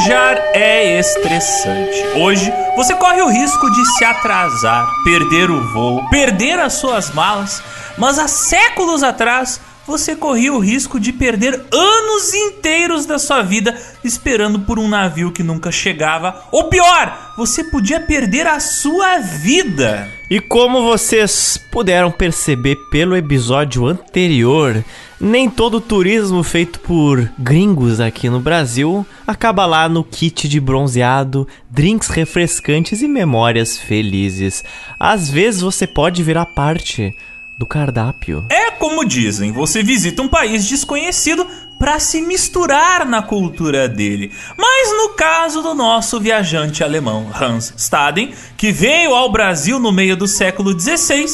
Viajar 0.00 0.38
é 0.54 0.98
estressante. 0.98 2.02
Hoje 2.16 2.50
você 2.74 2.94
corre 2.94 3.20
o 3.20 3.28
risco 3.28 3.70
de 3.70 3.84
se 3.98 4.04
atrasar, 4.04 4.88
perder 5.04 5.50
o 5.50 5.60
voo, 5.74 6.08
perder 6.08 6.58
as 6.58 6.74
suas 6.74 7.12
malas, 7.12 7.62
mas 7.98 8.18
há 8.18 8.26
séculos 8.26 9.02
atrás 9.02 9.60
você 9.86 10.16
corria 10.16 10.54
o 10.54 10.58
risco 10.58 10.98
de 10.98 11.12
perder 11.12 11.52
anos 11.70 12.32
inteiros 12.32 13.04
da 13.04 13.18
sua 13.18 13.42
vida 13.42 13.76
esperando 14.02 14.60
por 14.60 14.78
um 14.78 14.88
navio 14.88 15.32
que 15.32 15.42
nunca 15.42 15.70
chegava. 15.70 16.44
Ou 16.50 16.64
pior, 16.64 17.34
você 17.36 17.64
podia 17.64 18.00
perder 18.00 18.46
a 18.46 18.58
sua 18.58 19.18
vida. 19.18 20.08
E 20.30 20.40
como 20.40 20.82
vocês 20.82 21.60
puderam 21.70 22.10
perceber 22.10 22.76
pelo 22.90 23.16
episódio 23.16 23.86
anterior, 23.86 24.82
nem 25.20 25.50
todo 25.50 25.80
turismo 25.80 26.42
feito 26.42 26.80
por 26.80 27.30
gringos 27.38 28.00
aqui 28.00 28.30
no 28.30 28.40
Brasil 28.40 29.06
acaba 29.26 29.66
lá 29.66 29.88
no 29.88 30.02
kit 30.02 30.48
de 30.48 30.58
bronzeado, 30.58 31.46
drinks 31.68 32.08
refrescantes 32.08 33.02
e 33.02 33.08
memórias 33.08 33.76
felizes. 33.76 34.64
Às 34.98 35.28
vezes 35.28 35.60
você 35.60 35.86
pode 35.86 36.22
virar 36.22 36.46
parte 36.46 37.14
do 37.58 37.66
cardápio. 37.66 38.46
É 38.48 38.70
como 38.70 39.04
dizem, 39.04 39.52
você 39.52 39.82
visita 39.82 40.22
um 40.22 40.28
país 40.28 40.66
desconhecido 40.66 41.46
para 41.78 42.00
se 42.00 42.22
misturar 42.22 43.06
na 43.06 43.22
cultura 43.22 43.86
dele. 43.86 44.32
Mas 44.56 44.90
no 44.96 45.10
caso 45.10 45.62
do 45.62 45.74
nosso 45.74 46.18
viajante 46.18 46.82
alemão 46.82 47.30
Hans 47.38 47.74
Staden, 47.76 48.32
que 48.56 48.72
veio 48.72 49.14
ao 49.14 49.30
Brasil 49.30 49.78
no 49.78 49.92
meio 49.92 50.16
do 50.16 50.26
século 50.26 50.78
XVI, 50.78 51.26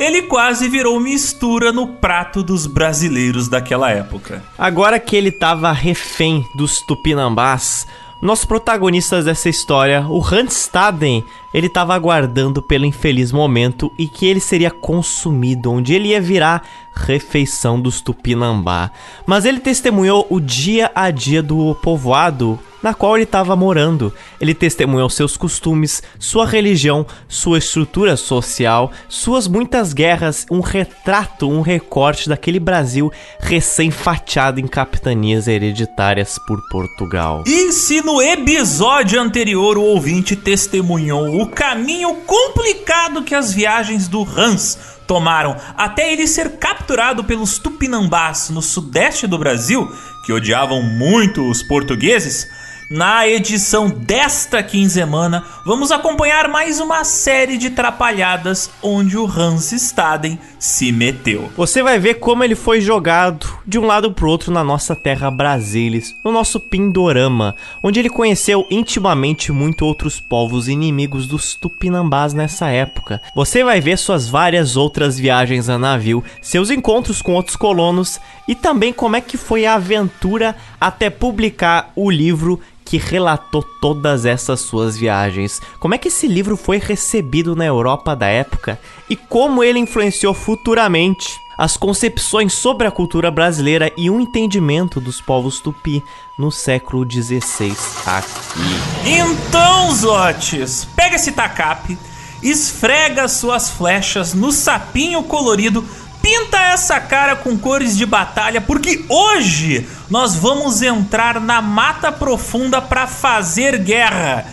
ele 0.00 0.22
quase 0.22 0.66
virou 0.66 0.98
mistura 0.98 1.72
no 1.72 1.86
prato 1.86 2.42
dos 2.42 2.66
brasileiros 2.66 3.48
daquela 3.48 3.90
época. 3.90 4.42
Agora 4.56 4.98
que 4.98 5.14
ele 5.14 5.28
estava 5.28 5.70
refém 5.72 6.42
dos 6.54 6.80
tupinambás, 6.80 7.86
nossos 8.22 8.46
protagonistas 8.46 9.26
dessa 9.26 9.50
história, 9.50 10.06
o 10.08 10.24
Hans 10.24 10.54
Staden, 10.54 11.22
ele 11.52 11.66
estava 11.66 11.94
aguardando 11.94 12.62
pelo 12.62 12.86
infeliz 12.86 13.30
momento 13.30 13.92
e 13.98 14.08
que 14.08 14.24
ele 14.24 14.40
seria 14.40 14.70
consumido, 14.70 15.70
onde 15.70 15.92
ele 15.92 16.08
ia 16.08 16.20
virar 16.20 16.66
refeição 17.06 17.80
dos 17.80 18.00
Tupinambá. 18.00 18.90
Mas 19.26 19.44
ele 19.44 19.60
testemunhou 19.60 20.26
o 20.30 20.40
dia 20.40 20.90
a 20.94 21.10
dia 21.10 21.42
do 21.42 21.74
povoado 21.76 22.58
na 22.82 22.94
qual 22.94 23.16
ele 23.16 23.24
estava 23.24 23.54
morando. 23.54 24.12
Ele 24.40 24.54
testemunhou 24.54 25.08
seus 25.08 25.36
costumes, 25.36 26.02
sua 26.18 26.46
religião, 26.46 27.06
sua 27.28 27.58
estrutura 27.58 28.16
social, 28.16 28.90
suas 29.08 29.46
muitas 29.46 29.92
guerras, 29.92 30.46
um 30.50 30.60
retrato, 30.60 31.48
um 31.48 31.60
recorte 31.60 32.28
daquele 32.28 32.58
Brasil 32.58 33.12
recém-fatiado 33.38 34.60
em 34.60 34.66
capitanias 34.66 35.46
hereditárias 35.46 36.38
por 36.46 36.58
Portugal. 36.70 37.44
E 37.46 37.72
se 37.72 38.02
no 38.02 38.22
episódio 38.22 39.20
anterior 39.20 39.76
o 39.76 39.82
ouvinte 39.82 40.34
testemunhou 40.34 41.40
o 41.40 41.48
caminho 41.48 42.14
complicado 42.26 43.22
que 43.22 43.34
as 43.34 43.52
viagens 43.52 44.08
do 44.08 44.22
Hans 44.22 44.99
tomaram 45.10 45.56
até 45.76 46.12
ele 46.12 46.24
ser 46.28 46.50
capturado 46.50 47.24
pelos 47.24 47.58
tupinambás 47.58 48.48
no 48.48 48.62
sudeste 48.62 49.26
do 49.26 49.36
Brasil, 49.36 49.92
que 50.24 50.32
odiavam 50.32 50.84
muito 50.84 51.50
os 51.50 51.64
portugueses, 51.64 52.48
na 52.90 53.24
edição 53.24 53.88
desta 53.88 54.64
quinzena, 54.64 55.44
vamos 55.64 55.92
acompanhar 55.92 56.48
mais 56.48 56.80
uma 56.80 57.04
série 57.04 57.56
de 57.56 57.70
trapalhadas 57.70 58.68
onde 58.82 59.16
o 59.16 59.26
Hans 59.26 59.70
Staden 59.70 60.36
se 60.58 60.90
meteu. 60.90 61.48
Você 61.56 61.84
vai 61.84 62.00
ver 62.00 62.14
como 62.14 62.42
ele 62.42 62.56
foi 62.56 62.80
jogado 62.80 63.46
de 63.64 63.78
um 63.78 63.86
lado 63.86 64.12
pro 64.12 64.28
outro 64.28 64.52
na 64.52 64.64
nossa 64.64 64.96
terra 64.96 65.30
Brasilis, 65.30 66.16
no 66.24 66.32
nosso 66.32 66.58
Pindorama, 66.58 67.54
onde 67.80 68.00
ele 68.00 68.10
conheceu 68.10 68.66
intimamente 68.68 69.52
muito 69.52 69.86
outros 69.86 70.18
povos 70.18 70.66
inimigos 70.66 71.28
dos 71.28 71.54
Tupinambás 71.54 72.34
nessa 72.34 72.70
época. 72.70 73.22
Você 73.36 73.62
vai 73.62 73.80
ver 73.80 73.98
suas 73.98 74.28
várias 74.28 74.76
outras 74.76 75.16
viagens 75.16 75.68
a 75.68 75.78
navio, 75.78 76.24
seus 76.42 76.70
encontros 76.70 77.22
com 77.22 77.34
outros 77.34 77.54
colonos 77.54 78.20
e 78.50 78.54
também 78.56 78.92
como 78.92 79.14
é 79.14 79.20
que 79.20 79.36
foi 79.36 79.64
a 79.64 79.74
aventura 79.74 80.56
até 80.80 81.08
publicar 81.08 81.92
o 81.94 82.10
livro 82.10 82.58
que 82.84 82.96
relatou 82.96 83.62
todas 83.80 84.26
essas 84.26 84.58
suas 84.58 84.96
viagens. 84.96 85.62
Como 85.78 85.94
é 85.94 85.98
que 85.98 86.08
esse 86.08 86.26
livro 86.26 86.56
foi 86.56 86.78
recebido 86.78 87.54
na 87.54 87.64
Europa 87.64 88.16
da 88.16 88.26
época 88.26 88.76
e 89.08 89.14
como 89.14 89.62
ele 89.62 89.78
influenciou 89.78 90.34
futuramente 90.34 91.28
as 91.56 91.76
concepções 91.76 92.52
sobre 92.52 92.88
a 92.88 92.90
cultura 92.90 93.30
brasileira 93.30 93.92
e 93.96 94.10
o 94.10 94.18
entendimento 94.18 95.00
dos 95.00 95.20
povos 95.20 95.60
tupi 95.60 96.02
no 96.36 96.50
século 96.50 97.08
XVI 97.08 97.72
aqui. 98.04 99.08
Então, 99.08 99.94
Zotes, 99.94 100.88
pega 100.96 101.14
esse 101.14 101.30
tacape, 101.30 101.96
esfrega 102.42 103.28
suas 103.28 103.70
flechas 103.70 104.34
no 104.34 104.50
sapinho 104.50 105.22
colorido 105.22 105.84
Pinta 106.22 106.58
essa 106.58 107.00
cara 107.00 107.36
com 107.36 107.56
cores 107.58 107.96
de 107.96 108.04
batalha, 108.04 108.60
porque 108.60 109.04
hoje 109.08 109.86
nós 110.08 110.34
vamos 110.34 110.82
entrar 110.82 111.40
na 111.40 111.62
mata 111.62 112.12
profunda 112.12 112.80
para 112.80 113.06
fazer 113.06 113.78
guerra. 113.78 114.46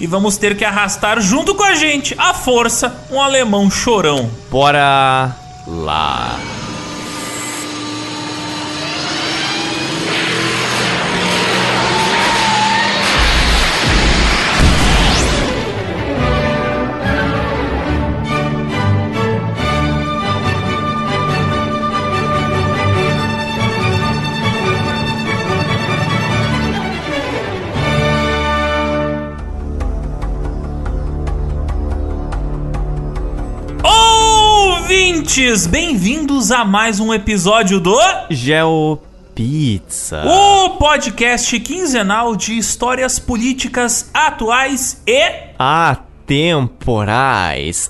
E 0.00 0.06
vamos 0.06 0.36
ter 0.36 0.56
que 0.56 0.64
arrastar 0.64 1.20
junto 1.20 1.54
com 1.54 1.62
a 1.62 1.74
gente, 1.74 2.14
à 2.18 2.34
força, 2.34 3.06
um 3.10 3.20
alemão 3.20 3.70
chorão. 3.70 4.28
Bora 4.50 5.34
lá. 5.66 6.38
Ouvintes, 35.24 35.66
bem-vindos 35.66 36.52
a 36.52 36.66
mais 36.66 37.00
um 37.00 37.12
episódio 37.14 37.80
do 37.80 37.98
Geo 38.28 38.98
Pizza, 39.34 40.22
o 40.26 40.76
podcast 40.76 41.58
quinzenal 41.60 42.36
de 42.36 42.58
histórias 42.58 43.18
políticas 43.18 44.10
atuais 44.12 45.02
e 45.06 45.22
atemporais. 45.58 46.68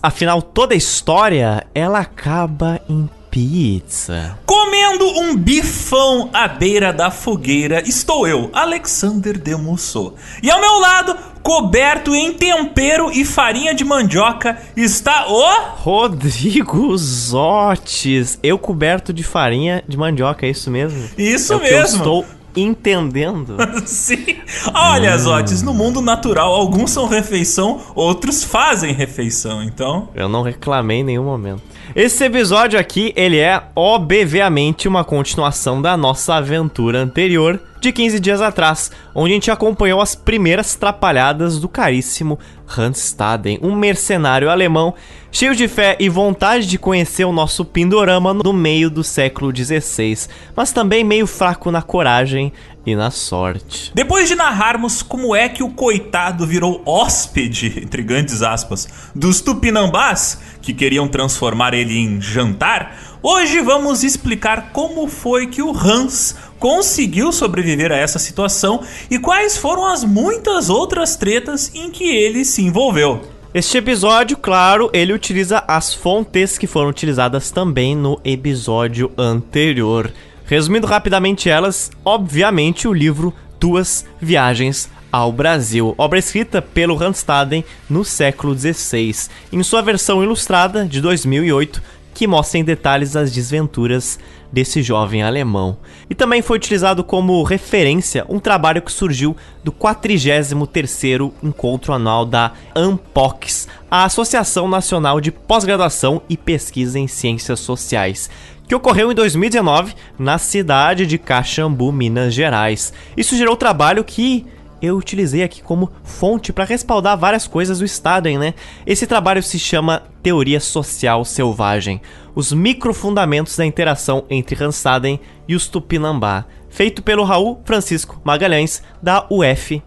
Afinal, 0.01 0.41
toda 0.41 0.77
história 0.77 1.67
ela 1.75 1.99
acaba 1.99 2.81
em 2.89 3.11
pizza. 3.35 4.39
Comendo 4.47 5.05
um 5.19 5.37
bifão 5.37 6.31
à 6.33 6.47
beira 6.47 6.93
da 6.93 7.11
fogueira, 7.11 7.83
estou 7.85 8.29
eu, 8.29 8.49
Alexander 8.53 9.37
Demusso. 9.37 10.15
E 10.41 10.49
ao 10.49 10.61
meu 10.61 10.79
lado, 10.79 11.17
coberto 11.43 12.15
em 12.15 12.33
tempero 12.33 13.11
e 13.11 13.25
farinha 13.25 13.75
de 13.75 13.85
mandioca, 13.85 14.57
está 14.77 15.27
o 15.27 15.75
Rodrigo 15.79 16.97
Zotes. 16.97 18.39
Eu 18.41 18.57
coberto 18.57 19.13
de 19.13 19.25
farinha 19.25 19.83
de 19.89 19.97
mandioca, 19.97 20.47
é 20.47 20.51
isso 20.51 20.71
mesmo? 20.71 21.11
Isso 21.19 21.55
é 21.55 21.59
mesmo. 21.59 21.97
estou 21.97 22.25
entendendo. 22.57 23.57
Sim. 23.87 24.37
Olha, 24.75 25.15
hum. 25.15 25.19
Zotes, 25.19 25.63
no 25.63 25.75
mundo 25.75 26.01
natural, 26.01 26.53
alguns 26.53 26.91
são 26.91 27.07
refeição, 27.07 27.81
outros 27.95 28.45
fazem 28.45 28.93
refeição, 28.93 29.63
então. 29.63 30.09
Eu 30.15 30.29
não 30.29 30.43
reclamei 30.43 30.99
em 30.99 31.05
nenhum 31.05 31.25
momento. 31.25 31.63
Esse 31.95 32.25
episódio 32.25 32.79
aqui, 32.79 33.13
ele 33.15 33.39
é 33.39 33.63
obviamente 33.77 34.89
uma 34.89 35.05
continuação 35.05 35.81
da 35.81 35.97
nossa 35.97 36.35
aventura 36.35 36.99
anterior 36.99 37.61
de 37.81 37.93
15 37.93 38.19
dias 38.19 38.41
atrás, 38.41 38.91
onde 39.15 39.33
a 39.33 39.35
gente 39.35 39.51
acompanhou 39.51 40.01
as 40.01 40.15
primeiras 40.15 40.75
trapalhadas 40.75 41.61
do 41.61 41.69
caríssimo 41.69 42.39
Hans 42.67 42.99
Staden, 42.99 43.59
um 43.63 43.75
mercenário 43.75 44.49
alemão 44.49 44.95
cheio 45.35 45.57
de 45.57 45.67
fé 45.67 45.97
e 45.99 46.09
vontade 46.09 46.65
de 46.65 46.79
conhecer 46.79 47.25
o 47.25 47.33
nosso 47.33 47.65
Pindorama 47.65 48.33
no 48.33 48.53
meio 48.53 48.89
do 48.89 49.03
século 49.03 49.53
XVI, 49.55 50.29
mas 50.55 50.71
também 50.71 51.03
meio 51.03 51.27
fraco 51.27 51.73
na 51.73 51.83
coragem 51.83 52.53
e 52.87 52.95
na 52.95 53.11
sorte. 53.11 53.91
Depois 53.93 54.29
de 54.29 54.37
narrarmos 54.37 55.03
como 55.03 55.35
é 55.35 55.49
que 55.49 55.65
o 55.65 55.71
coitado 55.71 56.47
virou 56.47 56.81
hóspede, 56.87 57.81
entre 57.83 58.01
grandes 58.05 58.43
aspas, 58.43 58.89
dos 59.13 59.41
tupinambás, 59.41 60.39
que 60.63 60.73
queriam 60.73 61.09
transformar 61.09 61.75
ele 61.75 61.99
em 61.99 62.21
jantar, 62.21 62.97
hoje 63.21 63.61
vamos 63.61 64.05
explicar 64.05 64.71
como 64.73 65.09
foi 65.09 65.49
que 65.49 65.61
o 65.61 65.77
Hans 65.77 66.37
conseguiu 66.61 67.33
sobreviver 67.33 67.91
a 67.91 67.97
essa 67.97 68.21
situação 68.21 68.85
e 69.11 69.19
quais 69.19 69.57
foram 69.57 69.85
as 69.85 70.05
muitas 70.05 70.71
outras 70.71 71.17
tretas 71.17 71.75
em 71.75 71.91
que 71.91 72.05
ele 72.05 72.45
se 72.45 72.63
envolveu. 72.63 73.34
Este 73.55 73.79
episódio, 73.79 74.37
claro, 74.37 74.91
ele 74.93 75.13
utiliza 75.13 75.63
as 75.69 75.95
fontes 75.95 76.59
que 76.59 76.67
foram 76.67 76.91
utilizadas 76.91 77.53
também 77.53 77.95
no 77.95 78.21
episódio 78.25 79.13
anterior. 79.17 80.13
Resumindo 80.45 80.89
rapidamente 80.89 81.49
elas, 81.49 81.89
obviamente 82.05 82.89
o 82.89 82.93
livro 82.93 83.33
Duas 83.61 84.05
Viagens 84.21 84.91
ao 85.13 85.31
Brasil, 85.31 85.95
obra 85.97 86.19
escrita 86.19 86.61
pelo 86.61 86.97
Randstaden 86.97 87.65
no 87.89 88.05
século 88.05 88.59
XVI, 88.59 89.29
em 89.53 89.63
sua 89.63 89.83
versão 89.83 90.21
ilustrada 90.21 90.85
de 90.85 91.01
2008, 91.01 91.81
que 92.13 92.27
mostra 92.27 92.59
em 92.59 92.65
detalhes 92.65 93.15
as 93.15 93.31
desventuras 93.31 94.19
desse 94.55 94.83
jovem 94.83 95.21
alemão. 95.23 95.77
E 96.09 96.15
também 96.15 96.41
foi 96.41 96.57
utilizado 96.57 97.03
como 97.03 97.43
referência 97.43 98.25
um 98.29 98.39
trabalho 98.39 98.81
que 98.81 98.93
surgiu 98.93 99.37
do 99.65 99.73
43º 99.73 101.33
encontro 101.43 101.93
anual 101.93 102.25
da 102.25 102.53
ANPOX, 102.75 103.67
a 103.91 104.05
Associação 104.05 104.69
Nacional 104.69 105.21
de 105.21 105.33
Pós-Graduação 105.33 106.23
e 106.29 106.37
Pesquisa 106.37 106.99
em 106.99 107.09
Ciências 107.09 107.59
Sociais, 107.59 108.31
que 108.69 108.75
ocorreu 108.75 109.11
em 109.11 109.15
2019 109.15 109.95
na 110.17 110.39
cidade 110.39 111.05
de 111.05 111.19
Caxambu, 111.19 111.91
Minas 111.91 112.33
Gerais. 112.33 112.93
Isso 113.17 113.37
gerou 113.37 113.57
trabalho 113.57 114.05
que 114.05 114.47
eu 114.81 114.97
utilizei 114.97 115.43
aqui 115.43 115.63
como 115.63 115.91
fonte 116.03 116.53
para 116.53 116.65
respaldar 116.65 117.19
várias 117.19 117.47
coisas 117.47 117.79
do 117.79 117.85
Staden, 117.85 118.39
né? 118.39 118.55
Esse 118.87 119.07
trabalho 119.07 119.43
se 119.43 119.59
chama 119.59 120.03
Teoria 120.23 120.61
Social 120.61 121.25
Selvagem, 121.25 122.01
os 122.35 122.53
microfundamentos 122.53 123.57
da 123.57 123.65
interação 123.65 124.25
entre 124.29 124.55
Ranstaden 124.55 125.21
e 125.49 125.55
os 125.55 125.69
Tupinambá, 125.69 126.45
feito 126.69 127.03
pelo 127.03 127.25
Raul 127.25 127.61
Francisco 127.65 128.21
Magalhães, 128.25 128.83
da 129.03 129.27
UFJF. 129.31 129.83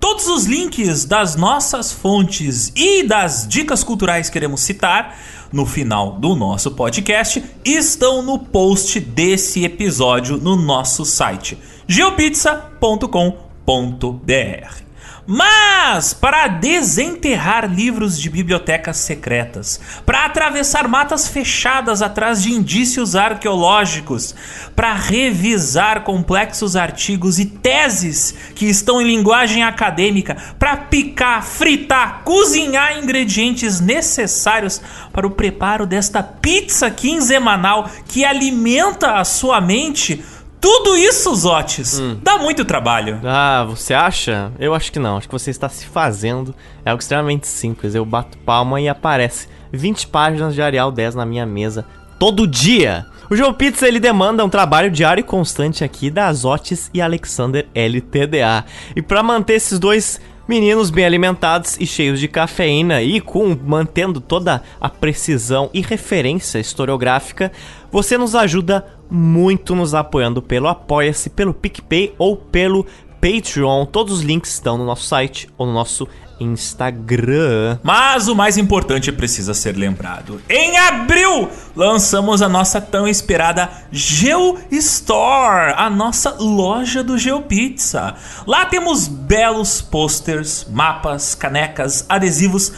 Todos 0.00 0.26
os 0.26 0.46
links 0.46 1.04
das 1.04 1.36
nossas 1.36 1.92
fontes 1.92 2.72
e 2.74 3.02
das 3.02 3.46
dicas 3.46 3.84
culturais 3.84 4.28
que 4.28 4.32
queremos 4.34 4.60
citar 4.60 5.18
no 5.52 5.64
final 5.64 6.12
do 6.12 6.34
nosso 6.34 6.72
podcast 6.72 7.44
estão 7.64 8.22
no 8.22 8.38
post 8.38 8.98
desse 8.98 9.64
episódio 9.64 10.36
no 10.36 10.56
nosso 10.56 11.04
site 11.04 11.56
geopizza.com.br 11.86 13.43
www.bibliotecas.br. 13.66 14.84
Mas 15.26 16.12
para 16.12 16.48
desenterrar 16.48 17.66
livros 17.66 18.20
de 18.20 18.28
bibliotecas 18.28 18.98
secretas, 18.98 19.80
para 20.04 20.26
atravessar 20.26 20.86
matas 20.86 21.26
fechadas 21.26 22.02
atrás 22.02 22.42
de 22.42 22.52
indícios 22.52 23.16
arqueológicos, 23.16 24.34
para 24.76 24.92
revisar 24.92 26.04
complexos 26.04 26.76
artigos 26.76 27.38
e 27.38 27.46
teses 27.46 28.34
que 28.54 28.66
estão 28.66 29.00
em 29.00 29.06
linguagem 29.06 29.62
acadêmica, 29.62 30.36
para 30.58 30.76
picar, 30.76 31.42
fritar, 31.42 32.20
cozinhar 32.22 32.98
ingredientes 32.98 33.80
necessários 33.80 34.78
para 35.10 35.26
o 35.26 35.30
preparo 35.30 35.86
desta 35.86 36.22
pizza 36.22 36.90
quinzenal 36.90 37.88
que 38.06 38.26
alimenta 38.26 39.12
a 39.12 39.24
sua 39.24 39.58
mente 39.58 40.22
tudo 40.64 40.96
isso, 40.96 41.34
Zotes, 41.34 41.98
hum. 42.00 42.16
dá 42.22 42.38
muito 42.38 42.64
trabalho. 42.64 43.20
Ah, 43.22 43.66
você 43.68 43.92
acha? 43.92 44.50
Eu 44.58 44.72
acho 44.72 44.90
que 44.90 44.98
não. 44.98 45.18
Acho 45.18 45.28
que 45.28 45.32
você 45.34 45.50
está 45.50 45.68
se 45.68 45.84
fazendo. 45.84 46.54
É 46.86 46.88
algo 46.88 47.02
extremamente 47.02 47.46
simples. 47.46 47.94
Eu 47.94 48.02
bato 48.02 48.38
palma 48.38 48.80
e 48.80 48.88
aparece 48.88 49.46
20 49.70 50.06
páginas 50.06 50.54
de 50.54 50.62
Arial 50.62 50.90
10 50.90 51.16
na 51.16 51.26
minha 51.26 51.44
mesa 51.44 51.84
todo 52.18 52.46
dia. 52.46 53.04
O 53.28 53.36
João 53.36 53.52
Pizza 53.52 53.86
ele 53.86 54.00
demanda 54.00 54.42
um 54.42 54.48
trabalho 54.48 54.90
diário 54.90 55.20
e 55.20 55.24
constante 55.24 55.84
aqui 55.84 56.10
da 56.10 56.28
Azotes 56.28 56.90
e 56.94 57.02
Alexander 57.02 57.66
LTDA. 57.74 58.64
E 58.96 59.02
para 59.02 59.22
manter 59.22 59.56
esses 59.56 59.78
dois 59.78 60.18
Meninos 60.46 60.90
bem 60.90 61.06
alimentados 61.06 61.78
e 61.80 61.86
cheios 61.86 62.20
de 62.20 62.28
cafeína 62.28 63.00
e 63.00 63.18
com 63.18 63.58
mantendo 63.64 64.20
toda 64.20 64.62
a 64.78 64.90
precisão 64.90 65.70
e 65.72 65.80
referência 65.80 66.58
historiográfica, 66.58 67.50
você 67.94 68.18
nos 68.18 68.34
ajuda 68.34 68.84
muito 69.08 69.72
nos 69.72 69.94
apoiando 69.94 70.42
pelo 70.42 70.66
Apoia-se, 70.66 71.30
pelo 71.30 71.54
PicPay 71.54 72.12
ou 72.18 72.36
pelo 72.36 72.84
Patreon. 73.20 73.86
Todos 73.86 74.14
os 74.14 74.22
links 74.22 74.54
estão 74.54 74.76
no 74.76 74.84
nosso 74.84 75.04
site 75.04 75.48
ou 75.56 75.64
no 75.64 75.72
nosso 75.72 76.08
Instagram. 76.40 77.78
Mas 77.84 78.26
o 78.26 78.34
mais 78.34 78.58
importante 78.58 79.12
precisa 79.12 79.54
ser 79.54 79.76
lembrado. 79.76 80.42
Em 80.48 80.76
abril, 80.76 81.48
lançamos 81.76 82.42
a 82.42 82.48
nossa 82.48 82.80
tão 82.80 83.06
esperada 83.06 83.70
Geo 83.92 84.58
Store, 84.72 85.74
a 85.76 85.88
nossa 85.88 86.34
loja 86.40 87.02
do 87.04 87.16
GeoPizza. 87.16 88.14
Lá 88.44 88.66
temos 88.66 89.06
belos 89.06 89.80
posters, 89.80 90.66
mapas, 90.68 91.34
canecas, 91.34 92.04
adesivos, 92.08 92.72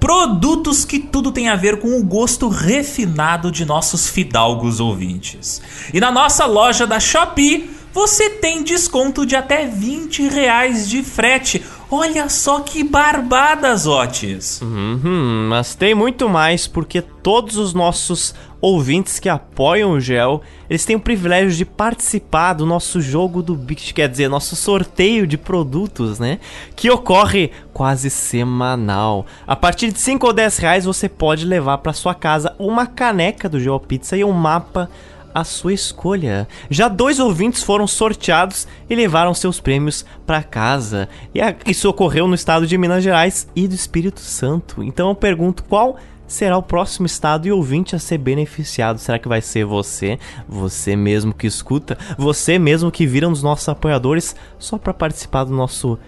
produtos 0.00 0.84
que 0.84 0.98
tudo 0.98 1.30
tem 1.30 1.48
a 1.48 1.54
ver 1.54 1.78
com 1.78 2.00
o 2.00 2.02
gosto 2.02 2.48
refinado 2.48 3.52
de 3.52 3.64
nossos 3.64 4.08
fidalgos 4.08 4.80
ouvintes. 4.80 5.60
E 5.92 6.00
na 6.00 6.10
nossa 6.10 6.46
loja 6.46 6.86
da 6.86 6.98
Shopee, 6.98 7.70
você 7.92 8.30
tem 8.30 8.64
desconto 8.64 9.26
de 9.26 9.36
até 9.36 9.66
20 9.66 10.26
reais 10.28 10.88
de 10.88 11.02
frete 11.02 11.62
Olha 11.92 12.28
só 12.28 12.60
que 12.60 12.84
barbadas, 12.84 13.84
Otis! 13.84 14.60
Uhum, 14.62 15.48
mas 15.50 15.74
tem 15.74 15.92
muito 15.92 16.28
mais 16.28 16.68
porque 16.68 17.02
todos 17.02 17.56
os 17.56 17.74
nossos 17.74 18.32
ouvintes 18.60 19.18
que 19.18 19.28
apoiam 19.28 19.92
o 19.92 20.00
Gel, 20.00 20.42
eles 20.68 20.84
têm 20.84 20.96
o 20.96 21.00
privilégio 21.00 21.50
de 21.50 21.64
participar 21.64 22.52
do 22.52 22.66
nosso 22.66 23.00
jogo 23.00 23.42
do 23.42 23.54
Bicho, 23.54 23.94
quer 23.94 24.08
dizer, 24.08 24.28
nosso 24.28 24.54
sorteio 24.54 25.26
de 25.26 25.38
produtos, 25.38 26.18
né? 26.18 26.38
Que 26.76 26.90
ocorre 26.90 27.50
quase 27.72 28.10
semanal. 28.10 29.26
A 29.46 29.56
partir 29.56 29.90
de 29.90 29.98
5 29.98 30.26
ou 30.26 30.32
10 30.32 30.58
reais 30.58 30.84
você 30.84 31.08
pode 31.08 31.46
levar 31.46 31.78
para 31.78 31.92
sua 31.92 32.14
casa 32.14 32.54
uma 32.58 32.86
caneca 32.86 33.48
do 33.48 33.60
Gel 33.60 33.80
Pizza 33.80 34.16
e 34.16 34.24
um 34.24 34.32
mapa 34.32 34.90
a 35.34 35.44
sua 35.44 35.72
escolha. 35.72 36.48
Já 36.68 36.88
dois 36.88 37.18
ouvintes 37.18 37.62
foram 37.62 37.86
sorteados 37.86 38.66
e 38.88 38.94
levaram 38.94 39.32
seus 39.32 39.60
prêmios 39.60 40.04
para 40.26 40.42
casa. 40.42 41.08
E 41.34 41.40
isso 41.70 41.88
ocorreu 41.88 42.26
no 42.26 42.34
estado 42.34 42.66
de 42.66 42.76
Minas 42.76 43.02
Gerais 43.02 43.48
e 43.54 43.66
do 43.66 43.74
Espírito 43.74 44.20
Santo. 44.20 44.82
Então 44.82 45.08
eu 45.08 45.14
pergunto 45.14 45.62
qual 45.64 45.96
será 46.30 46.56
o 46.56 46.62
próximo 46.62 47.06
estado 47.06 47.48
e 47.48 47.52
ouvinte 47.52 47.96
a 47.96 47.98
ser 47.98 48.18
beneficiado? 48.18 48.98
Será 48.98 49.18
que 49.18 49.28
vai 49.28 49.42
ser 49.42 49.64
você? 49.64 50.18
Você 50.48 50.94
mesmo 50.94 51.34
que 51.34 51.46
escuta? 51.46 51.98
Você 52.16 52.58
mesmo 52.58 52.90
que 52.90 53.06
vira 53.06 53.28
um 53.28 53.32
dos 53.32 53.42
nossos 53.42 53.68
apoiadores 53.68 54.36
só 54.58 54.78
para 54.78 54.94
participar 54.94 55.44
do 55.44 55.52
nosso 55.52 55.98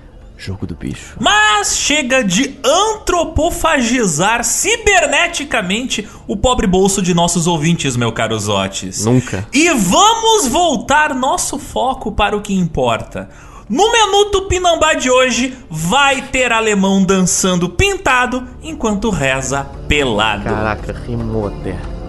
Jogo 0.42 0.66
do 0.66 0.74
bicho. 0.74 1.16
Mas 1.20 1.76
chega 1.76 2.24
de 2.24 2.58
antropofagizar 2.64 4.42
ciberneticamente 4.42 6.08
o 6.26 6.36
pobre 6.36 6.66
bolso 6.66 7.00
de 7.00 7.14
nossos 7.14 7.46
ouvintes, 7.46 7.96
meu 7.96 8.10
caro 8.10 8.36
Zotes. 8.36 9.04
Nunca. 9.04 9.46
E 9.52 9.72
vamos 9.72 10.48
voltar 10.48 11.14
nosso 11.14 11.60
foco 11.60 12.10
para 12.10 12.36
o 12.36 12.40
que 12.40 12.54
importa. 12.54 13.30
No 13.68 13.90
menu 13.90 14.26
Tupinambá 14.26 14.94
de 14.94 15.10
hoje 15.10 15.56
vai 15.70 16.22
ter 16.22 16.52
alemão 16.52 17.04
dançando 17.04 17.68
pintado 17.68 18.46
enquanto 18.62 19.08
reza 19.10 19.66
pelado. 19.88 20.44
Caraca, 20.44 20.92
rimou 20.92 21.46
até. 21.46 22.01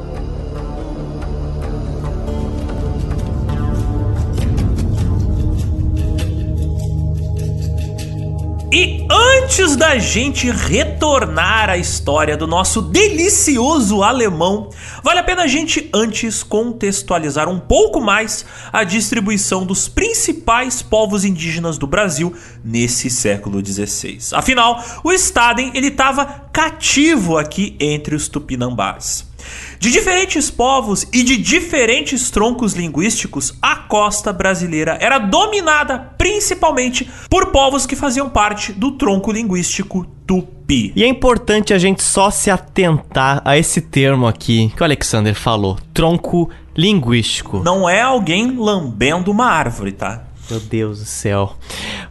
E 8.76 9.06
antes 9.08 9.76
da 9.76 10.00
gente 10.00 10.50
retornar 10.50 11.70
à 11.70 11.78
história 11.78 12.36
do 12.36 12.48
nosso 12.48 12.82
delicioso 12.82 14.02
alemão, 14.02 14.72
vale 15.04 15.20
a 15.20 15.24
pena 15.24 15.44
a 15.44 15.48
gente 15.48 15.92
antes 15.94 16.42
contextualizar 16.42 17.48
um 17.48 17.60
pouco 17.60 18.02
mais 18.02 18.44
a 18.72 18.84
distribuição 18.84 19.64
dos 19.64 19.88
principais 19.88 20.82
povos 20.82 21.24
indígenas 21.24 21.78
do 21.78 21.86
Brasil 21.86 22.34
nesse 22.66 23.12
século 23.12 23.64
XVI. 23.64 24.18
Afinal, 24.34 24.84
o 25.04 25.14
Staden 25.14 25.70
ele 25.76 25.90
estava 25.90 26.26
cativo 26.52 27.38
aqui 27.38 27.76
entre 27.80 28.16
os 28.16 28.28
tupinambás. 28.28 29.33
De 29.80 29.92
diferentes 29.92 30.50
povos 30.50 31.08
e 31.12 31.24
de 31.24 31.38
diferentes 31.38 32.30
troncos 32.30 32.74
linguísticos, 32.74 33.54
a 33.62 33.76
costa 33.76 34.32
brasileira 34.32 34.98
era 35.00 35.18
dominada 35.18 36.00
principalmente 36.18 37.10
por 37.30 37.48
povos 37.48 37.86
que 37.86 37.96
faziam 37.96 38.30
parte 38.30 38.72
do 38.72 38.92
tronco 38.92 39.32
linguístico 39.32 40.06
tupi. 40.26 40.94
E 40.96 41.04
é 41.04 41.08
importante 41.08 41.74
a 41.74 41.78
gente 41.78 42.02
só 42.02 42.30
se 42.30 42.50
atentar 42.50 43.42
a 43.46 43.58
esse 43.58 43.82
termo 43.82 44.28
aqui 44.28 44.72
que 44.76 44.82
o 44.82 44.86
Alexander 44.86 45.36
falou: 45.36 45.78
tronco 45.94 46.50
linguístico. 46.76 47.60
Não 47.60 47.88
é 47.88 48.02
alguém 48.02 48.56
lambendo 48.58 49.32
uma 49.32 49.46
árvore, 49.46 49.92
tá? 49.92 50.24
Meu 50.54 50.60
Deus 50.60 51.00
do 51.00 51.06
céu. 51.06 51.56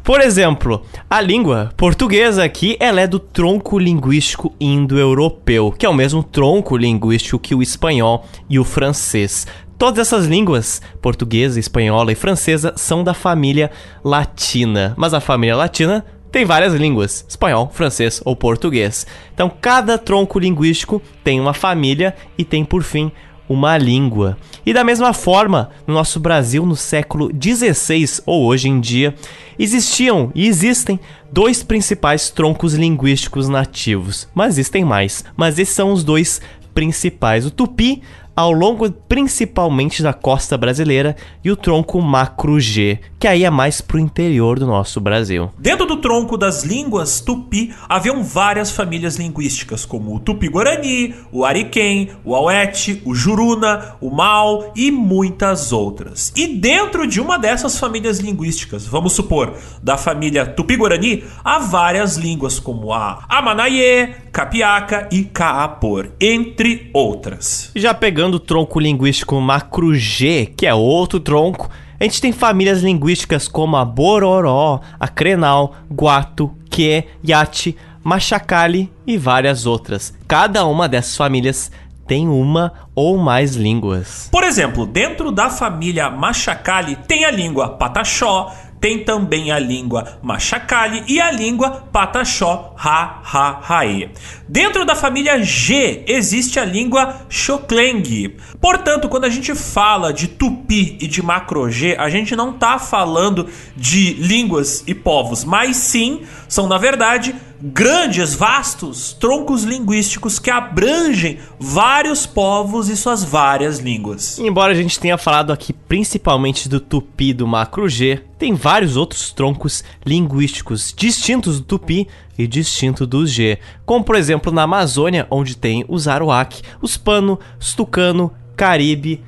Por 0.03 0.21
exemplo, 0.21 0.85
a 1.09 1.21
língua 1.21 1.73
portuguesa 1.77 2.43
aqui, 2.43 2.77
ela 2.81 3.01
é 3.01 3.07
do 3.07 3.21
tronco 3.21 3.79
linguístico 3.79 4.53
indo-europeu, 4.61 5.71
que 5.71 5.87
é 5.87 5.89
o 5.89 5.95
mesmo 5.95 6.25
tronco 6.25 6.77
linguístico 6.77 7.39
que 7.39 7.55
o 7.55 7.63
espanhol 7.63 8.27
e 8.51 8.59
o 8.59 8.65
francês. 8.65 9.47
Todas 9.79 10.09
essas 10.09 10.27
línguas, 10.27 10.83
portuguesa, 11.01 11.61
espanhola 11.61 12.11
e 12.11 12.17
francesa, 12.17 12.73
são 12.77 13.05
da 13.05 13.15
família 13.15 13.71
latina. 14.03 14.93
Mas 14.97 15.15
a 15.15 15.21
família 15.21 15.55
latina 15.55 16.05
tem 16.33 16.45
várias 16.45 16.75
línguas: 16.75 17.25
espanhol, 17.29 17.71
francês 17.73 18.21
ou 18.25 18.35
português. 18.35 19.07
Então, 19.33 19.49
cada 19.61 19.97
tronco 19.99 20.41
linguístico 20.41 21.01
tem 21.23 21.39
uma 21.39 21.55
família 21.55 22.13
e 22.37 22.45
tem, 22.45 22.65
por 22.65 22.83
fim, 22.83 23.13
uma 23.49 23.77
língua. 23.77 24.37
E 24.65 24.73
da 24.73 24.85
mesma 24.85 25.13
forma, 25.13 25.71
no 25.87 25.95
nosso 25.95 26.21
Brasil, 26.21 26.65
no 26.65 26.77
século 26.77 27.31
XVI 27.31 28.23
ou 28.25 28.45
hoje 28.45 28.69
em 28.69 28.81
dia, 28.81 29.15
existiam 29.59 30.31
e 30.35 30.47
existem 30.47 30.99
dois 31.31 31.63
principais 31.63 32.31
troncos 32.31 32.75
linguísticos 32.75 33.49
nativos. 33.49 34.29
Mas 34.35 34.55
existem 34.55 34.85
mais, 34.85 35.25
mas 35.37 35.59
esses 35.59 35.75
são 35.75 35.93
os 35.93 36.05
dois 36.05 36.41
principais: 36.75 37.45
o 37.45 37.51
tupi, 37.51 38.03
ao 38.35 38.53
longo 38.53 38.91
principalmente 38.91 40.03
da 40.03 40.13
costa 40.13 40.57
brasileira, 40.57 41.15
e 41.45 41.51
o 41.51 41.57
tronco 41.57 42.01
macro-G, 42.01 42.99
que 43.19 43.29
aí 43.29 43.45
é 43.45 43.51
mais 43.51 43.81
pro 43.81 43.99
interior 43.99 44.59
do 44.59 44.67
nosso 44.67 45.01
Brasil. 45.01 45.51
Dentro 45.59 45.87
do 45.87 45.99
tronco 45.99 46.37
das 46.37 46.65
línguas 46.65 47.21
tupi, 47.21 47.75
haviam 47.89 48.23
várias 48.23 48.71
famílias 48.71 49.17
linguísticas, 49.17 49.85
como 49.85 50.15
o 50.15 50.21
tupi-guarani, 50.21 51.15
o 51.31 51.45
ariquém, 51.45 52.11
o 52.25 52.35
auete, 52.35 53.03
o 53.05 53.15
juruna, 53.15 53.97
o 54.01 54.11
mal 54.11 54.73
e 54.75 54.91
muitas 54.91 55.73
outras. 55.73 56.33
E 56.35 56.47
dentro 56.47 57.07
de 57.07 57.21
uma 57.21 57.39
dessas 57.39 57.79
famílias 57.79 58.19
linguísticas, 58.19 58.87
vamos 58.87 59.13
supor, 59.13 59.55
da 59.83 59.97
família 59.97 60.47
tupi-guarani, 60.47 61.25
há 61.45 61.59
várias 61.59 62.17
línguas 62.17 62.59
como 62.59 62.93
a 62.93 63.25
amanaiê, 63.29 64.15
capiaca 64.33 65.09
e 65.13 65.25
caapor, 65.25 66.09
entre 66.21 66.91
outras. 66.95 67.71
Já 67.77 67.93
pegando 67.93 68.22
o 68.31 68.41
tronco 68.41 68.79
linguístico 68.79 69.41
macro-G, 69.41 70.53
que 70.57 70.67
é 70.67 70.75
outro 70.75 71.19
tronco, 71.19 71.69
a 71.99 72.05
gente 72.05 72.21
tem 72.21 72.33
famílias 72.33 72.83
linguísticas 72.83 73.47
como 73.47 73.77
a 73.77 73.85
Bororó, 73.85 74.81
a 74.99 75.07
Crenal, 75.09 75.75
Guato, 75.91 76.53
Que, 76.69 77.05
Yati, 77.27 77.77
Machacali 78.03 78.93
e 79.07 79.17
várias 79.17 79.67
outras. 79.67 80.13
Cada 80.27 80.65
uma 80.67 80.89
dessas 80.89 81.17
famílias 81.17 81.71
tem 82.07 82.29
uma 82.29 82.73
ou 82.95 83.17
mais 83.17 83.55
línguas. 83.55 84.29
Por 84.31 84.43
exemplo, 84.43 84.85
dentro 84.85 85.31
da 85.31 85.49
família 85.49 86.11
Machacali 86.11 86.97
tem 87.07 87.25
a 87.25 87.31
língua 87.31 87.71
Pataxó, 87.71 88.53
tem 88.83 89.05
também 89.05 89.53
a 89.53 89.61
língua 89.61 90.19
Machacali 90.21 91.05
e 91.07 91.21
a 91.21 91.31
língua 91.31 91.85
Pataxó 91.93 92.75
Ha-Ha-Hae. 92.77 94.11
Dentro 94.49 94.85
da 94.85 94.97
família 94.97 95.41
G 95.41 96.03
existe 96.09 96.59
a 96.59 96.65
língua 96.65 97.25
Xokleng. 97.29 98.35
Portanto, 98.61 99.09
quando 99.09 99.25
a 99.25 99.29
gente 99.29 99.55
fala 99.55 100.13
de 100.13 100.27
Tupi 100.27 100.99
e 101.01 101.07
de 101.07 101.23
Macro-G, 101.23 101.95
a 101.97 102.11
gente 102.11 102.35
não 102.35 102.51
está 102.51 102.77
falando 102.77 103.49
de 103.77 104.15
línguas 104.15 104.83
e 104.85 104.97
povos, 104.97 105.45
mas 105.45 105.77
sim 105.77 106.23
são, 106.49 106.67
na 106.67 106.77
verdade, 106.77 107.37
grandes, 107.63 108.35
vastos 108.35 109.13
troncos 109.13 109.63
linguísticos 109.63 110.41
que 110.41 110.51
abrangem 110.51 111.39
vários 111.61 112.27
povos 112.27 112.89
e 112.89 112.97
suas 112.97 113.23
várias 113.23 113.79
línguas. 113.79 114.39
Embora 114.41 114.73
a 114.73 114.75
gente 114.75 114.99
tenha 114.99 115.17
falado 115.17 115.53
aqui 115.53 115.73
principalmente 115.73 116.69
do 116.69 116.81
tupi 116.81 117.33
do 117.33 117.47
macro 117.47 117.89
G, 117.89 118.21
tem 118.37 118.55
vários 118.55 118.97
outros 118.97 119.31
troncos 119.31 119.85
linguísticos 120.05 120.93
distintos 120.97 121.61
do 121.61 121.67
tupi 121.67 122.09
e 122.37 122.47
distinto 122.47 123.07
do 123.07 123.25
G, 123.27 123.59
como 123.87 124.05
por 124.05 124.17
exemplo 124.17 124.51
na 124.51 124.63
Amazônia, 124.63 125.27
onde 125.31 125.57
tem 125.57 125.85
os 125.87 126.09
Aruac, 126.09 126.63
os 126.81 126.97
Pano, 126.97 127.39
os 127.61 127.75
Tucano, 127.75 128.33
Caribe, 128.57 129.23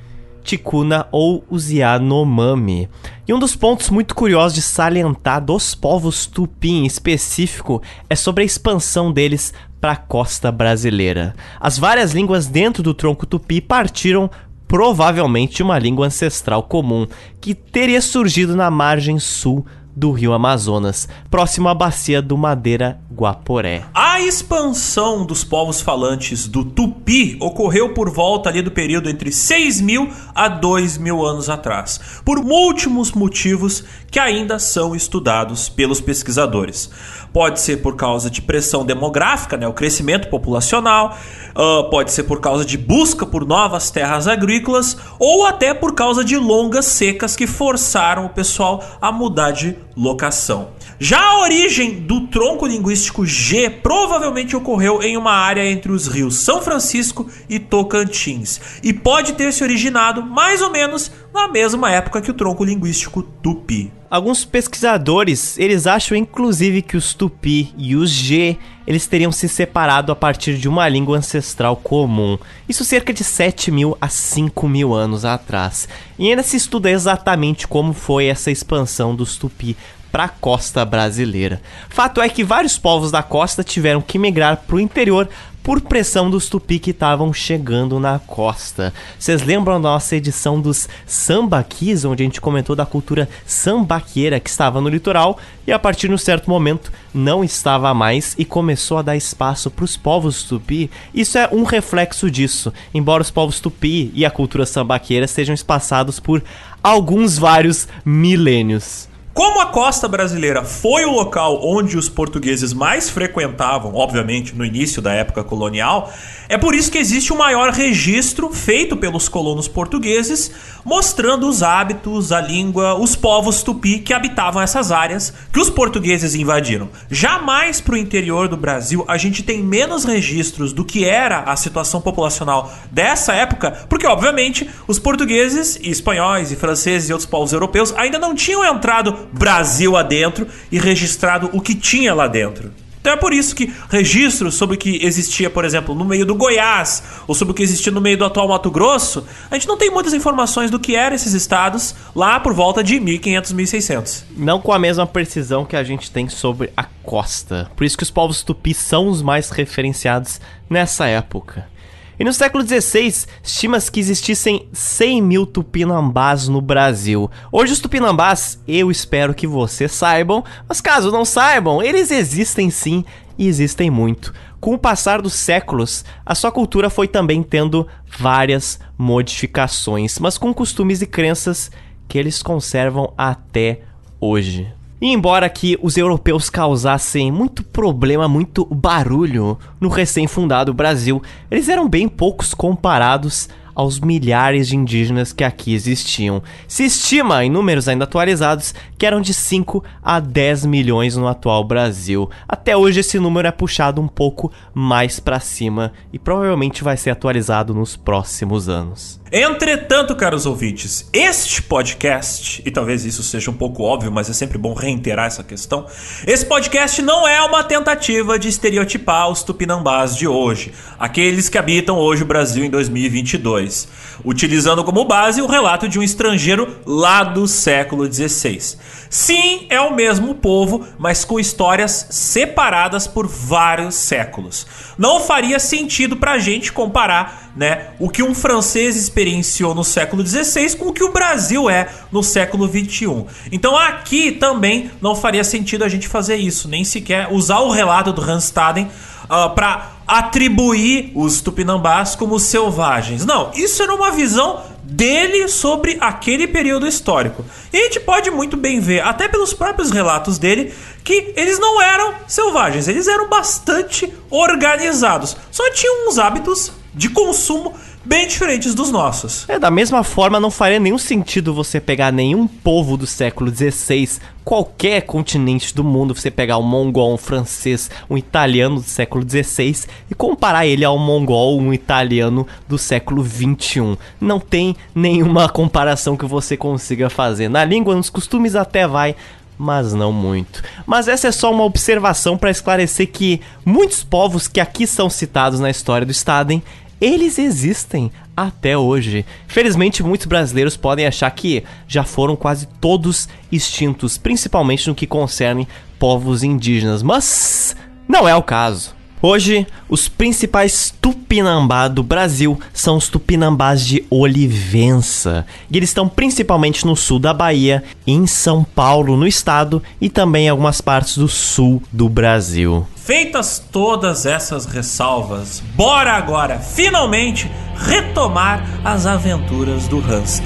Ticuna 0.45 1.07
ou 1.11 1.43
os 1.49 1.71
Yanomami. 1.71 2.87
E 3.27 3.33
um 3.33 3.39
dos 3.39 3.55
pontos 3.55 3.89
muito 3.89 4.13
curiosos 4.13 4.53
de 4.53 4.61
salientar 4.61 5.43
dos 5.43 5.73
povos 5.73 6.27
tupi 6.27 6.69
em 6.69 6.85
específico 6.85 7.81
é 8.07 8.15
sobre 8.15 8.43
a 8.43 8.45
expansão 8.45 9.11
deles 9.11 9.51
para 9.81 9.93
a 9.93 9.97
costa 9.97 10.51
brasileira. 10.51 11.35
As 11.59 11.79
várias 11.79 12.13
línguas 12.13 12.45
dentro 12.45 12.83
do 12.83 12.93
tronco 12.93 13.25
tupi 13.25 13.59
partiram 13.59 14.29
provavelmente 14.67 15.55
de 15.55 15.63
uma 15.63 15.79
língua 15.79 16.07
ancestral 16.07 16.61
comum 16.63 17.07
que 17.41 17.55
teria 17.55 18.01
surgido 18.01 18.55
na 18.55 18.69
margem 18.69 19.19
sul 19.19 19.65
do 19.95 20.11
rio 20.11 20.33
Amazonas, 20.33 21.07
próximo 21.29 21.69
à 21.69 21.73
bacia 21.73 22.21
do 22.21 22.37
Madeira 22.37 22.99
Guaporé. 23.13 23.85
A 23.93 24.19
expansão 24.19 25.25
dos 25.25 25.43
povos 25.43 25.81
falantes 25.81 26.47
do 26.47 26.65
Tupi 26.65 27.37
ocorreu 27.39 27.93
por 27.93 28.09
volta 28.09 28.49
ali 28.49 28.61
do 28.61 28.71
período 28.71 29.09
entre 29.09 29.31
6 29.31 29.81
mil 29.81 30.09
a 30.33 30.47
2 30.47 30.97
mil 30.97 31.25
anos 31.25 31.49
atrás, 31.49 32.21
por 32.25 32.43
múltiplos 32.43 33.11
motivos 33.13 33.83
que 34.11 34.19
ainda 34.19 34.59
são 34.59 34.95
estudados 34.95 35.69
pelos 35.69 36.01
pesquisadores. 36.01 36.89
Pode 37.35 37.59
ser 37.59 37.81
por 37.81 37.97
causa 37.97 38.29
de 38.29 38.41
pressão 38.41 38.85
demográfica, 38.85 39.57
né, 39.57 39.67
o 39.67 39.73
crescimento 39.73 40.29
populacional, 40.29 41.17
uh, 41.53 41.89
pode 41.89 42.13
ser 42.13 42.23
por 42.23 42.39
causa 42.39 42.63
de 42.63 42.77
busca 42.77 43.25
por 43.25 43.45
novas 43.45 43.91
terras 43.91 44.25
agrícolas 44.25 44.95
ou 45.19 45.45
até 45.45 45.73
por 45.73 45.93
causa 45.93 46.23
de 46.23 46.37
longas 46.37 46.85
secas 46.85 47.35
que 47.35 47.45
forçaram 47.45 48.27
o 48.27 48.29
pessoal 48.29 48.81
a 49.01 49.11
mudar 49.11 49.51
de 49.51 49.75
locação. 49.97 50.69
Já 50.97 51.19
a 51.19 51.41
origem 51.41 51.99
do 51.99 52.27
tronco 52.27 52.65
linguístico 52.65 53.25
G 53.25 53.69
provavelmente 53.69 54.55
ocorreu 54.55 55.03
em 55.03 55.17
uma 55.17 55.33
área 55.33 55.69
entre 55.69 55.91
os 55.91 56.07
rios 56.07 56.35
São 56.35 56.61
Francisco 56.61 57.29
e 57.49 57.59
Tocantins 57.59 58.79
e 58.81 58.93
pode 58.93 59.33
ter 59.33 59.51
se 59.51 59.61
originado 59.61 60.23
mais 60.23 60.61
ou 60.61 60.71
menos 60.71 61.11
na 61.33 61.49
mesma 61.49 61.91
época 61.91 62.21
que 62.21 62.31
o 62.31 62.33
tronco 62.33 62.63
linguístico 62.63 63.21
Tupi. 63.21 63.91
Alguns 64.09 64.45
pesquisadores, 64.45 65.59
eles 65.59 65.85
acham 65.85 66.15
inclusive 66.15 66.81
que 66.81 66.95
os 66.95 67.13
Tupi 67.13 67.73
e 67.77 67.97
os 67.97 68.09
G, 68.09 68.57
eles 68.87 69.05
teriam 69.05 69.31
se 69.31 69.49
separado 69.49 70.11
a 70.11 70.15
partir 70.15 70.57
de 70.57 70.69
uma 70.69 70.87
língua 70.87 71.17
ancestral 71.17 71.75
comum. 71.75 72.37
Isso 72.69 72.85
cerca 72.85 73.11
de 73.11 73.25
7 73.25 73.71
mil 73.71 73.97
a 73.99 74.07
5 74.07 74.69
mil 74.69 74.93
anos 74.93 75.25
atrás. 75.25 75.89
E 76.17 76.29
ainda 76.29 76.43
se 76.43 76.55
estuda 76.55 76.89
exatamente 76.89 77.67
como 77.67 77.91
foi 77.91 78.27
essa 78.27 78.49
expansão 78.49 79.13
dos 79.13 79.35
Tupi 79.35 79.75
para 80.15 80.23
a 80.23 80.29
costa 80.29 80.85
brasileira. 80.85 81.61
Fato 81.89 82.21
é 82.21 82.29
que 82.29 82.41
vários 82.41 82.77
povos 82.77 83.11
da 83.11 83.21
costa 83.21 83.65
tiveram 83.65 83.99
que 83.99 84.17
migrar 84.17 84.63
para 84.65 84.77
o 84.77 84.79
interior 84.79 85.27
por 85.61 85.81
pressão 85.81 86.29
dos 86.29 86.47
tupi 86.47 86.79
que 86.79 86.91
estavam 86.91 87.33
chegando 87.33 87.99
na 87.99 88.17
costa. 88.17 88.93
Vocês 89.19 89.41
lembram 89.41 89.73
da 89.73 89.89
nossa 89.89 90.15
edição 90.15 90.61
dos 90.61 90.87
sambaquis, 91.05 92.05
onde 92.05 92.23
a 92.23 92.25
gente 92.25 92.39
comentou 92.39 92.77
da 92.77 92.85
cultura 92.85 93.27
sambaqueira 93.45 94.39
que 94.39 94.49
estava 94.49 94.79
no 94.79 94.87
litoral 94.87 95.37
e 95.67 95.73
a 95.73 95.77
partir 95.77 96.07
de 96.07 96.13
um 96.13 96.17
certo 96.17 96.49
momento 96.49 96.93
não 97.13 97.43
estava 97.43 97.93
mais 97.93 98.35
e 98.37 98.45
começou 98.45 98.99
a 98.99 99.01
dar 99.01 99.17
espaço 99.17 99.69
para 99.69 99.83
os 99.83 99.97
povos 99.97 100.43
tupi? 100.43 100.89
Isso 101.13 101.37
é 101.37 101.49
um 101.51 101.63
reflexo 101.63 102.31
disso, 102.31 102.71
embora 102.93 103.21
os 103.21 103.31
povos 103.31 103.59
tupi 103.59 104.11
e 104.13 104.25
a 104.25 104.31
cultura 104.31 104.65
sambaqueira 104.65 105.27
sejam 105.27 105.53
espaçados 105.53 106.21
por 106.21 106.41
alguns 106.81 107.37
vários 107.37 107.85
milênios. 108.05 109.13
Como 109.35 109.59
a 109.59 109.65
costa 109.65 110.07
brasileira 110.07 110.63
foi 110.63 111.03
o 111.03 111.11
local 111.11 111.59
onde 111.61 111.97
os 111.97 112.07
portugueses 112.07 112.71
mais 112.71 113.09
frequentavam, 113.09 113.93
obviamente 113.93 114.55
no 114.55 114.63
início 114.63 115.01
da 115.01 115.11
época 115.11 115.43
colonial, 115.43 116.09
é 116.47 116.57
por 116.57 116.73
isso 116.73 116.89
que 116.89 116.97
existe 116.97 117.33
o 117.33 117.37
maior 117.37 117.73
registro 117.73 118.49
feito 118.53 118.95
pelos 118.95 119.27
colonos 119.27 119.67
portugueses, 119.67 120.51
mostrando 120.85 121.49
os 121.49 121.61
hábitos, 121.61 122.31
a 122.31 122.39
língua, 122.39 122.95
os 122.95 123.17
povos 123.17 123.61
tupi 123.61 123.99
que 123.99 124.13
habitavam 124.13 124.61
essas 124.61 124.89
áreas 124.89 125.33
que 125.51 125.59
os 125.59 125.69
portugueses 125.69 126.33
invadiram. 126.33 126.87
Jamais 127.11 127.81
para 127.81 127.95
o 127.95 127.97
interior 127.97 128.47
do 128.47 128.55
Brasil 128.55 129.03
a 129.05 129.17
gente 129.17 129.43
tem 129.43 129.61
menos 129.61 130.05
registros 130.05 130.71
do 130.71 130.85
que 130.85 131.03
era 131.03 131.41
a 131.41 131.57
situação 131.57 131.99
populacional 131.99 132.71
dessa 132.89 133.33
época, 133.33 133.85
porque 133.89 134.07
obviamente 134.07 134.69
os 134.87 134.97
portugueses, 134.97 135.75
e 135.75 135.89
espanhóis 135.89 136.53
e 136.53 136.55
franceses 136.55 137.09
e 137.09 137.11
outros 137.11 137.29
povos 137.29 137.51
europeus 137.51 137.93
ainda 137.97 138.17
não 138.17 138.33
tinham 138.33 138.63
entrado 138.63 139.24
Brasil 139.31 139.95
adentro 139.95 140.47
e 140.71 140.79
registrado 140.79 141.49
o 141.53 141.61
que 141.61 141.75
tinha 141.75 142.13
lá 142.13 142.27
dentro. 142.27 142.71
Então 143.05 143.13
é 143.13 143.17
por 143.17 143.31
isso 143.31 143.55
que 143.55 143.71
registros 143.87 144.55
sobre 144.55 144.77
o 144.77 144.79
que 144.79 145.05
existia, 145.05 145.47
por 145.47 145.63
exemplo, 145.63 145.93
no 145.93 146.03
meio 146.03 146.25
do 146.25 146.33
Goiás, 146.33 147.03
ou 147.27 147.35
sobre 147.35 147.51
o 147.51 147.53
que 147.53 147.61
existia 147.61 147.91
no 147.91 148.01
meio 148.01 148.17
do 148.17 148.25
atual 148.25 148.47
Mato 148.47 148.71
Grosso, 148.71 149.23
a 149.51 149.53
gente 149.53 149.67
não 149.67 149.77
tem 149.77 149.91
muitas 149.91 150.11
informações 150.11 150.71
do 150.71 150.79
que 150.79 150.95
eram 150.95 151.15
esses 151.15 151.33
estados 151.33 151.93
lá 152.15 152.39
por 152.39 152.51
volta 152.51 152.83
de 152.83 152.99
1500, 152.99 153.51
1600. 153.51 154.25
Não 154.35 154.59
com 154.59 154.73
a 154.73 154.79
mesma 154.79 155.05
precisão 155.05 155.65
que 155.65 155.75
a 155.75 155.83
gente 155.83 156.09
tem 156.09 156.27
sobre 156.27 156.73
a 156.75 156.83
costa. 157.03 157.69
Por 157.75 157.83
isso 157.83 157.95
que 157.95 158.01
os 158.01 158.09
povos 158.09 158.41
tupis 158.41 158.77
são 158.77 159.07
os 159.07 159.21
mais 159.21 159.51
referenciados 159.51 160.41
nessa 160.67 161.05
época. 161.05 161.74
E 162.19 162.23
no 162.23 162.33
século 162.33 162.65
XVI, 162.65 163.25
estima-se 163.43 163.91
que 163.91 163.99
existissem 163.99 164.69
100 164.71 165.21
mil 165.21 165.45
tupinambás 165.45 166.47
no 166.47 166.61
Brasil. 166.61 167.29
Hoje 167.51 167.73
os 167.73 167.79
tupinambás, 167.79 168.59
eu 168.67 168.89
espero 168.89 169.33
que 169.33 169.45
vocês 169.45 169.91
saibam, 169.91 170.43
mas 170.67 170.79
caso 170.79 171.11
não 171.11 171.25
saibam, 171.25 171.81
eles 171.81 172.11
existem 172.11 172.69
sim 172.69 173.03
e 173.37 173.47
existem 173.47 173.89
muito. 173.89 174.33
Com 174.61 174.73
o 174.73 174.79
passar 174.79 175.21
dos 175.21 175.33
séculos, 175.33 176.05
a 176.25 176.33
sua 176.33 176.51
cultura 176.51 176.89
foi 176.89 177.07
também 177.07 177.43
tendo 177.43 177.85
várias 178.17 178.79
modificações, 178.97 180.17
mas 180.17 180.37
com 180.37 180.53
costumes 180.53 181.01
e 181.01 181.05
crenças 181.05 181.69
que 182.07 182.17
eles 182.17 182.41
conservam 182.41 183.13
até 183.17 183.81
hoje. 184.19 184.73
E 185.05 185.11
embora 185.11 185.47
que 185.47 185.77
os 185.83 185.97
europeus 185.97 186.49
causassem 186.49 187.31
muito 187.31 187.63
problema, 187.63 188.27
muito 188.27 188.65
barulho 188.65 189.55
no 189.79 189.87
recém-fundado 189.87 190.73
Brasil, 190.73 191.21
eles 191.51 191.69
eram 191.69 191.87
bem 191.87 192.07
poucos 192.07 192.55
comparados 192.55 193.47
aos 193.75 193.99
milhares 193.99 194.67
de 194.67 194.75
indígenas 194.75 195.31
que 195.31 195.43
aqui 195.43 195.75
existiam. 195.75 196.41
Se 196.67 196.85
estima, 196.85 197.45
em 197.45 197.51
números 197.51 197.87
ainda 197.87 198.05
atualizados, 198.05 198.73
que 198.97 199.05
eram 199.05 199.21
de 199.21 199.31
5 199.31 199.83
a 200.01 200.19
10 200.19 200.65
milhões 200.65 201.15
no 201.15 201.27
atual 201.27 201.63
Brasil. 201.63 202.27
Até 202.47 202.75
hoje 202.75 203.01
esse 203.01 203.19
número 203.19 203.47
é 203.47 203.51
puxado 203.51 204.01
um 204.01 204.07
pouco 204.07 204.51
mais 204.73 205.19
para 205.19 205.39
cima 205.39 205.93
e 206.11 206.17
provavelmente 206.17 206.83
vai 206.83 206.97
ser 206.97 207.11
atualizado 207.11 207.75
nos 207.75 207.95
próximos 207.95 208.67
anos. 208.67 209.19
Entretanto, 209.31 210.15
caros 210.15 210.45
ouvintes, 210.45 211.09
este 211.11 211.59
podcast, 211.63 212.61
e 212.63 212.69
talvez 212.69 213.03
isso 213.05 213.23
seja 213.23 213.49
um 213.49 213.55
pouco 213.55 213.81
óbvio, 213.81 214.11
mas 214.11 214.29
é 214.29 214.33
sempre 214.33 214.55
bom 214.55 214.75
reiterar 214.75 215.25
essa 215.25 215.43
questão, 215.43 215.87
esse 216.27 216.45
podcast 216.45 217.01
não 217.01 217.27
é 217.27 217.41
uma 217.41 217.63
tentativa 217.63 218.37
de 218.37 218.47
estereotipar 218.47 219.27
os 219.27 219.41
tupinambás 219.41 220.15
de 220.15 220.27
hoje, 220.27 220.71
aqueles 220.99 221.49
que 221.49 221.57
habitam 221.57 221.97
hoje 221.97 222.21
o 222.21 222.25
Brasil 222.25 222.63
em 222.63 222.69
2022, 222.69 223.87
utilizando 224.23 224.83
como 224.83 225.03
base 225.05 225.41
o 225.41 225.47
relato 225.47 225.89
de 225.89 225.97
um 225.97 226.03
estrangeiro 226.03 226.77
lá 226.85 227.23
do 227.23 227.47
século 227.47 228.05
XVI. 228.05 228.77
Sim, 229.09 229.65
é 229.69 229.81
o 229.81 229.95
mesmo 229.95 230.35
povo, 230.35 230.85
mas 230.99 231.25
com 231.25 231.39
histórias 231.39 232.07
separadas 232.11 233.07
por 233.07 233.27
vários 233.27 233.95
séculos. 233.95 234.67
Não 234.97 235.19
faria 235.19 235.57
sentido 235.57 236.15
pra 236.15 236.37
gente 236.37 236.71
comparar, 236.71 237.44
né, 237.55 237.91
o 237.99 238.09
que 238.09 238.21
um 238.21 238.35
francês 238.35 238.95
experienciou 238.95 239.73
no 239.73 239.83
século 239.83 240.25
XVI 240.25 240.75
com 240.75 240.89
o 240.89 240.93
que 240.93 241.03
o 241.03 241.11
Brasil 241.11 241.69
é 241.69 241.87
no 242.11 242.21
século 242.21 242.67
XXI. 242.67 243.25
Então 243.51 243.77
aqui 243.77 244.31
também 244.31 244.91
não 245.01 245.15
faria 245.15 245.43
sentido 245.43 245.83
a 245.83 245.89
gente 245.89 246.07
fazer 246.07 246.35
isso, 246.35 246.67
nem 246.67 246.83
sequer 246.83 247.31
usar 247.31 247.59
o 247.59 247.71
relato 247.71 248.11
do 248.11 248.21
Randstaden 248.21 248.89
uh, 249.25 249.49
para 249.55 249.91
atribuir 250.07 251.11
os 251.15 251.41
tupinambás 251.41 252.15
como 252.15 252.39
selvagens. 252.39 253.25
Não, 253.25 253.51
isso 253.55 253.81
era 253.81 253.95
uma 253.95 254.11
visão 254.11 254.61
dele 254.83 255.47
sobre 255.47 255.97
aquele 255.99 256.45
período 256.47 256.85
histórico. 256.85 257.43
E 257.73 257.77
a 257.77 257.83
gente 257.83 257.99
pode 257.99 258.29
muito 258.29 258.55
bem 258.55 258.79
ver, 258.79 259.01
até 259.01 259.27
pelos 259.27 259.53
próprios 259.53 259.89
relatos 259.89 260.37
dele, 260.37 260.73
que 261.03 261.33
eles 261.35 261.57
não 261.57 261.81
eram 261.81 262.13
selvagens, 262.27 262.87
eles 262.87 263.07
eram 263.07 263.27
bastante 263.27 264.13
organizados. 264.29 265.35
Só 265.49 265.71
tinham 265.71 266.07
uns 266.07 266.19
hábitos 266.19 266.71
de 266.95 267.09
consumo 267.09 267.73
bem 268.05 268.27
diferentes 268.27 268.73
dos 268.73 268.91
nossos. 268.91 269.49
É, 269.49 269.59
da 269.59 269.69
mesma 269.69 270.03
forma, 270.03 270.39
não 270.39 270.51
faria 270.51 270.79
nenhum 270.79 270.97
sentido 270.97 271.53
você 271.53 271.79
pegar 271.79 272.11
nenhum 272.11 272.47
povo 272.47 272.95
do 272.95 273.05
século 273.05 273.53
XVI, 273.53 274.19
qualquer 274.43 275.01
continente 275.01 275.75
do 275.75 275.83
mundo, 275.83 276.15
você 276.15 276.31
pegar 276.31 276.57
um 276.57 276.63
mongol, 276.63 277.13
um 277.13 277.17
francês, 277.17 277.89
um 278.09 278.17
italiano 278.17 278.75
do 278.75 278.83
século 278.83 279.25
XVI 279.27 279.85
e 280.09 280.15
comparar 280.15 280.65
ele 280.65 280.85
ao 280.85 280.97
mongol, 280.97 281.59
um 281.59 281.73
italiano 281.73 282.47
do 282.67 282.77
século 282.77 283.25
XXI. 283.25 283.97
Não 284.21 284.39
tem 284.39 284.75
nenhuma 284.93 285.49
comparação 285.49 286.15
que 286.15 286.25
você 286.25 286.55
consiga 286.55 287.09
fazer. 287.09 287.49
Na 287.49 287.65
língua, 287.65 287.95
nos 287.95 288.09
costumes 288.09 288.55
até 288.55 288.87
vai, 288.87 289.15
mas 289.57 289.93
não 289.93 290.11
muito. 290.11 290.61
Mas 290.85 291.07
essa 291.07 291.27
é 291.27 291.31
só 291.31 291.51
uma 291.51 291.63
observação 291.63 292.37
para 292.37 292.51
esclarecer 292.51 293.07
que 293.11 293.41
muitos 293.65 294.03
povos 294.03 294.47
que 294.47 294.59
aqui 294.59 294.85
são 294.85 295.09
citados 295.09 295.59
na 295.59 295.69
história 295.69 296.05
do 296.05 296.11
Staden 296.11 296.61
eles 296.99 297.37
existem 297.37 298.11
até 298.35 298.77
hoje. 298.77 299.25
Felizmente, 299.47 300.03
muitos 300.03 300.27
brasileiros 300.27 300.77
podem 300.77 301.05
achar 301.05 301.29
que 301.31 301.63
já 301.87 302.03
foram 302.03 302.35
quase 302.35 302.67
todos 302.79 303.29
extintos, 303.51 304.17
principalmente 304.17 304.87
no 304.87 304.95
que 304.95 305.07
concerne 305.07 305.67
povos 305.99 306.43
indígenas, 306.43 307.01
mas 307.01 307.75
não 308.07 308.27
é 308.27 308.35
o 308.35 308.43
caso. 308.43 308.95
Hoje, 309.27 309.65
os 309.89 310.07
principais 310.07 310.93
tupinambá 311.01 311.87
do 311.87 312.03
Brasil 312.03 312.59
são 312.71 312.95
os 312.95 313.09
tupinambás 313.09 313.83
de 313.83 314.05
Olivença. 314.07 315.47
E 315.71 315.77
eles 315.77 315.89
estão 315.89 316.07
principalmente 316.07 316.85
no 316.85 316.95
sul 316.95 317.17
da 317.17 317.33
Bahia, 317.33 317.83
em 318.05 318.27
São 318.27 318.63
Paulo, 318.63 319.17
no 319.17 319.25
estado, 319.25 319.81
e 319.99 320.11
também 320.11 320.45
em 320.45 320.49
algumas 320.49 320.79
partes 320.79 321.17
do 321.17 321.27
sul 321.27 321.81
do 321.91 322.07
Brasil. 322.07 322.85
Feitas 322.95 323.57
todas 323.71 324.27
essas 324.27 324.67
ressalvas, 324.67 325.59
bora 325.73 326.13
agora, 326.13 326.59
finalmente, 326.59 327.49
retomar 327.75 328.63
as 328.83 329.07
aventuras 329.07 329.87
do 329.87 329.97
Hans 329.97 330.37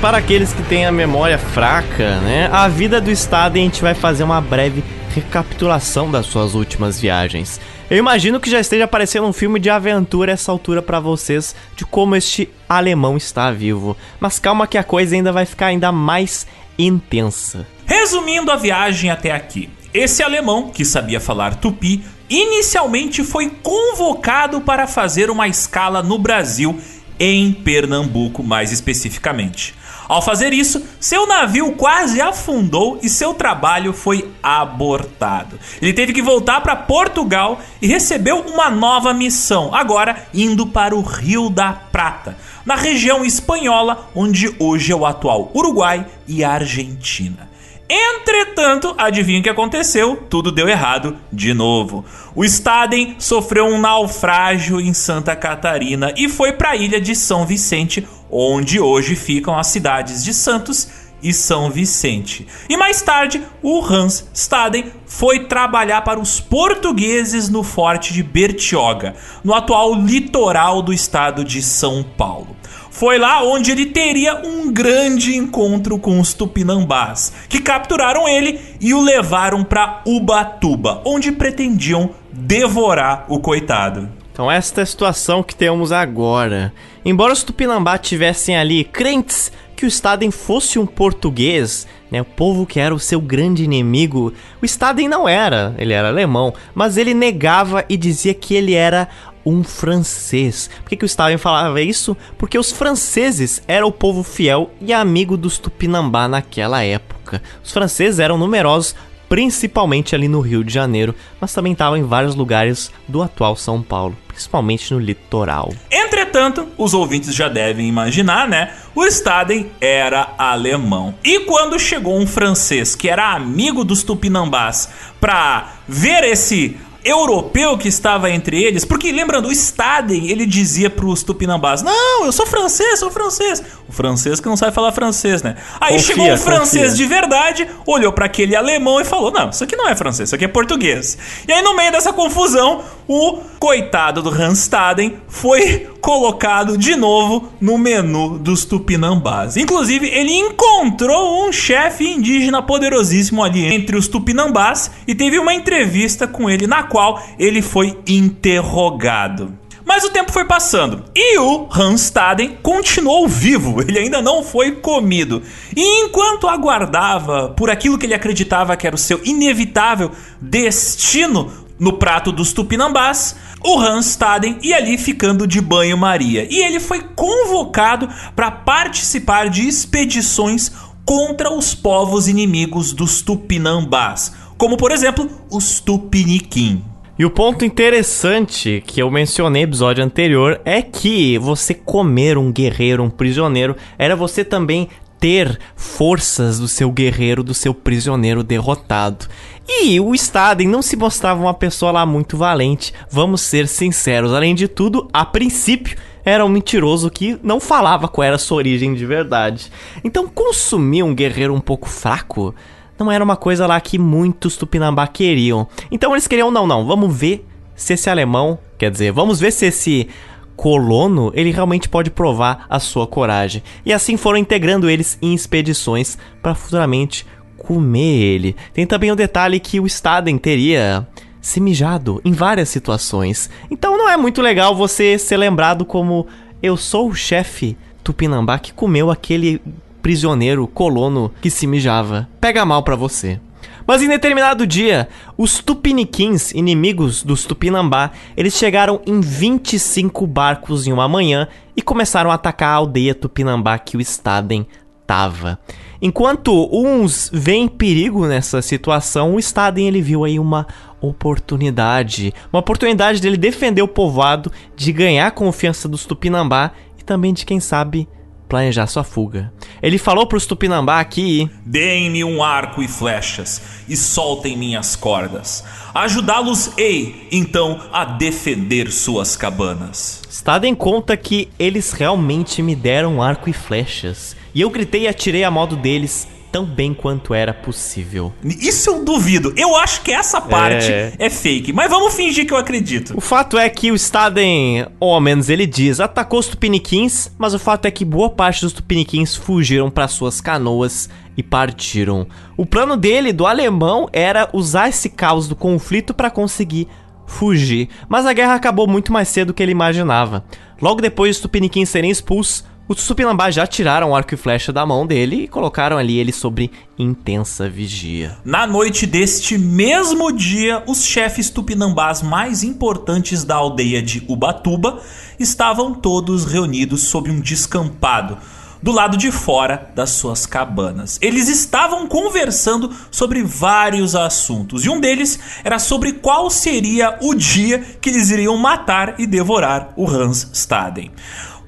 para 0.00 0.16
aqueles 0.16 0.52
que 0.54 0.62
têm 0.62 0.86
a 0.86 0.92
memória 0.92 1.36
fraca, 1.36 2.18
né? 2.20 2.48
A 2.50 2.66
vida 2.68 3.00
do 3.02 3.10
Estado 3.10 3.56
a 3.56 3.58
gente 3.58 3.82
vai 3.82 3.94
fazer 3.94 4.24
uma 4.24 4.40
breve 4.40 4.82
recapitulação 5.14 6.10
das 6.10 6.24
suas 6.24 6.54
últimas 6.54 6.98
viagens. 6.98 7.60
Eu 7.90 7.98
imagino 7.98 8.40
que 8.40 8.50
já 8.50 8.58
esteja 8.58 8.84
aparecendo 8.84 9.26
um 9.26 9.32
filme 9.32 9.60
de 9.60 9.68
aventura 9.68 10.32
essa 10.32 10.50
altura 10.50 10.80
para 10.80 11.00
vocês 11.00 11.54
de 11.76 11.84
como 11.84 12.16
este 12.16 12.48
alemão 12.66 13.16
está 13.16 13.50
vivo. 13.50 13.94
Mas 14.18 14.38
calma 14.38 14.66
que 14.66 14.78
a 14.78 14.84
coisa 14.84 15.14
ainda 15.14 15.32
vai 15.32 15.44
ficar 15.44 15.66
ainda 15.66 15.92
mais 15.92 16.46
intensa. 16.78 17.66
Resumindo 17.84 18.50
a 18.50 18.56
viagem 18.56 19.10
até 19.10 19.32
aqui, 19.32 19.68
esse 19.92 20.22
alemão, 20.22 20.70
que 20.70 20.84
sabia 20.84 21.20
falar 21.20 21.56
tupi, 21.56 22.02
inicialmente 22.28 23.22
foi 23.22 23.50
convocado 23.62 24.62
para 24.62 24.86
fazer 24.86 25.30
uma 25.30 25.46
escala 25.46 26.02
no 26.02 26.18
Brasil, 26.18 26.80
em 27.18 27.52
Pernambuco 27.52 28.42
mais 28.42 28.72
especificamente. 28.72 29.74
Ao 30.10 30.20
fazer 30.20 30.52
isso, 30.52 30.82
seu 30.98 31.24
navio 31.24 31.70
quase 31.76 32.20
afundou 32.20 32.98
e 33.00 33.08
seu 33.08 33.32
trabalho 33.32 33.92
foi 33.92 34.28
abortado. 34.42 35.56
Ele 35.80 35.92
teve 35.92 36.12
que 36.12 36.20
voltar 36.20 36.60
para 36.62 36.74
Portugal 36.74 37.60
e 37.80 37.86
recebeu 37.86 38.40
uma 38.40 38.68
nova 38.68 39.14
missão, 39.14 39.72
agora 39.72 40.26
indo 40.34 40.66
para 40.66 40.96
o 40.96 41.00
Rio 41.00 41.48
da 41.48 41.72
Prata, 41.72 42.36
na 42.66 42.74
região 42.74 43.24
espanhola 43.24 44.10
onde 44.12 44.52
hoje 44.58 44.90
é 44.90 44.96
o 44.96 45.06
atual 45.06 45.48
Uruguai 45.54 46.04
e 46.26 46.42
Argentina. 46.42 47.48
Entretanto, 47.88 48.94
adivinha 48.98 49.40
o 49.40 49.42
que 49.42 49.48
aconteceu? 49.48 50.16
Tudo 50.28 50.52
deu 50.52 50.68
errado 50.68 51.16
de 51.32 51.52
novo. 51.52 52.04
O 52.36 52.44
Staden 52.44 53.16
sofreu 53.18 53.66
um 53.66 53.80
naufrágio 53.80 54.80
em 54.80 54.92
Santa 54.92 55.34
Catarina 55.34 56.12
e 56.16 56.28
foi 56.28 56.52
para 56.52 56.70
a 56.70 56.76
ilha 56.76 57.00
de 57.00 57.16
São 57.16 57.44
Vicente, 57.44 58.06
onde 58.30 58.80
hoje 58.80 59.16
ficam 59.16 59.58
as 59.58 59.66
cidades 59.66 60.24
de 60.24 60.32
Santos 60.32 60.88
e 61.22 61.32
São 61.32 61.70
Vicente. 61.70 62.46
E 62.68 62.76
mais 62.76 63.02
tarde, 63.02 63.42
o 63.62 63.84
Hans 63.84 64.26
Staden 64.32 64.86
foi 65.06 65.40
trabalhar 65.40 66.02
para 66.02 66.20
os 66.20 66.40
portugueses 66.40 67.48
no 67.48 67.62
forte 67.62 68.12
de 68.12 68.22
Bertioga, 68.22 69.14
no 69.44 69.54
atual 69.54 69.94
litoral 69.94 70.82
do 70.82 70.92
estado 70.92 71.44
de 71.44 71.62
São 71.62 72.02
Paulo. 72.02 72.56
Foi 72.90 73.18
lá 73.18 73.42
onde 73.42 73.70
ele 73.70 73.86
teria 73.86 74.42
um 74.44 74.72
grande 74.72 75.36
encontro 75.36 75.98
com 75.98 76.18
os 76.20 76.34
tupinambás, 76.34 77.32
que 77.48 77.60
capturaram 77.60 78.28
ele 78.28 78.60
e 78.80 78.92
o 78.92 79.00
levaram 79.00 79.62
para 79.62 80.02
Ubatuba, 80.04 81.00
onde 81.04 81.32
pretendiam 81.32 82.10
devorar 82.32 83.26
o 83.28 83.38
coitado. 83.38 84.08
Então 84.32 84.50
esta 84.50 84.80
é 84.80 84.84
a 84.84 84.86
situação 84.86 85.42
que 85.42 85.54
temos 85.54 85.92
agora. 85.92 86.72
Embora 87.04 87.32
os 87.32 87.42
Tupinambá 87.42 87.96
tivessem 87.96 88.56
ali 88.56 88.84
crentes 88.84 89.50
que 89.74 89.86
o 89.86 89.88
Staden 89.88 90.30
fosse 90.30 90.78
um 90.78 90.84
português, 90.84 91.86
né, 92.10 92.20
o 92.20 92.24
povo 92.24 92.66
que 92.66 92.78
era 92.78 92.94
o 92.94 92.98
seu 92.98 93.18
grande 93.18 93.64
inimigo, 93.64 94.34
o 94.60 94.66
Staden 94.66 95.08
não 95.08 95.26
era, 95.26 95.74
ele 95.78 95.94
era 95.94 96.08
alemão, 96.08 96.52
mas 96.74 96.98
ele 96.98 97.14
negava 97.14 97.84
e 97.88 97.96
dizia 97.96 98.34
que 98.34 98.54
ele 98.54 98.74
era 98.74 99.08
um 99.44 99.64
francês. 99.64 100.68
Por 100.82 100.90
que, 100.90 100.96
que 100.96 101.04
o 101.04 101.06
Stalin 101.06 101.38
falava 101.38 101.80
isso? 101.80 102.14
Porque 102.36 102.58
os 102.58 102.70
franceses 102.70 103.62
eram 103.66 103.88
o 103.88 103.92
povo 103.92 104.22
fiel 104.22 104.70
e 104.80 104.92
amigo 104.92 105.36
dos 105.36 105.58
Tupinambá 105.58 106.28
naquela 106.28 106.82
época. 106.82 107.42
Os 107.64 107.72
franceses 107.72 108.20
eram 108.20 108.36
numerosos, 108.36 108.94
principalmente 109.30 110.14
ali 110.14 110.28
no 110.28 110.40
Rio 110.40 110.62
de 110.62 110.74
Janeiro, 110.74 111.14
mas 111.40 111.54
também 111.54 111.72
estavam 111.72 111.96
em 111.96 112.02
vários 112.02 112.34
lugares 112.34 112.90
do 113.08 113.22
atual 113.22 113.56
São 113.56 113.80
Paulo, 113.80 114.16
principalmente 114.40 114.94
no 114.94 114.98
litoral. 114.98 115.70
Entretanto, 115.90 116.66
os 116.78 116.94
ouvintes 116.94 117.34
já 117.34 117.46
devem 117.46 117.86
imaginar, 117.86 118.48
né? 118.48 118.72
O 118.94 119.04
Staden 119.04 119.70
era 119.78 120.32
alemão. 120.38 121.14
E 121.22 121.40
quando 121.40 121.78
chegou 121.78 122.18
um 122.18 122.26
francês 122.26 122.94
que 122.94 123.08
era 123.08 123.34
amigo 123.34 123.84
dos 123.84 124.02
tupinambás 124.02 124.88
para 125.20 125.74
ver 125.86 126.24
esse 126.24 126.78
europeu 127.04 127.78
que 127.78 127.88
estava 127.88 128.30
entre 128.30 128.62
eles, 128.62 128.84
porque 128.84 129.10
lembrando, 129.10 129.48
o 129.48 129.52
Staden, 129.52 130.28
ele 130.28 130.44
dizia 130.44 130.90
pros 130.90 131.22
tupinambás, 131.22 131.82
não, 131.82 132.24
eu 132.24 132.32
sou 132.32 132.46
francês, 132.46 132.98
sou 132.98 133.10
francês. 133.10 133.62
O 133.88 133.92
francês 133.92 134.40
que 134.40 134.48
não 134.48 134.56
sabe 134.56 134.74
falar 134.74 134.92
francês, 134.92 135.42
né? 135.42 135.56
Aí 135.80 135.94
confia, 135.94 136.06
chegou 136.06 136.30
um 136.30 136.36
francês 136.36 136.90
confia. 136.90 136.96
de 136.96 137.06
verdade, 137.06 137.68
olhou 137.86 138.12
para 138.12 138.26
aquele 138.26 138.54
alemão 138.54 139.00
e 139.00 139.04
falou, 139.04 139.30
não, 139.30 139.50
isso 139.50 139.64
aqui 139.64 139.76
não 139.76 139.88
é 139.88 139.96
francês, 139.96 140.28
isso 140.28 140.34
aqui 140.34 140.44
é 140.44 140.48
português. 140.48 141.16
E 141.48 141.52
aí 141.52 141.62
no 141.62 141.74
meio 141.74 141.90
dessa 141.90 142.12
confusão, 142.12 142.82
o 143.12 143.38
coitado 143.58 144.22
do 144.22 144.30
Hanstaden 144.30 145.16
foi 145.26 145.90
colocado 146.00 146.78
de 146.78 146.94
novo 146.94 147.52
no 147.60 147.76
menu 147.76 148.38
dos 148.38 148.64
Tupinambás. 148.64 149.56
Inclusive, 149.56 150.06
ele 150.06 150.32
encontrou 150.32 151.44
um 151.44 151.50
chefe 151.50 152.08
indígena 152.08 152.62
poderosíssimo 152.62 153.42
ali 153.42 153.66
entre 153.66 153.96
os 153.96 154.06
Tupinambás 154.06 154.92
e 155.08 155.14
teve 155.16 155.40
uma 155.40 155.52
entrevista 155.52 156.28
com 156.28 156.48
ele 156.48 156.68
na 156.68 156.84
qual 156.84 157.20
ele 157.36 157.60
foi 157.60 157.98
interrogado. 158.06 159.58
Mas 159.84 160.04
o 160.04 160.10
tempo 160.10 160.30
foi 160.30 160.44
passando 160.44 161.02
e 161.12 161.36
o 161.36 161.66
Hanstaden 161.68 162.58
continuou 162.62 163.26
vivo, 163.26 163.82
ele 163.82 163.98
ainda 163.98 164.22
não 164.22 164.44
foi 164.44 164.70
comido. 164.70 165.42
E 165.76 166.04
enquanto 166.04 166.46
aguardava 166.46 167.48
por 167.56 167.70
aquilo 167.70 167.98
que 167.98 168.06
ele 168.06 168.14
acreditava 168.14 168.76
que 168.76 168.86
era 168.86 168.94
o 168.94 168.98
seu 168.98 169.20
inevitável 169.24 170.12
destino 170.40 171.68
no 171.80 171.94
prato 171.94 172.30
dos 172.30 172.52
tupinambás, 172.52 173.34
o 173.64 173.78
Hanstaden 173.78 174.58
ia 174.62 174.76
ali 174.76 174.98
ficando 174.98 175.46
de 175.46 175.60
banho-maria. 175.62 176.46
E 176.50 176.62
ele 176.62 176.78
foi 176.78 177.00
convocado 177.16 178.08
para 178.36 178.50
participar 178.50 179.48
de 179.48 179.66
expedições 179.66 180.70
contra 181.06 181.50
os 181.50 181.74
povos 181.74 182.28
inimigos 182.28 182.92
dos 182.92 183.22
tupinambás, 183.22 184.32
como 184.58 184.76
por 184.76 184.92
exemplo 184.92 185.28
os 185.50 185.80
tupiniquim. 185.80 186.84
E 187.18 187.24
o 187.24 187.30
ponto 187.30 187.64
interessante 187.64 188.82
que 188.86 189.02
eu 189.02 189.10
mencionei 189.10 189.62
no 189.62 189.70
episódio 189.70 190.04
anterior 190.04 190.60
é 190.64 190.80
que 190.80 191.36
você 191.38 191.74
comer 191.74 192.38
um 192.38 192.52
guerreiro, 192.52 193.02
um 193.02 193.10
prisioneiro, 193.10 193.76
era 193.98 194.16
você 194.16 194.44
também 194.44 194.88
ter 195.20 195.58
forças 195.76 196.58
do 196.58 196.66
seu 196.66 196.90
guerreiro, 196.90 197.42
do 197.42 197.52
seu 197.52 197.74
prisioneiro 197.74 198.42
derrotado. 198.42 199.26
E 199.68 200.00
o 200.00 200.14
Staden 200.14 200.68
não 200.68 200.82
se 200.82 200.96
mostrava 200.96 201.40
uma 201.40 201.54
pessoa 201.54 201.92
lá 201.92 202.06
muito 202.06 202.36
valente, 202.36 202.92
vamos 203.10 203.40
ser 203.40 203.68
sinceros. 203.68 204.32
Além 204.32 204.54
de 204.54 204.66
tudo, 204.66 205.08
a 205.12 205.24
princípio, 205.24 205.96
era 206.24 206.44
um 206.44 206.48
mentiroso 206.48 207.10
que 207.10 207.38
não 207.42 207.60
falava 207.60 208.08
qual 208.08 208.24
era 208.24 208.36
a 208.36 208.38
sua 208.38 208.58
origem 208.58 208.94
de 208.94 209.06
verdade. 209.06 209.70
Então, 210.04 210.28
consumir 210.28 211.02
um 211.02 211.14
guerreiro 211.14 211.54
um 211.54 211.60
pouco 211.60 211.88
fraco 211.88 212.54
não 212.98 213.10
era 213.10 213.24
uma 213.24 213.36
coisa 213.36 213.66
lá 213.66 213.80
que 213.80 213.98
muitos 213.98 214.56
Tupinambá 214.56 215.06
queriam. 215.06 215.66
Então 215.90 216.12
eles 216.12 216.26
queriam, 216.26 216.50
não, 216.50 216.66
não, 216.66 216.86
vamos 216.86 217.16
ver 217.16 217.46
se 217.74 217.94
esse 217.94 218.10
alemão, 218.10 218.58
quer 218.76 218.90
dizer, 218.90 219.12
vamos 219.12 219.40
ver 219.40 219.52
se 219.52 219.66
esse 219.66 220.08
colono, 220.54 221.32
ele 221.34 221.50
realmente 221.50 221.88
pode 221.88 222.10
provar 222.10 222.66
a 222.68 222.78
sua 222.78 223.06
coragem. 223.06 223.62
E 223.86 223.92
assim 223.92 224.18
foram 224.18 224.38
integrando 224.38 224.90
eles 224.90 225.18
em 225.22 225.34
expedições 225.34 226.18
para 226.42 226.54
futuramente 226.54 227.26
comer 227.60 228.22
ele. 228.22 228.56
Tem 228.72 228.86
também 228.86 229.12
o 229.12 229.16
detalhe 229.16 229.60
que 229.60 229.78
o 229.78 229.86
Staden 229.86 230.38
teria 230.38 231.06
se 231.40 231.60
mijado 231.60 232.20
em 232.24 232.32
várias 232.32 232.68
situações. 232.68 233.50
Então 233.70 233.96
não 233.96 234.08
é 234.08 234.16
muito 234.16 234.42
legal 234.42 234.74
você 234.74 235.18
ser 235.18 235.36
lembrado 235.36 235.84
como 235.84 236.26
eu 236.62 236.76
sou 236.76 237.08
o 237.08 237.14
chefe 237.14 237.76
Tupinambá 238.02 238.58
que 238.58 238.72
comeu 238.72 239.10
aquele 239.10 239.60
prisioneiro 240.02 240.66
colono 240.66 241.30
que 241.40 241.50
se 241.50 241.66
mijava. 241.66 242.28
Pega 242.40 242.64
mal 242.64 242.82
para 242.82 242.96
você. 242.96 243.38
Mas 243.86 244.02
em 244.02 244.08
determinado 244.08 244.66
dia, 244.66 245.08
os 245.36 245.58
Tupiniquins, 245.58 246.52
inimigos 246.52 247.22
dos 247.22 247.44
Tupinambá, 247.44 248.12
eles 248.36 248.54
chegaram 248.54 249.00
em 249.06 249.20
25 249.20 250.26
barcos 250.26 250.86
em 250.86 250.92
uma 250.92 251.08
manhã 251.08 251.48
e 251.76 251.82
começaram 251.82 252.30
a 252.30 252.34
atacar 252.34 252.70
a 252.70 252.74
aldeia 252.74 253.14
Tupinambá 253.14 253.78
que 253.78 253.96
o 253.96 254.00
Staden 254.00 254.66
tava. 255.06 255.58
Enquanto 256.02 256.68
uns 256.72 257.30
veem 257.32 257.68
perigo 257.68 258.26
nessa 258.26 258.62
situação, 258.62 259.34
o 259.34 259.38
Staden 259.38 259.86
ele 259.86 260.00
viu 260.00 260.24
aí 260.24 260.38
uma 260.38 260.66
oportunidade, 261.00 262.32
uma 262.52 262.60
oportunidade 262.60 263.20
dele 263.20 263.36
defender 263.36 263.82
o 263.82 263.88
povoado, 263.88 264.50
de 264.74 264.92
ganhar 264.92 265.26
a 265.26 265.30
confiança 265.30 265.88
dos 265.88 266.06
Tupinambá 266.06 266.72
e 266.98 267.02
também 267.02 267.34
de 267.34 267.44
quem 267.44 267.60
sabe 267.60 268.08
planejar 268.50 268.88
sua 268.88 269.04
fuga. 269.04 269.50
Ele 269.80 269.96
falou 269.96 270.26
para 270.26 270.36
os 270.36 270.44
Tupinambá 270.44 271.02
que 271.04 271.48
Deem-me 271.64 272.24
um 272.24 272.42
arco 272.42 272.82
e 272.82 272.88
flechas 272.88 273.62
e 273.88 273.96
soltem 273.96 274.56
minhas 274.58 274.96
cordas. 274.96 275.64
Ajudá-los-ei, 275.94 277.28
então, 277.32 277.80
a 277.92 278.04
defender 278.04 278.90
suas 278.90 279.36
cabanas. 279.36 280.22
Staden 280.28 280.74
conta 280.74 281.16
que 281.16 281.48
eles 281.58 281.92
realmente 281.92 282.62
me 282.62 282.74
deram 282.74 283.22
arco 283.22 283.48
e 283.48 283.52
flechas. 283.52 284.36
E 284.54 284.60
eu 284.60 284.70
gritei 284.70 285.02
e 285.02 285.08
atirei 285.08 285.44
a 285.44 285.50
modo 285.50 285.76
deles, 285.76 286.26
tão 286.50 286.64
bem 286.64 286.92
quanto 286.92 287.32
era 287.32 287.54
possível. 287.54 288.32
Isso 288.44 288.90
eu 288.90 289.04
duvido. 289.04 289.52
Eu 289.56 289.76
acho 289.76 290.02
que 290.02 290.12
essa 290.12 290.40
parte 290.40 290.90
é, 290.92 291.12
é 291.18 291.30
fake, 291.30 291.72
mas 291.72 291.90
vamos 291.90 292.14
fingir 292.14 292.46
que 292.46 292.52
eu 292.52 292.56
acredito. 292.56 293.14
O 293.16 293.20
fato 293.20 293.58
é 293.58 293.68
que 293.68 293.90
o 293.90 293.94
Staden, 293.94 294.86
ou 294.98 295.14
ao 295.14 295.20
menos 295.20 295.48
ele 295.48 295.66
diz, 295.66 296.00
atacou 296.00 296.40
os 296.40 296.48
tupiniquins, 296.48 297.30
mas 297.38 297.54
o 297.54 297.58
fato 297.58 297.86
é 297.86 297.90
que 297.90 298.04
boa 298.04 298.30
parte 298.30 298.62
dos 298.62 298.72
tupiniquins 298.72 299.34
fugiram 299.34 299.90
para 299.90 300.08
suas 300.08 300.40
canoas 300.40 301.08
e 301.36 301.42
partiram. 301.42 302.26
O 302.56 302.66
plano 302.66 302.96
dele, 302.96 303.32
do 303.32 303.46
alemão, 303.46 304.08
era 304.12 304.48
usar 304.52 304.88
esse 304.88 305.08
caos 305.08 305.48
do 305.48 305.56
conflito 305.56 306.12
para 306.12 306.30
conseguir 306.30 306.88
fugir, 307.26 307.88
mas 308.08 308.26
a 308.26 308.32
guerra 308.32 308.54
acabou 308.54 308.86
muito 308.88 309.12
mais 309.12 309.28
cedo 309.28 309.48
do 309.48 309.54
que 309.54 309.62
ele 309.62 309.72
imaginava. 309.72 310.44
Logo 310.82 311.00
depois 311.00 311.36
dos 311.36 311.42
tupiniquins 311.42 311.88
serem 311.88 312.10
expulsos, 312.10 312.64
os 312.98 313.06
Tupinambás 313.06 313.54
já 313.54 313.68
tiraram 313.68 314.10
o 314.10 314.16
arco 314.16 314.34
e 314.34 314.36
flecha 314.36 314.72
da 314.72 314.84
mão 314.84 315.06
dele 315.06 315.44
e 315.44 315.48
colocaram 315.48 315.96
ali 315.96 316.18
ele 316.18 316.32
sobre 316.32 316.72
intensa 316.98 317.68
vigia. 317.68 318.36
Na 318.44 318.66
noite 318.66 319.06
deste 319.06 319.56
mesmo 319.56 320.32
dia, 320.32 320.82
os 320.88 321.04
chefes 321.04 321.50
tupinambás 321.50 322.20
mais 322.20 322.64
importantes 322.64 323.44
da 323.44 323.54
aldeia 323.54 324.02
de 324.02 324.24
Ubatuba 324.26 325.00
estavam 325.38 325.94
todos 325.94 326.44
reunidos 326.44 327.02
sob 327.02 327.30
um 327.30 327.40
descampado 327.40 328.36
do 328.82 328.90
lado 328.90 329.16
de 329.16 329.30
fora 329.30 329.90
das 329.94 330.10
suas 330.10 330.46
cabanas. 330.46 331.18
Eles 331.22 331.48
estavam 331.48 332.08
conversando 332.08 332.90
sobre 333.10 333.42
vários 333.42 334.16
assuntos 334.16 334.84
e 334.84 334.88
um 334.88 334.98
deles 334.98 335.38
era 335.62 335.78
sobre 335.78 336.14
qual 336.14 336.50
seria 336.50 337.16
o 337.20 337.34
dia 337.34 337.78
que 338.00 338.08
eles 338.08 338.30
iriam 338.30 338.56
matar 338.56 339.14
e 339.18 339.26
devorar 339.26 339.92
o 339.96 340.08
Hans 340.08 340.50
Staden. 340.52 341.12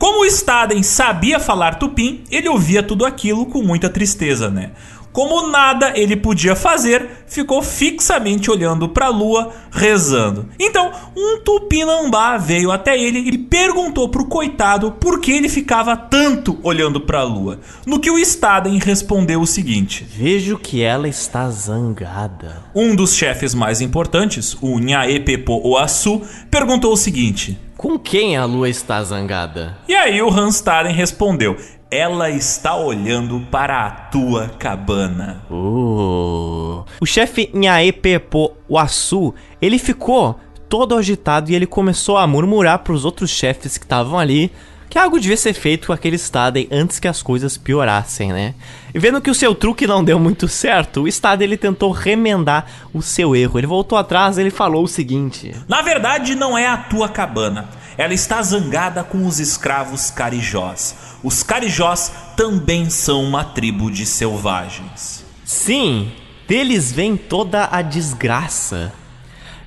Como 0.02 0.22
o 0.22 0.24
Staden 0.24 0.82
sabia 0.82 1.38
falar 1.38 1.76
tupim, 1.76 2.24
ele 2.28 2.48
ouvia 2.48 2.82
tudo 2.82 3.06
aquilo 3.06 3.46
com 3.46 3.62
muita 3.62 3.88
tristeza, 3.88 4.50
né? 4.50 4.72
Como 5.12 5.46
nada 5.46 5.92
ele 5.94 6.16
podia 6.16 6.56
fazer, 6.56 7.24
ficou 7.28 7.62
fixamente 7.62 8.50
olhando 8.50 8.88
para 8.88 9.06
a 9.06 9.10
lua, 9.10 9.52
rezando. 9.70 10.48
Então, 10.58 10.90
um 11.16 11.38
tupinambá 11.44 12.36
veio 12.36 12.72
até 12.72 12.98
ele 12.98 13.20
e 13.20 13.38
perguntou 13.38 14.08
pro 14.08 14.26
coitado 14.26 14.90
por 14.90 15.20
que 15.20 15.30
ele 15.30 15.48
ficava 15.48 15.96
tanto 15.96 16.58
olhando 16.64 17.00
para 17.00 17.20
a 17.20 17.24
lua. 17.24 17.60
No 17.86 18.00
que 18.00 18.10
o 18.10 18.18
Staden 18.18 18.78
respondeu 18.78 19.40
o 19.40 19.46
seguinte: 19.46 20.04
Vejo 20.04 20.58
que 20.58 20.82
ela 20.82 21.06
está 21.06 21.48
zangada. 21.48 22.64
Um 22.74 22.96
dos 22.96 23.14
chefes 23.14 23.54
mais 23.54 23.80
importantes, 23.80 24.56
o 24.60 24.80
Nhaepepo 24.80 25.60
Oasu, 25.62 26.22
perguntou 26.50 26.92
o 26.92 26.96
seguinte: 26.96 27.56
com 27.82 27.98
quem 27.98 28.36
a 28.36 28.44
lua 28.44 28.68
está 28.68 29.02
zangada? 29.02 29.76
E 29.88 29.94
aí 29.96 30.22
o 30.22 30.30
Hanstaren 30.30 30.92
respondeu: 30.92 31.56
Ela 31.90 32.30
está 32.30 32.76
olhando 32.76 33.40
para 33.50 33.84
a 33.84 33.90
tua 33.90 34.50
cabana. 34.50 35.42
Uh. 35.50 36.84
O 37.00 37.04
chefe 37.04 37.50
Nhaepepo 37.52 38.52
Wasu, 38.70 39.34
ele 39.60 39.80
ficou 39.80 40.38
todo 40.68 40.96
agitado 40.96 41.50
e 41.50 41.56
ele 41.56 41.66
começou 41.66 42.16
a 42.16 42.24
murmurar 42.24 42.78
para 42.78 42.92
os 42.92 43.04
outros 43.04 43.30
chefes 43.30 43.76
que 43.76 43.84
estavam 43.84 44.16
ali 44.16 44.52
que 44.92 44.98
algo 44.98 45.18
devia 45.18 45.38
ser 45.38 45.54
feito 45.54 45.86
com 45.86 45.94
aquele 45.94 46.16
Staden 46.16 46.68
antes 46.70 46.98
que 46.98 47.08
as 47.08 47.22
coisas 47.22 47.56
piorassem, 47.56 48.30
né? 48.30 48.54
E 48.92 48.98
vendo 48.98 49.22
que 49.22 49.30
o 49.30 49.34
seu 49.34 49.54
truque 49.54 49.86
não 49.86 50.04
deu 50.04 50.18
muito 50.18 50.46
certo, 50.46 51.04
o 51.04 51.08
Staden 51.08 51.46
ele 51.46 51.56
tentou 51.56 51.90
remendar 51.92 52.66
o 52.92 53.00
seu 53.00 53.34
erro. 53.34 53.58
Ele 53.58 53.66
voltou 53.66 53.96
atrás 53.96 54.36
e 54.36 54.42
ele 54.42 54.50
falou 54.50 54.84
o 54.84 54.88
seguinte: 54.88 55.50
Na 55.66 55.80
verdade, 55.80 56.34
não 56.34 56.58
é 56.58 56.66
a 56.66 56.76
tua 56.76 57.08
cabana. 57.08 57.70
Ela 57.96 58.12
está 58.12 58.42
zangada 58.42 59.02
com 59.02 59.24
os 59.24 59.40
escravos 59.40 60.10
carijós. 60.10 60.94
Os 61.22 61.42
carijós 61.42 62.12
também 62.36 62.90
são 62.90 63.24
uma 63.24 63.44
tribo 63.44 63.90
de 63.90 64.04
selvagens. 64.04 65.24
Sim, 65.42 66.12
deles 66.46 66.92
vem 66.92 67.16
toda 67.16 67.66
a 67.72 67.80
desgraça. 67.80 68.92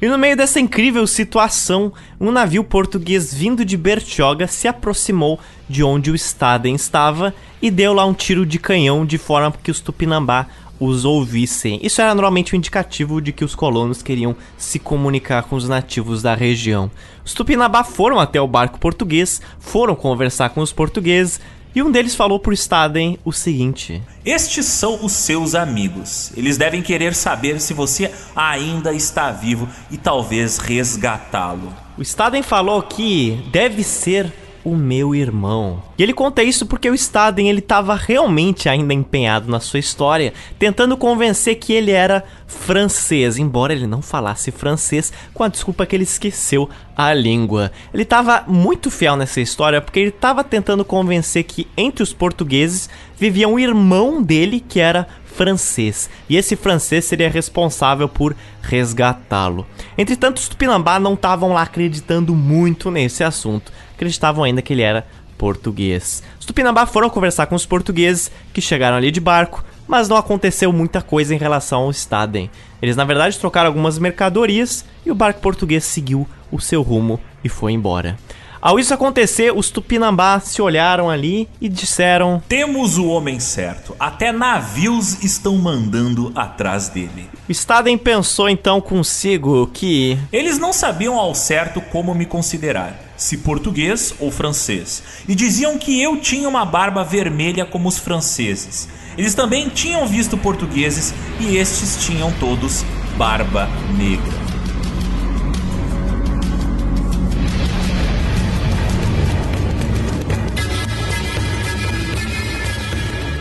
E 0.05 0.07
no 0.07 0.19
meio 0.19 0.37
dessa 0.37 0.59
incrível 0.59 1.07
situação, 1.07 1.91
um 2.21 2.31
navio 2.31 2.63
português 2.63 3.33
vindo 3.33 3.65
de 3.65 3.75
Bertioga 3.75 4.45
se 4.45 4.67
aproximou 4.67 5.39
de 5.67 5.83
onde 5.83 6.11
o 6.11 6.15
Staden 6.15 6.75
estava 6.75 7.33
e 7.59 7.71
deu 7.71 7.91
lá 7.91 8.05
um 8.05 8.13
tiro 8.13 8.45
de 8.45 8.59
canhão 8.59 9.03
de 9.03 9.17
forma 9.17 9.51
que 9.63 9.71
os 9.71 9.79
Tupinambá 9.79 10.45
os 10.79 11.05
ouvissem. 11.05 11.79
Isso 11.81 12.03
era 12.03 12.13
normalmente 12.13 12.53
um 12.53 12.57
indicativo 12.59 13.19
de 13.19 13.31
que 13.31 13.43
os 13.43 13.55
colonos 13.55 14.03
queriam 14.03 14.35
se 14.59 14.77
comunicar 14.77 15.41
com 15.41 15.55
os 15.55 15.67
nativos 15.67 16.21
da 16.21 16.35
região. 16.35 16.91
Os 17.25 17.33
Tupinambá 17.33 17.83
foram 17.83 18.19
até 18.19 18.39
o 18.39 18.47
barco 18.47 18.77
português, 18.77 19.41
foram 19.59 19.95
conversar 19.95 20.49
com 20.49 20.61
os 20.61 20.71
portugueses 20.71 21.41
E 21.75 21.83
um 21.83 21.91
deles 21.91 22.15
falou 22.15 22.39
pro 22.39 22.53
Staden 22.53 23.19
o 23.25 23.33
seguinte: 23.33 24.01
Estes 24.25 24.65
são 24.65 25.03
os 25.03 25.11
seus 25.11 25.53
amigos. 25.53 26.31
Eles 26.37 26.57
devem 26.57 26.81
querer 26.81 27.13
saber 27.13 27.59
se 27.59 27.73
você 27.73 28.09
ainda 28.33 28.93
está 28.93 29.29
vivo 29.29 29.67
e 29.91 29.97
talvez 29.97 30.57
resgatá-lo. 30.57 31.73
O 31.97 32.01
Staden 32.01 32.41
falou 32.43 32.81
que 32.81 33.43
deve 33.51 33.83
ser 33.83 34.31
o 34.65 34.75
meu 34.75 35.13
irmão. 35.13 35.81
E 35.95 36.01
ele 36.01 36.11
conta 36.11 36.43
isso 36.43 36.65
porque 36.65 36.89
o 36.89 36.95
Staden 36.95 37.47
ele 37.47 37.59
estava 37.59 37.93
realmente 37.95 38.67
ainda 38.67 38.93
empenhado 38.93 39.49
na 39.49 39.59
sua 39.59 39.79
história, 39.79 40.33
tentando 40.57 40.97
convencer 40.97 41.55
que 41.55 41.71
ele 41.71 41.91
era 41.91 42.25
francês, 42.47 43.37
embora 43.37 43.73
ele 43.73 43.85
não 43.85 44.01
falasse 44.01 44.51
francês, 44.51 45.13
com 45.33 45.43
a 45.43 45.47
desculpa 45.47 45.85
que 45.85 45.95
ele 45.95 46.03
esqueceu 46.03 46.67
a 46.97 47.13
língua. 47.13 47.71
Ele 47.93 48.03
estava 48.03 48.43
muito 48.47 48.89
fiel 48.89 49.15
nessa 49.15 49.39
história 49.39 49.79
porque 49.79 49.99
ele 49.99 50.09
estava 50.09 50.43
tentando 50.43 50.83
convencer 50.83 51.43
que 51.43 51.67
entre 51.77 52.01
os 52.01 52.11
portugueses 52.11 52.89
vivia 53.17 53.47
um 53.47 53.59
irmão 53.59 54.21
dele 54.21 54.59
que 54.59 54.79
era 54.79 55.07
francês, 55.35 56.09
e 56.29 56.37
esse 56.37 56.55
francês 56.55 57.03
seria 57.03 57.29
responsável 57.29 58.07
por 58.07 58.33
resgatá-lo. 58.61 59.67
Entretanto, 59.97 60.37
os 60.37 60.47
Tupinambá 60.47 60.97
não 60.97 61.13
estavam 61.13 61.51
lá 61.51 61.63
acreditando 61.63 62.33
muito 62.33 62.89
nesse 62.89 63.21
assunto, 63.21 63.71
acreditavam 63.95 64.43
ainda 64.43 64.61
que 64.61 64.73
ele 64.73 64.81
era 64.81 65.07
português. 65.37 66.23
Os 66.39 66.45
Tupinambá 66.45 66.85
foram 66.85 67.09
conversar 67.09 67.47
com 67.47 67.55
os 67.55 67.65
portugueses 67.65 68.31
que 68.53 68.61
chegaram 68.61 68.97
ali 68.97 69.11
de 69.11 69.19
barco, 69.19 69.63
mas 69.87 70.07
não 70.07 70.17
aconteceu 70.17 70.71
muita 70.71 71.01
coisa 71.01 71.33
em 71.33 71.37
relação 71.37 71.83
ao 71.83 71.91
Staden. 71.91 72.49
Eles 72.81 72.95
na 72.95 73.03
verdade 73.03 73.37
trocaram 73.39 73.67
algumas 73.67 73.97
mercadorias 73.97 74.85
e 75.05 75.11
o 75.11 75.15
barco 75.15 75.41
português 75.41 75.83
seguiu 75.83 76.27
o 76.51 76.59
seu 76.59 76.81
rumo 76.81 77.19
e 77.43 77.49
foi 77.49 77.73
embora. 77.73 78.17
Ao 78.65 78.79
isso 78.79 78.95
acontecer, 78.95 79.55
os 79.55 79.69
Tupinambá 79.69 80.39
se 80.39 80.59
olharam 80.59 81.07
ali 81.07 81.47
e 81.61 81.69
disseram: 81.69 82.41
Temos 82.49 82.97
o 82.97 83.05
homem 83.05 83.39
certo. 83.39 83.95
Até 83.99 84.31
navios 84.31 85.23
estão 85.23 85.55
mandando 85.55 86.31
atrás 86.33 86.89
dele. 86.89 87.29
Staden 87.47 87.95
pensou 87.95 88.49
então 88.49 88.81
consigo 88.81 89.67
que. 89.67 90.17
Eles 90.33 90.57
não 90.57 90.73
sabiam 90.73 91.13
ao 91.13 91.35
certo 91.35 91.79
como 91.79 92.15
me 92.15 92.25
considerar, 92.25 92.99
se 93.15 93.37
português 93.37 94.15
ou 94.19 94.31
francês, 94.31 95.03
e 95.27 95.35
diziam 95.35 95.77
que 95.77 96.01
eu 96.01 96.17
tinha 96.19 96.49
uma 96.49 96.65
barba 96.65 97.03
vermelha 97.03 97.67
como 97.67 97.87
os 97.87 97.99
franceses. 97.99 98.89
Eles 99.15 99.35
também 99.35 99.69
tinham 99.69 100.07
visto 100.07 100.39
portugueses 100.39 101.13
e 101.39 101.55
estes 101.55 102.03
tinham 102.03 102.31
todos 102.39 102.83
barba 103.15 103.69
negra. 103.95 104.54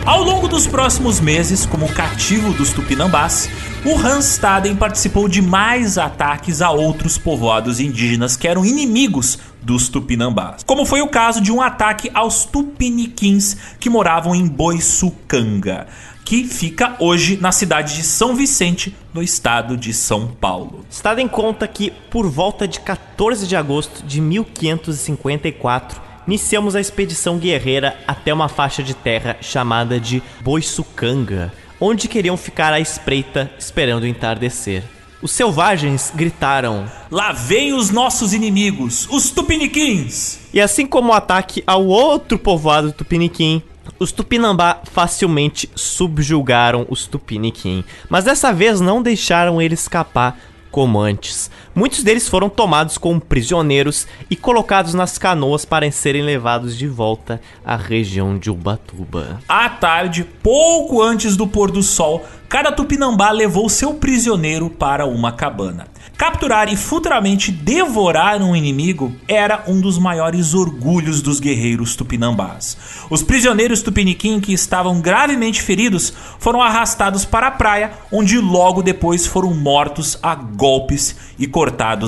Ao 0.07 0.23
longo 0.23 0.47
dos 0.47 0.67
próximos 0.67 1.19
meses, 1.19 1.65
como 1.65 1.91
cativo 1.91 2.53
dos 2.53 2.75
Tupinambás, 2.75 3.49
o 3.87 3.97
Hans 3.97 4.35
Staden 4.35 4.77
participou 4.77 5.27
de 5.27 5.41
mais 5.41 5.97
ataques 5.97 6.61
a 6.61 6.71
outros 6.71 7.17
povoados 7.17 7.81
indígenas 7.81 8.37
que 8.37 8.47
eram 8.47 8.67
inimigos 8.67 9.39
dos 9.63 9.89
Tupinambás. 9.89 10.63
Como 10.63 10.85
foi 10.85 11.01
o 11.01 11.09
caso 11.09 11.41
de 11.41 11.51
um 11.51 11.63
ataque 11.63 12.11
aos 12.13 12.45
Tupiniquins 12.45 13.57
que 13.81 13.89
moravam 13.89 14.35
em 14.35 14.47
Boiçucanga, 14.47 15.87
que 16.23 16.45
fica 16.45 16.97
hoje 16.99 17.39
na 17.41 17.51
cidade 17.51 17.95
de 17.95 18.03
São 18.03 18.37
Vicente, 18.37 18.95
no 19.15 19.23
estado 19.23 19.75
de 19.75 19.95
São 19.95 20.27
Paulo. 20.27 20.85
Staden 20.91 21.29
conta 21.29 21.67
que 21.67 21.91
por 22.11 22.29
volta 22.29 22.69
de 22.69 22.79
14 22.81 23.47
de 23.47 23.57
agosto 23.57 24.05
de 24.05 24.21
1554 24.21 26.14
iniciamos 26.27 26.75
a 26.75 26.81
expedição 26.81 27.39
guerreira 27.39 27.97
até 28.07 28.33
uma 28.33 28.49
faixa 28.49 28.83
de 28.83 28.95
terra 28.95 29.37
chamada 29.41 30.01
de 30.01 30.23
Boiçucanga, 30.41 31.53
onde 31.81 32.09
queriam 32.09 32.37
ficar 32.37 32.73
à 32.73 32.81
espreita 32.81 33.51
esperando 33.59 34.05
o 34.05 34.07
entardecer. 34.07 34.83
Os 35.23 35.31
selvagens 35.31 36.13
gritaram: 36.15 36.85
Lá 37.11 37.33
vem 37.33 37.73
os 37.73 37.91
nossos 37.91 38.33
inimigos, 38.33 39.09
os 39.11 39.31
tupiniquins! 39.31 40.41
E 40.53 40.61
assim 40.61 40.87
como 40.87 41.11
o 41.11 41.15
ataque 41.15 41.63
ao 41.67 41.87
outro 41.87 42.39
povoado 42.39 42.93
tupiniquim, 42.93 43.63
os 43.99 44.13
Tupinambá 44.13 44.81
facilmente 44.85 45.71
subjugaram 45.75 46.87
os 46.89 47.07
Tupiniquim, 47.07 47.85
mas 48.09 48.25
dessa 48.25 48.53
vez 48.53 48.81
não 48.81 49.03
deixaram 49.03 49.61
ele 49.61 49.75
escapar 49.75 50.39
como 50.71 50.99
antes. 50.99 51.51
Muitos 51.75 52.05
deles 52.05 52.29
foram 52.29 52.49
tomados 52.49 52.97
como 52.97 53.21
prisioneiros 53.21 54.07
e 54.31 54.37
colocados 54.37 54.95
nas 54.95 55.19
canoas 55.19 55.65
para 55.65 55.91
serem 55.91 56.23
levados 56.23 56.79
de 56.79 56.87
volta 56.87 57.41
à 57.65 57.75
região 57.75 58.39
de 58.39 58.49
Ubatuba. 58.49 59.41
À 59.49 59.69
tarde, 59.69 60.25
pouco 60.41 61.03
antes 61.03 61.37
do 61.37 61.49
pôr 61.49 61.73
do 61.73 61.83
sol, 61.83 62.25
cada 62.49 62.71
tupinambá 62.71 63.33
levou 63.33 63.69
seu 63.69 63.95
prisioneiro 63.95 64.71
para 64.71 65.05
uma 65.05 65.33
cabana. 65.33 65.89
Capturar 66.17 66.73
e 66.73 66.77
futuramente 66.77 67.51
devorar 67.51 68.41
um 68.41 68.55
inimigo 68.55 69.13
era 69.27 69.65
um 69.67 69.81
dos 69.81 69.99
maiores 69.99 70.55
orgulhos 70.55 71.21
dos 71.21 71.41
guerreiros 71.41 71.97
tupinambás. 71.97 72.77
Os 73.11 73.21
prisioneiros 73.21 73.83
tupiniquim 73.83 74.39
que 74.39 74.53
estavam 74.53 75.01
gravemente 75.01 75.61
feridos 75.61 76.13
foram 76.39 76.63
arrastados 76.63 77.25
para 77.25 77.49
a 77.49 77.51
praia, 77.51 77.91
onde 78.13 78.39
logo 78.39 78.81
depois 78.81 79.27
foram 79.27 79.53
mortos 79.53 80.17
a 80.23 80.37
golpes 80.37 81.17
e 81.37 81.49
cortados 81.49 81.64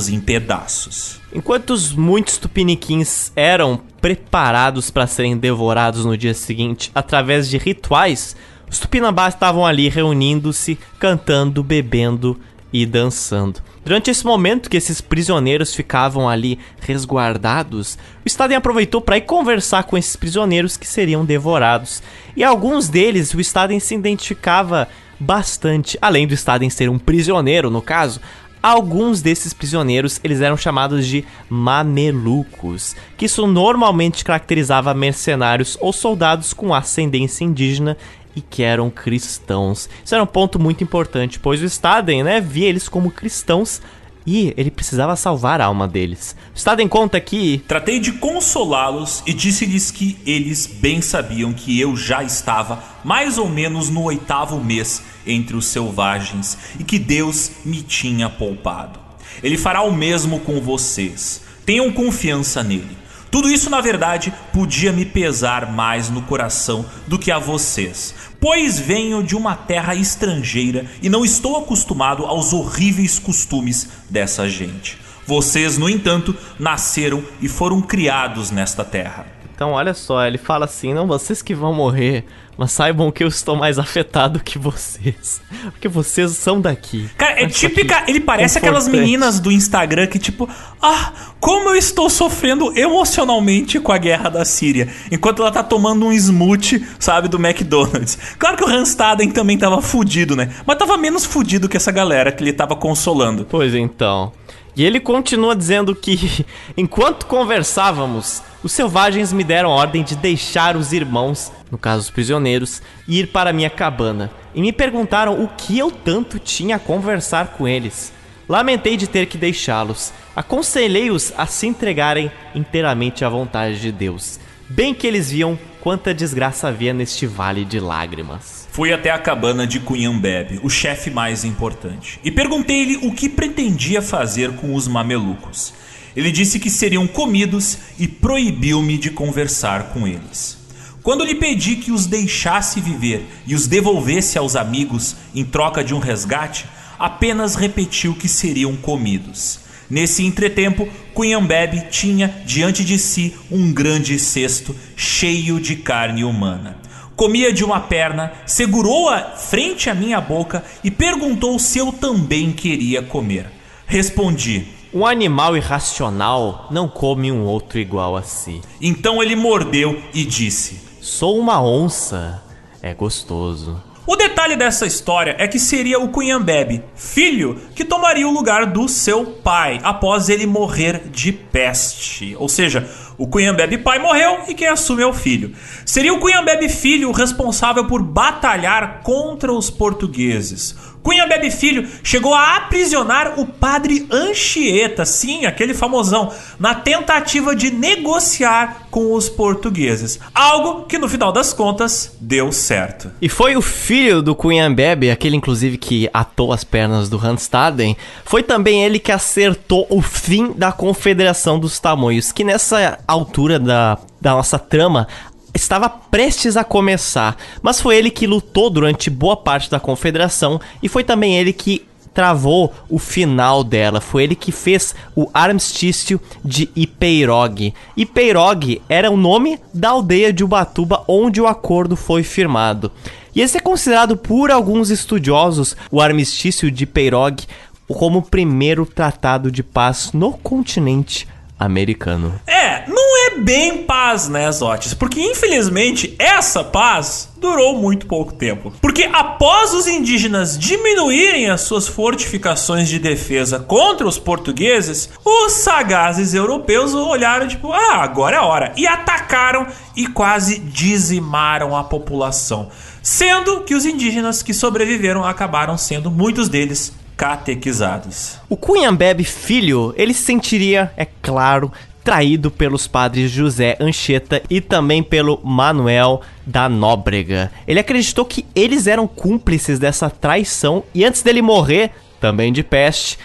em 0.09 0.21
pedaços. 0.21 1.21
Enquanto 1.35 1.71
os 1.71 1.93
muitos 1.93 2.39
tupiniquins 2.39 3.33
eram 3.35 3.81
preparados 4.01 4.91
para 4.91 5.07
serem 5.07 5.37
devorados 5.37 6.05
no 6.05 6.17
dia 6.17 6.35
seguinte 6.35 6.91
através 6.95 7.49
de 7.49 7.59
rituais, 7.59 8.37
os 8.71 8.79
tupinambás 8.79 9.35
estavam 9.35 9.65
ali 9.65 9.89
reunindo-se, 9.89 10.79
cantando, 10.99 11.63
bebendo 11.63 12.39
e 12.73 12.85
dançando. 12.85 13.61
Durante 13.85 14.11
esse 14.11 14.27
momento 14.27 14.69
que 14.69 14.77
esses 14.77 15.01
prisioneiros 15.01 15.73
ficavam 15.73 16.29
ali 16.29 16.59
resguardados, 16.81 17.97
o 18.25 18.29
Staden 18.29 18.57
aproveitou 18.57 19.01
para 19.01 19.17
ir 19.17 19.21
conversar 19.21 19.85
com 19.85 19.97
esses 19.97 20.17
prisioneiros 20.17 20.77
que 20.77 20.87
seriam 20.87 21.25
devorados. 21.25 22.03
E 22.37 22.43
alguns 22.43 22.89
deles 22.89 23.33
o 23.33 23.41
Staden 23.41 23.79
se 23.79 23.95
identificava 23.95 24.89
bastante, 25.21 25.97
além 26.03 26.27
do 26.27 26.35
Staden 26.35 26.69
ser 26.69 26.91
um 26.91 26.99
prisioneiro 26.99 27.71
no 27.71 27.81
caso, 27.81 28.21
alguns 28.67 29.23
desses 29.23 29.53
prisioneiros 29.53 30.19
eles 30.25 30.41
eram 30.41 30.57
chamados 30.57 31.07
de 31.07 31.25
mamelucos, 31.49 32.97
que 33.17 33.27
isso 33.27 33.47
normalmente 33.47 34.25
caracterizava 34.25 34.93
mercenários 34.93 35.79
ou 35.81 35.93
soldados 35.93 36.53
com 36.53 36.75
ascendência 36.75 37.45
indígena 37.45 37.97
e 38.35 38.41
que 38.41 38.65
eram 38.65 38.91
cristãos. 38.91 39.89
Isso 40.05 40.15
era 40.15 40.25
um 40.25 40.27
ponto 40.27 40.59
muito 40.59 40.83
importante, 40.83 41.39
pois 41.39 41.63
o 41.63 41.65
Staden, 41.65 42.25
né, 42.25 42.41
via 42.41 42.69
eles 42.69 42.89
como 42.89 43.11
cristãos 43.11 43.81
e 44.27 44.53
ele 44.57 44.73
precisava 44.73 45.15
salvar 45.15 45.61
a 45.61 45.67
alma 45.67 45.87
deles. 45.87 46.35
O 46.53 46.59
Staden 46.59 46.89
conta 46.89 47.21
que 47.21 47.63
Tratei 47.69 48.01
de 48.01 48.13
consolá-los 48.13 49.23
e 49.25 49.33
disse-lhes 49.33 49.93
que 49.93 50.19
eles 50.27 50.67
bem 50.67 51.01
sabiam 51.01 51.53
que 51.53 51.81
eu 51.81 51.97
já 51.97 52.25
estava 52.25 52.83
mais 53.05 53.39
ou 53.39 53.49
menos 53.49 53.89
no 53.89 54.03
oitavo 54.03 54.59
mês 54.59 55.03
entre 55.27 55.57
os 55.57 55.67
selvagens 55.67 56.57
e 56.79 56.85
que 56.85 56.99
Deus 56.99 57.51
me 57.65 57.83
tinha 57.83 58.29
poupado. 58.29 59.01
Ele 59.43 59.59
fará 59.59 59.83
o 59.83 59.93
mesmo 59.93 60.41
com 60.41 60.61
vocês. 60.61 61.43
Tenham 61.65 61.93
confiança 61.93 62.63
nele. 62.63 62.97
Tudo 63.31 63.51
isso, 63.51 63.69
na 63.69 63.81
verdade, 63.81 64.33
podia 64.53 64.93
me 64.93 65.05
pesar 65.05 65.73
mais 65.73 66.09
no 66.09 66.23
coração 66.23 66.87
do 67.07 67.19
que 67.19 67.31
a 67.31 67.39
vocês, 67.39 68.15
pois 68.41 68.79
venho 68.79 69.23
de 69.23 69.37
uma 69.37 69.55
terra 69.55 69.95
estrangeira 69.95 70.87
e 71.03 71.09
não 71.09 71.25
estou 71.25 71.57
acostumado 71.59 72.25
aos 72.25 72.53
horríveis 72.53 73.19
costumes 73.19 73.89
dessa 74.09 74.49
gente. 74.49 74.97
Vocês, 75.27 75.77
no 75.77 75.91
entanto, 75.91 76.37
nasceram 76.59 77.23
e 77.43 77.49
foram 77.49 77.83
criados 77.83 78.53
nesta 78.53 78.85
terra. 78.85 79.27
Então, 79.53 79.73
olha 79.73 79.93
só, 79.93 80.25
ele 80.25 80.39
fala 80.39 80.67
assim: 80.67 80.95
não, 80.95 81.07
vocês 81.07 81.43
que 81.43 81.55
vão 81.55 81.75
morrer, 81.75 82.25
mas 82.57 82.73
saibam 82.73 83.11
que 83.11 83.23
eu 83.23 83.29
estou 83.29 83.57
mais 83.57 83.79
afetado 83.79 84.41
que 84.41 84.59
vocês. 84.59 85.41
Porque 85.71 85.89
vocês 85.89 86.31
são 86.33 86.61
daqui. 86.61 87.09
Cara, 87.17 87.43
é 87.43 87.47
típica. 87.47 88.05
Ele 88.09 88.21
parece 88.21 88.59
aquelas 88.59 88.89
meninas 88.89 89.39
do 89.39 89.53
Instagram 89.53 90.07
que, 90.07 90.19
tipo, 90.19 90.49
ah, 90.81 91.13
como 91.39 91.71
eu 91.71 91.77
estou 91.77 92.09
sofrendo 92.09 92.77
emocionalmente 92.77 93.79
com 93.79 93.93
a 93.93 93.99
guerra 93.99 94.31
da 94.31 94.45
Síria. 94.45 94.89
Enquanto 95.11 95.43
ela 95.43 95.51
tá 95.51 95.63
tomando 95.63 96.07
um 96.07 96.13
smoothie, 96.13 96.85
sabe, 96.99 97.29
do 97.29 97.37
McDonald's. 97.39 98.19
Claro 98.39 98.57
que 98.57 98.65
o 98.65 98.69
Hanstaden 98.69 99.31
também 99.31 99.59
tava 99.59 99.83
fudido, 99.83 100.35
né? 100.35 100.51
Mas 100.67 100.79
tava 100.79 100.97
menos 100.97 101.25
fudido 101.25 101.69
que 101.69 101.77
essa 101.77 101.93
galera 101.93 102.33
que 102.33 102.43
ele 102.43 102.53
tava 102.53 102.75
consolando. 102.75 103.47
Pois 103.49 103.75
então. 103.75 104.33
E 104.77 104.85
ele 104.85 105.01
continua 105.01 105.57
dizendo 105.57 105.95
que, 105.95 106.45
enquanto 106.77 107.25
conversávamos, 107.25 108.43
os 108.63 108.73
selvagens 108.73 109.33
me 109.33 109.43
deram 109.43 109.71
ordem 109.71 110.05
de 110.05 110.15
deixar 110.15 110.77
os 110.77 110.93
irmãos, 110.93 111.51
no 111.71 111.79
caso 111.79 112.03
os 112.03 112.11
prisioneiros, 112.11 112.83
ir 113.09 113.29
para 113.29 113.55
minha 113.55 113.71
cabana. 113.71 114.31
E 114.55 114.61
me 114.61 114.73
perguntaram 114.73 115.43
o 115.43 115.49
que 115.49 115.79
eu 115.79 115.91
tanto 115.91 116.39
tinha 116.39 116.77
a 116.77 116.81
conversar 116.81 117.49
com 117.57 117.67
eles. 117.67 118.13
Lamentei 118.49 118.97
de 118.97 119.07
ter 119.07 119.27
que 119.27 119.39
deixá-los. 119.39 120.13
Aconselhei-os 120.35 121.33
a 121.37 121.47
se 121.47 121.67
entregarem 121.67 122.31
inteiramente 122.55 123.25
à 123.25 123.29
vontade 123.29 123.81
de 123.81 123.91
Deus. 123.91 124.39
Bem 124.69 124.93
que 124.93 125.07
eles 125.07 125.31
viam 125.31 125.59
quanta 125.81 126.13
desgraça 126.13 126.69
havia 126.69 126.93
neste 126.93 127.27
vale 127.27 127.65
de 127.65 127.81
lágrimas. 127.81 128.56
Fui 128.77 128.93
até 128.93 129.11
a 129.11 129.19
cabana 129.19 129.67
de 129.67 129.81
Cunhambebe, 129.81 130.61
o 130.63 130.69
chefe 130.69 131.11
mais 131.11 131.47
importante, 131.47 132.21
e 132.23 132.31
perguntei-lhe 132.31 132.99
o 132.99 133.11
que 133.11 133.27
pretendia 133.27 134.03
fazer 134.03 134.53
com 134.53 134.75
os 134.75 134.87
mamelucos. 134.87 135.73
Ele 136.15 136.31
disse 136.31 136.61
que 136.61 136.69
seriam 136.69 137.07
comidos 137.07 137.79
e 137.99 138.07
proibiu-me 138.07 138.99
de 138.99 139.11
conversar 139.11 139.95
com 139.95 140.07
eles. 140.07 140.59
Quando 141.03 141.25
lhe 141.25 141.35
pedi 141.35 141.77
que 141.77 141.91
os 141.91 142.05
deixasse 142.05 142.79
viver 142.79 143.25
e 143.47 143.55
os 143.55 143.67
devolvesse 143.67 144.37
aos 144.37 144.55
amigos 144.55 145.17
em 145.35 145.43
troca 145.43 145.83
de 145.83 145.95
um 145.95 145.99
resgate, 145.99 146.67
apenas 146.99 147.55
repetiu 147.55 148.13
que 148.13 148.29
seriam 148.29 148.77
comidos. 148.77 149.59
Nesse 149.89 150.23
entretempo, 150.23 150.87
Cunhambebe 151.15 151.87
tinha 151.91 152.29
diante 152.45 152.85
de 152.85 152.99
si 152.99 153.35
um 153.51 153.73
grande 153.73 154.19
cesto 154.19 154.77
cheio 154.95 155.59
de 155.59 155.77
carne 155.77 156.25
humana. 156.25 156.85
Comia 157.17 157.51
de 157.51 157.65
uma 157.65 157.81
perna, 157.81 158.31
segurou-a 158.45 159.31
frente 159.31 159.89
à 159.89 159.95
minha 159.95 160.21
boca 160.21 160.63
e 160.85 160.91
perguntou 160.91 161.59
se 161.59 161.79
eu 161.79 161.91
também 161.91 162.53
queria 162.53 163.03
comer. 163.03 163.51
Respondi: 163.87 164.67
Um 164.93 165.07
animal 165.07 165.57
irracional 165.57 166.69
não 166.71 166.87
come 166.87 167.33
um 167.33 167.45
outro 167.45 167.79
igual 167.79 168.17
a 168.17 168.23
si. 168.23 168.61
Então 168.83 169.23
ele 169.23 169.35
mordeu 169.35 169.99
e 170.13 170.25
disse: 170.27 170.79
Sou 171.01 171.39
uma 171.39 171.63
onça. 171.63 172.43
É 172.83 172.93
gostoso. 172.93 173.83
O 174.07 174.15
detalhe 174.15 174.55
dessa 174.55 174.87
história 174.87 175.35
é 175.37 175.49
que 175.49 175.59
seria 175.59 175.99
o 175.99 176.11
Cunhambebe, 176.11 176.81
filho, 176.95 177.61
que 177.75 177.85
tomaria 177.85 178.29
o 178.29 178.31
lugar 178.31 178.67
do 178.67 178.89
seu 178.89 179.25
pai 179.27 179.81
após 179.83 180.29
ele 180.29 180.47
morrer 180.47 181.09
de 181.11 181.33
peste. 181.33 182.37
Ou 182.39 182.49
seja, 182.49 182.89
o 183.19 183.27
Cunhambebe 183.27 183.79
pai 183.79 183.99
morreu 183.99 184.41
e 184.49 184.55
quem 184.55 184.69
assume 184.69 185.03
é 185.03 185.07
o 185.07 185.13
filho. 185.13 185.53
Seria 185.85 186.13
o 186.13 186.19
Cunhambebe 186.19 186.69
filho 186.69 187.09
o 187.09 187.13
responsável 187.13 187.87
por 187.87 188.03
batalhar 188.03 189.01
contra 189.03 189.53
os 189.53 189.71
portugueses. 189.71 190.75
Cunhambebe 191.07 191.53
Filho 191.53 191.87
chegou 192.03 192.35
a 192.35 192.57
aprisionar 192.57 193.39
o 193.39 193.47
padre 193.47 194.09
Anchieta, 194.11 195.05
sim, 195.05 195.47
aquele 195.47 195.73
famosão, 195.73 196.33
na 196.59 196.75
tentativa 196.75 197.55
de 197.55 197.71
negociar 197.71 198.89
com 198.91 199.13
os 199.13 199.29
portugueses. 199.29 200.19
Algo 200.35 200.85
que 200.87 200.99
no 200.99 201.09
final 201.09 201.31
das 201.31 201.53
contas 201.53 202.17
deu 202.21 202.51
certo. 202.51 203.13
E 203.23 203.29
foi 203.29 203.57
o 203.57 203.63
filho 203.63 204.21
do 204.21 204.35
Cunhambebe, 204.35 205.09
aquele 205.09 205.37
inclusive 205.37 205.79
que 205.79 206.11
atou 206.13 206.53
as 206.53 206.65
pernas 206.65 207.09
do 207.09 207.17
Randstaden, 207.17 207.97
foi 208.25 208.43
também 208.43 208.83
ele 208.83 208.99
que 208.99 209.13
acertou 209.13 209.87
o 209.89 210.03
fim 210.03 210.55
da 210.55 210.73
Confederação 210.73 211.57
dos 211.57 211.79
Tamanhos, 211.79 212.33
que 212.33 212.43
nessa 212.43 212.99
altura 213.13 213.59
da, 213.59 213.99
da 214.21 214.33
nossa 214.33 214.59
trama 214.59 215.07
estava 215.55 215.89
prestes 215.89 216.57
a 216.57 216.65
começar, 216.65 217.37
mas 217.63 217.81
foi 217.81 217.97
ele 217.97 218.11
que 218.11 218.27
lutou 218.27 218.69
durante 218.69 219.09
boa 219.09 219.37
parte 219.37 219.71
da 219.71 219.81
confederação 219.81 220.61
e 220.83 220.89
foi 220.89 221.03
também 221.03 221.37
ele 221.37 221.53
que 221.53 221.87
travou 222.17 222.73
o 222.89 222.99
final 222.99 223.63
dela. 223.63 224.01
Foi 224.01 224.23
ele 224.23 224.35
que 224.35 224.51
fez 224.51 224.95
o 225.15 225.29
armistício 225.35 226.19
de 226.43 226.71
Ipeirog. 226.75 227.75
Ipeirog 227.95 228.81
era 228.89 229.11
o 229.11 229.19
nome 229.19 229.61
da 229.73 229.91
aldeia 229.91 230.33
de 230.33 230.43
Ubatuba 230.43 231.05
onde 231.07 231.43
o 231.43 231.47
acordo 231.47 231.95
foi 231.95 232.23
firmado. 232.23 232.91
E 233.35 233.43
esse 233.43 233.59
é 233.59 233.61
considerado 233.61 234.17
por 234.17 234.51
alguns 234.51 234.89
estudiosos 234.89 235.77
o 235.91 236.01
armistício 236.01 236.71
de 236.71 236.85
Ipeirog 236.85 237.45
como 237.87 238.21
o 238.21 238.23
primeiro 238.23 238.87
tratado 238.87 239.51
de 239.51 239.63
paz 239.63 240.11
no 240.15 240.33
continente 240.33 241.29
americano. 241.59 242.39
É, 242.47 242.85
não 242.87 243.27
é 243.27 243.39
bem 243.39 243.85
paz, 243.85 244.29
né, 244.29 244.51
Zotes? 244.53 244.93
Porque 244.93 245.21
infelizmente 245.21 246.15
essa 246.19 246.63
paz 246.63 247.31
durou 247.39 247.79
muito 247.79 248.07
pouco 248.07 248.33
tempo. 248.33 248.73
Porque 248.81 249.05
após 249.05 249.73
os 249.73 249.87
indígenas 249.87 250.59
diminuírem 250.59 251.49
as 251.49 251.63
suas 251.63 251.89
fortificações 251.89 252.89
de 252.89 252.99
defesa 252.99 253.59
contra 253.59 254.07
os 254.07 254.19
portugueses, 254.19 255.09
os 255.25 255.53
sagazes 255.53 256.35
europeus 256.35 256.95
olharam 256.95 257.49
tipo, 257.49 257.73
ah, 257.73 258.03
agora 258.03 258.37
é 258.37 258.39
a 258.39 258.45
hora. 258.45 258.73
E 258.77 258.87
atacaram 258.87 259.67
e 259.97 260.07
quase 260.07 260.59
dizimaram 260.59 261.75
a 261.75 261.85
população. 261.85 262.69
Sendo 263.03 263.61
que 263.61 263.75
os 263.75 263.87
indígenas 263.87 264.43
que 264.43 264.53
sobreviveram 264.53 265.25
acabaram 265.25 265.79
sendo 265.79 266.11
muitos 266.11 266.49
deles 266.49 266.93
catequizados. 267.17 268.39
O 268.49 268.57
Cunhambebe 268.57 269.25
filho, 269.25 269.95
ele 269.97 270.13
se 270.13 270.23
sentiria, 270.23 270.93
é 270.97 271.07
claro, 271.23 271.73
traído 272.05 272.51
pelos 272.51 272.87
padres 272.87 273.31
José 273.31 273.77
Anchieta 273.81 274.43
e 274.49 274.61
também 274.61 275.03
pelo 275.03 275.41
Manuel 275.43 276.21
da 276.47 276.69
Nóbrega. 276.69 277.51
Ele 277.67 277.81
acreditou 277.81 278.25
que 278.25 278.47
eles 278.55 278.87
eram 278.87 279.09
cúmplices 279.09 279.79
dessa 279.79 280.09
traição 280.09 280.85
e 280.95 281.05
antes 281.05 281.23
dele 281.23 281.43
morrer, 281.43 281.91
também 282.21 282.53
de 282.53 282.63
peste, 282.63 283.19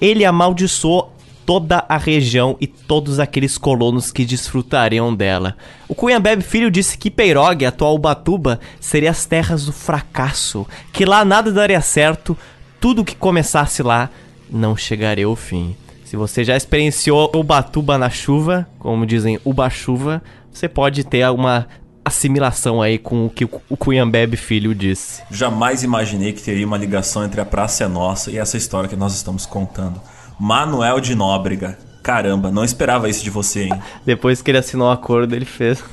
ele 0.00 0.24
amaldiçoou 0.24 1.12
toda 1.46 1.84
a 1.88 1.96
região 1.96 2.56
e 2.60 2.66
todos 2.66 3.20
aqueles 3.20 3.56
colonos 3.56 4.10
que 4.10 4.24
desfrutariam 4.24 5.14
dela. 5.14 5.56
O 5.88 5.94
Cunhambebe 5.94 6.42
Filho 6.42 6.70
disse 6.70 6.98
que 6.98 7.10
Peirog, 7.10 7.64
atual 7.64 7.94
Ubatuba, 7.94 8.58
seria 8.80 9.12
as 9.12 9.24
terras 9.24 9.64
do 9.64 9.72
fracasso, 9.72 10.66
que 10.92 11.04
lá 11.04 11.24
nada 11.24 11.52
daria 11.52 11.80
certo, 11.80 12.36
tudo 12.86 13.04
que 13.04 13.16
começasse 13.16 13.82
lá 13.82 14.08
não 14.48 14.76
chegaria 14.76 15.26
ao 15.26 15.34
fim. 15.34 15.76
Se 16.04 16.16
você 16.16 16.44
já 16.44 16.56
experienciou 16.56 17.32
Ubatuba 17.34 17.98
na 17.98 18.08
chuva, 18.08 18.64
como 18.78 19.04
dizem 19.04 19.40
Uba-chuva, 19.44 20.22
você 20.52 20.68
pode 20.68 21.02
ter 21.02 21.28
uma 21.28 21.66
assimilação 22.04 22.80
aí 22.80 22.96
com 22.96 23.26
o 23.26 23.28
que 23.28 23.44
o 23.44 23.76
Cunhambebe 23.76 24.36
filho 24.36 24.72
disse. 24.72 25.20
Jamais 25.32 25.82
imaginei 25.82 26.32
que 26.32 26.40
teria 26.40 26.64
uma 26.64 26.78
ligação 26.78 27.24
entre 27.24 27.40
a 27.40 27.44
Praça 27.44 27.82
é 27.82 27.88
Nossa 27.88 28.30
e 28.30 28.38
essa 28.38 28.56
história 28.56 28.88
que 28.88 28.94
nós 28.94 29.16
estamos 29.16 29.46
contando. 29.46 30.00
Manuel 30.38 31.00
de 31.00 31.16
Nóbrega. 31.16 31.76
Caramba, 32.04 32.52
não 32.52 32.62
esperava 32.62 33.08
isso 33.08 33.24
de 33.24 33.30
você, 33.30 33.64
hein? 33.64 33.82
Depois 34.06 34.40
que 34.40 34.52
ele 34.52 34.58
assinou 34.58 34.86
o 34.86 34.92
acordo, 34.92 35.34
ele 35.34 35.44
fez. 35.44 35.82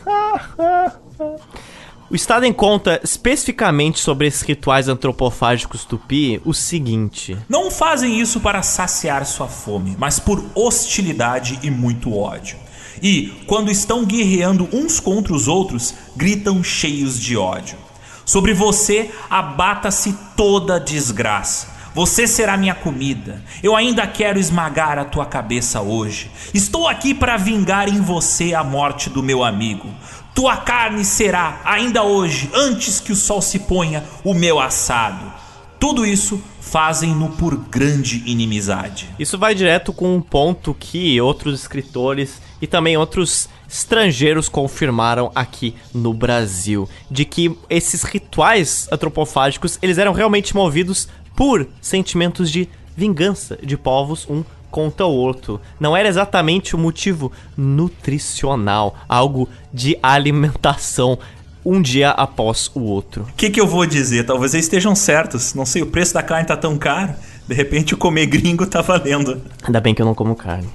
O 2.13 2.15
Estado 2.15 2.45
em 2.45 2.54
conta 2.54 3.02
especificamente 3.04 3.99
sobre 3.99 4.28
esses 4.28 4.43
rituais 4.43 4.88
antropofágicos 4.88 5.84
tupi 5.84 6.39
o 6.45 6.54
seguinte: 6.54 7.36
Não 7.49 7.71
fazem 7.71 8.21
isso 8.21 8.39
para 8.39 8.62
saciar 8.62 9.26
sua 9.26 9.47
fome, 9.47 9.95
mas 9.97 10.19
por 10.19 10.45
hostilidade 10.54 11.58
e 11.63 11.71
muito 11.71 12.15
ódio. 12.15 12.56
E, 13.02 13.34
quando 13.47 13.71
estão 13.71 14.06
guerreando 14.06 14.69
uns 14.71 14.99
contra 14.99 15.34
os 15.34 15.47
outros, 15.47 15.95
gritam 16.15 16.63
cheios 16.63 17.19
de 17.19 17.36
ódio. 17.36 17.80
Sobre 18.23 18.54
você 18.54 19.10
abata-se 19.28 20.15
toda 20.38 20.80
desgraça. 20.80 21.73
Você 21.95 22.26
será 22.28 22.58
minha 22.58 22.73
comida. 22.73 23.43
Eu 23.62 23.76
ainda 23.76 24.06
quero 24.08 24.39
esmagar 24.39 24.97
a 24.97 25.06
tua 25.06 25.26
cabeça 25.28 25.80
hoje. 25.82 26.32
Estou 26.52 26.88
aqui 26.88 27.13
para 27.13 27.38
vingar 27.38 27.88
em 27.88 28.02
você 28.02 28.54
a 28.54 28.63
morte 28.63 29.12
do 29.12 29.21
meu 29.21 29.43
amigo. 29.43 29.88
Tua 30.34 30.58
carne 30.58 31.06
será, 31.06 31.62
ainda 31.63 32.04
hoje, 32.04 32.50
antes 32.54 33.00
que 33.00 33.12
o 33.12 33.15
sol 33.15 33.41
se 33.41 33.60
ponha, 33.60 34.04
o 34.24 34.34
meu 34.34 34.60
assado. 34.60 35.32
Tudo 35.80 36.06
isso 36.06 36.41
fazem-no 36.60 37.30
por 37.30 37.56
grande 37.56 38.24
inimizade. 38.26 39.08
Isso 39.19 39.38
vai 39.38 39.54
direto 39.54 39.93
com 39.93 40.15
um 40.15 40.22
ponto 40.22 40.74
que 40.74 41.22
outros 41.22 41.60
escritores 41.60 42.41
e 42.60 42.65
também 42.65 42.98
outros 42.98 43.48
estrangeiros 43.69 44.50
confirmaram 44.50 45.32
aqui 45.36 45.76
no 45.93 46.13
Brasil, 46.13 46.89
de 47.12 47.26
que 47.26 47.56
esses 47.69 48.02
rituais 48.04 48.88
antropofágicos, 48.91 49.78
eles 49.82 49.98
eram 49.98 50.13
realmente 50.13 50.56
movidos 50.56 51.08
por 51.36 51.67
sentimentos 51.82 52.50
de 52.50 52.67
vingança 52.96 53.58
de 53.62 53.78
povos 53.78 54.26
um 54.30 54.43
contra 54.74 55.06
o 55.06 55.12
outro. 55.12 55.62
Não 55.80 55.96
era 55.96 56.10
exatamente 56.10 56.76
o 56.76 56.80
motivo 56.80 57.32
nutricional, 57.56 58.96
algo 59.08 59.48
de 59.72 59.96
alimentação 60.02 61.20
um 61.64 61.80
dia 61.80 62.10
após 62.10 62.72
o 62.74 62.82
outro. 62.82 63.22
O 63.22 63.34
que, 63.38 63.52
que 63.52 63.62
eu 63.62 63.68
vou 63.68 63.86
dizer? 63.86 64.26
Talvez 64.26 64.56
eles 64.56 64.66
estejam 64.66 64.96
certos. 64.96 65.54
Não 65.54 65.64
sei, 65.64 65.84
o 65.84 65.86
preço 65.86 66.16
da 66.16 66.24
carne 66.24 66.48
tá 66.48 66.58
tão 66.58 66.76
caro. 66.76 67.14
De 67.48 67.54
repente 67.54 67.94
o 67.94 67.98
comer 67.98 68.26
gringo 68.26 68.66
tá 68.66 68.82
valendo. 68.82 69.40
Ainda 69.64 69.80
bem 69.80 69.94
que 69.94 70.02
eu 70.02 70.06
não 70.08 70.16
como 70.16 70.36
carne. 70.36 70.68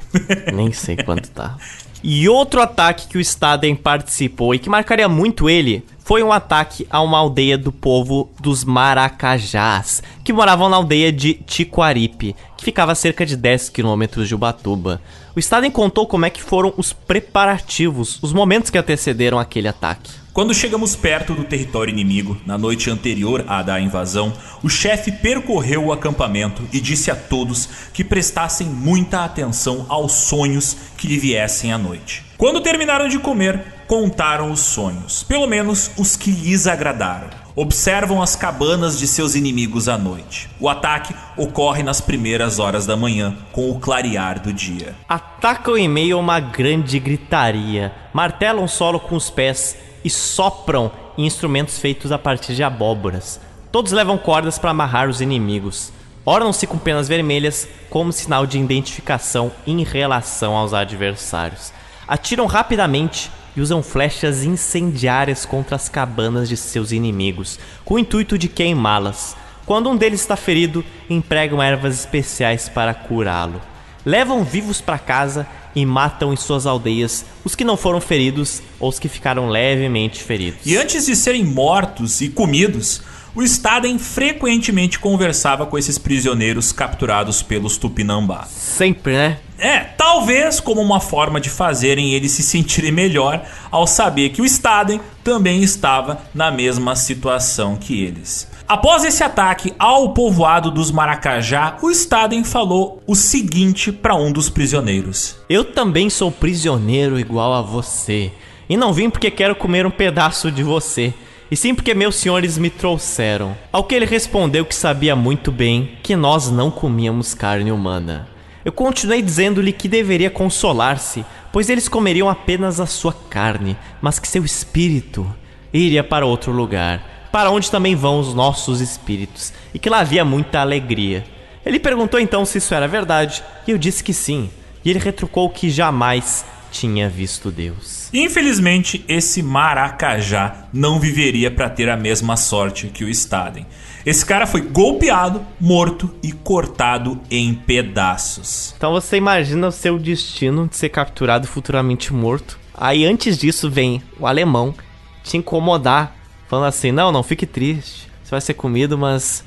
Nem 0.55 0.73
sei 0.73 0.97
quanto 0.97 1.29
tá. 1.31 1.57
E 2.03 2.29
outro 2.29 2.61
ataque 2.61 3.09
que 3.09 3.19
o 3.19 3.21
Staden 3.21 3.75
participou 3.75 4.55
e 4.55 4.59
que 4.59 4.71
marcaria 4.71 5.09
muito 5.09 5.51
ele 5.51 5.85
foi 6.09 6.23
um 6.23 6.33
ataque 6.33 6.87
a 6.89 7.03
uma 7.03 7.19
aldeia 7.19 7.59
do 7.59 7.71
povo 7.71 8.31
dos 8.41 8.65
Maracajás, 8.65 10.03
que 10.25 10.33
moravam 10.33 10.69
na 10.69 10.77
aldeia 10.77 11.13
de 11.13 11.35
Tiquaripe, 11.35 12.35
que 12.57 12.65
ficava 12.65 12.93
a 12.93 12.95
cerca 12.95 13.27
de 13.27 13.37
10 13.37 13.69
quilômetros 13.69 14.27
de 14.27 14.35
Ubatuba. 14.35 15.03
O 15.37 15.39
Staden 15.39 15.71
contou 15.71 16.07
como 16.07 16.25
é 16.25 16.31
que 16.31 16.43
foram 16.43 16.73
os 16.79 16.95
preparativos, 16.95 18.19
os 18.23 18.33
momentos 18.33 18.71
que 18.71 18.79
antecederam 18.79 19.39
aquele 19.39 19.69
ataque. 19.69 20.11
Quando 20.39 20.55
chegamos 20.55 20.95
perto 20.95 21.35
do 21.35 21.43
território 21.43 21.91
inimigo, 21.91 22.41
na 22.47 22.57
noite 22.57 22.89
anterior 22.89 23.45
à 23.49 23.61
da 23.61 23.81
invasão, 23.81 24.33
o 24.63 24.69
chefe 24.69 25.11
percorreu 25.11 25.87
o 25.87 25.93
acampamento 25.93 26.63
e 26.73 26.81
disse 26.81 27.11
a 27.11 27.17
todos 27.17 27.69
que 27.93 28.05
prestassem 28.05 28.69
muita 28.69 29.25
atenção 29.25 29.85
aos 29.89 30.13
sonhos 30.13 30.77
que 30.97 31.09
lhe 31.09 31.19
viessem 31.19 31.73
à 31.73 31.77
noite. 31.77 32.25
Quando 32.37 32.61
terminaram 32.61 33.09
de 33.09 33.19
comer, 33.19 33.65
contaram 33.89 34.53
os 34.53 34.61
sonhos, 34.61 35.25
pelo 35.25 35.49
menos 35.49 35.91
os 35.99 36.15
que 36.15 36.31
lhes 36.31 36.69
agradaram. 36.69 37.31
Observam 37.57 38.23
as 38.23 38.37
cabanas 38.37 38.97
de 38.97 39.09
seus 39.09 39.35
inimigos 39.35 39.89
à 39.89 39.99
noite. 39.99 40.49
O 40.61 40.69
ataque 40.69 41.13
ocorre 41.37 41.83
nas 41.83 42.01
primeiras 42.01 42.61
horas 42.61 42.87
da 42.87 42.97
manhã, 42.97 43.37
com 43.51 43.73
o 43.73 43.81
clarear 43.81 44.39
do 44.39 44.53
dia. 44.53 44.95
Atacam 45.09 45.77
em 45.77 45.89
meio 45.89 46.17
a 46.17 46.21
uma 46.21 46.39
grande 46.39 47.01
gritaria, 47.01 47.93
martelam 48.13 48.63
o 48.63 48.69
solo 48.69 49.01
com 49.01 49.17
os 49.17 49.31
pés 49.31 49.88
e 50.05 50.11
sopram 50.11 50.91
em 51.17 51.27
instrumentos 51.27 51.79
feitos 51.79 52.13
a 52.13 52.19
partir 52.19 52.55
de 52.55 52.63
abóboras. 52.63 53.41
Todos 53.71 53.93
levam 53.93 54.17
cordas 54.17 54.59
para 54.59 54.71
amarrar 54.71 55.09
os 55.09 55.21
inimigos. 55.21 55.93
Ornam-se 56.25 56.67
com 56.67 56.79
penas 56.79 57.09
vermelhas 57.09 57.69
como 57.91 58.13
sinal 58.13 58.47
de 58.47 58.59
identificação 58.59 59.51
em 59.67 59.83
relação 59.83 60.57
aos 60.57 60.75
adversários. 60.75 61.73
Atiram 62.07 62.47
rapidamente 62.47 63.31
e 63.57 63.61
usam 63.61 63.83
flechas 63.83 64.45
incendiárias 64.45 65.45
contra 65.45 65.77
as 65.77 65.89
cabanas 65.89 66.49
de 66.49 66.57
seus 66.57 66.93
inimigos, 66.93 67.59
com 67.85 67.95
o 67.95 67.99
intuito 67.99 68.39
de 68.39 68.49
queimá-las. 68.49 69.37
Quando 69.67 69.91
um 69.91 69.97
deles 69.97 70.21
está 70.21 70.37
ferido, 70.37 70.85
empregam 71.11 71.63
ervas 71.63 71.99
especiais 71.99 72.69
para 72.69 72.95
curá-lo. 72.95 73.61
Levam 74.05 74.45
vivos 74.45 74.81
para 74.81 74.99
casa 74.99 75.47
e 75.81 75.87
matam 75.87 76.33
em 76.33 76.37
suas 76.37 76.67
aldeias 76.67 77.25
os 77.45 77.55
que 77.55 77.65
não 77.65 77.77
foram 77.77 78.01
feridos 78.01 78.63
ou 78.81 78.89
os 78.89 78.99
que 78.99 79.09
ficaram 79.09 79.49
levemente 79.49 80.23
feridos. 80.23 80.61
E 80.65 80.77
antes 80.77 81.07
de 81.07 81.15
serem 81.15 81.45
mortos 81.45 82.21
e 82.21 82.29
comidos, 82.29 83.03
o 83.35 83.43
Staden 83.43 83.99
frequentemente 83.99 84.99
conversava 84.99 85.65
com 85.65 85.79
esses 85.79 85.99
prisioneiros 85.99 86.73
capturados 86.73 87.43
pelos 87.43 87.77
Tupinambá. 87.77 88.45
Sempre, 88.47 89.13
né? 89.13 89.39
É, 89.59 89.79
talvez 89.79 90.61
como 90.61 90.81
uma 90.81 91.01
forma 91.01 91.41
de 91.41 91.51
fazerem 91.51 92.13
eles 92.15 92.33
se 92.33 92.43
sentirem 92.43 92.93
melhor 92.93 93.45
ao 93.71 93.87
saber 93.87 94.31
que 94.31 94.43
o 94.43 94.45
Staden 94.45 95.01
também 95.23 95.63
estava 95.63 96.23
na 96.35 96.51
mesma 96.51 96.97
situação 96.97 97.77
que 97.77 98.03
eles. 98.03 98.49
Após 98.69 99.03
esse 99.03 99.25
ataque 99.25 99.73
ao 99.79 100.11
povoado 100.13 100.71
dos 100.71 100.91
Maracajá, 100.91 101.79
o 101.81 101.91
Staden 101.91 102.45
falou 102.45 103.03
o 103.07 103.15
seguinte 103.15 103.91
para 103.91 104.15
um 104.15 104.31
dos 104.31 104.51
prisioneiros: 104.51 105.39
Eu 105.49 105.65
também 105.65 106.11
sou 106.11 106.31
prisioneiro 106.31 107.19
igual 107.19 107.55
a 107.55 107.63
você, 107.63 108.31
e 108.69 108.77
não 108.77 108.93
vim 108.93 109.09
porque 109.09 109.31
quero 109.31 109.57
comer 109.57 109.87
um 109.87 109.91
pedaço 109.91 110.53
de 110.53 110.63
você 110.63 111.15
e 111.51 111.57
sim 111.57 111.75
porque 111.75 111.95
meus 111.95 112.17
senhores 112.17 112.59
me 112.59 112.69
trouxeram. 112.69 113.57
Ao 113.73 113.85
que 113.85 113.95
ele 113.95 114.05
respondeu 114.05 114.67
que 114.67 114.75
sabia 114.75 115.17
muito 115.17 115.51
bem 115.51 115.97
que 116.03 116.15
nós 116.15 116.51
não 116.51 116.71
comíamos 116.71 117.33
carne 117.33 117.73
humana. 117.73 118.29
Eu 118.63 118.73
continuei 118.73 119.23
dizendo-lhe 119.23 119.73
que 119.73 119.89
deveria 119.89 120.29
consolar-se, 120.29 121.25
pois 121.51 121.71
eles 121.71 121.89
comeriam 121.89 122.29
apenas 122.29 122.81
a 122.81 122.87
sua 122.87 123.15
carne, 123.31 123.79
mas 124.03 124.19
que 124.19 124.29
seu 124.29 124.45
espírito 124.45 125.27
iria 125.73 126.05
para 126.05 126.27
outro 126.27 126.53
lugar, 126.53 127.18
para 127.31 127.51
onde 127.51 127.71
também 127.71 127.95
vão 127.95 128.21
os 128.21 128.35
nossos 128.35 128.81
espíritos, 128.81 129.53
e 129.73 129.79
que 129.79 129.91
lá 129.91 130.01
havia 130.01 130.25
muita 130.25 130.61
alegria. 130.61 131.25
Ele 131.65 131.79
perguntou 131.79 132.19
então 132.19 132.45
se 132.45 132.59
isso 132.59 132.75
era 132.75 132.89
verdade, 132.89 133.43
e 133.67 133.71
eu 133.71 133.79
disse 133.79 134.03
que 134.03 134.15
sim, 134.15 134.51
e 134.85 134.91
ele 134.91 134.99
retrucou 134.99 135.51
que 135.51 135.69
jamais 135.71 136.45
tinha 136.71 137.09
visto 137.09 137.51
Deus. 137.51 138.09
Infelizmente, 138.13 139.05
esse 139.09 139.43
Maracajá 139.43 140.69
não 140.73 140.99
viveria 141.01 141.51
para 141.51 141.69
ter 141.69 141.89
a 141.89 141.97
mesma 141.97 142.37
sorte 142.37 142.89
que 142.89 143.05
o 143.05 143.09
Staden. 143.09 143.67
Esse 144.05 144.25
cara 144.25 144.47
foi 144.47 144.63
golpeado, 144.63 145.45
morto 145.61 146.15
e 146.23 146.33
cortado 146.33 147.21
em 147.31 147.53
pedaços. 147.53 148.75
Então 148.77 148.93
você 148.93 149.17
imagina 149.17 149.67
o 149.69 149.73
seu 149.73 149.99
destino 149.99 150.67
de 150.67 150.77
ser 150.77 150.89
capturado 150.89 151.47
futuramente 151.47 152.13
morto. 152.13 152.59
Aí 152.75 153.05
antes 153.05 153.37
disso 153.37 153.69
vem 153.71 154.03
o 154.19 154.27
alemão 154.27 154.75
te 155.23 155.37
incomodar, 155.37 156.17
falando 156.49 156.67
assim: 156.67 156.91
"Não, 156.91 157.13
não 157.13 157.23
fique 157.23 157.47
triste. 157.47 158.09
Você 158.25 158.31
vai 158.31 158.41
ser 158.41 158.55
comido, 158.55 158.99
mas 158.99 159.45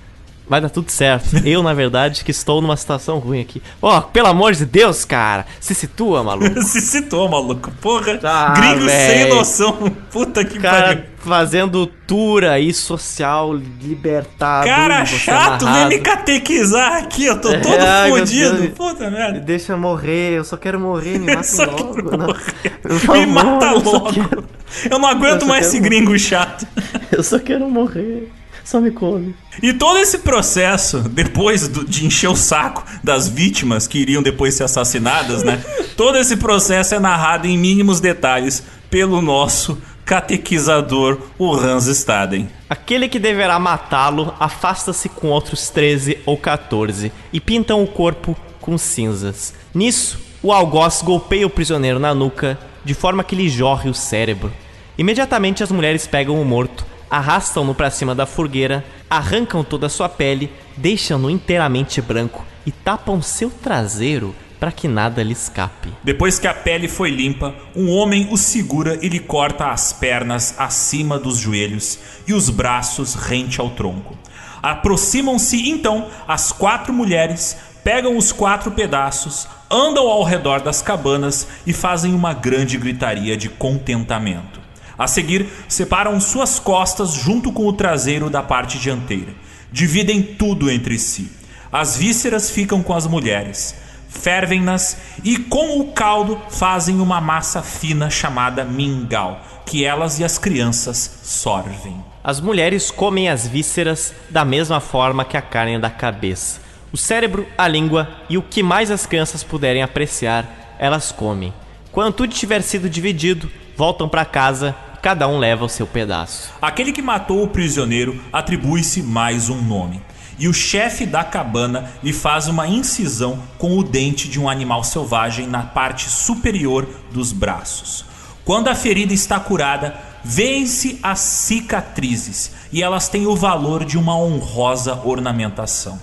vai 0.48 0.60
dar 0.60 0.70
tudo 0.70 0.92
certo. 0.92 1.38
Eu, 1.46 1.64
na 1.64 1.74
verdade, 1.74 2.24
que 2.24 2.32
estou 2.32 2.62
numa 2.62 2.76
situação 2.76 3.20
ruim 3.20 3.42
aqui. 3.42 3.62
Ó, 3.82 3.98
oh, 3.98 4.02
pelo 4.02 4.28
amor 4.28 4.54
de 4.54 4.66
Deus, 4.66 5.06
cara. 5.06 5.46
Se 5.60 5.74
situa, 5.74 6.24
maluco. 6.24 6.62
se 6.64 6.82
situa, 6.82 7.30
maluco. 7.30 7.72
Porra. 7.80 8.20
Ah, 8.24 8.54
gringo 8.56 8.86
véi. 8.86 9.20
sem 9.20 9.30
noção. 9.30 9.74
Puta 10.12 10.44
que 10.44 10.60
cara, 10.60 10.88
pariu. 10.88 11.04
Fazendo 11.18 11.86
tour 11.86 12.44
aí 12.44 12.74
social 12.74 13.54
libertado. 13.54 14.66
Cara 14.66 15.06
chato, 15.06 15.64
amarrado. 15.64 15.90
vem 15.90 15.98
me 15.98 16.04
catequizar 16.04 16.96
aqui. 16.98 17.26
Eu 17.26 17.40
tô 17.40 17.50
todo 17.50 17.74
é, 17.74 18.10
fodido. 18.10 18.72
Puta 18.72 19.10
merda. 19.10 19.40
Deixa 19.40 19.74
eu 19.74 19.78
morrer. 19.78 20.34
Eu 20.38 20.44
só 20.44 20.58
quero 20.58 20.80
morrer. 20.80 21.20
Me 21.20 21.28
mata 21.36 21.66
logo. 21.66 22.18
Não. 22.18 23.00
Favor, 23.00 23.18
me 23.18 23.26
mata 23.28 23.72
logo. 23.72 24.08
Eu, 24.08 24.12
quero... 24.12 24.46
não 24.90 25.08
aguento 25.08 25.44
eu 25.44 25.48
mais 25.48 25.68
esse 25.68 25.78
morrer. 25.78 25.90
gringo 25.90 26.18
chato. 26.18 26.68
Eu 27.12 27.24
só 27.24 27.38
quero 27.40 27.70
morrer. 27.70 28.32
Só 28.64 28.80
me 28.80 28.92
come. 28.92 29.36
E 29.62 29.74
todo 29.74 29.98
esse 29.98 30.20
processo, 30.20 31.00
depois 31.00 31.68
do, 31.68 31.84
de 31.84 32.06
encher 32.06 32.30
o 32.30 32.36
saco 32.36 32.84
das 33.04 33.28
vítimas 33.28 33.88
que 33.88 34.00
iriam 34.00 34.22
depois 34.22 34.54
ser 34.54 34.64
assassinadas, 34.64 35.44
né? 35.44 35.64
todo 35.98 36.18
esse 36.18 36.38
processo 36.38 36.96
é 36.96 37.00
narrado 37.00 37.48
em 37.48 37.58
mínimos 37.58 38.00
detalhes 38.00 38.64
pelo 38.90 39.22
nosso 39.22 39.78
catequizador, 40.06 41.20
o 41.38 41.54
Hans 41.54 41.88
Staden. 41.88 42.50
Aquele 42.70 43.08
que 43.08 43.20
deverá 43.20 43.58
matá-lo 43.60 44.34
afasta-se 44.40 45.08
com 45.08 45.30
outros 45.30 45.70
13 45.70 46.20
ou 46.26 46.38
14 46.38 47.12
e 47.32 47.40
pintam 47.40 47.84
o 47.84 47.88
corpo 47.88 48.36
com 48.60 48.78
cinzas. 48.78 49.54
Nisso, 49.74 50.20
o 50.44 50.52
algoz 50.52 51.02
golpeia 51.02 51.48
o 51.48 51.50
prisioneiro 51.50 52.00
na 52.00 52.14
nuca 52.14 52.60
de 52.84 52.94
forma 52.94 53.24
que 53.24 53.36
lhe 53.36 53.48
jorre 53.48 53.90
o 53.90 53.94
cérebro. 53.94 54.52
Imediatamente 54.98 55.64
as 55.64 55.72
mulheres 55.72 56.08
pegam 56.08 56.42
o 56.42 56.46
morto 56.46 56.86
arrastam-no 57.12 57.76
para 57.76 57.92
cima 57.92 58.16
da 58.16 58.26
fogueira, 58.26 58.86
arrancam 59.10 59.66
toda 59.66 59.88
a 59.88 59.90
sua 59.90 60.08
pele, 60.08 60.50
deixam-no 60.78 61.30
inteiramente 61.30 62.02
branco 62.02 62.46
e 62.66 62.72
tapam 62.72 63.22
seu 63.22 63.50
traseiro 63.50 64.34
para 64.58 64.72
que 64.72 64.88
nada 64.88 65.22
lhe 65.22 65.34
escape. 65.34 65.90
Depois 66.04 66.40
que 66.40 66.48
a 66.48 66.54
pele 66.54 66.88
foi 66.88 67.10
limpa, 67.10 67.54
um 67.76 67.90
homem 67.90 68.30
o 68.32 68.38
segura 68.38 68.98
e 69.02 69.10
lhe 69.10 69.20
corta 69.20 69.72
as 69.72 69.92
pernas 69.92 70.56
acima 70.58 71.20
dos 71.20 71.38
joelhos 71.38 72.00
e 72.28 72.34
os 72.34 72.50
braços 72.50 73.16
rente 73.16 73.60
ao 73.60 73.72
tronco. 73.72 74.16
Aproximam-se 74.62 75.70
então 75.70 76.08
as 76.28 76.52
quatro 76.52 76.94
mulheres, 76.94 77.58
pegam 77.84 78.16
os 78.16 78.32
quatro 78.32 78.72
pedaços, 78.72 79.48
andam 79.70 80.08
ao 80.08 80.24
redor 80.24 80.62
das 80.62 80.82
cabanas 80.82 81.48
e 81.66 81.74
fazem 81.74 82.14
uma 82.14 82.32
grande 82.32 82.78
gritaria 82.78 83.36
de 83.36 83.50
contentamento. 83.50 84.61
A 85.02 85.08
seguir, 85.08 85.48
separam 85.68 86.22
suas 86.22 86.60
costas 86.60 87.14
junto 87.14 87.52
com 87.52 87.66
o 87.66 87.74
traseiro 87.74 88.30
da 88.30 88.44
parte 88.44 88.78
dianteira. 88.78 89.34
Dividem 89.72 90.22
tudo 90.22 90.70
entre 90.70 91.00
si. 91.00 91.32
As 91.72 91.98
vísceras 91.98 92.52
ficam 92.52 92.84
com 92.84 92.94
as 92.94 93.08
mulheres, 93.08 93.74
fervem-nas 94.08 94.98
e 95.24 95.40
com 95.40 95.80
o 95.80 95.92
caldo 95.92 96.40
fazem 96.52 97.02
uma 97.02 97.20
massa 97.20 97.64
fina 97.64 98.12
chamada 98.12 98.64
mingau, 98.64 99.42
que 99.66 99.84
elas 99.84 100.20
e 100.20 100.24
as 100.24 100.38
crianças 100.38 101.22
sorvem. 101.24 101.96
As 102.24 102.40
mulheres 102.40 102.92
comem 102.92 103.28
as 103.28 103.48
vísceras 103.48 104.14
da 104.30 104.46
mesma 104.46 104.80
forma 104.80 105.26
que 105.26 105.36
a 105.36 105.42
carne 105.42 105.80
da 105.80 105.90
cabeça. 105.90 106.60
O 106.94 106.98
cérebro, 106.98 107.48
a 107.58 107.68
língua 107.68 108.08
e 108.30 108.38
o 108.38 108.44
que 108.44 108.62
mais 108.62 108.92
as 108.92 109.08
crianças 109.08 109.44
puderem 109.44 109.82
apreciar, 109.82 110.78
elas 110.78 111.12
comem. 111.12 111.52
Quando 111.92 112.14
tudo 112.14 112.36
tiver 112.36 112.62
sido 112.62 112.88
dividido, 112.88 113.50
voltam 113.76 114.08
para 114.08 114.24
casa 114.24 114.76
cada 115.02 115.28
um 115.28 115.40
leva 115.40 115.66
o 115.66 115.70
seu 115.70 115.88
pedaço. 115.88 116.52
Aquele 116.62 116.92
que 116.92 117.02
matou 117.02 117.44
o 117.44 117.48
prisioneiro 117.48 118.22
atribui-se 118.32 119.02
mais 119.02 119.50
um 119.50 119.62
nome. 119.62 120.02
E 120.38 120.48
o 120.48 120.54
chefe 120.54 121.06
da 121.06 121.24
cabana 121.24 121.92
lhe 122.04 122.14
faz 122.14 122.48
uma 122.48 122.68
incisão 122.68 123.42
com 123.58 123.78
o 123.78 123.84
dente 123.84 124.28
de 124.28 124.40
um 124.40 124.48
animal 124.48 124.84
selvagem 124.84 125.48
na 125.48 125.64
parte 125.64 126.10
superior 126.10 126.88
dos 127.12 127.32
braços. 127.32 128.06
Quando 128.46 128.68
a 128.68 128.76
ferida 128.76 129.14
está 129.14 129.40
curada, 129.40 129.96
vêem-se 130.24 131.00
as 131.02 131.20
cicatrizes 131.20 132.52
e 132.72 132.82
elas 132.82 133.08
têm 133.08 133.28
o 133.28 133.36
valor 133.36 133.86
de 133.86 133.98
uma 133.98 134.18
honrosa 134.18 135.00
ornamentação. 135.04 136.00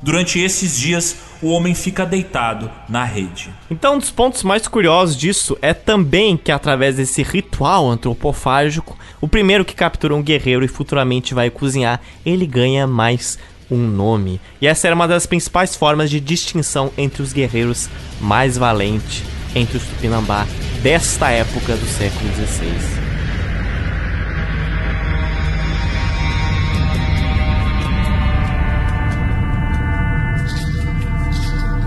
Durante 0.00 0.38
esses 0.38 0.76
dias, 0.76 1.16
o 1.42 1.48
homem 1.48 1.74
fica 1.74 2.06
deitado 2.06 2.70
na 2.88 3.04
rede. 3.04 3.50
Então, 3.70 3.96
um 3.96 3.98
dos 3.98 4.10
pontos 4.10 4.42
mais 4.42 4.66
curiosos 4.68 5.16
disso 5.16 5.58
é 5.60 5.74
também 5.74 6.36
que, 6.36 6.52
através 6.52 6.96
desse 6.96 7.22
ritual 7.22 7.90
antropofágico, 7.90 8.96
o 9.20 9.28
primeiro 9.28 9.64
que 9.64 9.74
captura 9.74 10.14
um 10.14 10.22
guerreiro 10.22 10.64
e 10.64 10.68
futuramente 10.68 11.34
vai 11.34 11.50
cozinhar, 11.50 12.00
ele 12.24 12.46
ganha 12.46 12.86
mais 12.86 13.38
um 13.70 13.78
nome. 13.78 14.40
E 14.60 14.66
essa 14.66 14.86
era 14.86 14.94
uma 14.94 15.08
das 15.08 15.26
principais 15.26 15.74
formas 15.74 16.10
de 16.10 16.20
distinção 16.20 16.92
entre 16.96 17.22
os 17.22 17.32
guerreiros 17.32 17.88
mais 18.20 18.56
valentes 18.56 19.24
entre 19.54 19.76
os 19.76 19.84
Tupinambá 19.84 20.46
desta 20.82 21.30
época 21.30 21.76
do 21.76 21.86
século 21.86 22.30
XVI. 22.34 23.11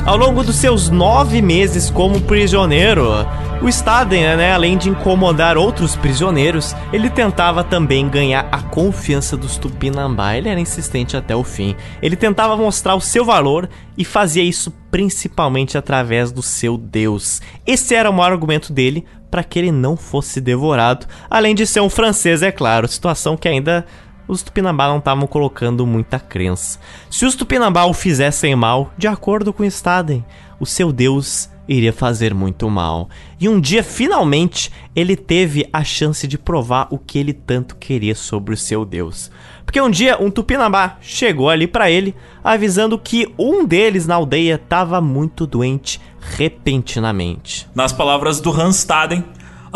Ao 0.06 0.16
longo 0.16 0.44
dos 0.44 0.58
seus 0.58 0.88
nove 0.88 1.42
meses 1.42 1.90
como 1.90 2.22
prisioneiro, 2.22 3.26
O 3.62 3.68
Staden, 3.68 4.36
né, 4.38 4.54
além 4.54 4.78
de 4.78 4.90
incomodar 4.90 5.58
outros 5.58 5.96
prisioneiros, 5.96 6.76
ele 6.94 7.10
tentava 7.10 7.64
também 7.64 8.08
ganhar 8.08 8.48
a 8.52 8.62
confiança 8.62 9.36
dos 9.36 9.58
Tupinambá. 9.58 10.38
Ele 10.38 10.50
era 10.50 10.60
insistente 10.60 11.18
até 11.18 11.36
o 11.36 11.44
fim. 11.44 11.76
Ele 12.02 12.16
tentava 12.16 12.56
mostrar 12.56 12.94
o 12.94 13.02
seu 13.02 13.26
valor 13.26 13.68
e 13.98 14.06
fazia 14.06 14.44
isso 14.44 14.72
principalmente 14.92 15.78
através 15.78 16.32
do 16.32 16.44
seu 16.44 16.78
Deus. 16.78 17.42
Esse 17.66 17.96
era 17.96 18.10
o 18.10 18.14
maior 18.14 18.34
argumento 18.34 18.72
dele 18.72 19.06
para 19.32 19.44
que 19.44 19.58
ele 19.58 19.72
não 19.72 19.98
fosse 19.98 20.40
devorado, 20.40 21.08
além 21.30 21.56
de 21.56 21.66
ser 21.66 21.82
um 21.82 21.90
francês, 21.90 22.42
é 22.42 22.52
claro, 22.52 22.88
situação 22.88 23.36
que 23.36 23.50
ainda 23.50 23.86
os 24.28 24.42
Tupinambá 24.42 24.88
não 24.88 24.98
estavam 24.98 25.28
colocando 25.28 25.86
muita 25.86 26.20
crença. 26.20 26.80
Se 27.10 27.26
os 27.26 27.36
Tupinambá 27.36 27.86
o 27.86 27.94
fizessem 27.94 28.56
mal, 28.56 28.92
de 28.98 29.08
acordo 29.08 29.54
com 29.54 29.64
Staden, 29.64 30.26
o 30.60 30.66
seu 30.66 30.92
Deus 30.92 31.50
iria 31.68 31.92
fazer 31.92 32.34
muito 32.34 32.70
mal. 32.70 33.10
E 33.40 33.50
um 33.50 33.60
dia, 33.60 33.84
finalmente, 33.84 34.72
ele 34.96 35.16
teve 35.16 35.68
a 35.74 35.84
chance 35.84 36.28
de 36.28 36.38
provar 36.38 36.88
o 36.92 36.98
que 36.98 37.18
ele 37.18 37.34
tanto 37.34 37.76
queria 37.76 38.16
sobre 38.16 38.54
o 38.54 38.58
seu 38.58 38.86
Deus. 38.86 39.32
Porque 39.66 39.82
um 39.82 39.90
dia 39.90 40.22
um 40.22 40.30
Tupinambá 40.30 40.98
chegou 41.02 41.50
ali 41.50 41.68
para 41.68 41.90
ele, 41.90 42.16
avisando 42.44 43.00
que 43.00 43.34
um 43.38 43.66
deles 43.66 44.06
na 44.06 44.16
aldeia 44.16 44.56
estava 44.56 45.02
muito 45.02 45.48
doente 45.48 46.00
repentinamente. 46.20 47.68
Nas 47.74 47.92
palavras 47.92 48.40
do 48.40 48.52
Hans 48.52 48.78
Staden, 48.78 49.24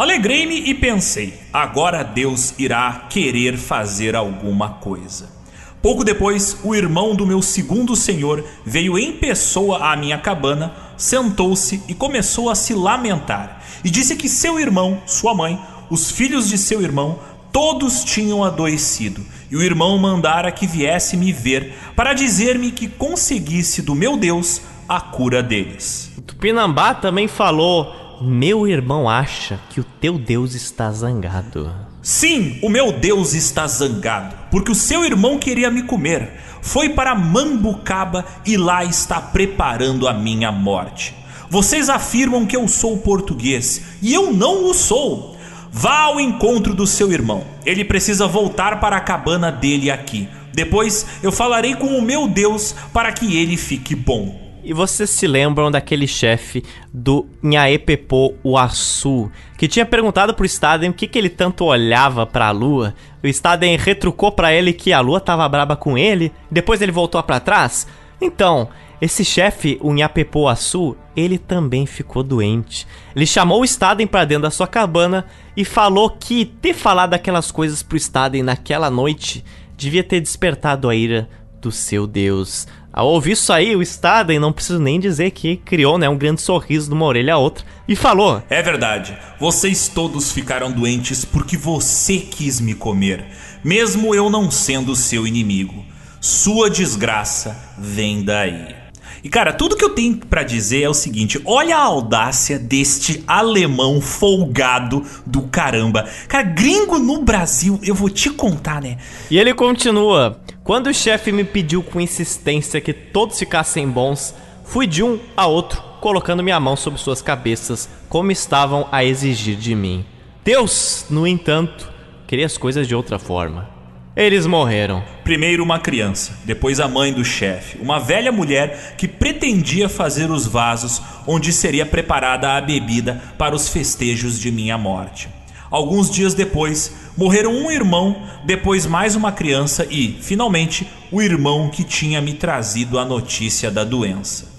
alegrei-me 0.02 0.70
e 0.70 0.74
pensei: 0.74 1.34
agora 1.52 2.04
Deus 2.04 2.54
irá 2.58 3.08
querer 3.10 3.58
fazer 3.58 4.16
alguma 4.16 4.70
coisa. 4.70 5.39
Pouco 5.82 6.04
depois, 6.04 6.58
o 6.64 6.76
irmão 6.76 7.16
do 7.16 7.26
meu 7.26 7.41
segundo 7.41 7.95
senhor 7.95 8.43
veio 8.66 9.00
em 9.00 9.14
pessoa 9.14 9.91
à 9.91 9.95
minha 9.95 10.18
cabana, 10.18 10.74
sentou-se 10.97 11.82
e 11.88 11.93
começou 11.93 12.50
a 12.50 12.56
se 12.56 12.74
lamentar. 12.74 13.64
E 13.84 13.89
disse 13.89 14.18
que 14.18 14.28
seu 14.28 14.60
irmão, 14.60 15.02
sua 15.06 15.34
mãe, 15.34 15.58
os 15.89 16.12
filhos 16.12 16.50
de 16.50 16.58
seu 16.58 16.82
irmão, 16.82 17.20
todos 17.52 18.04
tinham 18.04 18.43
adoecido. 18.43 19.26
E 19.50 19.56
o 19.56 19.62
irmão 19.62 19.97
mandara 19.97 20.52
que 20.52 20.68
viesse 20.68 21.16
me 21.16 21.32
ver 21.32 21.74
para 21.95 22.14
dizer-me 22.14 22.72
que 22.72 22.88
conseguisse 22.88 23.82
do 23.82 23.95
meu 23.95 24.18
Deus 24.18 24.62
a 24.88 25.00
cura 25.00 25.41
deles. 25.41 26.12
Tupinambá 26.28 26.93
também 26.93 27.28
falou: 27.28 28.09
Meu 28.22 28.67
irmão 28.67 29.09
acha 29.09 29.57
que 29.70 29.80
o 29.80 29.84
teu 29.84 30.20
Deus 30.20 30.53
está 30.53 30.91
zangado. 30.91 31.74
Sim, 32.01 32.59
o 32.61 32.67
meu 32.67 32.91
Deus 32.91 33.34
está 33.34 33.65
zangado, 33.65 34.36
porque 34.51 34.70
o 34.70 34.76
seu 34.76 35.05
irmão 35.05 35.39
queria 35.39 35.72
me 35.72 35.84
comer. 35.84 36.30
Foi 36.61 36.89
para 36.89 37.15
Mambucaba 37.15 38.26
e 38.45 38.57
lá 38.57 38.84
está 38.84 39.22
preparando 39.22 40.05
a 40.05 40.13
minha 40.13 40.51
morte. 40.51 41.15
Vocês 41.49 41.88
afirmam 41.88 42.45
que 42.45 42.57
eu 42.57 42.67
sou 42.67 42.97
português 42.97 43.84
e 44.01 44.13
eu 44.13 44.34
não 44.34 44.70
o 44.70 44.74
sou. 44.74 45.38
Vá 45.72 45.99
ao 45.99 46.20
encontro 46.20 46.74
do 46.74 46.86
seu 46.86 47.13
irmão. 47.13 47.45
Ele 47.65 47.86
precisa 47.86 48.28
voltar 48.28 48.82
para 48.82 48.97
a 48.97 49.01
cabana 49.01 49.49
dele 49.49 49.89
aqui. 49.89 50.28
Depois 50.53 51.05
eu 51.24 51.32
falarei 51.32 51.74
com 51.74 51.97
o 51.97 52.01
meu 52.01 52.28
Deus 52.28 52.76
para 52.91 53.13
que 53.13 53.38
ele 53.38 53.55
fique 53.55 53.95
bom. 53.95 54.49
E 54.64 54.74
vocês 54.74 55.10
se 55.10 55.26
lembram 55.26 55.72
daquele 55.72 56.05
chefe 56.05 56.64
do 56.93 57.26
Nhaepepo 57.41 58.36
Uaçu, 58.43 59.32
que 59.57 59.68
tinha 59.68 59.86
perguntado 59.86 60.34
pro 60.34 60.45
Staden 60.45 60.89
o 60.89 60.93
que, 60.93 61.07
que 61.07 61.18
ele 61.18 61.30
tanto 61.30 61.64
olhava 61.64 62.26
pra 62.26 62.51
lua? 62.51 62.93
O 63.24 63.28
Staden 63.28 63.78
retrucou 63.78 64.32
para 64.32 64.53
ele 64.53 64.74
que 64.74 64.91
a 64.91 64.99
lua 64.99 65.22
tava 65.22 65.47
braba 65.47 65.78
com 65.78 65.97
ele, 65.97 66.32
depois 66.51 66.82
ele 66.82 66.91
voltou 66.91 67.24
para 67.24 67.39
trás? 67.39 67.88
Então, 68.22 68.68
esse 69.01 69.24
chefe, 69.24 69.78
o 69.82 69.93
Nhapepo 69.93 70.41
Uaçu, 70.41 70.97
ele 71.16 71.38
também 71.38 71.86
ficou 71.86 72.22
doente. 72.22 72.86
Ele 73.16 73.26
chamou 73.26 73.62
o 73.62 73.66
Staden 73.66 74.07
para 74.07 74.26
dentro 74.26 74.43
da 74.43 74.51
sua 74.51 74.68
cabana 74.68 75.26
e 75.55 75.64
falou 75.64 76.10
que 76.10 76.43
ter 76.43 76.74
falado 76.74 77.14
aquelas 77.14 77.49
coisas 77.49 77.82
pro 77.82 77.95
Staden 77.95 78.43
naquela 78.43 78.89
noite 78.89 79.43
devia 79.78 80.03
ter 80.03 80.20
despertado 80.20 80.89
a 80.89 80.95
ira 80.95 81.30
do 81.62 81.72
seu 81.72 82.05
Deus. 82.05 82.68
Ao 83.00 83.08
ouvir 83.08 83.32
isso 83.32 83.54
aí, 83.54 83.78
o 83.78 83.82
Staden, 83.82 84.39
não 84.39 84.52
preciso 84.52 84.78
nem 84.78 85.00
dizer 85.00 85.32
que 85.32 85.56
criou 85.56 85.97
né, 85.97 86.10
um 86.10 86.18
grande 86.18 86.41
sorriso 86.41 86.89
de 86.89 86.93
uma 86.93 87.06
orelha 87.06 87.36
a 87.36 87.38
outra 87.38 87.64
e 87.88 87.95
falou: 87.95 88.43
É 88.50 88.62
verdade, 88.62 89.18
vocês 89.39 89.88
todos 89.88 90.34
ficaram 90.34 90.70
doentes 90.70 91.24
porque 91.24 91.56
você 91.56 92.18
quis 92.18 92.60
me 92.60 92.74
comer, 92.74 93.24
mesmo 93.64 94.14
eu 94.14 94.30
não 94.30 94.52
sendo 94.52 94.97
seu 94.97 95.26
inimigo. 95.26 95.86
Sua 96.20 96.70
desgraça 96.70 97.58
vem 97.78 98.22
daí. 98.22 98.76
E 99.24 99.30
cara, 99.30 99.54
tudo 99.54 99.78
que 99.78 99.84
eu 99.86 99.91
tenho 99.91 100.18
para 100.18 100.43
dizer 100.43 100.82
é 100.84 100.89
o 100.89 100.93
seguinte: 100.93 101.41
olha 101.45 101.78
a 101.78 101.82
audácia 101.82 102.60
deste 102.60 103.24
alemão 103.26 104.02
folgado 104.02 105.06
do 105.26 105.43
caramba. 105.43 106.06
Cara, 106.28 106.43
gringo 106.43 107.00
no 107.00 107.22
Brasil, 107.22 107.80
eu 107.82 107.95
vou 107.95 108.10
te 108.10 108.30
contar, 108.30 108.82
né? 108.82 108.97
E 109.32 109.39
ele 109.39 109.54
continua: 109.54 110.38
quando 110.70 110.86
o 110.86 110.93
chefe 110.93 111.32
me 111.32 111.43
pediu 111.43 111.82
com 111.82 111.99
insistência 111.99 112.80
que 112.80 112.93
todos 112.93 113.39
ficassem 113.39 113.89
bons, 113.89 114.36
fui 114.63 114.86
de 114.86 115.01
um 115.01 115.20
a 115.36 115.47
outro, 115.47 115.82
colocando 115.99 116.43
minha 116.43 116.59
mão 116.59 116.76
sobre 116.76 116.99
suas 116.99 117.24
cabeças, 117.24 117.89
como 118.07 118.32
estavam 118.32 118.88
a 118.91 119.03
exigir 119.03 119.55
de 119.55 119.74
mim. 119.74 120.05
Deus, 120.45 121.07
no 121.09 121.26
entanto, 121.26 121.91
queria 122.28 122.45
as 122.45 122.55
coisas 122.55 122.88
de 122.88 122.93
outra 122.93 123.17
forma. 123.17 123.67
Eles 124.15 124.45
morreram. 124.45 125.03
Primeiro 125.24 125.63
uma 125.63 125.80
criança, 125.80 126.38
depois 126.45 126.80
a 126.80 126.88
mãe 126.88 127.11
do 127.11 127.26
chefe, 127.26 127.80
uma 127.82 127.99
velha 127.99 128.32
mulher 128.32 128.93
que 128.95 129.07
pretendia 129.07 129.89
fazer 129.89 130.30
os 130.30 130.45
vasos 130.45 131.01
onde 131.26 131.51
seria 131.51 131.84
preparada 131.84 132.51
a 132.51 132.61
bebida 132.61 133.20
para 133.39 133.55
os 133.55 133.70
festejos 133.70 134.39
de 134.39 134.51
minha 134.51 134.78
morte. 134.78 135.39
Alguns 135.72 136.09
dias 136.09 136.34
depois, 136.34 136.91
morreram 137.15 137.51
um 137.51 137.70
irmão, 137.70 138.15
depois 138.43 138.86
mais 138.86 139.15
uma 139.15 139.32
criança 139.32 139.86
e, 139.89 140.17
finalmente, 140.22 140.88
o 141.11 141.22
irmão 141.22 141.70
que 141.70 141.84
tinha 141.84 142.22
me 142.22 142.34
trazido 142.34 142.97
a 142.97 143.05
notícia 143.05 143.70
da 143.70 143.84
doença. 143.84 144.49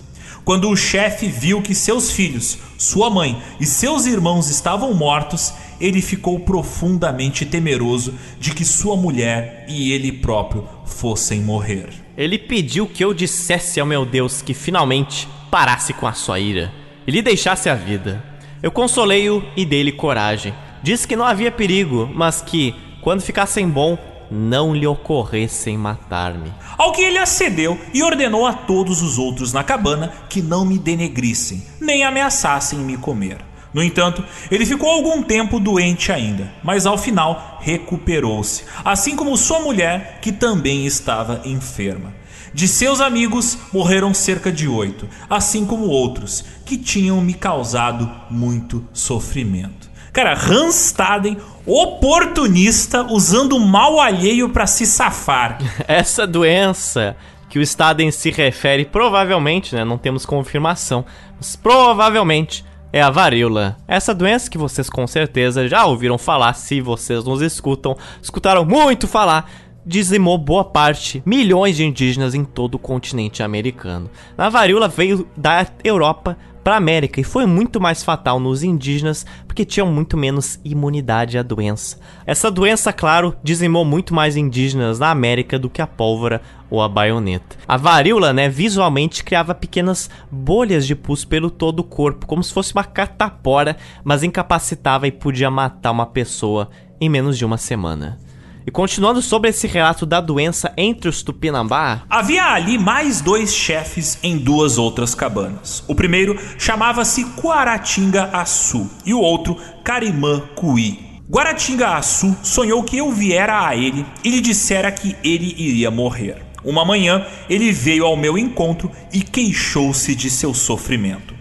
Quando 0.44 0.68
o 0.68 0.76
chefe 0.76 1.26
viu 1.26 1.60
que 1.60 1.74
seus 1.74 2.10
filhos, 2.10 2.58
sua 2.78 3.10
mãe 3.10 3.40
e 3.60 3.66
seus 3.66 4.06
irmãos 4.06 4.48
estavam 4.48 4.94
mortos, 4.94 5.52
ele 5.80 6.00
ficou 6.00 6.38
profundamente 6.40 7.44
temeroso 7.44 8.14
de 8.38 8.52
que 8.52 8.64
sua 8.64 8.96
mulher 8.96 9.64
e 9.68 9.92
ele 9.92 10.12
próprio 10.12 10.66
fossem 10.84 11.40
morrer. 11.40 11.88
Ele 12.16 12.38
pediu 12.38 12.86
que 12.86 13.04
eu 13.04 13.14
dissesse 13.14 13.80
ao 13.80 13.86
meu 13.86 14.04
Deus 14.04 14.42
que 14.42 14.54
finalmente 14.54 15.28
parasse 15.50 15.92
com 15.92 16.06
a 16.06 16.12
sua 16.12 16.38
ira 16.38 16.72
e 17.06 17.10
lhe 17.10 17.22
deixasse 17.22 17.68
a 17.68 17.74
vida. 17.74 18.22
Eu 18.62 18.70
consolei-o 18.70 19.42
e 19.56 19.64
dei-lhe 19.64 19.92
coragem. 19.92 20.54
Disse 20.82 21.06
que 21.06 21.16
não 21.16 21.24
havia 21.24 21.52
perigo, 21.52 22.10
mas 22.14 22.40
que, 22.40 22.74
quando 23.00 23.20
ficassem 23.20 23.68
bom, 23.68 23.98
não 24.30 24.74
lhe 24.74 24.86
ocorressem 24.86 25.76
matar-me. 25.76 26.52
Ao 26.78 26.92
que 26.92 27.02
ele 27.02 27.18
acedeu 27.18 27.78
e 27.92 28.02
ordenou 28.02 28.46
a 28.46 28.52
todos 28.52 29.02
os 29.02 29.18
outros 29.18 29.52
na 29.52 29.64
cabana 29.64 30.12
que 30.28 30.40
não 30.40 30.64
me 30.64 30.78
denegrissem, 30.78 31.62
nem 31.80 32.04
ameaçassem 32.04 32.78
me 32.78 32.96
comer. 32.96 33.38
No 33.72 33.82
entanto, 33.82 34.24
ele 34.50 34.66
ficou 34.66 34.90
algum 34.90 35.22
tempo 35.22 35.60
doente 35.60 36.10
ainda, 36.10 36.52
mas 36.62 36.86
ao 36.86 36.98
final 36.98 37.58
recuperou-se, 37.60 38.64
assim 38.84 39.14
como 39.14 39.36
sua 39.36 39.60
mulher, 39.60 40.18
que 40.20 40.32
também 40.32 40.86
estava 40.86 41.42
enferma. 41.44 42.12
De 42.52 42.66
seus 42.66 43.00
amigos 43.00 43.56
morreram 43.72 44.12
cerca 44.12 44.50
de 44.50 44.66
oito, 44.66 45.08
assim 45.28 45.64
como 45.64 45.86
outros 45.86 46.44
que 46.64 46.76
tinham 46.76 47.20
me 47.20 47.32
causado 47.32 48.10
muito 48.28 48.84
sofrimento. 48.92 49.79
Cara, 50.12 50.34
Staden, 50.70 51.36
oportunista, 51.64 53.04
usando 53.04 53.56
o 53.56 53.60
mal 53.60 54.00
alheio 54.00 54.48
para 54.48 54.66
se 54.66 54.86
safar. 54.86 55.58
Essa 55.86 56.26
doença 56.26 57.16
que 57.48 57.58
o 57.58 57.62
Staden 57.62 58.10
se 58.10 58.30
refere, 58.30 58.84
provavelmente, 58.84 59.74
né, 59.74 59.84
não 59.84 59.98
temos 59.98 60.24
confirmação, 60.26 61.04
mas 61.36 61.56
provavelmente 61.56 62.64
é 62.92 63.00
a 63.02 63.10
varíola. 63.10 63.76
Essa 63.86 64.14
doença 64.14 64.50
que 64.50 64.58
vocês 64.58 64.90
com 64.90 65.06
certeza 65.06 65.68
já 65.68 65.84
ouviram 65.84 66.18
falar, 66.18 66.54
se 66.54 66.80
vocês 66.80 67.24
nos 67.24 67.40
escutam, 67.40 67.96
escutaram 68.22 68.64
muito 68.64 69.06
falar, 69.06 69.50
dizimou 69.84 70.36
boa 70.38 70.64
parte, 70.64 71.22
milhões 71.24 71.76
de 71.76 71.84
indígenas 71.84 72.34
em 72.34 72.44
todo 72.44 72.74
o 72.74 72.78
continente 72.78 73.42
americano. 73.42 74.10
A 74.36 74.48
varíola 74.48 74.88
veio 74.88 75.26
da 75.36 75.66
Europa 75.82 76.36
para 76.62 76.74
a 76.74 76.76
América 76.76 77.20
e 77.20 77.24
foi 77.24 77.46
muito 77.46 77.80
mais 77.80 78.02
fatal 78.02 78.38
nos 78.38 78.62
indígenas 78.62 79.26
porque 79.46 79.64
tinham 79.64 79.86
muito 79.86 80.16
menos 80.16 80.60
imunidade 80.64 81.38
à 81.38 81.42
doença. 81.42 81.98
Essa 82.26 82.50
doença, 82.50 82.92
claro, 82.92 83.34
dizimou 83.42 83.84
muito 83.84 84.14
mais 84.14 84.36
indígenas 84.36 84.98
na 84.98 85.10
América 85.10 85.58
do 85.58 85.70
que 85.70 85.82
a 85.82 85.86
pólvora 85.86 86.40
ou 86.70 86.80
a 86.80 86.88
baioneta. 86.88 87.56
A 87.66 87.76
varíola, 87.76 88.32
né, 88.32 88.48
visualmente 88.48 89.24
criava 89.24 89.54
pequenas 89.54 90.08
bolhas 90.30 90.86
de 90.86 90.94
pus 90.94 91.24
pelo 91.24 91.50
todo 91.50 91.80
o 91.80 91.84
corpo, 91.84 92.26
como 92.26 92.44
se 92.44 92.52
fosse 92.52 92.72
uma 92.72 92.84
catapora, 92.84 93.76
mas 94.04 94.22
incapacitava 94.22 95.06
e 95.06 95.12
podia 95.12 95.50
matar 95.50 95.90
uma 95.90 96.06
pessoa 96.06 96.70
em 97.00 97.08
menos 97.08 97.36
de 97.36 97.44
uma 97.44 97.56
semana. 97.56 98.18
E 98.66 98.70
continuando 98.70 99.22
sobre 99.22 99.50
esse 99.50 99.66
relato 99.66 100.04
da 100.04 100.20
doença 100.20 100.72
entre 100.76 101.08
os 101.08 101.22
Tupinambá, 101.22 102.02
Havia 102.10 102.44
ali 102.44 102.76
mais 102.78 103.20
dois 103.20 103.54
chefes 103.54 104.18
em 104.22 104.36
duas 104.36 104.78
outras 104.78 105.14
cabanas. 105.14 105.82
O 105.88 105.94
primeiro 105.94 106.38
chamava-se 106.58 107.24
Guaratinga 107.40 108.24
Açu 108.32 108.88
e 109.04 109.14
o 109.14 109.20
outro 109.20 109.56
Carimã 109.82 110.42
Cuí. 110.54 110.98
Guaratinga 111.28 111.96
Açu 111.96 112.36
sonhou 112.42 112.82
que 112.82 112.98
eu 112.98 113.10
viera 113.10 113.66
a 113.66 113.76
ele 113.76 114.04
e 114.24 114.30
lhe 114.30 114.40
dissera 114.40 114.92
que 114.92 115.16
ele 115.24 115.54
iria 115.56 115.90
morrer. 115.90 116.42
Uma 116.62 116.84
manhã 116.84 117.26
ele 117.48 117.72
veio 117.72 118.04
ao 118.04 118.16
meu 118.16 118.36
encontro 118.36 118.90
e 119.12 119.22
queixou-se 119.22 120.14
de 120.14 120.28
seu 120.28 120.52
sofrimento. 120.52 121.39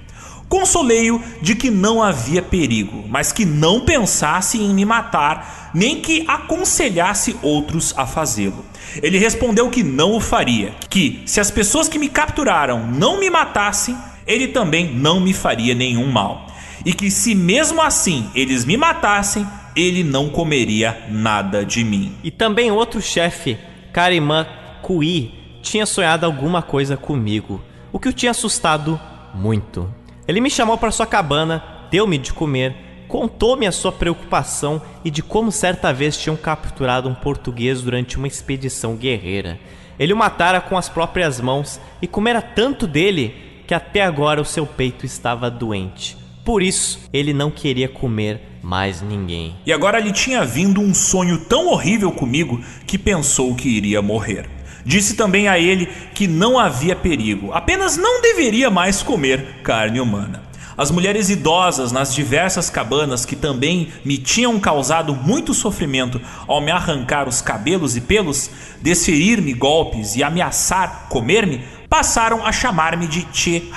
Consolei-o 0.50 1.22
de 1.44 1.54
que 1.54 1.70
não 1.70 2.02
havia 2.02 2.42
perigo, 2.42 3.06
mas 3.08 3.32
que 3.32 3.46
não 3.46 3.82
pensasse 3.82 4.60
em 4.60 4.74
me 4.74 4.84
matar, 4.84 5.70
nem 5.76 6.02
que 6.02 6.26
aconselhasse 6.28 7.38
outros 7.44 7.94
a 7.96 8.08
fazê-lo. 8.08 8.66
Ele 9.04 9.20
respondeu 9.20 9.70
que 9.70 9.84
não 9.84 10.16
o 10.16 10.20
faria, 10.20 10.74
que 10.90 11.22
se 11.28 11.40
as 11.40 11.52
pessoas 11.52 11.88
que 11.88 12.00
me 12.00 12.10
capturaram 12.10 12.88
não 12.88 13.20
me 13.20 13.30
matassem, 13.30 13.96
ele 14.26 14.48
também 14.48 14.92
não 14.92 15.20
me 15.20 15.34
faria 15.34 15.76
nenhum 15.76 16.12
mal, 16.12 16.48
e 16.84 16.94
que 16.94 17.12
se 17.12 17.36
mesmo 17.36 17.80
assim 17.80 18.28
eles 18.34 18.66
me 18.66 18.76
matassem, 18.76 19.46
ele 19.76 20.04
não 20.04 20.30
comeria 20.30 21.06
nada 21.10 21.64
de 21.64 21.84
mim. 21.84 22.12
e 22.24 22.32
também 22.32 22.72
outro 22.72 23.00
chefe, 23.00 23.56
Karimã 23.94 24.48
Kui, 24.82 25.32
tinha 25.62 25.86
sonhado 25.86 26.26
alguma 26.26 26.64
coisa 26.64 26.98
comigo, 26.98 27.62
o 27.92 28.00
que 28.00 28.10
o 28.10 28.14
tinha 28.14 28.32
assustado 28.32 29.00
muito. 29.34 29.99
Ele 30.30 30.42
me 30.42 30.50
chamou 30.52 30.78
para 30.78 30.92
sua 30.92 31.08
cabana, 31.08 31.88
deu-me 31.90 32.16
de 32.16 32.32
comer, 32.32 32.76
contou-me 33.08 33.66
a 33.66 33.72
sua 33.72 33.92
preocupação 33.92 34.80
e 35.04 35.10
de 35.10 35.24
como 35.24 35.52
certa 35.52 35.92
vez 35.92 36.16
tinham 36.16 36.38
capturado 36.38 37.10
um 37.10 37.16
português 37.16 37.82
durante 37.82 38.16
uma 38.16 38.28
expedição 38.28 38.96
guerreira. 38.96 39.60
Ele 39.98 40.14
o 40.14 40.16
matara 40.16 40.62
com 40.62 40.78
as 40.78 40.88
próprias 40.88 41.42
mãos 41.42 41.82
e 42.00 42.06
comera 42.06 42.44
tanto 42.44 42.86
dele 42.86 43.34
que 43.66 43.74
até 43.74 44.04
agora 44.04 44.40
o 44.40 44.46
seu 44.46 44.68
peito 44.68 45.04
estava 45.04 45.50
doente. 45.50 46.16
Por 46.46 46.62
isso, 46.62 47.00
ele 47.12 47.34
não 47.34 47.50
queria 47.50 47.90
comer 47.90 48.40
mais 48.62 49.02
ninguém. 49.02 49.56
E 49.66 49.74
agora 49.74 50.00
lhe 50.00 50.12
tinha 50.12 50.46
vindo 50.46 50.80
um 50.80 50.94
sonho 50.94 51.44
tão 51.46 51.70
horrível 51.70 52.12
comigo 52.12 52.64
que 52.86 53.00
pensou 53.00 53.56
que 53.56 53.68
iria 53.68 54.00
morrer. 54.00 54.59
Disse 54.86 55.16
também 55.16 55.48
a 55.48 55.60
ele 55.60 55.88
que 56.14 56.28
não 56.28 56.58
havia 56.58 56.96
perigo, 56.96 57.52
apenas 57.54 57.98
não 57.98 58.22
deveria 58.22 58.70
mais 58.70 59.02
comer 59.04 59.62
carne 59.64 60.00
humana. 60.00 60.50
As 60.80 60.92
mulheres 60.92 61.30
idosas 61.30 61.92
nas 61.92 62.16
diversas 62.16 62.70
cabanas 62.70 63.26
que 63.26 63.36
também 63.36 63.90
me 64.06 64.18
tinham 64.18 64.58
causado 64.58 65.14
muito 65.14 65.54
sofrimento 65.54 66.22
ao 66.48 66.62
me 66.62 66.72
arrancar 66.72 67.28
os 67.28 67.42
cabelos 67.42 67.98
e 67.98 68.02
pelos, 68.02 68.50
desferir-me 68.82 69.54
golpes 69.54 70.16
e 70.16 70.24
ameaçar 70.24 71.08
comer-me, 71.10 71.62
passaram 71.90 72.46
a 72.46 72.52
chamar-me 72.54 73.08
de 73.08 73.28
Che 73.34 73.70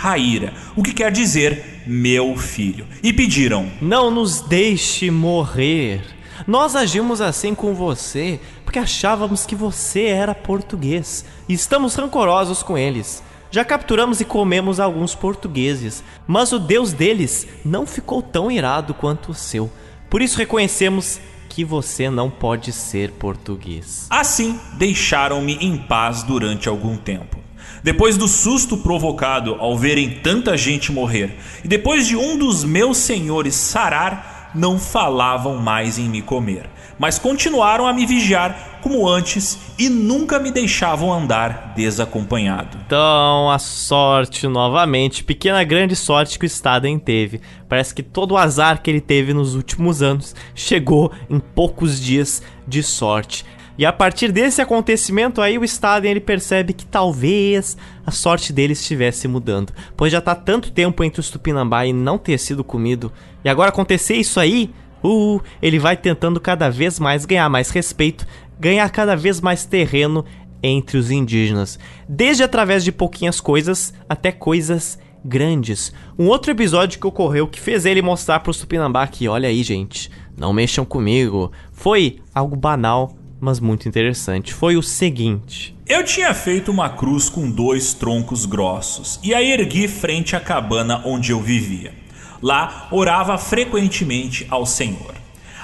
o 0.77 0.83
que 0.83 0.93
quer 0.93 1.11
dizer 1.11 1.83
meu 1.87 2.37
filho, 2.37 2.87
e 3.03 3.13
pediram: 3.13 3.69
Não 3.81 4.09
nos 4.09 4.41
deixe 4.41 5.11
morrer. 5.11 6.03
Nós 6.47 6.77
agimos 6.77 7.21
assim 7.21 7.55
com 7.55 7.75
você 7.75 8.39
porque 8.73 8.79
achávamos 8.79 9.45
que 9.45 9.55
você 9.55 10.05
era 10.05 10.35
português 10.35 11.27
e 11.47 11.53
estamos 11.53 11.95
rancorosos 11.95 12.63
com 12.63 12.79
eles. 12.79 13.23
Já 13.51 13.67
capturamos 13.67 14.19
e 14.23 14.25
comemos 14.25 14.81
alguns 14.81 15.15
portugueses, 15.15 16.03
mas 16.27 16.53
o 16.53 16.59
Deus 16.59 16.91
deles 16.91 17.47
não 17.63 17.87
ficou 17.87 18.23
tão 18.23 18.51
irado 18.51 18.95
quanto 18.95 19.33
o 19.33 19.35
seu. 19.35 19.71
Por 20.09 20.23
isso 20.23 20.39
reconhecemos 20.39 21.21
que 21.51 21.67
você 21.67 22.09
não 22.09 22.31
pode 22.31 22.73
ser 22.73 23.11
português. 23.11 24.07
Assim, 24.09 24.59
deixaram-me 24.79 25.57
em 25.57 25.77
paz 25.77 26.23
durante 26.23 26.67
algum 26.67 26.97
tempo. 26.97 27.37
Depois 27.83 28.17
do 28.17 28.27
susto 28.27 28.79
provocado 28.79 29.55
ao 29.57 29.77
verem 29.77 30.21
tanta 30.23 30.57
gente 30.57 30.91
morrer, 30.91 31.37
e 31.63 31.69
depois 31.69 32.07
de 32.07 32.17
um 32.17 32.39
dos 32.39 32.65
meus 32.65 32.97
senhores 32.97 33.55
sarar, 33.55 34.51
não 34.55 34.79
falavam 34.79 35.59
mais 35.59 35.99
em 35.99 36.09
me 36.09 36.23
comer, 36.23 36.71
mas 36.99 37.19
continuaram 37.19 37.87
a 37.87 37.93
me 37.93 38.07
vigiar 38.07 38.79
como 38.83 39.09
antes 39.09 39.59
e 39.79 39.89
nunca 39.89 40.39
me 40.39 40.51
deixavam 40.51 41.13
andar 41.13 41.73
desacompanhado. 41.75 42.79
Então, 42.85 43.51
a 43.51 43.59
sorte 43.59 44.47
novamente, 44.49 45.25
pequena 45.25 45.63
grande 45.63 45.95
sorte 45.95 46.39
que 46.39 46.45
o 46.45 46.47
Staden 46.47 46.99
teve. 46.99 47.41
Parece 47.69 47.95
que 47.95 48.03
todo 48.03 48.33
o 48.33 48.37
azar 48.37 48.83
que 48.83 48.91
ele 48.91 49.01
teve 49.01 49.33
nos 49.33 49.55
últimos 49.55 50.03
anos 50.03 50.35
chegou 50.55 51.13
em 51.31 51.39
poucos 51.39 52.01
dias 52.01 52.43
de 52.67 52.83
sorte. 52.83 53.45
E 53.79 53.87
a 53.87 53.93
partir 53.93 54.31
desse 54.31 54.61
acontecimento 54.61 55.41
aí, 55.41 55.57
o 55.57 55.65
Staden 55.65 56.11
ele 56.11 56.21
percebe 56.21 56.73
que 56.73 56.85
talvez 56.85 57.77
a 58.05 58.11
sorte 58.11 58.53
dele 58.53 58.75
estivesse 58.75 59.27
mudando. 59.27 59.73
Pois 59.97 60.13
já 60.13 60.21
tá 60.21 60.35
tanto 60.35 60.71
tempo 60.71 61.03
entre 61.03 61.21
os 61.21 61.31
Tupinambá 61.31 61.87
e 61.87 61.93
não 61.93 62.19
ter 62.19 62.39
sido 62.39 62.63
comido. 62.63 63.11
E 63.43 63.49
agora 63.49 63.71
acontecer 63.71 64.17
isso 64.17 64.39
aí, 64.39 64.71
uh, 65.03 65.41
ele 65.61 65.79
vai 65.79 65.97
tentando 65.97 66.41
cada 66.41 66.71
vez 66.71 66.99
mais 66.99 67.25
ganhar 67.25 67.49
mais 67.49 67.71
respeito, 67.71 68.27
ganhar 68.59 68.89
cada 68.91 69.17
vez 69.17 69.41
mais 69.41 69.65
terreno 69.65 70.25
entre 70.63 70.97
os 70.97 71.11
indígenas, 71.11 71.79
desde 72.09 72.43
através 72.43 72.85
de 72.85 72.93
pouquinhas 72.93 73.41
coisas 73.41 73.93
até 74.09 74.31
coisas 74.31 74.99
grandes. 75.25 75.93
Um 76.19 76.27
outro 76.29 76.53
episódio 76.53 77.01
que 77.01 77.07
ocorreu 77.07 77.47
que 77.47 77.61
fez 77.61 77.85
ele 77.85 78.03
mostrar 78.03 78.41
para 78.41 78.51
os 78.51 78.59
Tupinambá 78.59 79.07
que, 79.07 79.29
olha 79.29 79.49
aí, 79.49 79.63
gente, 79.63 80.11
não 80.37 80.53
mexam 80.53 80.85
comigo, 80.85 81.53
foi 81.73 82.21
algo 82.35 82.57
banal, 82.57 83.17
mas 83.41 83.59
muito 83.59 83.89
interessante. 83.89 84.55
Foi 84.55 84.77
o 84.77 84.83
seguinte: 84.83 85.77
Eu 85.87 86.05
tinha 86.05 86.33
feito 86.33 86.71
uma 86.71 86.91
cruz 86.91 87.29
com 87.29 87.51
dois 87.51 87.93
troncos 87.93 88.47
grossos 88.47 89.19
e 89.23 89.35
a 89.35 89.43
ergui 89.43 89.89
frente 89.89 90.37
à 90.37 90.41
cabana 90.41 91.03
onde 91.05 91.33
eu 91.33 91.41
vivia. 91.41 92.02
Lá 92.43 92.89
orava 92.91 93.39
frequentemente 93.39 94.47
ao 94.51 94.67
Senhor. 94.67 95.15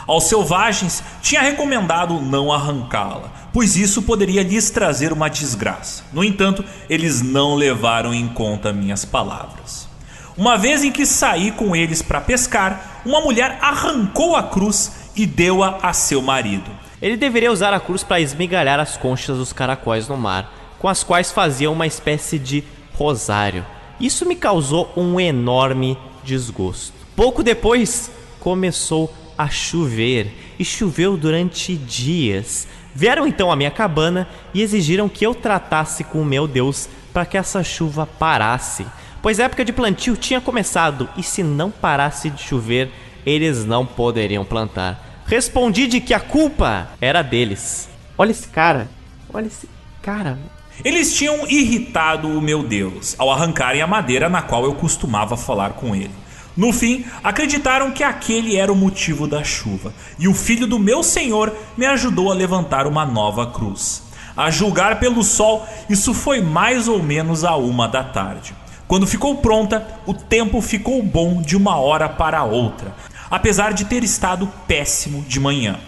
Aos 0.07 0.25
selvagens 0.25 1.03
tinha 1.21 1.43
recomendado 1.43 2.19
não 2.19 2.51
arrancá-la, 2.51 3.31
pois 3.53 3.77
isso 3.77 4.03
poderia 4.03 4.43
lhes 4.43 4.71
trazer 4.71 5.13
uma 5.13 5.29
desgraça. 5.29 6.05
No 6.13 6.25
entanto, 6.25 6.65
eles 6.89 7.21
não 7.21 7.55
levaram 7.55 8.15
em 8.15 8.27
conta 8.29 8.73
minhas 8.73 9.05
palavras. 9.05 9.87
Uma 10.35 10.57
vez 10.57 10.85
em 10.85 10.93
que 10.93 11.05
saí 11.05 11.51
com 11.51 11.75
eles 11.75 12.01
para 12.01 12.21
pescar, 12.21 13.03
uma 13.05 13.21
mulher 13.21 13.59
arrancou 13.61 14.37
a 14.37 14.43
cruz 14.45 15.11
e 15.17 15.27
deu-a 15.27 15.79
a 15.83 15.93
seu 15.93 16.23
marido. 16.23 16.71
Ele 17.03 17.17
deveria 17.17 17.53
usar 17.53 17.75
a 17.75 17.81
cruz 17.81 18.03
para 18.03 18.21
esmigalhar 18.21 18.81
as 18.81 18.97
conchas 18.97 19.37
dos 19.37 19.53
caracóis 19.53 20.09
no 20.09 20.17
mar, 20.17 20.53
com 20.79 20.89
as 20.89 21.03
quais 21.05 21.31
fazia 21.33 21.71
uma 21.71 21.87
espécie 21.87 22.39
de 22.39 22.65
rosário. 22.95 23.67
Isso 24.01 24.25
me 24.25 24.37
causou 24.37 24.93
um 24.97 25.19
enorme 25.19 25.99
desgosto. 26.25 26.95
Pouco 27.15 27.43
depois, 27.43 28.11
começou 28.39 29.13
a 29.37 29.49
chover 29.49 30.33
e 30.59 30.65
choveu 30.65 31.17
durante 31.17 31.77
dias. 31.77 32.67
Vieram 32.95 33.27
então 33.27 33.53
à 33.53 33.57
minha 33.57 33.71
cabana 33.71 34.29
e 34.53 34.63
exigiram 34.63 35.09
que 35.09 35.25
eu 35.25 35.35
tratasse 35.35 36.03
com 36.03 36.21
o 36.21 36.25
meu 36.25 36.49
Deus 36.49 36.89
para 37.13 37.25
que 37.25 37.39
essa 37.39 37.63
chuva 37.63 38.07
parasse, 38.07 38.87
pois 39.23 39.39
a 39.39 39.45
época 39.45 39.65
de 39.65 39.73
plantio 39.73 40.17
tinha 40.17 40.41
começado 40.41 41.09
e 41.17 41.23
se 41.23 41.43
não 41.43 41.71
parasse 41.71 42.31
de 42.31 42.43
chover, 42.43 42.91
eles 43.25 43.65
não 43.65 43.85
poderiam 43.87 44.45
plantar. 44.45 45.23
Respondi 45.27 45.87
de 45.87 46.01
que 46.01 46.15
a 46.15 46.21
culpa 46.21 46.89
era 47.01 47.23
deles. 47.23 47.89
Olha 48.17 48.31
esse 48.31 48.49
cara, 48.49 48.89
olha 49.33 49.47
esse 49.47 49.69
cara. 50.03 50.39
Eles 50.85 51.15
tinham 51.15 51.47
irritado 51.49 52.29
o 52.29 52.41
meu 52.41 52.63
Deus 52.63 53.17
ao 53.19 53.31
arrancarem 53.31 53.83
a 53.83 53.87
madeira 53.87 54.29
na 54.29 54.43
qual 54.43 54.65
eu 54.65 54.75
costumava 54.75 55.37
falar 55.37 55.71
com 55.71 55.95
ele. 55.95 56.11
No 56.57 56.73
fim, 56.73 57.05
acreditaram 57.23 57.91
que 57.91 58.03
aquele 58.03 58.57
era 58.57 58.73
o 58.73 58.77
motivo 58.77 59.27
da 59.27 59.45
chuva, 59.45 59.93
e 60.19 60.27
o 60.27 60.35
filho 60.35 60.67
do 60.67 60.79
meu 60.79 61.03
senhor 61.03 61.55
me 61.77 61.87
ajudou 61.87 62.31
a 62.31 62.35
levantar 62.35 62.87
uma 62.87 63.05
nova 63.05 63.47
cruz. 63.47 64.03
A 64.37 64.51
julgar 64.51 64.99
pelo 65.01 65.23
sol, 65.23 65.67
isso 65.89 66.15
foi 66.15 66.41
mais 66.41 66.89
ou 66.89 67.03
menos 67.03 67.45
a 67.45 67.57
uma 67.57 67.89
da 67.89 68.03
tarde. 68.03 68.55
Quando 68.87 69.07
ficou 69.07 69.37
pronta, 69.37 69.87
o 70.07 70.15
tempo 70.15 70.61
ficou 70.61 71.03
bom 71.03 71.43
de 71.43 71.57
uma 71.57 71.77
hora 71.77 72.09
para 72.09 72.43
outra, 72.43 72.95
apesar 73.31 73.73
de 73.73 73.85
ter 73.85 74.03
estado 74.03 74.51
péssimo 74.67 75.23
de 75.23 75.39
manhã. 75.39 75.79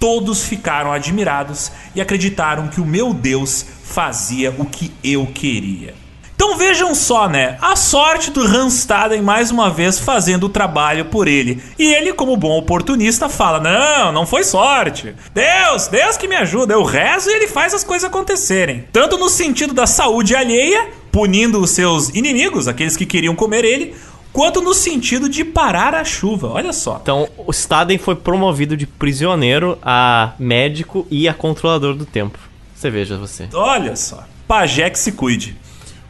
Todos 0.00 0.42
ficaram 0.42 0.90
admirados 0.90 1.70
e 1.94 2.00
acreditaram 2.00 2.66
que 2.68 2.80
o 2.80 2.86
meu 2.86 3.14
Deus 3.14 3.64
fazia 3.84 4.52
o 4.58 4.64
que 4.64 4.90
eu 5.04 5.26
queria. 5.26 5.94
Então 6.34 6.56
vejam 6.56 6.94
só, 6.94 7.28
né? 7.28 7.58
A 7.60 7.76
sorte 7.76 8.30
do 8.30 8.46
Randstaden 8.46 9.20
mais 9.20 9.50
uma 9.50 9.68
vez 9.68 9.98
fazendo 9.98 10.44
o 10.44 10.48
trabalho 10.48 11.04
por 11.04 11.28
ele. 11.28 11.62
E 11.78 11.84
ele, 11.92 12.14
como 12.14 12.34
bom 12.34 12.56
oportunista, 12.56 13.28
fala: 13.28 13.60
Não, 13.60 14.10
não 14.10 14.26
foi 14.26 14.42
sorte. 14.42 15.14
Deus, 15.34 15.88
Deus 15.88 16.16
que 16.16 16.26
me 16.26 16.36
ajuda. 16.36 16.72
Eu 16.72 16.82
rezo 16.82 17.28
e 17.28 17.34
ele 17.34 17.46
faz 17.46 17.74
as 17.74 17.84
coisas 17.84 18.08
acontecerem. 18.08 18.86
Tanto 18.90 19.18
no 19.18 19.28
sentido 19.28 19.74
da 19.74 19.86
saúde 19.86 20.34
alheia, 20.34 20.88
punindo 21.12 21.60
os 21.60 21.72
seus 21.72 22.08
inimigos, 22.08 22.68
aqueles 22.68 22.96
que 22.96 23.04
queriam 23.04 23.36
comer 23.36 23.62
ele, 23.62 23.94
quanto 24.32 24.60
no 24.60 24.74
sentido 24.74 25.28
de 25.28 25.44
parar 25.44 25.94
a 25.94 26.04
chuva. 26.04 26.48
Olha 26.48 26.72
só. 26.72 26.98
Então, 27.02 27.28
o 27.36 27.50
Staden 27.50 27.98
foi 27.98 28.14
promovido 28.16 28.76
de 28.76 28.86
prisioneiro 28.86 29.78
a 29.82 30.32
médico 30.38 31.06
e 31.10 31.28
a 31.28 31.34
controlador 31.34 31.94
do 31.94 32.06
tempo. 32.06 32.38
Você 32.74 32.90
veja 32.90 33.16
você. 33.16 33.48
Olha 33.52 33.94
só. 33.96 34.24
Pajé 34.48 34.88
que 34.90 34.98
se 34.98 35.12
cuide. 35.12 35.56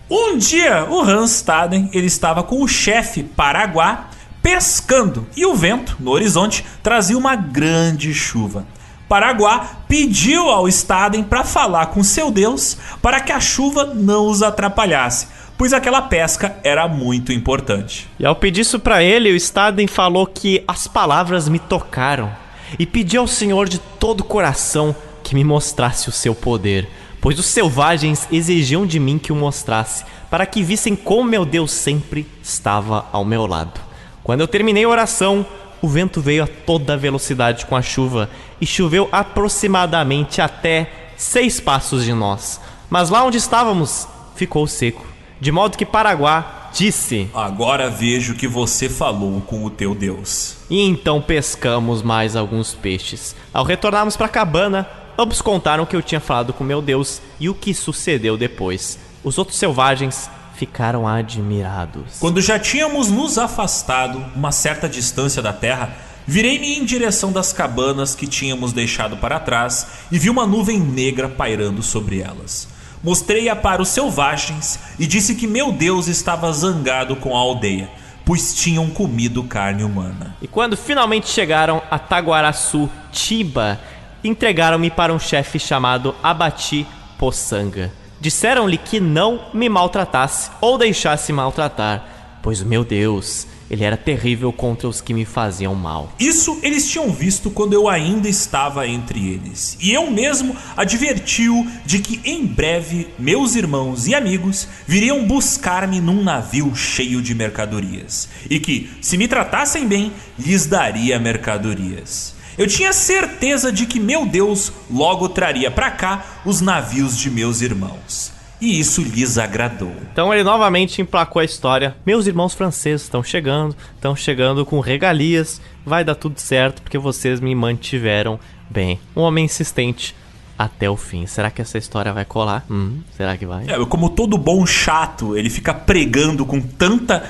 Um 0.08 0.36
dia, 0.36 0.86
o 0.88 1.00
Hans 1.00 1.30
Staden 1.36 1.90
ele 1.92 2.06
estava 2.06 2.42
com 2.42 2.62
o 2.62 2.68
chefe 2.68 3.22
Paraguá 3.22 4.10
pescando 4.42 5.26
e 5.36 5.44
o 5.44 5.54
vento, 5.54 5.96
no 6.00 6.10
horizonte, 6.10 6.64
trazia 6.82 7.16
uma 7.16 7.36
grande 7.36 8.12
chuva. 8.14 8.66
Paraguá 9.08 9.82
pediu 9.88 10.48
ao 10.48 10.68
Staden 10.68 11.24
para 11.24 11.44
falar 11.44 11.86
com 11.86 12.02
seu 12.02 12.30
Deus 12.30 12.76
para 13.02 13.20
que 13.20 13.32
a 13.32 13.40
chuva 13.40 13.84
não 13.84 14.28
os 14.28 14.42
atrapalhasse, 14.42 15.26
pois 15.61 15.74
aquela 15.74 16.00
pesca 16.00 16.56
era 16.64 16.88
muito 16.88 17.34
importante. 17.34 18.08
E 18.18 18.24
ao 18.24 18.34
pedir 18.34 18.62
isso 18.62 18.80
para 18.80 19.02
ele, 19.02 19.30
o 19.30 19.36
Staden 19.36 19.86
falou 19.86 20.26
que 20.26 20.64
as 20.66 20.86
palavras 20.86 21.50
me 21.50 21.58
tocaram 21.58 22.32
e 22.78 22.86
pediu 22.86 23.20
ao 23.20 23.26
Senhor 23.26 23.68
de 23.68 23.78
todo 23.78 24.20
o 24.20 24.24
coração 24.24 24.96
que 25.22 25.34
me 25.34 25.44
mostrasse 25.44 26.08
o 26.08 26.12
seu 26.12 26.34
poder, 26.34 26.88
pois 27.20 27.38
os 27.38 27.44
selvagens 27.44 28.26
exigiam 28.32 28.86
de 28.86 28.98
mim 28.98 29.18
que 29.18 29.32
o 29.32 29.36
mostrasse, 29.36 30.06
para 30.30 30.46
que 30.46 30.62
vissem 30.62 30.96
como 30.96 31.28
meu 31.28 31.44
Deus 31.44 31.72
sempre 31.72 32.26
estava 32.42 33.04
ao 33.12 33.22
meu 33.22 33.44
lado. 33.44 33.78
Quando 34.24 34.40
eu 34.40 34.48
terminei 34.48 34.84
a 34.84 34.88
oração, 34.88 35.44
o 35.82 35.88
vento 35.88 36.22
veio 36.22 36.44
a 36.44 36.46
toda 36.46 36.96
velocidade 36.96 37.66
com 37.66 37.76
a 37.76 37.82
chuva 37.82 38.30
e 38.62 38.64
choveu 38.64 39.11
aproximadamente 39.12 40.40
até 40.40 41.11
seis 41.18 41.61
passos 41.61 42.02
de 42.02 42.14
nós. 42.14 42.58
Mas 42.88 43.11
lá 43.11 43.22
onde 43.22 43.36
estávamos, 43.36 44.08
ficou 44.34 44.66
seco. 44.66 45.09
De 45.41 45.51
modo 45.51 45.78
que 45.78 45.86
Paraguá 45.86 46.70
disse: 46.72 47.30
Agora 47.32 47.88
vejo 47.88 48.34
que 48.34 48.47
você 48.47 48.88
falou 48.88 49.41
com 49.41 49.64
o 49.64 49.70
teu 49.70 49.95
Deus. 49.95 50.57
E 50.68 50.82
então 50.82 51.20
pescamos 51.22 52.03
mais 52.03 52.36
alguns 52.36 52.74
peixes. 52.74 53.34
Ao 53.53 53.64
retornarmos 53.64 54.16
para 54.16 54.26
a 54.26 54.30
cabana, 54.30 54.86
ambos 55.18 55.41
contaram 55.41 55.86
que 55.86 55.97
eu 55.97 56.03
tinha 56.03 56.20
falado 56.20 56.53
com 56.53 56.62
meu 56.62 56.82
Deus 56.82 57.22
e 57.38 57.49
o 57.49 57.55
que 57.55 57.72
sucedeu 57.72 58.36
depois. 58.36 58.99
Os 59.24 59.38
outros 59.38 59.59
selvagens 59.59 60.30
ficaram 60.55 61.09
admirados. 61.09 62.18
Quando 62.20 62.41
já 62.43 62.59
tínhamos 62.59 63.09
nos 63.09 63.38
afastado 63.38 64.22
uma 64.36 64.53
certa 64.53 64.86
distância 64.86 65.41
da 65.41 65.55
terra, 65.55 65.97
virei-me 66.26 66.78
em 66.78 66.84
direção 66.84 67.32
das 67.32 67.51
cabanas 67.51 68.14
que 68.14 68.26
tínhamos 68.26 68.74
deixado 68.74 69.16
para 69.16 69.41
trás 69.41 69.86
e 70.12 70.18
vi 70.18 70.28
uma 70.28 70.47
nuvem 70.47 70.78
negra 70.78 71.30
pairando 71.30 71.82
sobre 71.82 72.20
elas. 72.20 72.68
Mostrei-a 73.03 73.57
para 73.57 73.80
os 73.80 73.88
selvagens 73.88 74.78
e 74.98 75.07
disse 75.07 75.34
que 75.34 75.46
meu 75.46 75.72
Deus 75.72 76.07
estava 76.07 76.53
zangado 76.53 77.16
com 77.16 77.34
a 77.34 77.38
aldeia, 77.40 77.88
pois 78.24 78.55
tinham 78.55 78.90
comido 78.90 79.42
carne 79.44 79.82
humana. 79.82 80.36
E 80.42 80.46
quando 80.46 80.76
finalmente 80.76 81.28
chegaram 81.28 81.82
a 81.90 81.98
Taguaraçu, 81.98 82.90
Tiba, 83.11 83.80
entregaram-me 84.22 84.90
para 84.90 85.14
um 85.14 85.18
chefe 85.18 85.59
chamado 85.59 86.14
Abati 86.22 86.86
Poçanga. 87.18 87.90
Disseram-lhe 88.20 88.76
que 88.76 89.01
não 89.01 89.46
me 89.55 89.68
maltratasse 89.68 90.51
ou 90.61 90.76
deixasse 90.76 91.32
maltratar, 91.32 92.05
pois 92.42 92.62
meu 92.62 92.84
Deus, 92.84 93.46
ele 93.70 93.84
era 93.84 93.96
terrível 93.96 94.52
contra 94.52 94.88
os 94.88 95.00
que 95.00 95.14
me 95.14 95.24
faziam 95.24 95.74
mal. 95.76 96.12
Isso 96.18 96.58
eles 96.62 96.90
tinham 96.90 97.12
visto 97.12 97.50
quando 97.50 97.72
eu 97.72 97.88
ainda 97.88 98.28
estava 98.28 98.86
entre 98.88 99.28
eles. 99.28 99.78
E 99.80 99.92
eu 99.92 100.10
mesmo 100.10 100.56
adverti-o 100.76 101.64
de 101.86 102.00
que 102.00 102.20
em 102.24 102.44
breve 102.44 103.08
meus 103.16 103.54
irmãos 103.54 104.08
e 104.08 104.14
amigos 104.14 104.66
viriam 104.86 105.24
buscar-me 105.24 106.00
num 106.00 106.24
navio 106.24 106.74
cheio 106.74 107.22
de 107.22 107.32
mercadorias. 107.32 108.28
E 108.50 108.58
que, 108.58 108.90
se 109.00 109.16
me 109.16 109.28
tratassem 109.28 109.86
bem, 109.86 110.12
lhes 110.36 110.66
daria 110.66 111.18
mercadorias. 111.20 112.34
Eu 112.58 112.66
tinha 112.66 112.92
certeza 112.92 113.72
de 113.72 113.86
que 113.86 114.00
meu 114.00 114.26
Deus 114.26 114.72
logo 114.90 115.28
traria 115.28 115.70
para 115.70 115.90
cá 115.92 116.42
os 116.44 116.60
navios 116.60 117.16
de 117.16 117.30
meus 117.30 117.60
irmãos. 117.60 118.39
E 118.61 118.78
isso 118.78 119.02
lhes 119.02 119.38
agradou. 119.38 119.92
Então 120.12 120.32
ele 120.32 120.44
novamente 120.44 121.00
emplacou 121.00 121.40
a 121.40 121.44
história. 121.44 121.96
Meus 122.04 122.26
irmãos 122.26 122.54
franceses 122.54 123.02
estão 123.02 123.22
chegando, 123.22 123.74
estão 123.94 124.14
chegando 124.14 124.66
com 124.66 124.80
regalias. 124.80 125.61
Vai 125.84 126.04
dar 126.04 126.14
tudo 126.14 126.38
certo 126.38 126.82
porque 126.82 126.98
vocês 126.98 127.40
me 127.40 127.54
mantiveram 127.54 128.38
bem. 128.68 129.00
Um 129.16 129.22
homem 129.22 129.46
insistente 129.46 130.14
até 130.58 130.90
o 130.90 130.96
fim. 130.96 131.26
Será 131.26 131.50
que 131.50 131.62
essa 131.62 131.78
história 131.78 132.12
vai 132.12 132.26
colar? 132.26 132.66
Hum, 132.70 133.00
será 133.16 133.34
que 133.34 133.46
vai? 133.46 133.64
É, 133.66 133.86
como 133.86 134.11
todo 134.11 134.36
bom 134.36 134.66
chato, 134.66 135.34
ele 135.34 135.48
fica 135.48 135.72
pregando 135.72 136.44
com 136.44 136.61
tanta 136.61 137.24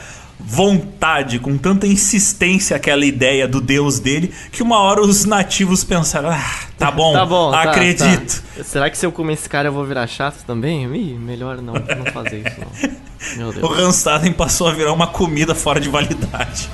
vontade, 0.44 1.38
com 1.38 1.56
tanta 1.56 1.86
insistência 1.86 2.76
aquela 2.76 3.04
ideia 3.04 3.46
do 3.48 3.60
deus 3.60 3.98
dele, 3.98 4.32
que 4.50 4.62
uma 4.62 4.78
hora 4.78 5.00
os 5.02 5.24
nativos 5.24 5.84
pensaram: 5.84 6.30
ah, 6.30 6.54
tá 6.78 6.90
bom, 6.92 7.12
Tá 7.12 7.26
bom, 7.26 7.50
tá, 7.50 7.62
acredito. 7.62 8.42
tá. 8.56 8.64
Será 8.64 8.90
que 8.90 8.98
se 8.98 9.04
eu 9.06 9.12
comer 9.12 9.34
esse 9.34 9.48
cara 9.48 9.68
eu 9.68 9.72
vou 9.72 9.84
virar 9.84 10.06
chato 10.06 10.44
também? 10.46 10.84
Ih, 10.94 11.14
melhor 11.18 11.60
não, 11.62 11.74
não 11.74 12.12
fazer 12.12 12.38
isso 12.46 12.60
não. 12.60 13.00
Meu 13.36 13.48
O 13.50 13.52
Deus. 13.52 13.76
Ranstaden 13.76 14.32
passou 14.32 14.66
a 14.68 14.72
virar 14.72 14.92
uma 14.94 15.06
comida 15.06 15.54
fora 15.54 15.78
de 15.78 15.88
validade. 15.90 16.68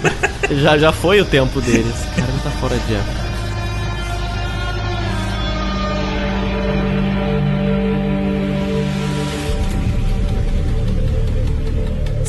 Já, 0.60 0.76
já 0.76 0.92
foi 0.92 1.20
o 1.20 1.24
tempo 1.24 1.58
deles. 1.60 1.86
Esse 1.86 2.20
cara 2.20 2.30
não 2.30 2.38
tá 2.40 2.50
fora 2.60 2.76
de 2.76 2.94
época. 2.94 3.33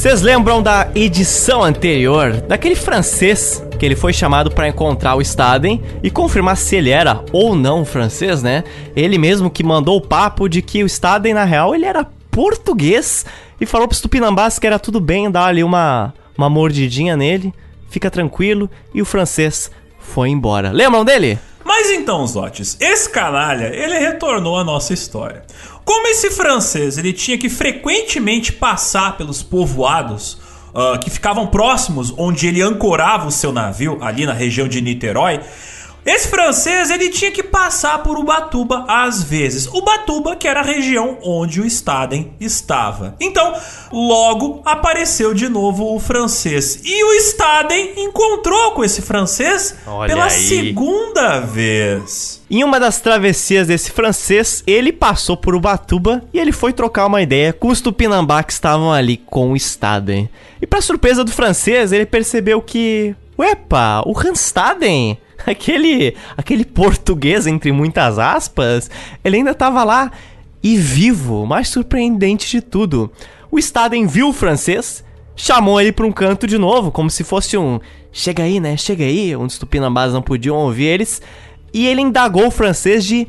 Vocês 0.05 0.21
lembram 0.21 0.61
da 0.61 0.87
edição 0.93 1.63
anterior? 1.63 2.33
Daquele 2.33 2.75
francês 2.75 3.65
que 3.79 3.83
ele 3.83 3.95
foi 3.95 4.13
chamado 4.13 4.51
para 4.51 4.67
encontrar 4.67 5.15
o 5.15 5.21
Staden 5.21 5.83
e 6.03 6.11
confirmar 6.11 6.57
se 6.57 6.75
ele 6.75 6.91
era 6.91 7.25
ou 7.31 7.55
não 7.55 7.83
francês, 7.83 8.43
né? 8.43 8.63
Ele 8.95 9.17
mesmo 9.17 9.49
que 9.49 9.63
mandou 9.63 9.97
o 9.97 10.01
papo 10.01 10.47
de 10.47 10.61
que 10.61 10.83
o 10.83 10.85
Staden, 10.85 11.33
na 11.33 11.43
real, 11.43 11.73
ele 11.73 11.85
era 11.85 12.07
português 12.29 13.25
e 13.59 13.65
falou 13.65 13.87
pros 13.87 13.99
tupinambás 13.99 14.59
que 14.59 14.67
era 14.67 14.77
tudo 14.77 14.99
bem 14.99 15.31
dar 15.31 15.47
ali 15.47 15.63
uma, 15.63 16.13
uma 16.37 16.51
mordidinha 16.51 17.17
nele, 17.17 17.51
fica 17.89 18.11
tranquilo, 18.11 18.69
e 18.93 19.01
o 19.01 19.05
francês 19.05 19.71
foi 19.97 20.29
embora. 20.29 20.71
Lembram 20.71 21.03
dele? 21.03 21.39
Mas 21.63 21.89
então, 21.89 22.27
Zotes, 22.27 22.77
esse 22.79 23.09
canalha, 23.09 23.75
ele 23.75 23.97
retornou 23.97 24.55
à 24.55 24.63
nossa 24.63 24.93
história. 24.93 25.41
Como 25.85 26.07
esse 26.07 26.31
francês, 26.31 26.97
ele 26.97 27.13
tinha 27.13 27.37
que 27.37 27.47
frequentemente 27.47 28.51
passar 28.51 29.15
pelos 29.15 29.43
povoados 29.43 30.39
ah, 30.73 30.97
que 30.97 31.09
ficavam 31.09 31.47
próximos 31.47 32.13
onde 32.17 32.47
ele 32.47 32.61
ancorava 32.61 33.27
o 33.27 33.31
seu 33.31 33.53
navio, 33.53 33.97
ali 34.01 34.25
na 34.25 34.33
região 34.33 34.67
de 34.67 34.81
Niterói, 34.81 35.39
esse 36.05 36.27
francês, 36.27 36.91
ele 36.91 37.09
tinha 37.09 37.31
que 37.31 37.41
passar 37.41 38.03
por 38.03 38.15
Ubatuba 38.17 38.85
às 38.87 39.23
vezes. 39.23 39.65
Ubatuba, 39.65 40.35
que 40.35 40.47
era 40.47 40.59
a 40.59 40.63
região 40.63 41.17
onde 41.23 41.59
o 41.59 41.65
Staden 41.65 42.33
estava. 42.39 43.15
Então, 43.19 43.55
logo 43.91 44.61
apareceu 44.63 45.33
de 45.33 45.49
novo 45.49 45.95
o 45.95 45.99
francês. 45.99 46.79
E 46.85 47.03
o 47.03 47.13
Staden 47.13 47.93
encontrou 47.97 48.73
com 48.73 48.83
esse 48.83 49.01
francês 49.01 49.75
Olha 49.87 50.07
pela 50.07 50.25
aí. 50.25 50.47
segunda 50.47 51.39
vez. 51.39 52.43
Em 52.51 52.63
uma 52.63 52.79
das 52.79 53.01
travessias 53.01 53.67
desse 53.67 53.89
francês, 53.89 54.63
ele 54.67 54.93
passou 54.93 55.35
por 55.35 55.55
Ubatuba 55.55 56.21
e 56.31 56.39
ele 56.39 56.51
foi 56.51 56.71
trocar 56.71 57.07
uma 57.07 57.23
ideia 57.23 57.51
com 57.51 57.69
os 57.69 57.81
tupinambá 57.81 58.43
que 58.43 58.53
estavam 58.53 58.93
ali 58.93 59.17
com 59.17 59.51
o 59.51 59.55
Staden. 59.55 60.29
E 60.61 60.67
pra 60.67 60.81
surpresa 60.81 61.23
do 61.23 61.31
francês, 61.31 61.91
ele 61.91 62.05
percebeu 62.05 62.61
que... 62.61 63.15
Uepa, 63.37 64.01
o 64.05 64.17
Hanstaden, 64.17 65.17
aquele, 65.45 66.15
aquele 66.37 66.65
português 66.65 67.47
entre 67.47 67.71
muitas 67.71 68.19
aspas, 68.19 68.89
ele 69.23 69.37
ainda 69.37 69.53
tava 69.53 69.83
lá 69.83 70.11
e 70.63 70.77
vivo, 70.77 71.45
mais 71.45 71.69
surpreendente 71.69 72.49
de 72.49 72.61
tudo. 72.61 73.11
O 73.51 73.59
Staden 73.59 74.07
viu 74.07 74.29
o 74.29 74.33
francês, 74.33 75.03
chamou 75.35 75.79
ele 75.79 75.91
pra 75.91 76.05
um 76.05 76.11
canto 76.11 76.47
de 76.47 76.57
novo, 76.57 76.91
como 76.91 77.09
se 77.09 77.23
fosse 77.23 77.57
um 77.57 77.79
chega 78.11 78.43
aí, 78.43 78.59
né? 78.59 78.77
Chega 78.77 79.03
aí, 79.03 79.35
onde 79.35 79.53
os 79.53 79.59
tupinambás 79.59 80.13
não 80.13 80.21
podiam 80.21 80.55
ouvir 80.55 80.85
eles. 80.85 81.21
E 81.73 81.85
ele 81.85 82.01
indagou 82.01 82.47
o 82.47 82.51
francês 82.51 83.03
de 83.03 83.27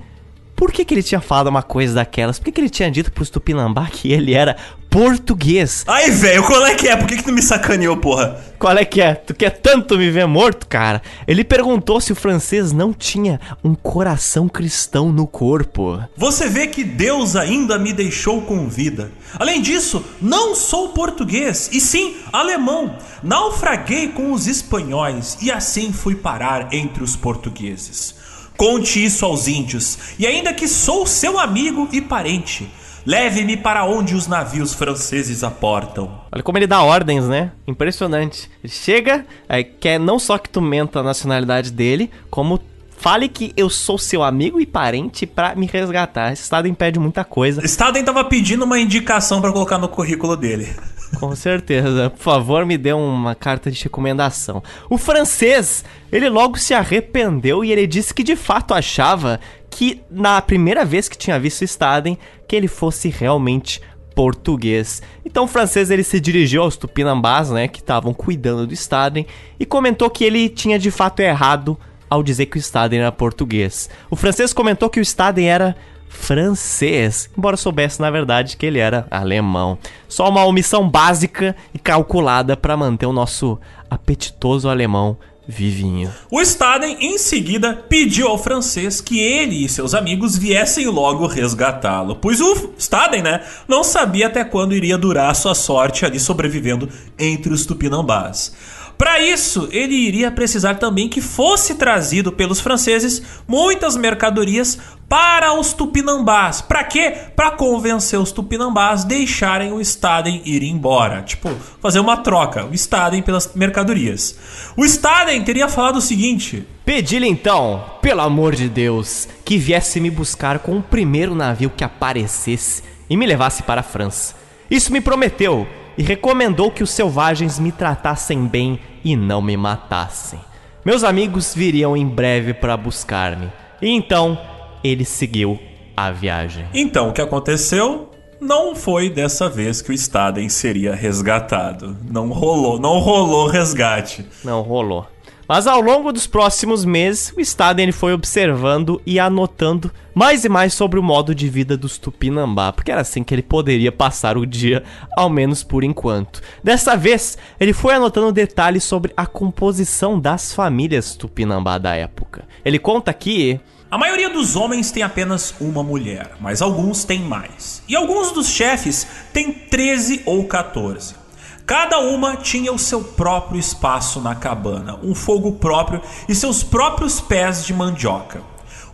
por 0.57 0.73
que, 0.73 0.85
que 0.85 0.95
ele 0.95 1.03
tinha 1.03 1.21
falado 1.21 1.49
uma 1.49 1.63
coisa 1.63 1.95
daquelas? 1.95 2.39
Por 2.39 2.47
que, 2.47 2.53
que 2.53 2.61
ele 2.63 2.71
tinha 2.71 2.91
dito 2.91 3.13
pros 3.13 3.29
tupinambá 3.29 3.87
que 3.93 4.11
ele 4.11 4.33
era 4.33 4.57
português? 4.89 5.85
Aí, 5.87 6.11
velho, 6.11 6.43
qual 6.43 6.67
é 6.67 6.75
que 6.75 6.89
é? 6.89 6.97
Por 6.97 7.07
que, 7.07 7.19
que 7.19 7.23
tu 7.23 7.31
me 7.31 7.43
sacaneou, 7.43 7.99
porra? 7.99 8.43
Qual 8.59 8.75
é 8.75 8.83
que 8.83 9.03
é? 9.03 9.15
Tu 9.15 9.35
quer 9.35 9.51
tanto 9.51 9.99
me 9.99 10.11
ver 10.11 10.27
morto, 10.27 10.67
cara? 10.67 11.03
Ele 11.29 11.45
perguntou 11.45 12.01
se 12.01 12.11
o 12.11 12.17
francês 12.17 12.73
não 12.73 12.95
tinha 12.95 13.39
um 13.63 13.75
coração 13.75 14.49
cristão 14.49 15.13
no 15.13 15.27
corpo. 15.27 16.03
Você 16.17 16.49
vê 16.49 16.67
que 16.67 16.83
Deus 16.83 17.37
ainda 17.37 17.79
me 17.79 17.93
deixou 17.93 18.41
com 18.41 18.67
vida. 18.67 19.13
Além 19.39 19.61
disso, 19.61 20.03
não 20.23 20.55
sou 20.55 20.89
português, 20.89 21.69
e 21.71 21.83
sim 21.83 22.17
alemão. 22.33 22.97
Naufraguei 23.23 24.09
com 24.09 24.33
os 24.33 24.47
espanhóis 24.47 25.37
e 25.43 25.53
assim 25.53 25.93
fui 25.93 26.15
parar 26.15 26.73
entre 26.73 27.05
os 27.05 27.15
portugueses. 27.15 28.15
Conte 28.57 29.05
isso 29.05 29.25
aos 29.25 29.49
índios, 29.49 29.99
e 30.19 30.27
ainda 30.27 30.53
que 30.53 30.67
sou 30.67 31.07
seu 31.07 31.39
amigo 31.39 31.89
e 31.93 32.01
parente, 32.01 32.69
Leve-me 33.07 33.57
para 33.57 33.85
onde 33.85 34.17
os 34.17 34.27
navios 34.27 34.75
franceses 34.75 35.45
aportam. 35.45 36.23
Olha 36.33 36.43
como 36.43 36.59
ele 36.59 36.67
dá 36.67 36.83
ordens, 36.83 37.25
né? 37.29 37.53
Impressionante. 37.65 38.51
Ele 38.65 38.73
chega, 38.73 39.25
é, 39.49 39.63
quer 39.63 40.01
não 40.01 40.19
só 40.19 40.37
que 40.37 40.51
tu 40.51 40.61
menta 40.61 40.99
a 40.99 41.03
nacionalidade 41.05 41.71
dele, 41.71 42.11
como 42.29 42.61
Fale 42.99 43.29
que 43.29 43.53
eu 43.57 43.69
sou 43.69 43.99
seu 43.99 44.23
amigo 44.23 44.59
e 44.59 44.67
parente 44.67 45.27
para 45.27 45.55
me 45.55 45.67
resgatar. 45.67 46.33
Esse 46.33 46.43
estado 46.43 46.67
impede 46.67 46.99
muita 46.99 47.25
coisa. 47.25 47.65
Staden 47.65 48.03
tava 48.03 48.25
pedindo 48.25 48.65
uma 48.65 48.79
indicação 48.79 49.41
para 49.41 49.53
colocar 49.53 49.79
no 49.79 49.89
currículo 49.89 50.37
dele. 50.37 50.75
Com 51.15 51.35
certeza. 51.35 52.11
Por 52.11 52.23
favor, 52.23 52.67
me 52.67 52.77
dê 52.77 52.93
uma 52.93 53.35
carta 53.35 53.71
de 53.71 53.83
recomendação. 53.83 54.63
O 54.91 54.99
francês, 54.99 55.85
ele 56.11 56.29
logo 56.29 56.59
se 56.59 56.75
arrependeu 56.75 57.65
e 57.65 57.73
ele 57.73 57.87
disse 57.87 58.13
que 58.13 58.23
de 58.23 58.37
fato 58.37 58.75
achava 58.75 59.41
que 59.71 60.01
na 60.11 60.41
primeira 60.41 60.85
vez 60.85 61.09
que 61.09 61.19
tinha 61.19 61.39
visto 61.39 61.63
Staden, 61.65 62.19
que 62.49 62.57
ele 62.57 62.69
fosse 62.69 63.09
realmente 63.09 63.81
português. 64.15 65.03
Então 65.25 65.45
o 65.45 65.49
francês 65.49 65.91
ele 65.91 66.03
se 66.03 66.19
dirigiu 66.19 66.63
aos 66.63 66.77
tupinambás, 66.77 67.51
né, 67.51 67.69
que 67.69 67.81
estavam 67.81 68.15
cuidando 68.15 68.67
do 68.67 68.73
Staden 68.73 69.27
e 69.61 69.67
comentou 69.67 70.09
que 70.09 70.25
ele 70.25 70.49
tinha 70.49 70.79
de 70.79 70.91
fato 70.91 71.21
errado 71.21 71.79
ao 72.09 72.23
dizer 72.23 72.47
que 72.47 72.57
o 72.57 72.59
Staden 72.59 73.01
era 73.01 73.13
português. 73.13 73.91
O 74.11 74.17
francês 74.17 74.53
comentou 74.55 74.89
que 74.89 75.01
o 75.01 75.03
Staden 75.03 75.51
era 75.51 75.77
francês, 76.17 77.31
embora 77.37 77.57
soubesse 77.57 78.01
na 78.01 78.11
verdade 78.11 78.57
que 78.57 78.67
ele 78.67 78.79
era 78.79 79.07
alemão. 79.11 79.79
Só 80.09 80.29
uma 80.29 80.45
omissão 80.45 80.89
básica 80.89 81.55
e 81.73 81.79
calculada 81.79 82.57
para 82.57 82.77
manter 82.77 83.07
o 83.07 83.13
nosso 83.13 83.59
apetitoso 83.91 84.69
alemão 84.69 85.17
vivinho. 85.47 86.13
O 86.31 86.41
Staden 86.41 86.97
em 87.01 87.19
seguida 87.19 87.75
pediu 87.89 88.29
ao 88.29 88.39
francês 88.39 89.01
que 89.01 89.21
ele 89.21 89.65
e 89.65 89.69
seus 89.69 89.95
amigos 89.95 90.37
viessem 90.37 90.87
logo 90.87 91.27
resgatá-lo, 91.27 92.17
pois 92.17 92.41
o 92.41 92.73
Staden, 92.77 93.23
né, 93.23 93.45
não 93.69 93.85
sabia 93.85 94.27
até 94.27 94.45
quando 94.45 94.75
iria 94.75 94.99
durar 94.99 95.35
sua 95.37 95.55
sorte 95.55 96.05
ali 96.05 96.19
sobrevivendo 96.19 96.89
entre 97.19 97.53
os 97.53 97.65
tupinambás. 97.65 98.53
Para 98.99 99.21
isso, 99.21 99.69
ele 99.71 99.95
iria 99.95 100.31
precisar 100.31 100.77
também 100.77 101.09
que 101.09 101.21
fosse 101.21 101.75
trazido 101.75 102.33
pelos 102.33 102.61
franceses 102.61 103.23
muitas 103.47 103.95
mercadorias 103.97 104.79
para 105.09 105.53
os 105.53 105.73
tupinambás. 105.73 106.63
Para 106.63 106.83
quê? 106.83 107.13
Para 107.37 107.51
convencer 107.51 108.19
os 108.19 108.33
tupinambás 108.33 109.05
deixarem 109.05 109.73
o 109.73 109.81
Staden 109.81 110.41
ir 110.45 110.63
embora. 110.63 111.23
Tipo, 111.23 111.51
fazer 111.81 112.01
uma 112.01 112.17
troca, 112.17 112.65
o 112.65 112.75
Staden 112.75 113.23
pelas 113.23 113.55
mercadorias. 113.55 114.37
O 114.77 114.85
Staden 114.85 115.45
teria 115.45 115.69
falado 115.69 115.97
o 115.97 116.03
seguinte: 116.03 116.67
Pedi-lhe 116.85 117.29
então, 117.29 117.85
pelo 118.01 118.23
amor 118.23 118.55
de 118.55 118.69
Deus, 118.69 119.29
que 119.45 119.59
viesse 119.59 120.01
me 120.01 120.11
buscar 120.11 120.61
com 120.61 120.79
o 120.79 120.83
primeiro 120.83 121.35
navio 121.35 121.71
que 121.71 121.85
aparecesse 121.85 122.83
e 123.09 123.17
me 123.17 123.27
levasse 123.27 123.63
para 123.63 123.83
a 123.83 123.85
França. 123.85 124.35
Isso 124.71 124.93
me 124.93 125.01
prometeu 125.01 125.67
e 125.97 126.03
recomendou 126.03 126.71
que 126.71 126.83
os 126.83 126.91
selvagens 126.91 127.59
me 127.59 127.73
tratassem 127.73 128.47
bem 128.47 128.79
e 129.05 129.17
não 129.17 129.41
me 129.41 129.57
matassem. 129.57 130.39
Meus 130.85 131.03
amigos 131.03 131.55
viriam 131.55 131.97
em 131.97 132.07
breve 132.07 132.55
para 132.55 132.77
buscar-me. 132.77 133.51
E 133.83 133.89
então 133.91 134.39
ele 134.85 135.05
seguiu 135.05 135.59
a 135.97 136.11
viagem. 136.11 136.67
Então, 136.75 137.09
o 137.09 137.13
que 137.13 137.21
aconteceu? 137.21 138.11
Não 138.41 138.77
foi 138.77 139.09
dessa 139.09 139.49
vez 139.49 139.81
que 139.81 139.91
o 139.91 139.95
Staden 139.95 140.49
seria 140.49 140.95
resgatado. 140.95 141.97
Não 142.09 142.29
rolou, 142.29 142.79
não 142.79 142.99
rolou 142.99 143.49
resgate. 143.49 144.27
Não 144.45 144.61
rolou. 144.61 145.07
Mas 145.49 145.67
ao 145.67 145.81
longo 145.81 146.13
dos 146.13 146.27
próximos 146.27 146.85
meses, 146.85 147.33
o 147.37 147.41
Staden 147.41 147.93
foi 147.93 148.13
observando 148.13 149.01
e 149.07 149.21
anotando 149.21 149.93
mais 150.13 150.45
e 150.45 150.49
mais 150.49 150.75
sobre 150.75 150.99
o 150.99 151.03
modo 151.03 151.35
de 151.35 151.49
vida 151.49 151.77
dos 151.77 151.99
Tupinambá, 151.99 152.73
porque 152.73 152.91
era 152.91 153.03
assim 153.03 153.23
que 153.23 153.35
ele 153.35 153.43
poderia 153.43 153.93
passar 153.93 154.37
o 154.37 154.47
dia, 154.47 154.83
ao 155.17 155.31
menos 155.31 155.63
por 155.63 155.85
enquanto. 155.85 156.41
Dessa 156.65 156.97
vez, 156.97 157.39
ele 157.61 157.73
foi 157.73 157.95
anotando 157.95 158.33
detalhes 158.33 158.83
sobre 158.83 159.13
a 159.17 159.27
composição 159.27 160.19
das 160.19 160.53
famílias 160.53 161.15
Tupinambá 161.15 161.79
da 161.79 161.95
época. 161.95 162.45
Ele 162.65 162.79
conta 162.79 163.13
que 163.13 163.61
a 163.89 163.97
maioria 163.97 164.29
dos 164.29 164.57
homens 164.57 164.91
tem 164.91 165.05
apenas 165.05 165.55
uma 165.61 165.83
mulher, 165.83 166.33
mas 166.41 166.61
alguns 166.61 167.05
têm 167.05 167.21
mais. 167.21 167.83
E 167.89 167.95
alguns 167.95 168.33
dos 168.33 168.49
chefes 168.49 169.07
têm 169.33 169.53
13 169.53 170.23
ou 170.27 170.45
14. 170.45 171.26
Cada 171.67 171.99
uma 171.99 172.37
tinha 172.37 172.73
o 172.73 172.79
seu 172.79 173.03
próprio 173.03 173.59
espaço 173.59 174.21
na 174.21 174.37
cabana, 174.37 175.01
um 175.03 175.17
fogo 175.17 175.51
próprio 175.51 176.01
e 176.29 176.35
seus 176.35 176.63
próprios 176.63 177.21
pés 177.21 177.65
de 177.65 177.75
mandioca. 177.75 178.41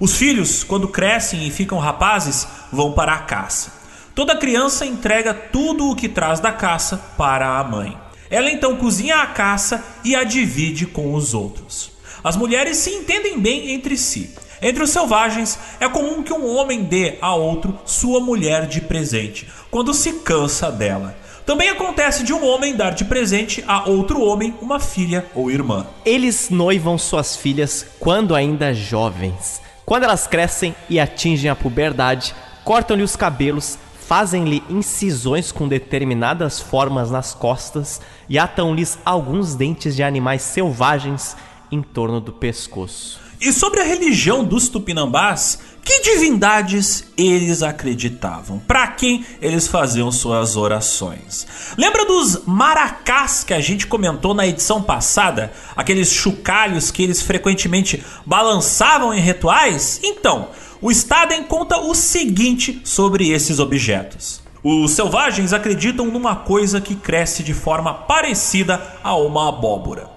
Os 0.01 0.17
filhos, 0.17 0.65
quando 0.65 0.89
crescem 0.89 1.47
e 1.47 1.51
ficam 1.51 1.79
rapazes, 1.79 2.49
vão 2.73 2.93
para 2.93 3.13
a 3.13 3.19
caça. 3.19 3.75
Toda 4.15 4.39
criança 4.39 4.87
entrega 4.87 5.35
tudo 5.35 5.91
o 5.91 5.95
que 5.95 6.09
traz 6.09 6.41
da 6.41 6.51
caça 6.51 6.97
para 7.19 7.59
a 7.59 7.63
mãe. 7.63 7.95
Ela 8.31 8.51
então 8.51 8.75
cozinha 8.77 9.17
a 9.17 9.27
caça 9.27 9.85
e 10.03 10.17
a 10.17 10.25
divide 10.25 10.87
com 10.87 11.13
os 11.13 11.35
outros. 11.35 11.93
As 12.25 12.37
mulheres 12.37 12.79
se 12.79 12.89
entendem 12.89 13.39
bem 13.39 13.73
entre 13.73 13.99
si. 13.99 14.35
Entre 14.63 14.83
os 14.83 14.89
selvagens, 14.89 15.59
é 15.79 15.87
comum 15.91 16.23
que 16.23 16.33
um 16.33 16.47
homem 16.47 16.85
dê 16.85 17.19
a 17.21 17.35
outro 17.35 17.79
sua 17.85 18.19
mulher 18.19 18.67
de 18.67 18.81
presente, 18.81 19.47
quando 19.71 19.93
se 19.93 20.13
cansa 20.21 20.73
dela. 20.73 21.21
Também 21.45 21.69
acontece 21.69 22.23
de 22.23 22.33
um 22.33 22.47
homem 22.47 22.77
dar 22.77 22.91
de 22.91 23.05
presente 23.05 23.65
a 23.67 23.89
outro 23.89 24.21
homem 24.21 24.55
uma 24.61 24.79
filha 24.79 25.27
ou 25.35 25.51
irmã. 25.51 25.87
Eles 26.05 26.51
noivam 26.51 26.97
suas 26.97 27.37
filhas 27.37 27.87
quando 27.99 28.35
ainda 28.35 28.73
jovens. 28.73 29.61
Quando 29.85 30.05
elas 30.05 30.27
crescem 30.27 30.75
e 30.89 31.01
atingem 31.01 31.51
a 31.51 31.57
puberdade, 31.57 32.35
cortam-lhe 32.65 33.03
os 33.03 33.17
cabelos, 33.17 33.77
fazem-lhe 34.07 34.63
incisões 34.71 35.51
com 35.51 35.67
determinadas 35.67 36.61
formas 36.61 37.11
nas 37.11 37.35
costas 37.35 38.01
e 38.29 38.39
atam-lhes 38.39 38.99
alguns 39.05 39.55
dentes 39.57 39.97
de 39.97 40.03
animais 40.03 40.43
selvagens 40.43 41.37
em 41.73 41.83
torno 41.83 42.21
do 42.21 42.33
pescoço. 42.33 43.22
E 43.45 43.53
sobre 43.53 43.81
a 43.81 43.85
religião 43.85 44.45
dos 44.45 44.69
tupinambás, 44.69 45.59
que 45.85 46.01
divindades 46.03 47.07
eles 47.19 47.61
acreditavam? 47.61 48.61
Para 48.61 48.87
quem 48.87 49.27
eles 49.41 49.67
faziam 49.67 50.13
suas 50.13 50.57
orações? 50.57 51.45
Lembra 51.77 52.05
dos 52.05 52.45
maracás 52.47 53.43
que 53.43 53.53
a 53.53 53.61
gente 53.61 53.89
comentou 53.89 54.33
na 54.33 54.47
edição 54.47 54.81
passada? 54.81 55.53
Aqueles 55.75 56.13
chocalhos 56.13 56.93
que 56.93 57.03
eles 57.03 57.21
frequentemente 57.21 58.01
balançavam 58.25 59.13
em 59.13 59.19
rituais? 59.19 59.99
Então, 60.05 60.51
o 60.81 60.93
Staden 60.93 61.43
conta 61.43 61.81
o 61.81 61.97
seguinte 61.97 62.81
sobre 62.85 63.31
esses 63.31 63.59
objetos. 63.59 64.41
Os 64.63 64.93
selvagens 64.93 65.53
acreditam 65.53 66.07
numa 66.07 66.37
coisa 66.37 66.81
que 66.81 66.95
cresce 66.95 67.43
de 67.43 67.55
forma 67.55 67.93
parecida 67.93 68.99
a 69.03 69.17
uma 69.17 69.49
abóbora. 69.49 70.12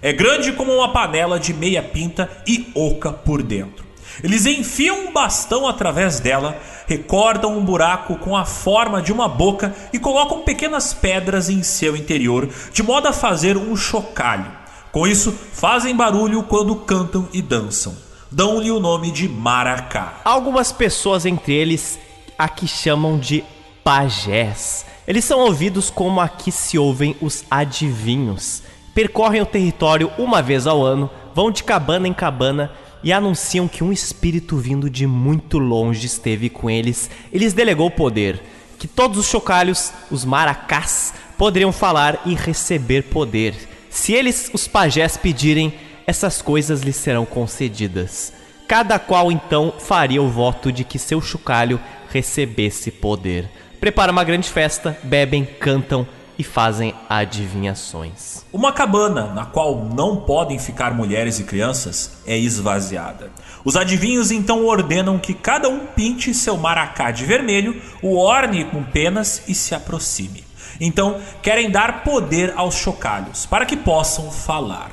É 0.00 0.12
grande 0.12 0.52
como 0.52 0.72
uma 0.72 0.92
panela 0.92 1.40
de 1.40 1.52
meia 1.52 1.82
pinta 1.82 2.30
e 2.46 2.70
oca 2.74 3.12
por 3.12 3.42
dentro. 3.42 3.86
Eles 4.22 4.46
enfiam 4.46 5.06
um 5.06 5.12
bastão 5.12 5.66
através 5.66 6.18
dela, 6.18 6.60
recordam 6.86 7.56
um 7.56 7.64
buraco 7.64 8.16
com 8.16 8.36
a 8.36 8.44
forma 8.44 9.00
de 9.00 9.12
uma 9.12 9.28
boca 9.28 9.74
e 9.92 9.98
colocam 9.98 10.42
pequenas 10.42 10.92
pedras 10.92 11.48
em 11.48 11.62
seu 11.62 11.96
interior, 11.96 12.48
de 12.72 12.82
modo 12.82 13.06
a 13.08 13.12
fazer 13.12 13.56
um 13.56 13.76
chocalho. 13.76 14.50
Com 14.90 15.06
isso, 15.06 15.32
fazem 15.52 15.94
barulho 15.94 16.42
quando 16.42 16.74
cantam 16.74 17.28
e 17.32 17.42
dançam. 17.42 17.94
Dão-lhe 18.30 18.70
o 18.70 18.80
nome 18.80 19.10
de 19.10 19.28
maracá. 19.28 20.20
Algumas 20.24 20.72
pessoas 20.72 21.24
entre 21.24 21.54
eles 21.54 21.98
aqui 22.36 22.66
chamam 22.66 23.18
de 23.18 23.44
pajés. 23.84 24.84
Eles 25.06 25.24
são 25.24 25.40
ouvidos 25.40 25.90
como 25.90 26.20
aqui 26.20 26.52
se 26.52 26.78
ouvem 26.78 27.16
os 27.20 27.44
adivinhos. 27.50 28.62
Percorrem 28.98 29.40
o 29.40 29.46
território 29.46 30.10
uma 30.18 30.42
vez 30.42 30.66
ao 30.66 30.82
ano, 30.82 31.08
vão 31.32 31.52
de 31.52 31.62
cabana 31.62 32.08
em 32.08 32.12
cabana 32.12 32.72
e 33.00 33.12
anunciam 33.12 33.68
que 33.68 33.84
um 33.84 33.92
espírito 33.92 34.56
vindo 34.56 34.90
de 34.90 35.06
muito 35.06 35.56
longe 35.56 36.04
esteve 36.04 36.48
com 36.48 36.68
eles 36.68 37.08
e 37.32 37.38
lhes 37.38 37.52
delegou 37.52 37.86
o 37.86 37.92
poder, 37.92 38.42
que 38.76 38.88
todos 38.88 39.16
os 39.16 39.28
chocalhos, 39.28 39.92
os 40.10 40.24
maracás, 40.24 41.14
poderiam 41.36 41.70
falar 41.70 42.20
e 42.26 42.34
receber 42.34 43.04
poder. 43.04 43.54
Se 43.88 44.14
eles, 44.14 44.50
os 44.52 44.66
pajés, 44.66 45.16
pedirem, 45.16 45.72
essas 46.04 46.42
coisas 46.42 46.80
lhes 46.80 46.96
serão 46.96 47.24
concedidas. 47.24 48.32
Cada 48.66 48.98
qual 48.98 49.30
então 49.30 49.74
faria 49.78 50.20
o 50.20 50.28
voto 50.28 50.72
de 50.72 50.82
que 50.82 50.98
seu 50.98 51.20
chocalho 51.20 51.78
recebesse 52.10 52.90
poder. 52.90 53.48
Prepara 53.78 54.10
uma 54.10 54.24
grande 54.24 54.48
festa, 54.48 54.98
bebem, 55.04 55.44
cantam 55.44 56.04
e 56.38 56.44
fazem 56.44 56.94
adivinhações. 57.08 58.44
Uma 58.52 58.72
cabana 58.72 59.34
na 59.34 59.44
qual 59.44 59.84
não 59.84 60.16
podem 60.16 60.58
ficar 60.58 60.94
mulheres 60.94 61.40
e 61.40 61.44
crianças 61.44 62.12
é 62.24 62.38
esvaziada. 62.38 63.30
Os 63.64 63.76
adivinhos 63.76 64.30
então 64.30 64.64
ordenam 64.64 65.18
que 65.18 65.34
cada 65.34 65.68
um 65.68 65.86
pinte 65.86 66.32
seu 66.32 66.56
maracá 66.56 67.10
de 67.10 67.24
vermelho, 67.24 67.82
o 68.00 68.16
orne 68.16 68.64
com 68.64 68.84
penas 68.84 69.42
e 69.48 69.54
se 69.54 69.74
aproxime. 69.74 70.44
Então 70.80 71.20
querem 71.42 71.70
dar 71.70 72.04
poder 72.04 72.52
aos 72.56 72.76
chocalhos 72.76 73.44
para 73.44 73.66
que 73.66 73.76
possam 73.76 74.30
falar. 74.30 74.92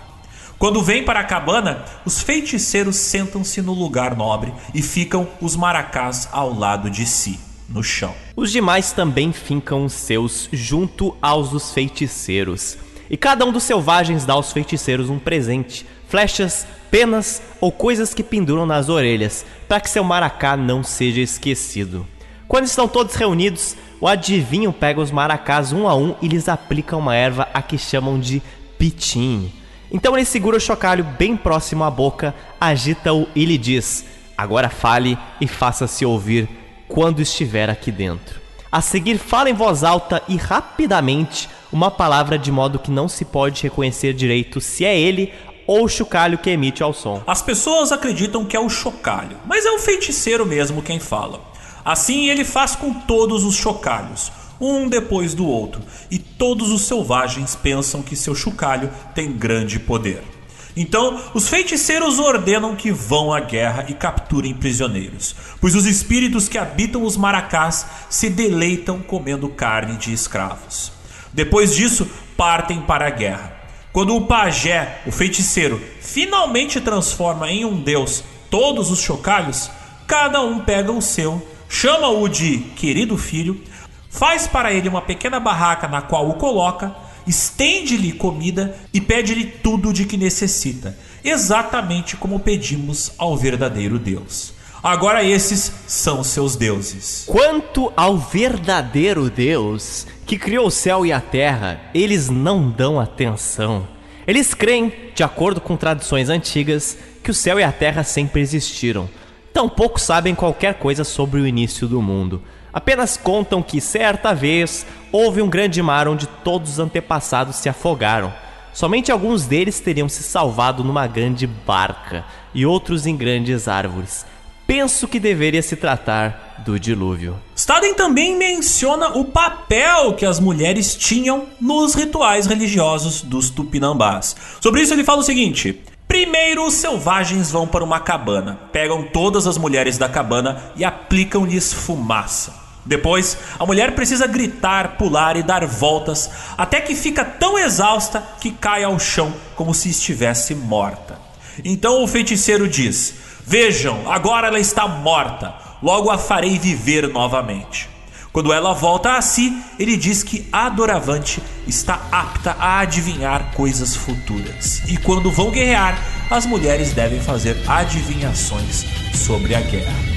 Quando 0.58 0.82
vêm 0.82 1.04
para 1.04 1.20
a 1.20 1.24
cabana, 1.24 1.84
os 2.06 2.22
feiticeiros 2.22 2.96
sentam-se 2.96 3.62
no 3.62 3.74
lugar 3.74 4.16
nobre 4.16 4.54
e 4.74 4.82
ficam 4.82 5.28
os 5.42 5.56
maracás 5.56 6.30
ao 6.32 6.54
lado 6.54 6.90
de 6.90 7.06
si. 7.06 7.40
No 7.68 7.84
chão. 7.84 8.14
Os 8.36 8.52
demais 8.52 8.92
também 8.92 9.32
fincam 9.32 9.86
os 9.86 9.94
seus 9.94 10.50
junto 10.52 11.16
aos 11.22 11.50
dos 11.50 11.72
feiticeiros. 11.72 12.78
E 13.10 13.18
cada 13.18 13.46
um 13.46 13.52
dos 13.52 13.64
selvagens 13.64 14.26
dá 14.26 14.34
aos 14.34 14.52
feiticeiros 14.52 15.10
um 15.10 15.20
presente: 15.20 15.86
flechas, 16.08 16.66
penas 16.90 17.42
ou 17.60 17.72
coisas 17.72 18.14
que 18.14 18.24
penduram 18.24 18.66
nas 18.66 18.90
orelhas, 18.90 19.46
para 19.68 19.80
que 19.80 19.90
seu 19.90 20.04
maracá 20.04 20.58
não 20.58 20.84
seja 20.84 21.22
esquecido. 21.22 22.06
Quando 22.48 22.66
estão 22.66 22.88
todos 22.88 23.16
reunidos, 23.16 23.76
o 24.00 24.08
adivinho 24.08 24.72
pega 24.72 25.02
os 25.02 25.12
maracás 25.12 25.72
um 25.72 25.88
a 25.88 25.96
um 25.96 26.16
e 26.22 26.28
lhes 26.28 26.48
aplica 26.48 26.96
uma 26.96 27.16
erva 27.16 27.48
a 27.54 27.62
que 27.62 27.78
chamam 27.78 28.20
de 28.20 28.42
pitim. 28.78 29.52
Então 29.92 30.16
ele 30.16 30.26
segura 30.26 30.58
o 30.58 30.60
chocalho 30.60 31.04
bem 31.04 31.36
próximo 31.38 31.84
à 31.84 31.90
boca, 31.90 32.36
agita-o 32.60 33.28
e 33.36 33.46
lhe 33.46 33.58
diz: 33.58 34.06
Agora 34.38 34.70
fale 34.70 35.18
e 35.40 35.48
faça-se 35.48 36.06
ouvir 36.06 36.48
quando 36.88 37.22
estiver 37.22 37.70
aqui 37.70 37.92
dentro. 37.92 38.40
A 38.72 38.82
seguir, 38.82 39.18
fala 39.18 39.50
em 39.50 39.54
voz 39.54 39.84
alta 39.84 40.22
e 40.28 40.36
rapidamente 40.36 41.48
uma 41.72 41.90
palavra 41.90 42.38
de 42.38 42.52
modo 42.52 42.80
que 42.80 42.92
não 42.92 43.08
se 43.08 43.24
pode 43.24 43.64
reconhecer 43.64 44.14
direito 44.14 44.60
se 44.60 44.84
é 44.86 45.00
ele 45.00 45.34
ou 45.68 45.86
o 45.86 45.90
chocalho 45.90 46.38
que 46.38 46.50
emite 46.50 46.84
ao 46.84 46.94
som. 46.94 47.22
As 47.26 47.42
pessoas 47.42 47.92
acreditam 47.92 48.46
que 48.46 48.56
é 48.56 48.60
o 48.60 48.70
chocalho, 48.70 49.38
mas 49.46 49.66
é 49.66 49.72
o 49.72 49.80
feiticeiro 49.80 50.46
mesmo 50.46 50.82
quem 50.82 51.00
fala. 51.00 51.42
Assim 51.84 52.30
ele 52.30 52.44
faz 52.44 52.76
com 52.76 52.94
todos 52.94 53.44
os 53.44 53.56
chocalhos, 53.56 54.32
um 54.60 54.88
depois 54.88 55.34
do 55.34 55.46
outro, 55.48 55.82
e 56.10 56.18
todos 56.18 56.72
os 56.72 56.84
selvagens 56.84 57.56
pensam 57.56 58.02
que 58.02 58.16
seu 58.16 58.34
chocalho 58.36 58.92
tem 59.14 59.32
grande 59.32 59.80
poder. 59.80 60.35
Então, 60.76 61.22
os 61.34 61.48
feiticeiros 61.48 62.20
ordenam 62.20 62.76
que 62.76 62.92
vão 62.92 63.32
à 63.32 63.40
guerra 63.40 63.86
e 63.88 63.94
capturem 63.94 64.54
prisioneiros, 64.54 65.34
pois 65.62 65.74
os 65.74 65.86
espíritos 65.86 66.50
que 66.50 66.58
habitam 66.58 67.04
os 67.04 67.16
maracás 67.16 67.86
se 68.10 68.30
deleitam 68.30 69.00
comendo 69.00 69.48
carne 69.48 69.96
de 69.96 70.12
escravos. 70.12 70.92
Depois 71.32 71.74
disso, 71.74 72.10
partem 72.36 72.82
para 72.82 73.08
a 73.08 73.12
guerra. 73.12 73.54
Quando 73.94 74.14
o 74.14 74.26
pajé, 74.26 75.02
o 75.06 75.12
feiticeiro, 75.12 75.82
finalmente 76.02 76.82
transforma 76.82 77.50
em 77.50 77.64
um 77.64 77.82
deus 77.82 78.24
todos 78.50 78.92
os 78.92 79.00
chocalhos, 79.00 79.72
cada 80.06 80.42
um 80.42 80.60
pega 80.60 80.92
o 80.92 81.02
seu, 81.02 81.46
chama-o 81.70 82.28
de 82.28 82.58
querido 82.76 83.18
filho, 83.18 83.62
faz 84.10 84.48
para 84.48 84.74
ele 84.74 84.90
uma 84.90 85.02
pequena 85.02 85.40
barraca 85.40 85.88
na 85.88 86.02
qual 86.02 86.30
o 86.30 86.34
coloca 86.34 86.94
estende-lhe 87.28 88.12
comida 88.12 88.76
e 88.94 89.02
pede-lhe 89.02 89.46
tudo 89.46 89.92
de 89.92 90.06
que 90.06 90.18
necessita, 90.18 90.98
exatamente 91.24 92.16
como 92.16 92.40
pedimos 92.40 93.12
ao 93.18 93.36
verdadeiro 93.36 93.98
Deus. 93.98 94.54
Agora 94.82 95.24
esses 95.24 95.72
são 95.88 96.24
seus 96.24 96.56
deuses. 96.56 97.24
Quanto 97.26 97.92
ao 97.98 98.18
verdadeiro 98.18 99.32
Deus, 99.32 100.06
que 100.28 100.38
criou 100.38 100.68
o 100.68 100.72
céu 100.72 101.04
e 101.04 101.12
a 101.12 101.20
terra, 101.20 101.82
eles 101.92 102.30
não 102.30 102.70
dão 102.70 103.00
atenção. 103.00 103.88
Eles 104.28 104.54
creem, 104.54 104.94
de 105.16 105.24
acordo 105.24 105.60
com 105.60 105.76
tradições 105.76 106.30
antigas, 106.30 106.98
que 107.24 107.32
o 107.32 107.34
céu 107.34 107.60
e 107.60 107.64
a 107.64 107.72
terra 107.72 108.04
sempre 108.04 108.42
existiram. 108.42 109.10
Tampouco 109.52 110.00
sabem 110.00 110.36
qualquer 110.36 110.76
coisa 110.76 111.04
sobre 111.04 111.40
o 111.40 111.48
início 111.48 111.88
do 111.88 112.02
mundo. 112.02 112.42
Apenas 112.76 113.16
contam 113.16 113.64
que 113.64 113.80
certa 113.80 114.34
vez 114.34 114.86
houve 115.10 115.42
um 115.42 115.50
grande 115.50 115.82
mar 115.82 116.10
onde 116.10 116.28
todos 116.28 116.72
os 116.72 116.80
antepassados 116.80 117.56
se 117.56 117.70
afogaram. 117.70 118.34
Somente 118.74 119.14
alguns 119.14 119.46
deles 119.46 119.80
teriam 119.80 120.10
se 120.10 120.22
salvado 120.22 120.84
numa 120.84 121.08
grande 121.08 121.48
barca 121.48 122.26
e 122.54 122.66
outros 122.66 123.08
em 123.08 123.16
grandes 123.16 123.70
árvores. 123.70 124.26
Penso 124.68 125.08
que 125.08 125.22
deveria 125.22 125.62
se 125.62 125.78
tratar 125.78 126.56
do 126.66 126.78
dilúvio. 126.78 127.38
Staden 127.56 127.94
também 127.94 128.36
menciona 128.36 129.08
o 129.18 129.24
papel 129.24 130.12
que 130.16 130.26
as 130.26 130.42
mulheres 130.42 130.96
tinham 130.98 131.46
nos 131.62 131.96
rituais 131.96 132.46
religiosos 132.46 133.22
dos 133.22 133.50
tupinambás. 133.50 134.36
Sobre 134.60 134.82
isso 134.82 134.92
ele 134.92 135.06
fala 135.06 135.22
o 135.22 135.24
seguinte: 135.24 135.82
Primeiro, 136.10 136.66
os 136.66 136.74
selvagens 136.74 137.50
vão 137.50 137.66
para 137.66 137.86
uma 137.86 138.02
cabana, 138.02 138.60
pegam 138.74 139.04
todas 139.04 139.48
as 139.48 139.58
mulheres 139.58 139.98
da 139.98 140.10
cabana 140.10 140.62
e 140.76 140.84
aplicam-lhes 140.84 141.72
fumaça. 141.72 142.65
Depois, 142.86 143.38
a 143.58 143.66
mulher 143.66 143.96
precisa 143.96 144.28
gritar, 144.28 144.98
pular 144.98 145.36
e 145.36 145.44
dar 145.44 145.66
voltas 145.66 146.30
até 146.58 146.80
que 146.80 146.94
fica 146.96 147.26
tão 147.26 147.58
exausta 147.58 148.24
que 148.40 148.52
cai 148.52 148.84
ao 148.84 149.00
chão 149.00 149.34
como 149.56 149.74
se 149.74 149.90
estivesse 149.90 150.54
morta. 150.54 151.20
Então 151.64 152.04
o 152.04 152.08
feiticeiro 152.08 152.68
diz: 152.68 153.16
Vejam, 153.46 154.12
agora 154.12 154.48
ela 154.48 154.60
está 154.60 154.88
morta, 154.88 155.54
logo 155.82 156.12
a 156.12 156.18
farei 156.18 156.60
viver 156.60 157.08
novamente. 157.08 157.90
Quando 158.32 158.52
ela 158.52 158.74
volta 158.74 159.14
a 159.14 159.22
si, 159.22 159.58
ele 159.80 159.96
diz 159.96 160.22
que 160.22 160.46
a 160.52 160.68
Doravante 160.68 161.42
está 161.66 162.02
apta 162.12 162.52
a 162.60 162.80
adivinhar 162.82 163.54
coisas 163.56 163.96
futuras. 163.96 164.82
E 164.90 164.98
quando 164.98 165.32
vão 165.32 165.52
guerrear, 165.52 165.98
as 166.30 166.46
mulheres 166.46 166.92
devem 166.92 167.22
fazer 167.22 167.56
adivinhações 167.66 168.84
sobre 169.14 169.56
a 169.56 169.62
guerra. 169.62 170.15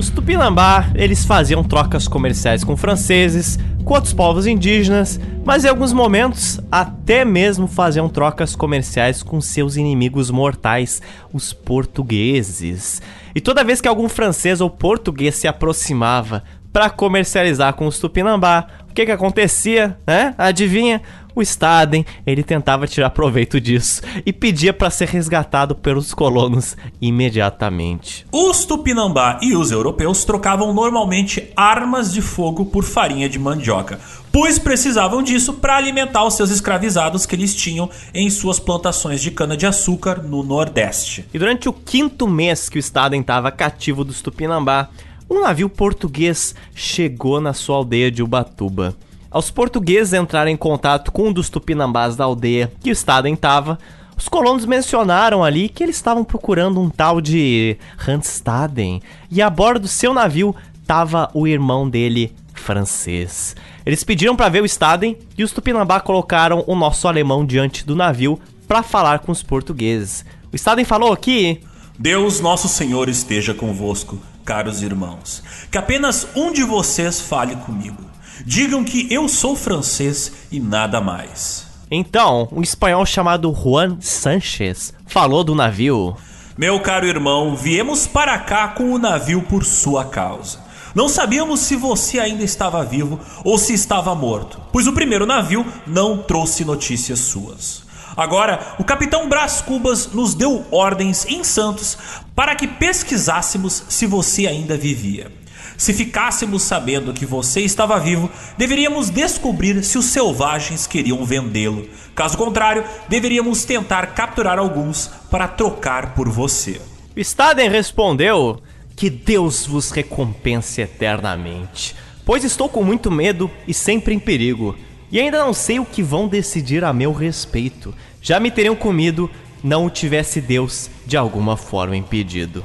Os 0.00 0.08
Tupinambá, 0.08 0.90
eles 0.94 1.26
faziam 1.26 1.62
trocas 1.62 2.08
comerciais 2.08 2.64
com 2.64 2.74
franceses, 2.74 3.58
com 3.84 3.92
outros 3.92 4.14
povos 4.14 4.46
indígenas, 4.46 5.20
mas 5.44 5.62
em 5.62 5.68
alguns 5.68 5.92
momentos 5.92 6.58
até 6.72 7.22
mesmo 7.22 7.66
faziam 7.66 8.08
trocas 8.08 8.56
comerciais 8.56 9.22
com 9.22 9.42
seus 9.42 9.76
inimigos 9.76 10.30
mortais, 10.30 11.02
os 11.34 11.52
portugueses. 11.52 13.02
E 13.34 13.42
toda 13.42 13.62
vez 13.62 13.82
que 13.82 13.88
algum 13.88 14.08
francês 14.08 14.62
ou 14.62 14.70
português 14.70 15.34
se 15.34 15.46
aproximava 15.46 16.44
para 16.72 16.90
comercializar 16.90 17.74
com 17.74 17.86
os 17.86 17.98
Tupinambá, 17.98 18.66
o 18.88 18.92
que 18.92 19.06
que 19.06 19.12
acontecia, 19.12 19.98
né? 20.06 20.34
Adivinha? 20.36 21.00
O 21.34 21.42
Staden, 21.42 22.04
ele 22.26 22.42
tentava 22.42 22.88
tirar 22.88 23.10
proveito 23.10 23.60
disso 23.60 24.02
e 24.26 24.32
pedia 24.32 24.72
para 24.72 24.90
ser 24.90 25.08
resgatado 25.08 25.76
pelos 25.76 26.12
colonos 26.12 26.76
imediatamente. 27.00 28.26
Os 28.32 28.64
Tupinambá 28.64 29.38
e 29.40 29.54
os 29.54 29.70
europeus 29.70 30.24
trocavam 30.24 30.74
normalmente 30.74 31.50
armas 31.56 32.12
de 32.12 32.20
fogo 32.20 32.66
por 32.66 32.82
farinha 32.82 33.28
de 33.28 33.38
mandioca, 33.38 34.00
pois 34.32 34.58
precisavam 34.58 35.22
disso 35.22 35.54
para 35.54 35.76
alimentar 35.76 36.24
os 36.24 36.34
seus 36.34 36.50
escravizados 36.50 37.24
que 37.26 37.36
eles 37.36 37.54
tinham 37.54 37.88
em 38.12 38.28
suas 38.28 38.58
plantações 38.58 39.22
de 39.22 39.30
cana-de-açúcar 39.30 40.22
no 40.22 40.42
Nordeste. 40.42 41.26
E 41.32 41.38
durante 41.38 41.68
o 41.68 41.72
quinto 41.72 42.26
mês 42.26 42.68
que 42.68 42.78
o 42.78 42.80
Staden 42.80 43.20
estava 43.20 43.52
cativo 43.52 44.04
dos 44.04 44.20
Tupinambá, 44.20 44.88
um 45.30 45.40
navio 45.40 45.68
português 45.68 46.56
chegou 46.74 47.40
na 47.40 47.52
sua 47.52 47.76
aldeia 47.76 48.10
de 48.10 48.20
Ubatuba. 48.20 48.96
Aos 49.30 49.48
portugueses 49.48 50.12
entrarem 50.12 50.54
em 50.54 50.56
contato 50.56 51.12
com 51.12 51.28
um 51.28 51.32
dos 51.32 51.48
tupinambás 51.48 52.16
da 52.16 52.24
aldeia 52.24 52.72
que 52.82 52.90
o 52.90 52.92
Staden 52.92 53.34
estava, 53.34 53.78
os 54.16 54.28
colonos 54.28 54.66
mencionaram 54.66 55.44
ali 55.44 55.68
que 55.68 55.84
eles 55.84 55.94
estavam 55.94 56.24
procurando 56.24 56.80
um 56.80 56.90
tal 56.90 57.20
de 57.20 57.78
Staden 58.24 59.00
e 59.30 59.40
a 59.40 59.48
bordo 59.48 59.82
do 59.82 59.88
seu 59.88 60.12
navio 60.12 60.54
estava 60.82 61.30
o 61.32 61.46
irmão 61.46 61.88
dele, 61.88 62.34
francês. 62.52 63.54
Eles 63.86 64.02
pediram 64.02 64.34
para 64.34 64.48
ver 64.48 64.62
o 64.62 64.66
Staden 64.66 65.16
e 65.38 65.44
os 65.44 65.52
tupinambá 65.52 66.00
colocaram 66.00 66.64
o 66.66 66.74
nosso 66.74 67.06
alemão 67.06 67.46
diante 67.46 67.86
do 67.86 67.94
navio 67.94 68.38
para 68.66 68.82
falar 68.82 69.20
com 69.20 69.30
os 69.30 69.44
portugueses. 69.44 70.24
O 70.52 70.56
Staden 70.56 70.84
falou 70.84 71.12
aqui: 71.12 71.60
Deus 71.96 72.40
nosso 72.40 72.68
Senhor 72.68 73.08
esteja 73.08 73.54
convosco, 73.54 74.18
caros 74.44 74.82
irmãos. 74.82 75.42
Que 75.70 75.78
apenas 75.78 76.26
um 76.34 76.52
de 76.52 76.62
vocês 76.62 77.20
fale 77.20 77.56
comigo. 77.56 78.02
Digam 78.44 78.82
que 78.82 79.12
eu 79.12 79.28
sou 79.28 79.54
francês 79.54 80.32
e 80.50 80.58
nada 80.58 81.00
mais. 81.00 81.66
Então, 81.90 82.48
um 82.52 82.62
espanhol 82.62 83.04
chamado 83.04 83.52
Juan 83.52 83.98
Sanchez 84.00 84.94
falou 85.06 85.42
do 85.42 85.54
navio. 85.54 86.16
Meu 86.56 86.80
caro 86.80 87.06
irmão, 87.06 87.56
viemos 87.56 88.06
para 88.06 88.38
cá 88.38 88.68
com 88.68 88.92
o 88.92 88.98
navio 88.98 89.42
por 89.42 89.64
sua 89.64 90.04
causa. 90.04 90.58
Não 90.94 91.08
sabíamos 91.08 91.60
se 91.60 91.76
você 91.76 92.18
ainda 92.18 92.42
estava 92.42 92.84
vivo 92.84 93.20
ou 93.44 93.56
se 93.56 93.72
estava 93.72 94.14
morto, 94.14 94.60
pois 94.72 94.86
o 94.86 94.92
primeiro 94.92 95.24
navio 95.26 95.64
não 95.86 96.18
trouxe 96.18 96.64
notícias 96.64 97.20
suas. 97.20 97.82
Agora, 98.20 98.74
o 98.78 98.84
capitão 98.84 99.30
Brás 99.30 99.62
Cubas 99.62 100.08
nos 100.12 100.34
deu 100.34 100.66
ordens 100.70 101.24
em 101.24 101.42
Santos 101.42 101.96
para 102.34 102.54
que 102.54 102.68
pesquisássemos 102.68 103.82
se 103.88 104.04
você 104.04 104.46
ainda 104.46 104.76
vivia. 104.76 105.32
Se 105.78 105.94
ficássemos 105.94 106.62
sabendo 106.62 107.14
que 107.14 107.24
você 107.24 107.62
estava 107.62 107.98
vivo, 107.98 108.30
deveríamos 108.58 109.08
descobrir 109.08 109.82
se 109.82 109.96
os 109.96 110.04
selvagens 110.04 110.86
queriam 110.86 111.24
vendê-lo. 111.24 111.88
Caso 112.14 112.36
contrário, 112.36 112.84
deveríamos 113.08 113.64
tentar 113.64 114.08
capturar 114.08 114.58
alguns 114.58 115.10
para 115.30 115.48
trocar 115.48 116.14
por 116.14 116.28
você. 116.28 116.78
Staden 117.16 117.70
respondeu: 117.70 118.60
Que 118.94 119.08
Deus 119.08 119.64
vos 119.64 119.90
recompense 119.90 120.82
eternamente, 120.82 121.96
pois 122.26 122.44
estou 122.44 122.68
com 122.68 122.84
muito 122.84 123.10
medo 123.10 123.50
e 123.66 123.72
sempre 123.72 124.14
em 124.14 124.18
perigo. 124.18 124.76
E 125.12 125.18
ainda 125.18 125.38
não 125.38 125.52
sei 125.52 125.80
o 125.80 125.84
que 125.84 126.02
vão 126.04 126.28
decidir 126.28 126.84
a 126.84 126.92
meu 126.92 127.12
respeito. 127.12 127.92
Já 128.22 128.38
me 128.38 128.50
teriam 128.50 128.76
comido, 128.76 129.30
não 129.62 129.86
o 129.86 129.90
tivesse 129.90 130.40
Deus 130.40 130.90
de 131.06 131.16
alguma 131.16 131.56
forma 131.56 131.96
impedido. 131.96 132.64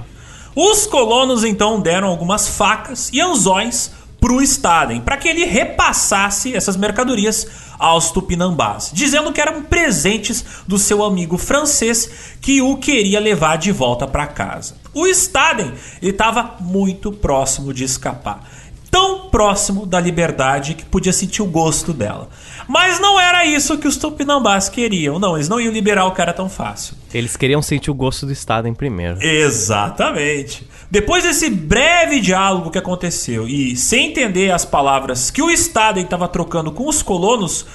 Os 0.54 0.86
colonos 0.86 1.44
então 1.44 1.80
deram 1.80 2.08
algumas 2.08 2.48
facas 2.48 3.10
e 3.12 3.22
anzóis 3.22 3.92
pro 4.20 4.42
Staden 4.42 5.02
para 5.02 5.18
que 5.18 5.28
ele 5.28 5.46
repassasse 5.46 6.56
essas 6.56 6.76
mercadorias 6.76 7.48
aos 7.78 8.12
tupinambás, 8.12 8.90
dizendo 8.94 9.32
que 9.32 9.40
eram 9.40 9.64
presentes 9.64 10.44
do 10.68 10.78
seu 10.78 11.04
amigo 11.04 11.38
francês 11.38 12.38
que 12.42 12.62
o 12.62 12.78
queria 12.78 13.20
levar 13.20 13.58
de 13.58 13.72
volta 13.72 14.08
para 14.08 14.28
casa. 14.28 14.76
O 14.94 15.08
Staden 15.08 15.74
estava 16.02 16.56
muito 16.60 17.12
próximo 17.12 17.74
de 17.74 17.84
escapar 17.84 18.50
tão 18.96 19.28
próximo 19.28 19.86
da 19.86 20.00
liberdade 20.00 20.74
que 20.74 20.86
podia 20.86 21.12
sentir 21.12 21.42
o 21.42 21.46
gosto 21.46 21.92
dela. 21.92 22.30
Mas 22.66 22.98
não 22.98 23.20
era 23.20 23.44
isso 23.46 23.78
que 23.78 23.90
os 23.90 23.98
tupinambás 23.98 24.70
queriam. 24.70 25.20
Não, 25.20 25.36
eles 25.36 25.50
não 25.50 25.60
iam 25.60 25.74
liberar 25.74 26.06
o 26.06 26.14
cara 26.14 26.32
tão 26.32 26.48
fácil. 26.48 26.96
Eles 27.14 27.36
queriam 27.36 27.62
sentir 27.62 27.92
o 27.92 27.94
gosto 27.94 28.26
do 28.26 28.32
Estado 28.32 28.70
em 28.70 28.74
primeiro. 28.74 29.22
Exatamente. 29.22 30.66
Depois 30.90 31.26
desse 31.26 31.50
breve 31.50 32.22
diálogo 32.22 32.72
que 32.72 32.78
aconteceu 32.78 33.46
e 33.46 33.76
sem 33.76 34.12
entender 34.12 34.52
as 34.52 34.64
palavras 34.64 35.30
que 35.30 35.42
o 35.42 35.50
Estado 35.50 36.00
estava 36.00 36.30
trocando 36.30 36.72
com 36.72 36.88
os 36.88 37.04
colonos, 37.04 37.66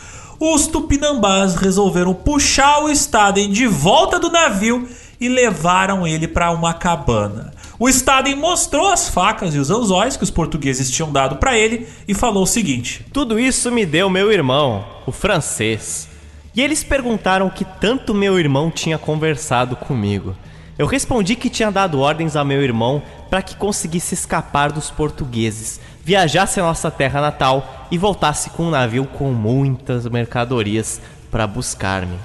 os 0.41 0.67
tupinambás 0.69 1.55
resolveram 1.55 2.15
puxar 2.15 2.83
o 2.83 2.89
Staden 2.89 3.51
de 3.51 3.67
volta 3.67 4.19
do 4.19 4.31
navio 4.31 4.89
e 5.21 5.29
levaram 5.29 6.07
ele 6.07 6.27
para 6.27 6.51
uma 6.51 6.73
cabana. 6.73 7.53
O 7.83 7.89
Staden 7.89 8.37
mostrou 8.37 8.93
as 8.93 9.09
facas 9.09 9.55
e 9.55 9.59
os 9.59 9.71
anzóis 9.71 10.15
que 10.15 10.23
os 10.23 10.31
portugueses 10.31 10.91
tinham 10.91 11.11
dado 11.11 11.37
para 11.37 11.57
ele 11.57 11.89
e 12.07 12.13
falou 12.13 12.43
o 12.43 12.47
seguinte: 12.47 13.07
Tudo 13.11 13.41
isso 13.41 13.73
me 13.73 13.87
deu 13.87 14.11
meu 14.11 14.31
irmão, 14.31 14.85
o 15.07 15.11
francês. 15.11 16.07
E 16.55 16.61
eles 16.61 16.85
perguntaram 16.85 17.49
que 17.49 17.65
tanto 17.65 18.13
meu 18.13 18.39
irmão 18.39 18.71
tinha 18.71 18.99
conversado 18.99 19.77
comigo. 19.77 20.37
Eu 20.79 20.87
respondi 20.87 21.35
que 21.35 21.49
tinha 21.49 21.71
dado 21.73 22.01
ordens 22.01 22.37
ao 22.37 22.45
meu 22.45 22.63
irmão 22.63 23.03
para 23.31 23.41
que 23.41 23.57
conseguisse 23.57 24.13
escapar 24.13 24.71
dos 24.71 24.91
portugueses, 24.91 25.81
viajasse 26.05 26.61
à 26.61 26.63
nossa 26.63 26.91
terra 26.91 27.23
natal 27.23 27.89
e 27.91 27.97
voltasse 27.97 28.51
com 28.51 28.65
um 28.65 28.71
navio 28.71 29.07
com 29.07 29.33
muitas 29.33 30.05
mercadorias 30.05 31.01
para 31.31 31.47
buscar-me. 31.47 32.19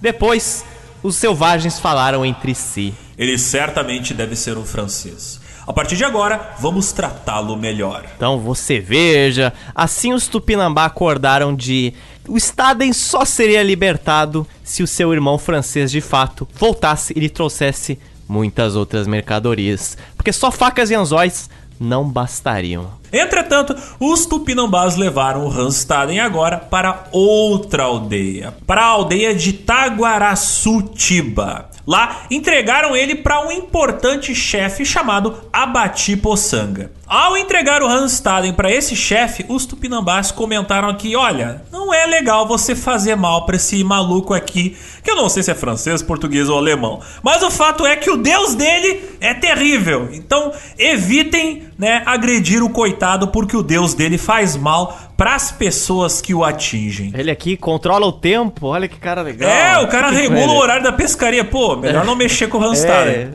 Depois, 0.00 0.64
os 1.00 1.14
selvagens 1.14 1.78
falaram 1.78 2.26
entre 2.26 2.56
si. 2.56 2.92
Ele 3.18 3.38
certamente 3.38 4.12
deve 4.12 4.36
ser 4.36 4.58
um 4.58 4.64
francês. 4.64 5.40
A 5.66 5.72
partir 5.72 5.96
de 5.96 6.04
agora, 6.04 6.54
vamos 6.60 6.92
tratá-lo 6.92 7.56
melhor. 7.56 8.04
Então 8.16 8.38
você 8.38 8.78
veja, 8.78 9.52
assim 9.74 10.12
os 10.12 10.28
Tupinambá 10.28 10.84
acordaram 10.84 11.54
de 11.54 11.92
o 12.28 12.36
Staden 12.36 12.92
só 12.92 13.24
seria 13.24 13.62
libertado 13.62 14.46
se 14.62 14.82
o 14.82 14.86
seu 14.86 15.12
irmão 15.12 15.38
francês 15.38 15.90
de 15.90 16.00
fato 16.00 16.46
voltasse 16.54 17.12
e 17.16 17.20
lhe 17.20 17.28
trouxesse 17.28 17.98
muitas 18.28 18.76
outras 18.76 19.06
mercadorias, 19.06 19.96
porque 20.16 20.32
só 20.32 20.50
facas 20.50 20.90
e 20.90 20.94
anzóis 20.94 21.48
não 21.80 22.08
bastariam. 22.08 22.90
Entretanto, 23.18 23.74
os 23.98 24.26
tupinambás 24.26 24.96
levaram 24.96 25.46
o 25.46 25.50
Hanstaden 25.50 26.20
agora 26.20 26.58
para 26.58 27.04
outra 27.10 27.84
aldeia, 27.84 28.54
para 28.66 28.82
a 28.82 28.86
aldeia 28.86 29.34
de 29.34 29.52
Taguaraçutiba. 29.52 31.70
Lá, 31.86 32.22
entregaram 32.30 32.96
ele 32.96 33.14
para 33.14 33.46
um 33.46 33.52
importante 33.52 34.34
chefe 34.34 34.84
chamado 34.84 35.38
Abati 35.52 36.16
Poçanga. 36.16 36.90
Ao 37.06 37.36
entregar 37.36 37.84
o 37.84 37.86
Hanstaden 37.86 38.52
para 38.52 38.72
esse 38.72 38.96
chefe, 38.96 39.46
os 39.48 39.64
tupinambás 39.64 40.32
comentaram 40.32 40.88
aqui: 40.88 41.14
olha, 41.14 41.62
não 41.70 41.94
é 41.94 42.04
legal 42.04 42.48
você 42.48 42.74
fazer 42.74 43.14
mal 43.14 43.46
para 43.46 43.54
esse 43.54 43.84
maluco 43.84 44.34
aqui, 44.34 44.76
que 45.04 45.12
eu 45.12 45.14
não 45.14 45.28
sei 45.28 45.44
se 45.44 45.52
é 45.52 45.54
francês, 45.54 46.02
português 46.02 46.48
ou 46.48 46.58
alemão. 46.58 47.00
Mas 47.22 47.40
o 47.44 47.50
fato 47.52 47.86
é 47.86 47.94
que 47.94 48.10
o 48.10 48.16
deus 48.16 48.56
dele 48.56 49.08
é 49.20 49.32
terrível. 49.32 50.08
Então 50.12 50.52
evitem 50.76 51.68
né, 51.78 52.02
agredir 52.06 52.62
o 52.62 52.70
coitado, 52.70 53.28
porque 53.28 53.56
o 53.56 53.62
deus 53.62 53.94
dele 53.94 54.18
faz 54.18 54.56
mal 54.56 55.05
para 55.16 55.34
as 55.34 55.50
pessoas 55.50 56.20
que 56.20 56.34
o 56.34 56.44
atingem. 56.44 57.10
Ele 57.14 57.30
aqui 57.30 57.56
controla 57.56 58.06
o 58.06 58.12
tempo, 58.12 58.66
olha 58.66 58.86
que 58.86 58.98
cara 58.98 59.22
legal. 59.22 59.48
É, 59.48 59.78
o 59.78 59.88
cara 59.88 60.10
regula 60.10 60.52
o 60.52 60.56
horário 60.56 60.82
da 60.82 60.92
pescaria. 60.92 61.44
Pô, 61.44 61.76
melhor 61.76 62.04
não 62.04 62.14
mexer 62.14 62.48
com 62.48 62.58
o 62.58 62.64
Hanstaden. 62.64 63.14
É. 63.14 63.30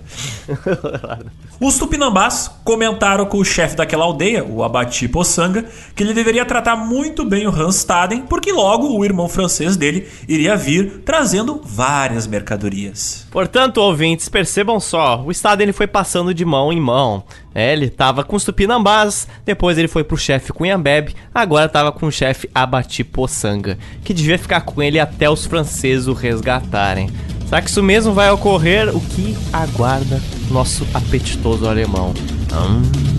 Os 1.59 1.77
tupinambás 1.77 2.49
comentaram 2.63 3.23
com 3.25 3.37
o 3.37 3.45
chefe 3.45 3.75
daquela 3.75 4.03
aldeia, 4.03 4.43
o 4.43 4.63
Abati 4.63 5.07
Poçanga, 5.07 5.63
que 5.95 6.01
ele 6.01 6.11
deveria 6.11 6.43
tratar 6.43 6.75
muito 6.75 7.23
bem 7.23 7.45
o 7.45 7.51
Hanstaden, 7.51 8.23
porque 8.23 8.51
logo 8.51 8.97
o 8.97 9.05
irmão 9.05 9.29
francês 9.29 9.77
dele 9.77 10.07
iria 10.27 10.57
vir 10.57 11.03
trazendo 11.05 11.61
várias 11.63 12.25
mercadorias. 12.25 13.27
Portanto, 13.29 13.77
ouvintes, 13.77 14.27
percebam 14.27 14.79
só, 14.79 15.23
o 15.23 15.31
Staden 15.31 15.65
ele 15.65 15.73
foi 15.73 15.85
passando 15.85 16.33
de 16.33 16.43
mão 16.43 16.73
em 16.73 16.79
mão. 16.79 17.23
É, 17.53 17.73
ele 17.73 17.89
tava 17.89 18.23
com 18.23 18.35
os 18.35 18.43
tupinambás, 18.43 19.27
depois 19.45 19.77
ele 19.77 19.87
foi 19.87 20.03
pro 20.03 20.17
chefe 20.17 20.53
Cunhambebe, 20.53 21.15
agora 21.33 21.69
tava 21.71 21.91
com 21.91 22.05
o 22.05 22.11
chefe 22.11 22.49
Abati 22.53 23.03
Poçanga, 23.03 23.77
que 24.03 24.13
devia 24.13 24.37
ficar 24.37 24.61
com 24.61 24.81
ele 24.81 24.99
até 24.99 25.29
os 25.29 25.45
franceses 25.45 26.07
o 26.07 26.13
resgatarem. 26.13 27.09
Será 27.47 27.61
que 27.61 27.69
isso 27.69 27.81
mesmo 27.81 28.13
vai 28.13 28.29
ocorrer? 28.31 28.95
O 28.95 29.01
que 29.01 29.35
aguarda 29.51 30.21
nosso 30.49 30.85
apetitoso 30.93 31.67
alemão? 31.67 32.13
Hum. 32.53 33.11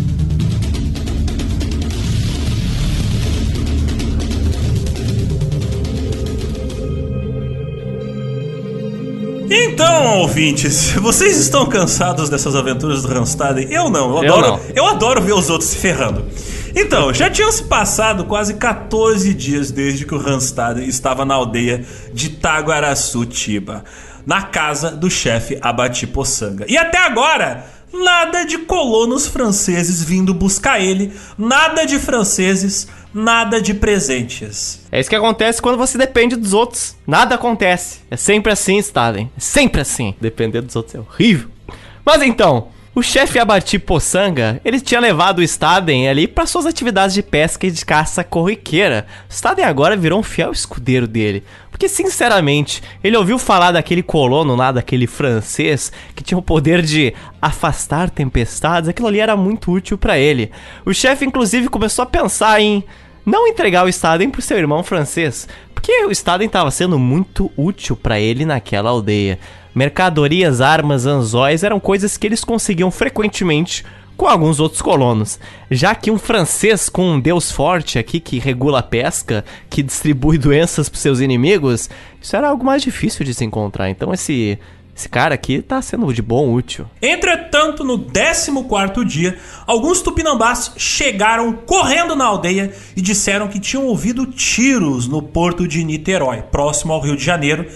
Então, 9.54 10.18
ouvintes, 10.20 10.92
vocês 10.92 11.36
estão 11.36 11.66
cansados 11.66 12.30
dessas 12.30 12.56
aventuras 12.56 13.02
do 13.02 13.08
Randstad? 13.08 13.58
Eu 13.70 13.90
não, 13.90 14.10
eu 14.10 14.18
adoro, 14.18 14.46
eu, 14.46 14.50
não. 14.50 14.60
eu 14.74 14.86
adoro 14.86 15.20
ver 15.20 15.34
os 15.34 15.50
outros 15.50 15.68
se 15.68 15.76
ferrando. 15.76 16.24
Então, 16.74 17.12
já 17.12 17.28
tinham 17.28 17.52
se 17.52 17.64
passado 17.64 18.24
quase 18.24 18.54
14 18.54 19.34
dias 19.34 19.70
desde 19.70 20.06
que 20.06 20.14
o 20.14 20.18
Randstad 20.18 20.78
estava 20.78 21.24
na 21.24 21.34
aldeia 21.34 21.84
de 22.12 22.30
Taguaraçu-Tiba 22.30 23.84
na 24.26 24.42
casa 24.42 24.90
do 24.90 25.10
chefe 25.10 25.58
Abati 25.60 26.06
Poçanga. 26.06 26.64
E 26.68 26.76
até 26.76 26.98
agora, 26.98 27.66
nada 27.92 28.44
de 28.44 28.58
colonos 28.58 29.26
franceses 29.26 30.02
vindo 30.02 30.32
buscar 30.32 30.80
ele, 30.80 31.12
nada 31.36 31.84
de 31.84 31.98
franceses, 31.98 32.88
nada 33.12 33.60
de 33.60 33.74
presentes. 33.74 34.80
É 34.90 35.00
isso 35.00 35.10
que 35.10 35.16
acontece 35.16 35.60
quando 35.60 35.76
você 35.76 35.98
depende 35.98 36.36
dos 36.36 36.54
outros. 36.54 36.96
Nada 37.06 37.34
acontece. 37.34 38.00
É 38.10 38.16
sempre 38.16 38.52
assim, 38.52 38.78
Stalin. 38.78 39.30
É 39.36 39.40
sempre 39.40 39.80
assim. 39.80 40.14
Depender 40.20 40.62
dos 40.62 40.76
outros 40.76 40.94
é 40.94 40.98
horrível. 40.98 41.48
Mas 42.04 42.22
então, 42.22 42.68
o 42.94 43.02
chefe 43.02 43.38
Abati 43.38 43.78
Poçanga, 43.78 44.60
ele 44.62 44.78
tinha 44.78 45.00
levado 45.00 45.38
o 45.38 45.42
Staden 45.42 46.10
ali 46.10 46.28
para 46.28 46.44
suas 46.44 46.66
atividades 46.66 47.14
de 47.14 47.22
pesca 47.22 47.66
e 47.66 47.70
de 47.70 47.86
caça 47.86 48.22
corriqueira. 48.22 49.06
O 49.30 49.32
Staden 49.32 49.64
agora 49.64 49.96
virou 49.96 50.20
um 50.20 50.22
fiel 50.22 50.52
escudeiro 50.52 51.06
dele. 51.06 51.42
Porque, 51.70 51.88
sinceramente, 51.88 52.82
ele 53.02 53.16
ouviu 53.16 53.38
falar 53.38 53.72
daquele 53.72 54.02
colono 54.02 54.54
lá, 54.54 54.70
daquele 54.70 55.06
francês, 55.06 55.90
que 56.14 56.22
tinha 56.22 56.36
o 56.36 56.42
poder 56.42 56.82
de 56.82 57.14
afastar 57.40 58.10
tempestades. 58.10 58.90
Aquilo 58.90 59.08
ali 59.08 59.20
era 59.20 59.36
muito 59.38 59.72
útil 59.72 59.96
para 59.96 60.18
ele. 60.18 60.50
O 60.84 60.92
chefe, 60.92 61.24
inclusive, 61.24 61.70
começou 61.70 62.02
a 62.02 62.06
pensar 62.06 62.60
em 62.60 62.84
não 63.24 63.48
entregar 63.48 63.86
o 63.86 63.88
Staden 63.88 64.28
pro 64.28 64.42
seu 64.42 64.58
irmão 64.58 64.82
francês. 64.82 65.48
Porque 65.74 66.04
o 66.04 66.10
Staden 66.12 66.46
estava 66.46 66.70
sendo 66.70 66.98
muito 66.98 67.50
útil 67.56 67.96
para 67.96 68.20
ele 68.20 68.44
naquela 68.44 68.90
aldeia. 68.90 69.38
Mercadorias, 69.74 70.60
armas, 70.60 71.06
anzóis 71.06 71.62
eram 71.62 71.80
coisas 71.80 72.16
que 72.16 72.26
eles 72.26 72.44
conseguiam 72.44 72.90
frequentemente 72.90 73.84
com 74.16 74.26
alguns 74.26 74.60
outros 74.60 74.82
colonos. 74.82 75.38
Já 75.70 75.94
que 75.94 76.10
um 76.10 76.18
francês 76.18 76.88
com 76.88 77.12
um 77.12 77.20
deus 77.20 77.50
forte 77.50 77.98
aqui 77.98 78.20
que 78.20 78.38
regula 78.38 78.80
a 78.80 78.82
pesca, 78.82 79.44
que 79.68 79.82
distribui 79.82 80.36
doenças 80.38 80.88
para 80.88 81.00
seus 81.00 81.20
inimigos, 81.20 81.88
isso 82.20 82.36
era 82.36 82.48
algo 82.48 82.64
mais 82.64 82.82
difícil 82.82 83.24
de 83.24 83.34
se 83.34 83.44
encontrar. 83.44 83.88
Então 83.88 84.12
esse 84.12 84.58
esse 84.94 85.08
cara 85.08 85.34
aqui 85.34 85.62
tá 85.62 85.80
sendo 85.80 86.12
de 86.12 86.20
bom 86.20 86.52
útil. 86.52 86.86
Entretanto, 87.00 87.82
no 87.82 87.98
14 87.98 89.04
dia, 89.06 89.38
alguns 89.66 90.02
tupinambás 90.02 90.72
chegaram 90.76 91.52
correndo 91.54 92.14
na 92.14 92.26
aldeia 92.26 92.72
e 92.94 93.00
disseram 93.00 93.48
que 93.48 93.58
tinham 93.58 93.86
ouvido 93.86 94.26
tiros 94.26 95.08
no 95.08 95.22
porto 95.22 95.66
de 95.66 95.82
Niterói, 95.82 96.42
próximo 96.42 96.92
ao 96.92 97.00
Rio 97.00 97.16
de 97.16 97.24
Janeiro, 97.24 97.66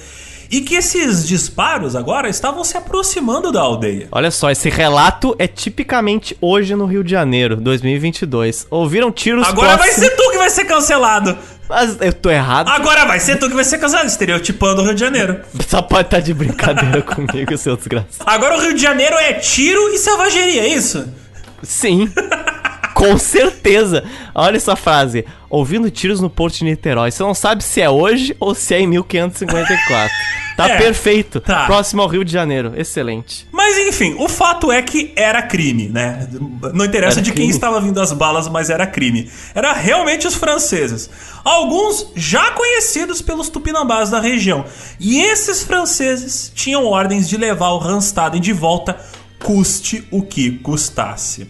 e 0.51 0.61
que 0.61 0.75
esses 0.75 1.27
disparos 1.27 1.97
agora 1.97 2.29
estavam 2.29 2.63
se 2.65 2.77
aproximando 2.77 3.51
da 3.51 3.61
aldeia. 3.61 4.09
Olha 4.11 4.31
só, 4.31 4.51
esse 4.51 4.69
relato 4.69 5.35
é 5.39 5.47
tipicamente 5.47 6.37
hoje 6.41 6.75
no 6.75 6.87
Rio 6.87 7.03
de 7.03 7.11
Janeiro, 7.11 7.57
2022. 7.57 8.67
Ouviram 8.71 9.11
tiros 9.11 9.47
Agora 9.47 9.77
próximos... 9.77 9.99
vai 9.99 10.09
ser 10.09 10.17
tu 10.17 10.31
que 10.31 10.39
vai 10.39 10.51
ser 10.51 10.65
cancelado. 10.65 11.37
Mas 11.69 12.01
eu 12.01 12.13
tô 12.13 12.31
errado. 12.31 12.69
Agora 12.69 13.05
vai 13.05 13.19
ser 13.19 13.37
tu 13.37 13.49
que 13.49 13.55
vai 13.55 13.65
ser 13.65 13.79
cancelado, 13.79 14.07
estereotipando 14.07 14.83
o 14.83 14.85
Rio 14.85 14.95
de 14.95 15.01
Janeiro. 15.01 15.41
Só 15.67 15.83
pode 15.83 16.07
estar 16.07 16.19
tá 16.19 16.23
de 16.23 16.33
brincadeira 16.33 17.03
comigo, 17.03 17.57
seu 17.57 17.77
desgraçado. 17.77 18.25
Agora 18.25 18.57
o 18.57 18.61
Rio 18.61 18.75
de 18.75 18.83
Janeiro 18.83 19.17
é 19.17 19.35
tiro 19.35 19.89
e 19.89 19.99
selvageria, 19.99 20.63
é 20.63 20.69
isso? 20.69 21.09
Sim. 21.63 22.11
Com 22.97 23.19
certeza. 23.19 24.03
Olha 24.35 24.57
essa 24.57 24.75
frase. 24.75 25.27
Ouvindo 25.51 25.91
tiros 25.91 26.19
no 26.19 26.31
Porto 26.31 26.55
de 26.57 26.65
Niterói. 26.65 27.11
Você 27.11 27.23
não 27.23 27.35
sabe 27.35 27.63
se 27.63 27.81
é 27.83 27.91
hoje 27.91 28.35
ou 28.41 28.55
se 28.55 28.75
é 28.75 28.81
em 28.81 28.87
1554. 28.87 30.11
Tá 30.57 30.71
É, 30.71 30.79
perfeito. 30.79 31.39
tá. 31.39 31.67
Próximo 31.67 32.01
ao 32.01 32.09
Rio 32.09 32.25
de 32.25 32.33
Janeiro. 32.33 32.73
Excelente. 32.75 33.47
Mas 33.53 33.77
enfim, 33.77 34.17
o 34.19 34.27
fato 34.31 34.73
é 34.73 34.81
que 34.81 35.13
era 35.15 35.43
crime, 35.43 35.91
né? 35.91 36.27
Não 36.73 36.87
interessa 36.87 37.17
Era 37.19 37.23
de 37.23 37.31
quem 37.33 37.43
crime. 37.43 37.51
estava 37.53 37.79
vindo 37.83 38.01
as 38.01 38.13
balas, 38.15 38.49
mas 38.49 38.71
era 38.71 38.87
crime. 38.87 39.31
Era 39.55 39.75
realmente 39.75 40.27
os 40.27 40.35
franceses. 40.35 41.11
Alguns 41.45 42.13
já 42.17 42.53
conhecidos 42.53 43.21
pelos 43.21 43.51
tupinambás 43.51 44.09
da 44.09 44.19
região. 44.21 44.65
E 44.99 45.21
esses 45.21 45.63
franceses 45.63 46.51
tinham 46.55 46.87
ordens 46.87 47.29
de 47.29 47.37
levar 47.37 47.69
o 47.73 47.79
Randstaden 47.79 48.41
de 48.41 48.55
volta, 48.55 48.97
custe 49.47 50.05
o 50.11 50.23
que 50.23 50.59
custasse. 50.59 51.47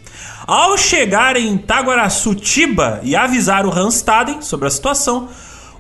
Ao 0.47 0.77
chegar 0.77 1.35
em 1.35 1.57
Taguaraçutiba 1.57 3.01
e 3.03 3.17
avisar 3.17 3.65
o 3.65 3.71
Randstaden 3.71 4.43
sobre 4.43 4.67
a 4.67 4.71
situação, 4.71 5.31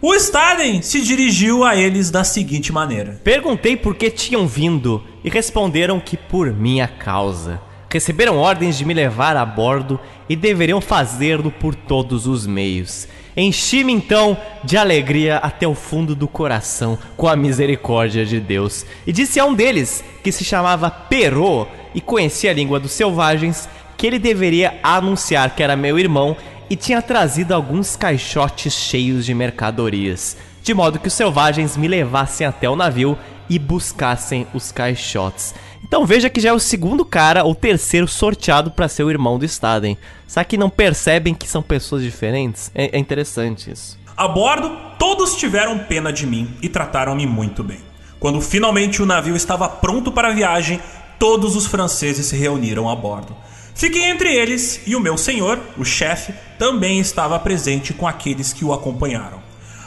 o 0.01 0.15
Staden 0.15 0.81
se 0.81 1.03
dirigiu 1.03 1.63
a 1.63 1.77
eles 1.77 2.11
da 2.11 2.25
seguinte 2.25 2.73
maneira. 2.73 3.21
Perguntei 3.23 3.77
por 3.77 3.95
que 3.95 4.11
tinham 4.11 4.49
vindo 4.49 5.05
e 5.23 5.29
responderam 5.29 6.01
que 6.01 6.17
por 6.17 6.51
minha 6.55 6.89
causa. 6.89 7.61
Receberam 7.89 8.39
ordens 8.39 8.77
de 8.77 8.85
me 8.85 8.93
levar 8.93 9.37
a 9.37 9.45
bordo 9.45 9.99
e 10.29 10.35
deveriam 10.35 10.81
fazê-lo 10.81 11.51
por 11.51 11.75
todos 11.75 12.27
os 12.27 12.47
meios. 12.47 13.07
Enchi-me 13.37 13.93
então 13.93 14.37
de 14.65 14.79
alegria 14.79 15.37
até 15.37 15.69
o 15.69 15.75
fundo 15.75 16.15
do 16.15 16.27
coração 16.27 16.99
com 17.17 17.29
a 17.29 17.37
misericórdia 17.37 18.25
de 18.25 18.41
Deus. 18.41 18.87
E 19.07 19.13
disse 19.13 19.39
a 19.39 19.45
um 19.45 19.55
deles, 19.55 20.03
que 20.25 20.33
se 20.33 20.45
chamava 20.45 20.91
Perô 20.91 21.67
e 21.95 22.01
conhecia 22.01 22.51
a 22.51 22.55
língua 22.55 22.81
dos 22.81 22.93
selvagens, 22.93 23.69
que 23.97 24.07
ele 24.07 24.19
deveria 24.19 24.79
anunciar 24.83 25.55
que 25.55 25.63
era 25.63 25.77
meu 25.77 25.99
irmão 25.99 26.37
e 26.69 26.77
tinha 26.77 27.01
trazido 27.01 27.53
alguns 27.53 27.95
caixotes 27.95 28.73
cheios 28.73 29.25
de 29.25 29.35
mercadorias, 29.35 30.37
de 30.63 30.75
modo 30.75 30.99
que 30.99 31.09
os 31.09 31.15
selvagens 31.15 31.77
me 31.77 31.87
levassem 31.87 32.47
até 32.47 32.69
o 32.69 32.75
navio 32.75 33.17
e 33.49 33.59
buscassem 33.59 34.47
os 34.53 34.73
caixotes. 34.73 35.55
Então 35.85 36.05
veja 36.05 36.31
que 36.31 36.41
já 36.41 36.51
é 36.51 36.53
o 36.53 36.59
segundo 36.59 37.05
cara 37.05 37.45
ou 37.45 37.55
terceiro 37.55 38.09
sorteado 38.09 38.71
para 38.71 38.89
ser 38.89 39.05
o 39.05 39.11
irmão 39.11 39.39
do 39.39 39.45
Staden. 39.45 39.97
Será 40.27 40.45
que 40.45 40.57
não 40.57 40.71
percebem 40.71 41.35
que 41.35 41.49
são 41.49 41.63
pessoas 41.63 42.03
diferentes? 42.03 42.71
É, 42.75 42.97
é 42.97 42.99
interessante 42.99 43.71
isso. 43.71 43.99
A 44.17 44.27
bordo, 44.27 44.71
todos 44.99 45.37
tiveram 45.37 45.79
pena 45.79 46.13
de 46.13 46.27
mim 46.27 46.55
e 46.63 46.69
trataram-me 46.69 47.27
muito 47.27 47.63
bem. 47.63 47.81
Quando 48.19 48.41
finalmente 48.41 49.03
o 49.03 49.07
navio 49.07 49.37
estava 49.37 49.69
pronto 49.69 50.11
para 50.11 50.29
a 50.29 50.33
viagem, 50.33 50.81
todos 51.19 51.55
os 51.55 51.67
franceses 51.67 52.27
se 52.27 52.37
reuniram 52.37 52.89
a 52.89 52.97
bordo. 52.97 53.37
Fiquei 53.75 54.05
entre 54.05 54.35
eles 54.35 54.81
e 54.87 54.97
o 54.97 55.01
meu 55.01 55.19
senhor, 55.19 55.61
o 55.77 55.85
chefe, 55.85 56.33
também 56.59 56.99
estava 56.99 57.39
presente 57.39 57.93
com 57.93 58.09
aqueles 58.09 58.55
que 58.55 58.65
o 58.65 58.73
acompanharam. 58.73 59.46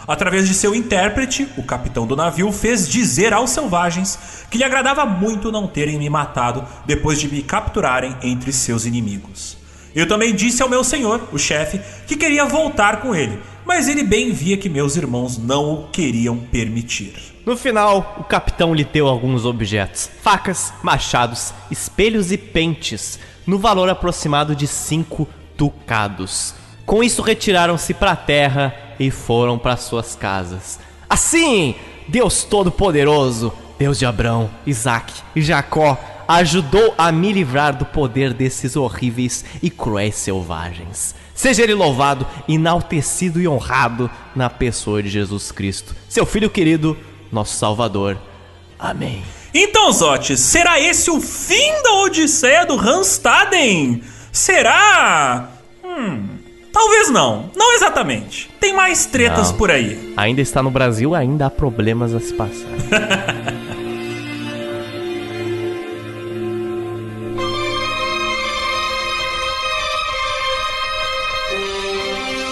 Através 0.10 0.48
de 0.48 0.56
seu 0.56 0.74
intérprete, 0.74 1.48
o 1.56 1.62
capitão 1.62 2.08
do 2.08 2.16
navio 2.16 2.52
fez 2.52 2.90
dizer 2.90 3.32
aos 3.32 3.52
selvagens 3.52 4.18
que 4.50 4.58
lhe 4.58 4.64
agradava 4.64 5.06
muito 5.06 5.52
não 5.52 5.68
terem 5.68 6.00
me 6.00 6.10
matado 6.10 6.66
depois 6.84 7.20
de 7.20 7.30
me 7.30 7.44
capturarem 7.44 8.18
entre 8.24 8.52
seus 8.52 8.88
inimigos. 8.88 9.56
Eu 9.94 10.08
também 10.08 10.34
disse 10.34 10.64
ao 10.64 10.70
meu 10.70 10.84
senhor, 10.84 11.30
o 11.32 11.38
chefe, 11.38 11.80
que 12.08 12.16
queria 12.16 12.44
voltar 12.44 13.02
com 13.02 13.14
ele, 13.14 13.40
mas 13.64 13.88
ele 13.88 14.02
bem 14.02 14.32
via 14.32 14.58
que 14.58 14.68
meus 14.68 14.96
irmãos 14.96 15.38
não 15.38 15.74
o 15.74 15.88
queriam 15.90 16.38
permitir. 16.38 17.14
No 17.46 17.56
final, 17.56 18.18
o 18.20 18.24
capitão 18.24 18.74
lhe 18.74 18.84
deu 18.84 19.08
alguns 19.08 19.46
objetos: 19.46 20.10
facas, 20.24 20.74
machados, 20.82 21.54
espelhos 21.70 22.32
e 22.32 22.38
pentes, 22.38 23.20
no 23.46 23.60
valor 23.60 23.88
aproximado 23.88 24.56
de 24.56 24.66
cinco 24.66 25.28
ducados. 25.56 26.56
Com 26.90 27.04
isso, 27.04 27.22
retiraram-se 27.22 27.94
para 27.94 28.14
a 28.14 28.16
terra 28.16 28.76
e 29.00 29.12
foram 29.12 29.60
para 29.60 29.78
suas 29.78 30.16
casas. 30.16 30.80
Assim, 31.08 31.76
Deus 32.08 32.44
Todo-Poderoso, 32.44 33.54
Deus 33.78 34.00
de 34.00 34.08
Abraão, 34.08 34.50
Isaac 34.66 35.14
e 35.36 35.42
Jacó, 35.44 36.00
ajudou 36.28 36.96
a 36.98 37.12
me 37.12 37.32
livrar 37.32 37.78
do 37.78 37.86
poder 37.86 38.34
desses 38.34 38.76
horríveis 38.76 39.46
e 39.62 39.70
cruéis 39.70 40.16
selvagens. 40.16 41.14
Seja 41.36 41.62
ele 41.62 41.76
louvado, 41.76 42.26
enaltecido 42.48 43.40
e 43.40 43.48
honrado 43.48 44.10
na 44.36 44.50
pessoa 44.50 45.04
de 45.04 45.10
Jesus 45.10 45.52
Cristo, 45.52 45.96
seu 46.10 46.26
Filho 46.26 46.50
querido, 46.50 46.98
nosso 47.32 47.56
Salvador. 47.56 48.18
Amém. 48.80 49.24
Então, 49.54 49.92
Zotes, 49.92 50.40
será 50.40 50.80
esse 50.80 51.12
o 51.12 51.22
fim 51.22 51.84
da 51.84 51.94
Odisseia 52.02 52.66
do 52.66 52.76
Randstaden? 52.76 54.02
Será? 54.32 55.50
Hum, 55.84 56.39
talvez 56.72 57.10
não. 57.10 57.50
Não 57.56 57.74
exatamente. 57.74 58.50
Tem 58.60 58.74
mais 58.74 59.06
tretas 59.06 59.52
Não. 59.52 59.58
por 59.58 59.72
aí. 59.72 60.14
Ainda 60.16 60.42
está 60.42 60.62
no 60.64 60.70
Brasil, 60.72 61.14
ainda 61.16 61.46
há 61.48 61.50
problemas 61.50 62.14
a 62.14 62.20
se 62.20 62.34
passar. 62.34 62.68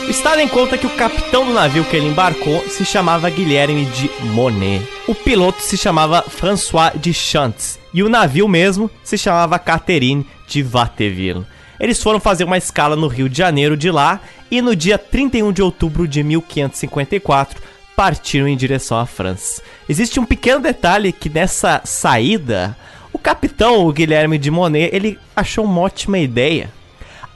O 0.07 0.09
Stalin 0.09 0.47
conta 0.47 0.77
que 0.77 0.87
o 0.87 0.95
capitão 0.95 1.45
do 1.45 1.53
navio 1.53 1.83
que 1.83 1.95
ele 1.97 2.07
embarcou 2.07 2.63
se 2.69 2.85
chamava 2.85 3.29
Guilherme 3.29 3.85
de 3.85 4.09
Monet. 4.27 4.81
O 5.05 5.13
piloto 5.13 5.61
se 5.61 5.77
chamava 5.77 6.21
François 6.21 6.93
de 6.95 7.13
Chantz. 7.13 7.77
E 7.93 8.01
o 8.01 8.07
navio 8.09 8.47
mesmo 8.47 8.89
se 9.03 9.17
chamava 9.17 9.59
Catherine 9.59 10.25
de 10.47 10.63
Vatteville. 10.63 11.45
Eles 11.79 12.01
foram 12.01 12.19
fazer 12.19 12.43
uma 12.43 12.57
escala 12.57 12.95
no 12.95 13.07
Rio 13.07 13.29
de 13.29 13.37
Janeiro 13.37 13.77
de 13.77 13.91
lá 13.91 14.19
e 14.49 14.61
no 14.61 14.75
dia 14.75 14.97
31 14.97 15.51
de 15.51 15.61
outubro 15.61 16.07
de 16.07 16.23
1554 16.23 17.61
partiram 17.95 18.47
em 18.47 18.57
direção 18.57 18.99
à 18.99 19.05
França. 19.05 19.61
Existe 19.89 20.19
um 20.19 20.25
pequeno 20.25 20.59
detalhe 20.59 21.11
que 21.11 21.29
nessa 21.29 21.81
saída, 21.83 22.77
o 23.11 23.17
capitão, 23.17 23.85
o 23.85 23.91
Guilherme 23.91 24.37
de 24.37 24.51
Monet, 24.51 24.95
ele 24.95 25.19
achou 25.35 25.65
uma 25.65 25.81
ótima 25.81 26.19
ideia 26.19 26.69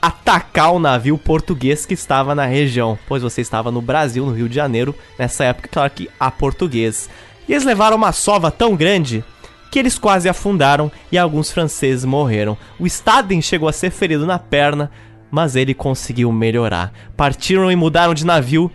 atacar 0.02 0.72
o 0.72 0.80
navio 0.80 1.16
português 1.16 1.86
que 1.86 1.94
estava 1.94 2.34
na 2.34 2.44
região, 2.44 2.98
pois 3.06 3.22
você 3.22 3.40
estava 3.40 3.70
no 3.70 3.80
Brasil, 3.80 4.26
no 4.26 4.32
Rio 4.32 4.48
de 4.48 4.56
Janeiro, 4.56 4.92
nessa 5.16 5.44
época, 5.44 5.68
claro 5.70 5.90
que 5.90 6.10
há 6.18 6.28
português. 6.28 7.08
E 7.48 7.52
eles 7.52 7.64
levaram 7.64 7.96
uma 7.96 8.10
sova 8.10 8.50
tão 8.50 8.74
grande 8.74 9.24
que 9.72 9.78
eles 9.78 9.98
quase 9.98 10.28
afundaram 10.28 10.92
e 11.10 11.16
alguns 11.16 11.50
franceses 11.50 12.04
morreram. 12.04 12.58
O 12.78 12.86
Staden 12.86 13.40
chegou 13.40 13.66
a 13.66 13.72
ser 13.72 13.90
ferido 13.90 14.26
na 14.26 14.38
perna, 14.38 14.90
mas 15.30 15.56
ele 15.56 15.72
conseguiu 15.72 16.30
melhorar. 16.30 16.92
Partiram 17.16 17.72
e 17.72 17.74
mudaram 17.74 18.12
de 18.12 18.26
navio 18.26 18.70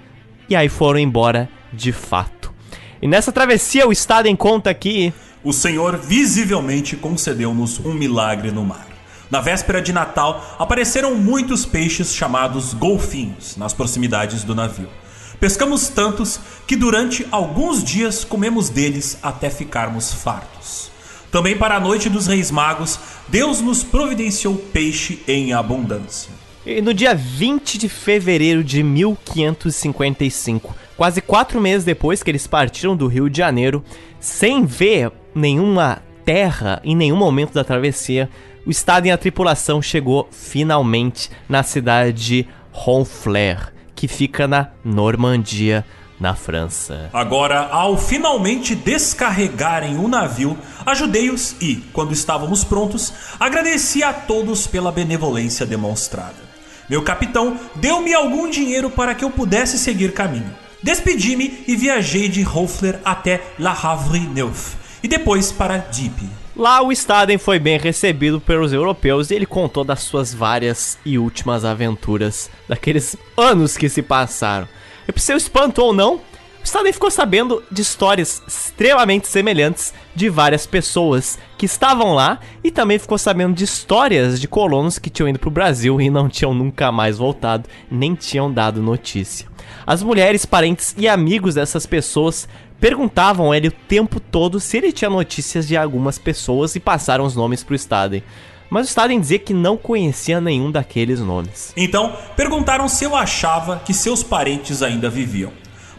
e 0.50 0.56
aí 0.56 0.68
foram 0.68 1.00
embora 1.00 1.48
de 1.72 1.92
fato. 1.92 2.52
E 3.00 3.08
nessa 3.08 3.32
travessia 3.32 3.88
o 3.88 3.92
Staden 3.92 4.36
conta 4.36 4.74
que 4.74 5.14
O 5.44 5.54
Senhor 5.54 5.98
visivelmente 5.98 6.96
concedeu-nos 6.96 7.80
um 7.86 7.94
milagre 7.94 8.50
no 8.50 8.66
mar. 8.66 8.88
Na 9.30 9.40
véspera 9.40 9.80
de 9.82 9.94
Natal, 9.94 10.56
apareceram 10.58 11.14
muitos 11.14 11.64
peixes 11.64 12.16
chamados 12.16 12.74
golfinhos 12.74 13.56
nas 13.56 13.72
proximidades 13.72 14.44
do 14.44 14.56
navio. 14.56 14.90
Pescamos 15.40 15.88
tantos 15.88 16.40
que 16.66 16.76
durante 16.76 17.28
alguns 17.30 17.84
dias 17.84 18.24
comemos 18.24 18.70
deles 18.70 19.20
até 19.22 19.50
ficarmos 19.50 20.12
fartos. 20.12 20.90
Também 21.32 21.56
para 21.56 21.76
a 21.76 21.80
noite 21.80 22.10
dos 22.10 22.26
Reis 22.26 22.50
Magos, 22.50 23.00
Deus 23.28 23.62
nos 23.62 23.84
providenciou 23.84 24.56
peixe 24.56 25.22
em 25.28 25.54
abundância. 25.54 26.32
E 26.66 26.82
no 26.82 26.92
dia 26.94 27.14
20 27.14 27.78
de 27.78 27.88
fevereiro 27.88 28.64
de 28.64 28.82
1555, 28.82 30.76
quase 30.98 31.22
quatro 31.22 31.62
meses 31.62 31.86
depois 31.86 32.24
que 32.24 32.32
eles 32.32 32.48
partiram 32.48 32.96
do 32.96 33.08
Rio 33.08 33.30
de 33.30 33.38
Janeiro, 33.38 33.84
sem 34.20 34.66
ver 34.66 35.12
nenhuma 35.36 36.02
terra 36.26 36.82
em 36.84 36.96
nenhum 36.96 37.16
momento 37.16 37.54
da 37.54 37.64
travessia, 37.64 38.30
o 38.66 38.72
Estado 38.72 39.06
e 39.06 39.12
a 39.12 39.18
tripulação 39.18 39.82
chegou 39.82 40.28
finalmente 40.32 41.30
na 41.48 41.64
cidade 41.64 42.12
de 42.12 42.48
Honfleur, 42.74 43.72
que 43.98 44.08
fica 44.08 44.48
na 44.48 44.70
Normandia, 44.86 45.84
na 46.20 46.36
França. 46.36 47.10
Agora, 47.12 47.68
ao 47.68 47.98
finalmente 47.98 48.76
descarregarem 48.76 49.98
o 49.98 50.08
navio, 50.08 50.56
ajudei-os 50.86 51.56
e, 51.60 51.78
quando 51.92 52.14
estávamos 52.14 52.64
prontos, 52.64 53.12
agradeci 53.40 54.04
a 54.04 54.14
todos 54.14 54.68
pela 54.68 54.92
benevolência 54.92 55.66
demonstrada. 55.66 56.48
Meu 56.88 57.02
capitão 57.02 57.60
deu-me 57.76 58.14
algum 58.14 58.50
dinheiro 58.50 58.90
para 58.92 59.16
que 59.16 59.26
eu 59.26 59.32
pudesse 59.32 59.80
seguir 59.80 60.14
caminho. 60.14 60.56
Despedi-me 60.82 61.64
e 61.68 61.76
viajei 61.76 62.30
de 62.30 62.48
Hoffler 62.48 63.00
até 63.04 63.42
La 63.58 63.72
Havre-Neuf 63.72 64.76
e 65.02 65.08
depois 65.08 65.52
para 65.52 65.78
Dieppe. 65.80 66.30
Lá 66.58 66.82
o 66.82 66.92
Staden 66.92 67.38
foi 67.38 67.60
bem 67.60 67.78
recebido 67.78 68.42
pelos 68.42 68.74
europeus 68.74 69.30
e 69.30 69.36
ele 69.36 69.46
contou 69.46 69.84
das 69.84 70.00
suas 70.00 70.34
várias 70.34 70.98
e 71.06 71.20
últimas 71.20 71.64
aventuras, 71.64 72.50
daqueles 72.68 73.16
anos 73.38 73.78
que 73.78 73.88
se 73.88 74.02
passaram. 74.02 74.68
E 75.08 75.12
pro 75.12 75.22
seu 75.22 75.38
espanto 75.38 75.84
ou 75.84 75.94
não, 75.94 76.16
o 76.16 76.22
Staden 76.64 76.92
ficou 76.92 77.12
sabendo 77.12 77.62
de 77.72 77.84
histórias 77.84 78.42
extremamente 78.48 79.28
semelhantes 79.28 79.94
de 80.16 80.30
várias 80.30 80.66
pessoas 80.66 81.38
que 81.60 81.68
estavam 81.68 82.16
lá 82.16 82.40
e 82.64 82.72
também 82.72 82.98
ficou 82.98 83.20
sabendo 83.20 83.54
de 83.54 83.64
histórias 83.64 84.42
de 84.42 84.48
colonos 84.48 84.98
que 84.98 85.12
tinham 85.12 85.30
ido 85.30 85.38
pro 85.38 85.52
Brasil 85.52 86.02
e 86.02 86.10
não 86.10 86.28
tinham 86.28 86.56
nunca 86.56 86.92
mais 86.92 87.20
voltado, 87.20 87.70
nem 87.90 88.16
tinham 88.16 88.52
dado 88.52 88.82
notícia. 88.82 89.48
As 89.86 90.02
mulheres, 90.02 90.46
parentes 90.46 90.96
e 90.98 91.08
amigos 91.08 91.54
dessas 91.56 91.86
pessoas 91.86 92.48
perguntavam 92.80 93.54
ele 93.54 93.70
o 93.70 93.72
tempo 93.72 94.20
todo 94.20 94.60
se 94.60 94.78
ele 94.78 94.92
tinha 94.92 95.10
notícias 95.10 95.68
de 95.68 95.76
algumas 95.76 96.18
pessoas 96.18 96.76
e 96.76 96.80
passaram 96.80 97.26
os 97.26 97.36
nomes 97.36 97.64
pro 97.64 97.76
Staden. 97.76 98.24
Mas 98.70 98.88
o 98.88 98.90
Staden 98.90 99.20
dizia 99.20 99.40
que 99.40 99.54
não 99.54 99.78
conhecia 99.78 100.42
nenhum 100.42 100.70
daqueles 100.72 101.20
nomes. 101.20 101.74
Então, 101.76 102.16
perguntaram 102.36 102.88
se 102.88 103.06
eu 103.06 103.16
achava 103.16 103.82
que 103.86 103.94
seus 103.94 104.24
parentes 104.24 104.82
ainda 104.84 105.10
viviam. 105.10 105.52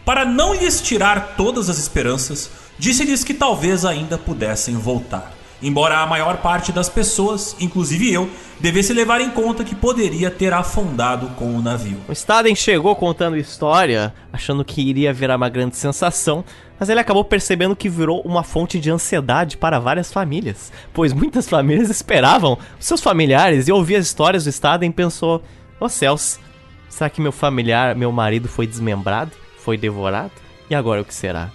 Para 0.05 0.23
não 0.25 0.53
lhes 0.53 0.81
tirar 0.81 1.35
todas 1.35 1.69
as 1.69 1.77
esperanças, 1.77 2.49
disse-lhes 2.77 3.23
que 3.23 3.33
talvez 3.33 3.85
ainda 3.85 4.17
pudessem 4.17 4.75
voltar. 4.75 5.38
Embora 5.61 5.97
a 5.99 6.07
maior 6.07 6.37
parte 6.37 6.71
das 6.71 6.87
pessoas, 6.87 7.55
inclusive 7.59 8.13
eu, 8.13 8.29
devesse 8.59 8.93
levar 8.93 9.19
em 9.19 9.29
conta 9.29 9.63
que 9.63 9.75
poderia 9.75 10.31
ter 10.31 10.53
afundado 10.53 11.27
com 11.35 11.55
o 11.55 11.61
navio. 11.61 11.97
O 12.07 12.11
Staden 12.13 12.55
chegou 12.55 12.95
contando 12.95 13.35
história, 13.37 14.13
achando 14.31 14.63
que 14.63 14.81
iria 14.81 15.13
virar 15.13 15.35
uma 15.35 15.49
grande 15.49 15.75
sensação, 15.75 16.45
mas 16.79 16.87
ele 16.87 16.99
acabou 16.99 17.25
percebendo 17.25 17.75
que 17.75 17.89
virou 17.89 18.21
uma 18.21 18.41
fonte 18.41 18.79
de 18.79 18.89
ansiedade 18.89 19.57
para 19.57 19.79
várias 19.79 20.13
famílias, 20.13 20.71
pois 20.93 21.11
muitas 21.11 21.49
famílias 21.49 21.89
esperavam 21.89 22.57
seus 22.79 23.01
familiares 23.01 23.67
e 23.67 23.71
ouvir 23.71 23.97
as 23.97 24.05
histórias 24.05 24.45
do 24.45 24.49
Staden 24.49 24.91
pensou: 24.91 25.43
"Ô 25.79 25.85
oh, 25.85 25.89
céus, 25.89 26.39
será 26.87 27.09
que 27.09 27.19
meu 27.19 27.33
familiar, 27.33 27.95
meu 27.95 28.13
marido 28.13 28.47
foi 28.47 28.65
desmembrado, 28.65 29.31
foi 29.57 29.77
devorado? 29.77 30.31
E 30.69 30.75
agora 30.75 31.01
o 31.01 31.05
que 31.05 31.13
será?" 31.13 31.49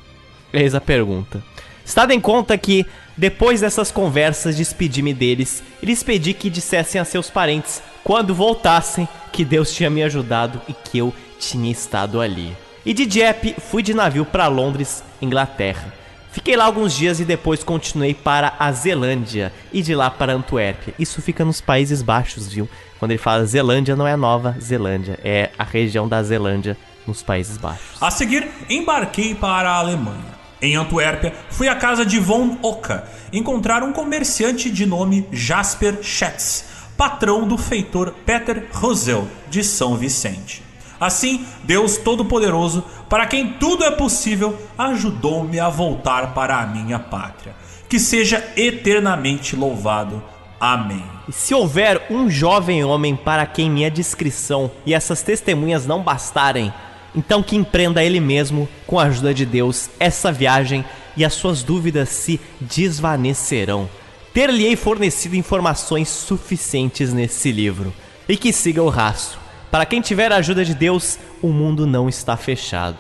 Eis 0.53 0.75
a 0.75 0.81
pergunta. 0.81 1.43
Staden 1.85 2.21
conta 2.21 2.57
que 2.57 2.87
depois 3.17 3.61
dessas 3.61 3.93
conversas, 3.93 4.57
despedi-me 4.57 5.15
deles 5.15 5.63
e 5.83 5.87
lhes 5.87 6.03
pedi 6.03 6.35
que 6.35 6.51
dissessem 6.51 7.01
a 7.01 7.05
seus 7.05 7.31
parentes, 7.31 7.83
quando 8.03 8.35
voltassem, 8.35 9.09
que 9.33 9.45
Deus 9.45 9.73
tinha 9.73 9.91
me 9.91 10.03
ajudado 10.03 10.61
e 10.69 10.73
que 10.73 10.99
eu 10.99 11.13
tinha 11.39 11.71
estado 11.71 12.21
ali. 12.21 12.57
E 12.85 12.93
de 12.93 13.07
Dieppe 13.07 13.55
fui 13.59 13.83
de 13.83 13.95
navio 13.95 14.25
para 14.25 14.47
Londres, 14.47 15.03
Inglaterra. 15.21 15.93
Fiquei 16.31 16.57
lá 16.57 16.65
alguns 16.65 16.93
dias 16.93 17.21
e 17.21 17.25
depois 17.25 17.63
continuei 17.63 18.13
para 18.13 18.55
a 18.59 18.73
Zelândia 18.73 19.53
e 19.73 19.81
de 19.81 19.95
lá 19.95 20.11
para 20.11 20.33
Antuérpia. 20.33 20.93
Isso 20.99 21.23
fica 21.23 21.45
nos 21.45 21.61
Países 21.61 22.03
Baixos, 22.03 22.53
viu? 22.53 22.69
Quando 22.99 23.13
ele 23.13 23.19
fala 23.19 23.47
Zelândia, 23.47 23.95
não 23.95 24.07
é 24.07 24.17
Nova 24.17 24.57
Zelândia, 24.61 25.19
é 25.23 25.51
a 25.57 25.63
região 25.63 26.09
da 26.09 26.21
Zelândia 26.23 26.77
nos 27.07 27.23
Países 27.23 27.57
Baixos. 27.57 28.03
A 28.03 28.11
seguir, 28.11 28.49
embarquei 28.69 29.35
para 29.37 29.71
a 29.71 29.77
Alemanha. 29.77 30.34
Em 30.65 30.77
Antuérpia, 30.77 31.35
fui 31.51 31.69
à 31.69 31.75
casa 31.75 32.07
de 32.07 32.19
von 32.19 32.57
Oka 32.63 33.07
encontrar 33.31 33.83
um 33.83 33.93
comerciante 33.93 34.71
de 34.71 34.87
nome 34.87 35.29
Jasper 35.31 35.99
Schatz, 36.03 36.65
patrão 36.97 37.47
do 37.47 37.59
feitor 37.59 38.15
Peter 38.25 38.67
Rosel 38.73 39.29
de 39.51 39.63
São 39.63 39.95
Vicente. 39.95 40.63
Assim, 40.99 41.45
Deus 41.65 41.99
Todo-Poderoso, 41.99 42.83
para 43.11 43.27
quem 43.27 43.53
tudo 43.53 43.85
é 43.85 43.91
possível, 43.91 44.57
ajudou-me 44.79 45.61
a 45.61 45.69
voltar 45.69 46.33
para 46.33 46.57
a 46.57 46.67
minha 46.67 46.99
pátria. 46.99 47.55
Que 47.87 48.01
seja 48.01 48.43
eternamente 48.57 49.55
louvado. 49.55 50.23
Amém. 50.59 51.05
E 51.29 51.33
se 51.33 51.53
houver 51.53 52.07
um 52.11 52.31
jovem 52.31 52.83
homem 52.83 53.15
para 53.15 53.45
quem 53.45 53.69
minha 53.69 53.91
descrição 53.91 54.71
e 54.87 54.95
essas 54.95 55.21
testemunhas 55.21 55.85
não 55.85 56.03
bastarem, 56.03 56.73
então 57.15 57.43
que 57.43 57.57
empreenda 57.57 58.03
ele 58.03 58.21
mesmo, 58.21 58.69
com 58.87 58.99
a 58.99 59.05
ajuda 59.05 59.33
de 59.33 59.47
Deus, 59.47 59.89
essa 60.01 60.33
viagem 60.33 60.85
e 61.17 61.25
as 61.25 61.35
suas 61.35 61.63
dúvidas 61.63 62.09
se 62.09 62.41
desvanecerão. 62.61 63.89
Ter-lhe-ei 64.33 64.75
fornecido 64.75 65.37
informações 65.37 66.09
suficientes 66.09 67.13
nesse 67.13 67.53
livro. 67.53 67.93
E 68.29 68.37
que 68.37 68.53
siga 68.53 68.83
o 68.83 68.89
rastro. 68.89 69.39
Para 69.71 69.87
quem 69.87 70.01
tiver 70.01 70.33
a 70.33 70.37
ajuda 70.37 70.65
de 70.65 70.75
Deus, 70.75 71.19
o 71.43 71.49
mundo 71.49 71.87
não 71.87 72.09
está 72.09 72.37
fechado. 72.37 72.99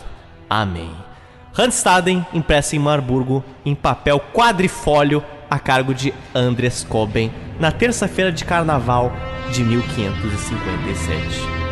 Amém. 0.48 0.90
Handstaden, 1.52 2.24
impresso 2.32 2.76
em 2.76 2.78
Marburgo, 2.78 3.44
em 3.64 3.74
papel 3.74 4.20
quadrifólio, 4.32 5.24
a 5.48 5.58
cargo 5.58 5.94
de 5.94 6.12
Andres 6.34 6.84
Coben, 6.84 7.32
na 7.60 7.70
terça-feira 7.70 8.32
de 8.32 8.44
carnaval 8.44 9.12
de 9.52 9.62
1557. 9.62 11.63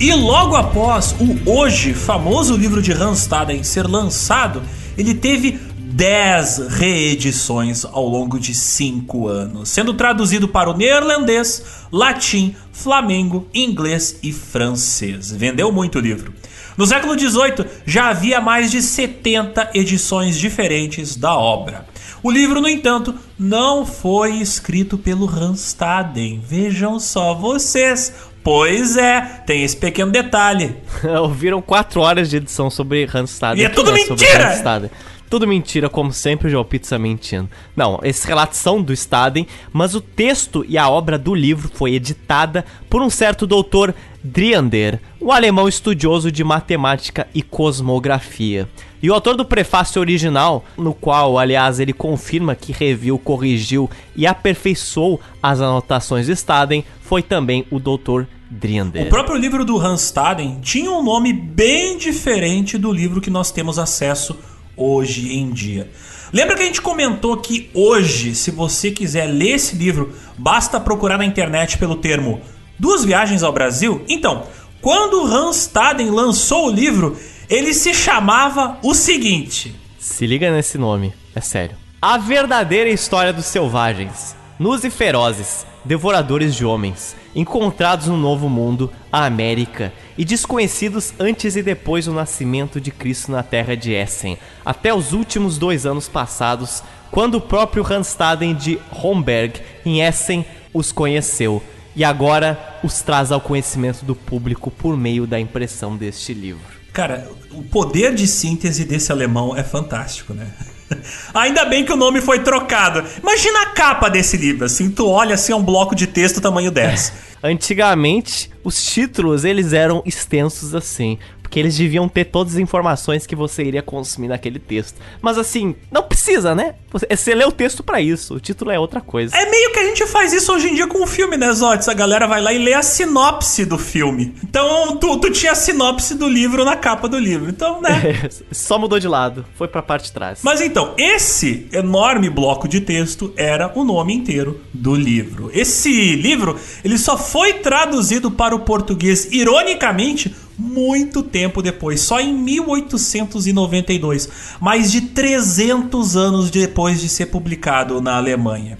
E 0.00 0.12
logo 0.12 0.56
após 0.56 1.14
o 1.20 1.50
hoje 1.50 1.94
famoso 1.94 2.56
livro 2.56 2.82
de 2.82 2.92
Randstaden 2.92 3.62
ser 3.62 3.86
lançado, 3.86 4.62
ele 4.98 5.14
teve 5.14 5.52
10 5.78 6.68
reedições 6.68 7.84
ao 7.84 8.06
longo 8.08 8.38
de 8.38 8.52
5 8.52 9.28
anos, 9.28 9.68
sendo 9.68 9.94
traduzido 9.94 10.48
para 10.48 10.68
o 10.68 10.76
neerlandês, 10.76 11.62
latim, 11.92 12.56
flamengo, 12.72 13.48
inglês 13.54 14.18
e 14.20 14.32
francês. 14.32 15.30
Vendeu 15.30 15.70
muito 15.70 15.98
o 15.98 16.02
livro. 16.02 16.34
No 16.76 16.84
século 16.86 17.16
XVIII 17.16 17.64
já 17.86 18.08
havia 18.08 18.40
mais 18.40 18.72
de 18.72 18.82
70 18.82 19.70
edições 19.74 20.36
diferentes 20.36 21.14
da 21.14 21.36
obra. 21.36 21.86
O 22.20 22.30
livro, 22.30 22.60
no 22.60 22.68
entanto, 22.68 23.14
não 23.38 23.86
foi 23.86 24.38
escrito 24.38 24.98
pelo 24.98 25.26
Randstaden. 25.26 26.42
Vejam 26.44 26.98
só 26.98 27.34
vocês. 27.34 28.12
Pois 28.44 28.98
é, 28.98 29.22
tem 29.46 29.64
esse 29.64 29.74
pequeno 29.74 30.12
detalhe. 30.12 30.76
Ouviram 31.22 31.62
quatro 31.62 32.02
horas 32.02 32.28
de 32.28 32.36
edição 32.36 32.68
sobre 32.68 33.06
Randstad. 33.06 33.58
E 33.58 33.64
é 33.64 33.70
tudo 33.70 33.90
mentira! 33.90 34.90
Tudo 35.30 35.48
mentira, 35.48 35.88
como 35.88 36.12
sempre, 36.12 36.46
o 36.46 36.50
João 36.50 36.62
Pizza 36.62 36.98
mentindo. 36.98 37.48
Não, 37.74 37.98
esses 38.04 38.22
relatos 38.22 38.58
são 38.58 38.80
do 38.80 38.92
Staden, 38.92 39.48
mas 39.72 39.94
o 39.94 40.00
texto 40.00 40.64
e 40.68 40.76
a 40.76 40.88
obra 40.88 41.18
do 41.18 41.34
livro 41.34 41.70
foi 41.74 41.94
editada 41.94 42.64
por 42.88 43.02
um 43.02 43.10
certo 43.10 43.46
doutor 43.46 43.94
Driander, 44.22 45.00
um 45.20 45.32
alemão 45.32 45.66
estudioso 45.66 46.30
de 46.30 46.44
matemática 46.44 47.26
e 47.34 47.42
cosmografia. 47.42 48.68
E 49.04 49.10
o 49.10 49.12
autor 49.12 49.36
do 49.36 49.44
prefácio 49.44 50.00
original, 50.00 50.64
no 50.78 50.94
qual, 50.94 51.38
aliás, 51.38 51.78
ele 51.78 51.92
confirma 51.92 52.54
que 52.54 52.72
reviu, 52.72 53.18
corrigiu 53.18 53.90
e 54.16 54.26
aperfeiçoou 54.26 55.20
as 55.42 55.60
anotações 55.60 56.24
de 56.24 56.32
Staden, 56.32 56.82
foi 57.02 57.20
também 57.22 57.66
o 57.70 57.78
doutor 57.78 58.26
Driander. 58.50 59.06
O 59.06 59.10
próprio 59.10 59.36
livro 59.36 59.62
do 59.62 59.78
Hans 59.78 60.04
Staden 60.04 60.58
tinha 60.62 60.90
um 60.90 61.02
nome 61.02 61.34
bem 61.34 61.98
diferente 61.98 62.78
do 62.78 62.90
livro 62.90 63.20
que 63.20 63.28
nós 63.28 63.50
temos 63.50 63.78
acesso 63.78 64.38
hoje 64.74 65.34
em 65.34 65.50
dia. 65.50 65.90
Lembra 66.32 66.56
que 66.56 66.62
a 66.62 66.66
gente 66.66 66.80
comentou 66.80 67.36
que 67.36 67.68
hoje, 67.74 68.34
se 68.34 68.50
você 68.50 68.90
quiser 68.90 69.26
ler 69.26 69.56
esse 69.56 69.76
livro, 69.76 70.14
basta 70.38 70.80
procurar 70.80 71.18
na 71.18 71.26
internet 71.26 71.76
pelo 71.76 71.96
termo 71.96 72.40
Duas 72.78 73.04
Viagens 73.04 73.42
ao 73.42 73.52
Brasil? 73.52 74.02
Então, 74.08 74.44
quando 74.80 75.26
Hans 75.26 75.56
Staden 75.56 76.08
lançou 76.08 76.68
o 76.68 76.70
livro, 76.70 77.18
ele 77.48 77.74
se 77.74 77.94
chamava 77.94 78.78
o 78.82 78.94
seguinte. 78.94 79.74
Se 79.98 80.26
liga 80.26 80.50
nesse 80.52 80.78
nome, 80.78 81.12
é 81.34 81.40
sério. 81.40 81.76
A 82.00 82.18
verdadeira 82.18 82.90
história 82.90 83.32
dos 83.32 83.46
selvagens, 83.46 84.36
nus 84.58 84.84
e 84.84 84.90
ferozes, 84.90 85.66
devoradores 85.84 86.54
de 86.54 86.64
homens, 86.64 87.16
encontrados 87.34 88.06
no 88.06 88.16
Novo 88.16 88.48
Mundo, 88.48 88.90
a 89.10 89.24
América, 89.24 89.92
e 90.16 90.24
desconhecidos 90.24 91.12
antes 91.18 91.56
e 91.56 91.62
depois 91.62 92.06
do 92.06 92.12
nascimento 92.12 92.80
de 92.80 92.90
Cristo 92.90 93.32
na 93.32 93.42
terra 93.42 93.76
de 93.76 93.92
Essen, 93.92 94.38
até 94.64 94.94
os 94.94 95.12
últimos 95.12 95.58
dois 95.58 95.84
anos 95.84 96.08
passados, 96.08 96.82
quando 97.10 97.36
o 97.36 97.40
próprio 97.40 97.82
Randstaden 97.82 98.54
de 98.54 98.78
Homberg, 98.90 99.60
em 99.84 100.00
Essen, 100.00 100.44
os 100.72 100.92
conheceu, 100.92 101.62
e 101.96 102.04
agora 102.04 102.80
os 102.82 103.02
traz 103.02 103.30
ao 103.30 103.40
conhecimento 103.40 104.04
do 104.04 104.14
público 104.14 104.70
por 104.70 104.96
meio 104.96 105.26
da 105.26 105.38
impressão 105.38 105.96
deste 105.96 106.34
livro. 106.34 106.73
Cara, 106.94 107.28
o 107.50 107.60
poder 107.64 108.14
de 108.14 108.24
síntese 108.24 108.84
desse 108.84 109.10
alemão 109.10 109.56
é 109.56 109.64
fantástico, 109.64 110.32
né? 110.32 110.46
Ainda 111.34 111.64
bem 111.64 111.84
que 111.84 111.92
o 111.92 111.96
nome 111.96 112.20
foi 112.20 112.38
trocado. 112.38 113.04
Imagina 113.20 113.62
a 113.62 113.66
capa 113.70 114.08
desse 114.08 114.36
livro, 114.36 114.64
assim, 114.64 114.88
tu 114.92 115.08
olha 115.08 115.34
assim, 115.34 115.52
é 115.52 115.56
um 115.56 115.62
bloco 115.62 115.92
de 115.92 116.06
texto 116.06 116.40
tamanho 116.40 116.70
10. 116.70 117.12
Antigamente, 117.42 118.48
os 118.62 118.80
títulos 118.80 119.44
eles 119.44 119.72
eram 119.72 120.04
extensos 120.06 120.72
assim 120.72 121.18
porque 121.54 121.60
eles 121.60 121.76
deviam 121.76 122.08
ter 122.08 122.24
todas 122.24 122.54
as 122.54 122.58
informações 122.58 123.28
que 123.28 123.36
você 123.36 123.62
iria 123.62 123.80
consumir 123.80 124.26
naquele 124.26 124.58
texto. 124.58 124.96
Mas 125.22 125.38
assim, 125.38 125.76
não 125.88 126.02
precisa, 126.02 126.52
né? 126.52 126.74
Você, 126.90 127.06
você 127.08 127.32
lê 127.32 127.44
o 127.44 127.52
texto 127.52 127.80
para 127.80 128.00
isso, 128.00 128.34
o 128.34 128.40
título 128.40 128.72
é 128.72 128.78
outra 128.78 129.00
coisa. 129.00 129.36
É 129.36 129.48
meio 129.48 129.70
que 129.72 129.78
a 129.78 129.84
gente 129.84 130.04
faz 130.08 130.32
isso 130.32 130.52
hoje 130.52 130.68
em 130.68 130.74
dia 130.74 130.88
com 130.88 131.00
o 131.00 131.06
filme, 131.06 131.36
né, 131.36 131.52
Zotes? 131.52 131.88
A 131.88 131.94
galera 131.94 132.26
vai 132.26 132.40
lá 132.40 132.52
e 132.52 132.58
lê 132.58 132.74
a 132.74 132.82
sinopse 132.82 133.64
do 133.64 133.78
filme. 133.78 134.34
Então, 134.42 134.96
tu, 134.96 135.16
tu 135.18 135.30
tinha 135.30 135.52
a 135.52 135.54
sinopse 135.54 136.16
do 136.16 136.28
livro 136.28 136.64
na 136.64 136.74
capa 136.74 137.08
do 137.08 137.20
livro. 137.20 137.48
Então, 137.48 137.80
né? 137.80 138.28
Só 138.50 138.76
mudou 138.76 138.98
de 138.98 139.06
lado, 139.06 139.46
foi 139.54 139.68
pra 139.68 139.80
parte 139.80 140.06
de 140.06 140.12
trás. 140.12 140.40
Mas 140.42 140.60
então, 140.60 140.92
esse 140.98 141.68
enorme 141.72 142.30
bloco 142.30 142.66
de 142.66 142.80
texto 142.80 143.32
era 143.36 143.70
o 143.76 143.84
nome 143.84 144.12
inteiro 144.12 144.60
do 144.72 144.96
livro. 144.96 145.52
Esse 145.54 146.16
livro, 146.16 146.58
ele 146.84 146.98
só 146.98 147.16
foi 147.16 147.54
traduzido 147.54 148.28
para 148.28 148.56
o 148.56 148.60
português, 148.60 149.28
ironicamente, 149.30 150.34
muito 150.58 151.22
tempo 151.22 151.62
depois, 151.62 152.00
só 152.00 152.20
em 152.20 152.32
1892, 152.32 154.28
mais 154.60 154.90
de 154.90 155.00
300 155.00 156.16
anos 156.16 156.50
depois 156.50 157.00
de 157.00 157.08
ser 157.08 157.26
publicado 157.26 158.00
na 158.00 158.16
Alemanha. 158.16 158.78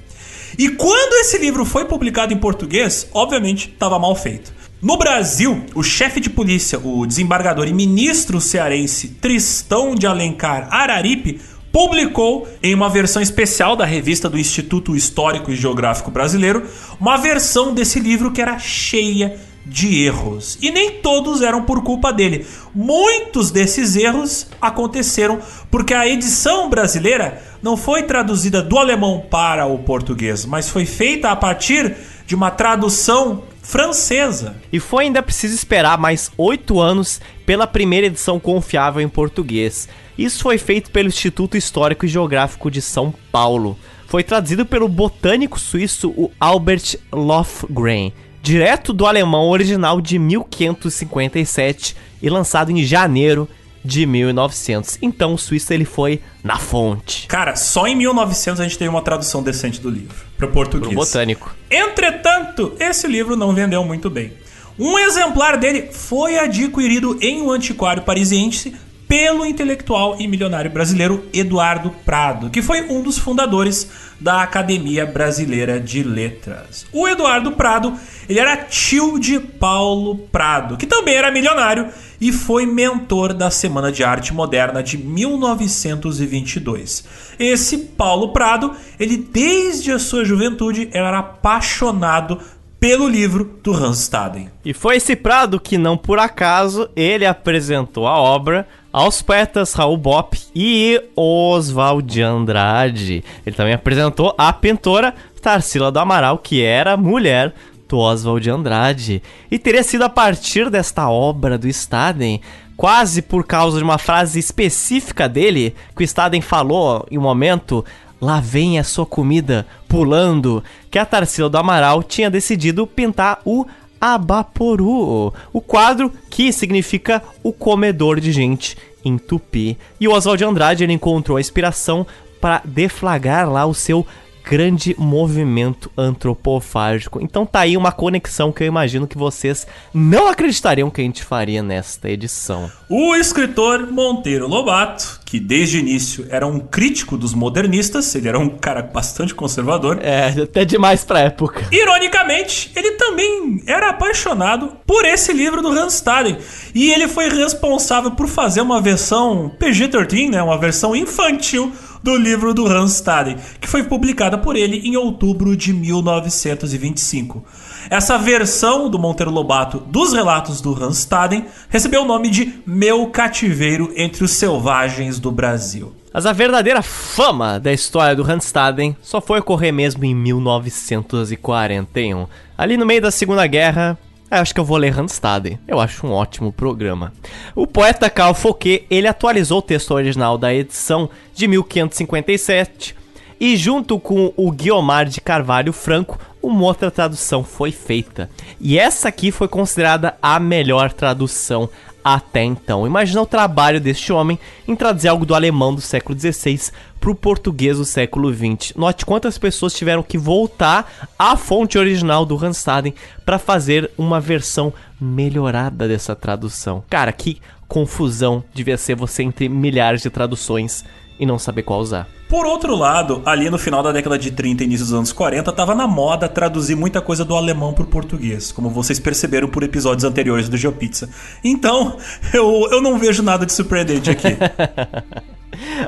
E 0.56 0.68
quando 0.68 1.14
esse 1.14 1.38
livro 1.38 1.64
foi 1.64 1.84
publicado 1.84 2.32
em 2.32 2.36
português, 2.36 3.08
obviamente 3.12 3.68
estava 3.68 3.98
mal 3.98 4.14
feito. 4.14 4.52
No 4.80 4.96
Brasil, 4.96 5.64
o 5.74 5.82
chefe 5.82 6.20
de 6.20 6.30
polícia, 6.30 6.78
o 6.78 7.06
desembargador 7.06 7.66
e 7.66 7.72
ministro 7.72 8.40
cearense 8.40 9.08
Tristão 9.20 9.94
de 9.94 10.06
Alencar 10.06 10.68
Araripe 10.70 11.40
publicou 11.72 12.46
em 12.62 12.72
uma 12.72 12.88
versão 12.88 13.20
especial 13.20 13.74
da 13.74 13.84
revista 13.84 14.28
do 14.30 14.38
Instituto 14.38 14.94
Histórico 14.94 15.50
e 15.50 15.56
Geográfico 15.56 16.10
Brasileiro 16.10 16.64
uma 17.00 17.16
versão 17.16 17.74
desse 17.74 17.98
livro 17.98 18.30
que 18.30 18.40
era 18.40 18.58
cheia 18.60 19.40
de 19.64 20.04
erros. 20.04 20.58
E 20.60 20.70
nem 20.70 21.00
todos 21.00 21.42
eram 21.42 21.62
por 21.62 21.82
culpa 21.82 22.12
dele. 22.12 22.46
Muitos 22.74 23.50
desses 23.50 23.96
erros 23.96 24.46
aconteceram 24.60 25.38
porque 25.70 25.94
a 25.94 26.06
edição 26.06 26.68
brasileira 26.68 27.42
não 27.62 27.76
foi 27.76 28.02
traduzida 28.02 28.62
do 28.62 28.78
alemão 28.78 29.24
para 29.30 29.66
o 29.66 29.78
português, 29.78 30.44
mas 30.44 30.68
foi 30.68 30.84
feita 30.84 31.30
a 31.30 31.36
partir 31.36 31.96
de 32.26 32.34
uma 32.34 32.50
tradução 32.50 33.42
francesa. 33.62 34.56
E 34.72 34.78
foi 34.78 35.04
ainda 35.04 35.22
preciso 35.22 35.54
esperar 35.54 35.98
mais 35.98 36.30
oito 36.36 36.80
anos 36.80 37.20
pela 37.46 37.66
primeira 37.66 38.06
edição 38.06 38.38
confiável 38.38 39.00
em 39.00 39.08
português. 39.08 39.88
Isso 40.16 40.42
foi 40.42 40.58
feito 40.58 40.90
pelo 40.90 41.08
Instituto 41.08 41.56
Histórico 41.56 42.04
e 42.04 42.08
Geográfico 42.08 42.70
de 42.70 42.80
São 42.80 43.12
Paulo. 43.32 43.76
Foi 44.06 44.22
traduzido 44.22 44.64
pelo 44.64 44.86
botânico 44.86 45.58
suíço 45.58 46.10
o 46.10 46.30
Albert 46.38 46.96
Lofgren, 47.10 48.12
direto 48.44 48.92
do 48.92 49.06
alemão 49.06 49.48
original 49.48 50.02
de 50.02 50.18
1557 50.18 51.96
e 52.20 52.28
lançado 52.28 52.70
em 52.70 52.84
janeiro 52.84 53.48
de 53.82 54.04
1900. 54.04 54.98
Então 55.00 55.32
o 55.32 55.38
suíço 55.38 55.72
ele 55.72 55.86
foi 55.86 56.20
na 56.42 56.58
fonte. 56.58 57.26
Cara, 57.26 57.56
só 57.56 57.86
em 57.86 57.96
1900 57.96 58.60
a 58.60 58.64
gente 58.64 58.76
teve 58.76 58.90
uma 58.90 59.00
tradução 59.00 59.42
decente 59.42 59.80
do 59.80 59.88
livro 59.88 60.14
para 60.36 60.46
português. 60.46 60.92
Pro 60.92 61.04
botânico. 61.04 61.56
Entretanto, 61.70 62.74
esse 62.78 63.06
livro 63.06 63.34
não 63.34 63.54
vendeu 63.54 63.82
muito 63.82 64.10
bem. 64.10 64.34
Um 64.78 64.98
exemplar 64.98 65.56
dele 65.56 65.88
foi 65.90 66.38
adquirido 66.38 67.16
em 67.22 67.40
um 67.40 67.50
antiquário 67.50 68.02
parisiense 68.02 68.76
pelo 69.08 69.44
intelectual 69.44 70.16
e 70.18 70.26
milionário 70.26 70.70
brasileiro 70.70 71.26
Eduardo 71.32 71.90
Prado, 72.04 72.50
que 72.50 72.62
foi 72.62 72.82
um 72.82 73.02
dos 73.02 73.18
fundadores 73.18 73.90
da 74.20 74.42
Academia 74.42 75.06
Brasileira 75.06 75.80
de 75.80 76.02
Letras. 76.02 76.86
O 76.92 77.06
Eduardo 77.06 77.52
Prado, 77.52 77.94
ele 78.28 78.40
era 78.40 78.56
tio 78.56 79.16
de 79.18 79.38
Paulo 79.38 80.16
Prado, 80.32 80.76
que 80.76 80.86
também 80.86 81.14
era 81.14 81.30
milionário 81.30 81.88
e 82.20 82.32
foi 82.32 82.66
mentor 82.66 83.32
da 83.34 83.50
Semana 83.50 83.92
de 83.92 84.02
Arte 84.02 84.32
Moderna 84.32 84.82
de 84.82 84.96
1922. 84.96 87.04
Esse 87.38 87.76
Paulo 87.78 88.32
Prado, 88.32 88.72
ele 88.98 89.16
desde 89.16 89.92
a 89.92 89.98
sua 89.98 90.24
juventude 90.24 90.88
era 90.92 91.18
apaixonado 91.18 92.40
pelo 92.80 93.08
livro 93.08 93.58
do 93.62 93.72
Hans 93.72 94.00
Staden. 94.00 94.50
E 94.62 94.74
foi 94.74 94.96
esse 94.96 95.16
Prado 95.16 95.58
que, 95.58 95.78
não 95.78 95.96
por 95.96 96.18
acaso, 96.18 96.90
ele 96.94 97.24
apresentou 97.24 98.06
a 98.06 98.18
obra 98.18 98.68
aos 98.94 99.20
poetas 99.20 99.72
Raul 99.72 99.96
Bopp 99.96 100.38
e 100.54 101.02
Oswald 101.16 102.06
de 102.06 102.22
Andrade. 102.22 103.24
Ele 103.44 103.56
também 103.56 103.74
apresentou 103.74 104.32
a 104.38 104.52
pintora 104.52 105.12
Tarsila 105.42 105.90
do 105.90 105.98
Amaral, 105.98 106.38
que 106.38 106.62
era 106.62 106.96
mulher 106.96 107.52
do 107.88 107.98
Oswald 107.98 108.40
de 108.40 108.50
Andrade. 108.50 109.20
E 109.50 109.58
teria 109.58 109.82
sido 109.82 110.04
a 110.04 110.08
partir 110.08 110.70
desta 110.70 111.10
obra 111.10 111.58
do 111.58 111.66
Staden 111.66 112.40
quase 112.76 113.20
por 113.20 113.44
causa 113.44 113.78
de 113.78 113.84
uma 113.84 113.98
frase 113.98 114.38
específica 114.38 115.28
dele, 115.28 115.74
que 115.96 116.04
o 116.04 116.06
Staden 116.06 116.40
falou 116.40 117.04
em 117.10 117.18
um 117.18 117.22
momento, 117.22 117.84
lá 118.20 118.38
vem 118.38 118.78
a 118.78 118.84
sua 118.84 119.04
comida 119.04 119.66
pulando, 119.88 120.62
que 120.88 121.00
a 121.00 121.06
Tarsila 121.06 121.50
do 121.50 121.58
Amaral 121.58 122.00
tinha 122.00 122.30
decidido 122.30 122.86
pintar 122.86 123.40
o 123.44 123.66
Abaporu, 124.12 125.32
o 125.50 125.60
quadro 125.62 126.12
que 126.28 126.52
significa 126.52 127.22
o 127.42 127.54
comedor 127.54 128.20
de 128.20 128.32
gente 128.32 128.76
em 129.02 129.16
tupi. 129.16 129.78
E 129.98 130.06
o 130.06 130.12
Oswald 130.12 130.38
de 130.38 130.44
Andrade 130.44 130.84
ele 130.84 130.92
encontrou 130.92 131.38
a 131.38 131.40
inspiração 131.40 132.06
para 132.38 132.60
deflagrar 132.66 133.50
lá 133.50 133.64
o 133.64 133.72
seu 133.72 134.06
grande 134.44 134.94
movimento 134.98 135.90
antropofágico. 135.96 137.20
Então 137.20 137.46
tá 137.46 137.60
aí 137.60 137.76
uma 137.76 137.90
conexão 137.90 138.52
que 138.52 138.62
eu 138.62 138.66
imagino 138.66 139.06
que 139.06 139.16
vocês 139.16 139.66
não 139.92 140.28
acreditariam 140.28 140.90
que 140.90 141.00
a 141.00 141.04
gente 141.04 141.24
faria 141.24 141.62
nesta 141.62 142.10
edição. 142.10 142.70
O 142.88 143.14
escritor 143.16 143.90
Monteiro 143.90 144.46
Lobato, 144.46 145.20
que 145.24 145.40
desde 145.40 145.78
o 145.78 145.80
início 145.80 146.26
era 146.28 146.46
um 146.46 146.60
crítico 146.60 147.16
dos 147.16 147.32
modernistas, 147.32 148.14
ele 148.14 148.28
era 148.28 148.38
um 148.38 148.50
cara 148.50 148.82
bastante 148.82 149.34
conservador. 149.34 149.98
É, 150.02 150.28
até 150.42 150.64
demais 150.64 151.04
pra 151.04 151.20
época. 151.20 151.66
Ironicamente, 151.72 152.70
ele 152.76 152.92
também 152.92 153.62
era 153.66 153.90
apaixonado 153.90 154.76
por 154.86 155.04
esse 155.04 155.32
livro 155.32 155.62
do 155.62 155.68
Hans 155.68 155.94
Staden. 155.94 156.36
E 156.74 156.92
ele 156.92 157.08
foi 157.08 157.28
responsável 157.28 158.10
por 158.10 158.28
fazer 158.28 158.60
uma 158.60 158.80
versão 158.80 159.50
PG-13, 159.58 160.30
né, 160.30 160.42
uma 160.42 160.58
versão 160.58 160.94
infantil 160.94 161.72
do 162.04 162.16
livro 162.18 162.52
do 162.52 162.66
Hans 162.66 162.96
Staden, 162.96 163.38
que 163.58 163.66
foi 163.66 163.82
publicada 163.82 164.36
por 164.36 164.56
ele 164.56 164.86
em 164.86 164.94
outubro 164.94 165.56
de 165.56 165.72
1925. 165.72 167.42
Essa 167.88 168.18
versão 168.18 168.90
do 168.90 168.98
Monteiro 168.98 169.32
Lobato 169.32 169.78
dos 169.78 170.12
relatos 170.12 170.60
do 170.60 170.74
Hans 170.74 170.98
Staden 170.98 171.46
recebeu 171.70 172.02
o 172.02 172.06
nome 172.06 172.28
de 172.28 172.60
Meu 172.66 173.06
Cativeiro 173.06 173.90
entre 173.96 174.22
os 174.22 174.32
Selvagens 174.32 175.18
do 175.18 175.32
Brasil. 175.32 175.94
Mas 176.12 176.26
a 176.26 176.32
verdadeira 176.34 176.82
fama 176.82 177.58
da 177.58 177.72
história 177.72 178.14
do 178.14 178.22
Hans 178.22 178.44
Staden 178.44 178.94
só 179.00 179.18
foi 179.18 179.40
ocorrer 179.40 179.72
mesmo 179.72 180.04
em 180.04 180.14
1941. 180.14 182.26
Ali 182.56 182.76
no 182.76 182.84
meio 182.84 183.00
da 183.00 183.10
Segunda 183.10 183.46
Guerra, 183.46 183.98
eu 184.30 184.38
acho 184.38 184.54
que 184.54 184.60
eu 184.60 184.64
vou 184.64 184.76
ler 184.76 184.90
Randstad. 184.90 185.58
Eu 185.66 185.78
acho 185.78 186.06
um 186.06 186.12
ótimo 186.12 186.52
programa. 186.52 187.12
O 187.54 187.66
poeta 187.66 188.10
Carl 188.10 188.34
Fouquet, 188.34 188.84
ele 188.90 189.06
atualizou 189.06 189.58
o 189.58 189.62
texto 189.62 189.92
original 189.92 190.36
da 190.36 190.52
edição 190.52 191.08
de 191.34 191.46
1557 191.46 192.96
e 193.40 193.56
junto 193.56 193.98
com 193.98 194.32
o 194.36 194.50
Guiomar 194.50 195.06
de 195.06 195.20
Carvalho 195.20 195.72
Franco, 195.72 196.18
uma 196.42 196.62
outra 196.64 196.90
tradução 196.90 197.44
foi 197.44 197.72
feita. 197.72 198.30
E 198.60 198.78
essa 198.78 199.08
aqui 199.08 199.30
foi 199.30 199.48
considerada 199.48 200.16
a 200.22 200.38
melhor 200.38 200.92
tradução 200.92 201.68
até 202.02 202.42
então. 202.42 202.86
Imagina 202.86 203.22
o 203.22 203.26
trabalho 203.26 203.80
deste 203.80 204.12
homem 204.12 204.38
em 204.68 204.76
traduzir 204.76 205.08
algo 205.08 205.24
do 205.24 205.34
alemão 205.34 205.74
do 205.74 205.80
século 205.80 206.18
XVI 206.18 206.70
para 207.04 207.10
o 207.10 207.14
português 207.14 207.76
do 207.76 207.84
século 207.84 208.32
XX. 208.32 208.74
Note 208.74 209.04
quantas 209.04 209.36
pessoas 209.36 209.74
tiveram 209.74 210.02
que 210.02 210.16
voltar 210.16 211.06
à 211.18 211.36
fonte 211.36 211.76
original 211.76 212.24
do 212.24 212.42
Hanstaden 212.42 212.94
para 213.26 213.38
fazer 213.38 213.90
uma 213.98 214.18
versão 214.18 214.72
melhorada 214.98 215.86
dessa 215.86 216.16
tradução. 216.16 216.82
Cara, 216.88 217.12
que 217.12 217.42
confusão 217.68 218.42
devia 218.54 218.78
ser 218.78 218.96
você 218.96 219.22
entre 219.22 219.50
milhares 219.50 220.00
de 220.00 220.08
traduções 220.08 220.82
e 221.20 221.26
não 221.26 221.38
saber 221.38 221.64
qual 221.64 221.80
usar. 221.80 222.08
Por 222.26 222.46
outro 222.46 222.74
lado, 222.74 223.20
ali 223.26 223.50
no 223.50 223.58
final 223.58 223.82
da 223.82 223.92
década 223.92 224.18
de 224.18 224.30
30 224.30 224.62
e 224.62 224.66
início 224.66 224.86
dos 224.86 224.94
anos 224.94 225.12
40, 225.12 225.52
tava 225.52 225.74
na 225.74 225.86
moda 225.86 226.26
traduzir 226.26 226.74
muita 226.74 227.02
coisa 227.02 227.22
do 227.22 227.36
alemão 227.36 227.74
pro 227.74 227.84
português, 227.84 228.50
como 228.50 228.70
vocês 228.70 228.98
perceberam 228.98 229.46
por 229.46 229.62
episódios 229.62 230.04
anteriores 230.04 230.48
do 230.48 230.56
GeoPizza. 230.56 231.10
Então, 231.44 231.98
eu, 232.32 232.66
eu 232.72 232.80
não 232.80 232.98
vejo 232.98 233.22
nada 233.22 233.44
de 233.44 233.52
surpreendente 233.52 234.08
aqui. 234.10 234.28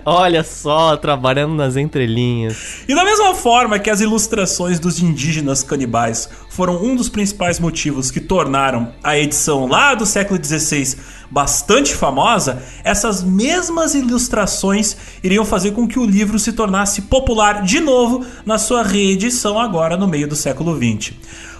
Olha 0.05 0.43
só, 0.43 0.97
trabalhando 0.97 1.55
nas 1.55 1.76
entrelinhas. 1.76 2.84
E 2.88 2.94
da 2.94 3.05
mesma 3.05 3.34
forma 3.34 3.78
que 3.78 3.90
as 3.90 4.01
ilustrações 4.01 4.78
dos 4.78 5.01
indígenas 5.01 5.62
canibais 5.62 6.28
foram 6.48 6.82
um 6.82 6.97
dos 6.97 7.09
principais 7.09 7.60
motivos 7.60 8.10
que 8.10 8.20
tornaram 8.20 8.93
a 9.02 9.18
edição 9.18 9.66
lá 9.66 9.94
do 9.94 10.06
século 10.06 10.43
XVI 10.43 10.97
bastante 11.30 11.94
famosa, 11.94 12.62
essas 12.84 13.22
mesmas 13.22 13.94
ilustrações 13.94 14.97
iriam 15.22 15.44
fazer 15.44 15.72
com 15.72 15.86
que 15.86 15.98
o 15.98 16.05
livro 16.05 16.38
se 16.38 16.52
tornasse 16.52 17.02
popular 17.02 17.62
de 17.62 17.80
novo 17.80 18.24
na 18.44 18.59
sua 18.59 18.82
reedição 18.82 19.59
agora 19.59 19.97
no 19.97 20.06
meio 20.06 20.28
do 20.28 20.36
século 20.36 20.76
XX. 20.76 21.14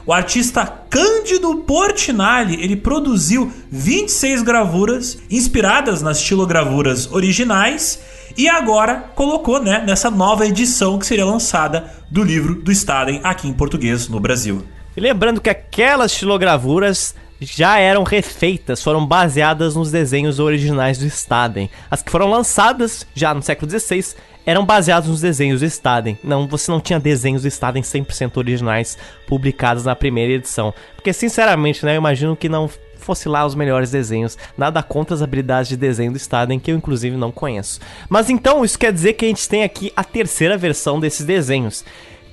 O 0.07 0.13
artista 0.13 0.65
Cândido 0.89 1.57
Portinari, 1.57 2.63
ele 2.63 2.77
produziu 2.77 3.53
26 3.73 4.41
gravuras 4.43 5.19
inspiradas 5.29 6.01
nas 6.01 6.19
estilogravuras 6.19 7.11
originais 7.11 7.99
e 8.37 8.49
agora 8.49 9.11
colocou 9.17 9.61
né, 9.61 9.83
nessa 9.85 10.09
nova 10.09 10.47
edição 10.47 10.97
que 10.97 11.05
seria 11.05 11.25
lançada 11.25 11.93
do 12.09 12.23
livro 12.23 12.55
do 12.55 12.71
Staden 12.71 13.21
aqui 13.25 13.49
em 13.49 13.53
português 13.53 14.09
no 14.09 14.21
Brasil. 14.21 14.63
E 14.97 15.01
lembrando 15.01 15.41
que 15.41 15.51
aquelas 15.51 16.13
estilogravuras 16.13 17.13
já 17.41 17.79
eram 17.79 18.03
refeitas, 18.03 18.83
foram 18.83 19.07
baseadas 19.07 19.75
nos 19.75 19.91
desenhos 19.91 20.39
originais 20.39 20.99
do 20.99 21.07
Staden. 21.07 21.71
As 21.91 22.03
que 22.03 22.11
foram 22.11 22.31
lançadas 22.31 23.07
já 23.15 23.35
no 23.35 23.43
século 23.43 23.71
XVI 23.71 24.15
eram 24.45 24.65
baseadas 24.65 25.09
nos 25.09 25.21
desenhos 25.21 25.61
do 25.61 25.67
Staden. 25.67 26.19
Não, 26.23 26.47
você 26.47 26.71
não 26.71 26.81
tinha 26.81 27.01
desenhos 27.01 27.43
do 27.43 27.49
Staden 27.49 27.83
100% 27.83 28.37
originais 28.37 28.97
publicados 29.27 29.85
na 29.85 29.97
primeira 29.97 30.33
edição. 30.33 30.73
Porque, 30.95 31.13
sinceramente, 31.13 31.85
né, 31.85 31.93
eu 31.93 31.99
imagino 31.99 32.37
que 32.37 32.49
não 32.49 32.71
fosse 32.97 33.29
lá 33.29 33.45
os 33.45 33.55
melhores 33.55 33.91
desenhos. 33.91 34.39
Nada 34.57 34.83
contra 34.83 35.15
as 35.15 35.23
habilidades 35.23 35.69
de 35.69 35.77
desenho 35.77 36.13
do 36.13 36.19
Staden, 36.19 36.59
que 36.59 36.71
eu 36.71 36.77
inclusive 36.77 37.17
não 37.17 37.33
conheço. 37.33 37.81
Mas 38.09 38.31
então, 38.31 38.65
isso 38.65 38.79
quer 38.79 38.93
dizer 38.93 39.15
que 39.15 39.25
a 39.25 39.29
gente 39.29 39.49
tem 39.49 39.63
aqui 39.63 39.93
a 39.97 40.05
terceira 40.05 40.57
versão 40.57 40.99
desses 40.99 41.27
desenhos. 41.27 41.85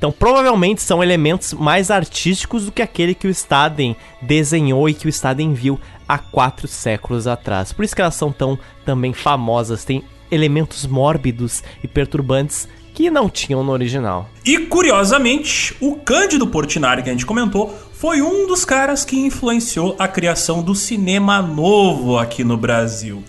Então, 0.03 0.11
provavelmente 0.11 0.81
são 0.81 1.01
elementos 1.01 1.53
mais 1.53 1.89
artísticos 1.89 2.65
do 2.65 2.73
que 2.73 2.81
aquele 2.81 3.15
que 3.15 3.25
o 3.25 3.29
Staden 3.29 3.95
desenhou 4.21 4.89
e 4.89 4.93
que 4.93 5.05
o 5.05 5.09
Staden 5.09 5.53
viu 5.53 5.79
há 6.05 6.17
quatro 6.17 6.67
séculos 6.67 7.25
atrás. 7.25 7.71
Por 7.71 7.85
isso 7.85 7.95
que 7.95 8.01
elas 8.01 8.15
são 8.15 8.29
tão 8.29 8.59
também 8.83 9.13
famosas, 9.13 9.85
tem 9.85 10.03
elementos 10.29 10.85
mórbidos 10.85 11.63
e 11.81 11.87
perturbantes 11.87 12.67
que 12.93 13.09
não 13.09 13.29
tinham 13.29 13.63
no 13.63 13.71
original. 13.71 14.29
E 14.43 14.57
curiosamente, 14.57 15.73
o 15.79 15.95
Cândido 15.95 16.47
Portinari 16.47 17.01
que 17.01 17.09
a 17.09 17.13
gente 17.13 17.25
comentou 17.25 17.73
foi 17.93 18.21
um 18.21 18.45
dos 18.45 18.65
caras 18.65 19.05
que 19.05 19.17
influenciou 19.17 19.95
a 19.97 20.05
criação 20.05 20.61
do 20.61 20.75
cinema 20.75 21.41
novo 21.41 22.17
aqui 22.17 22.43
no 22.43 22.57
Brasil. 22.57 23.23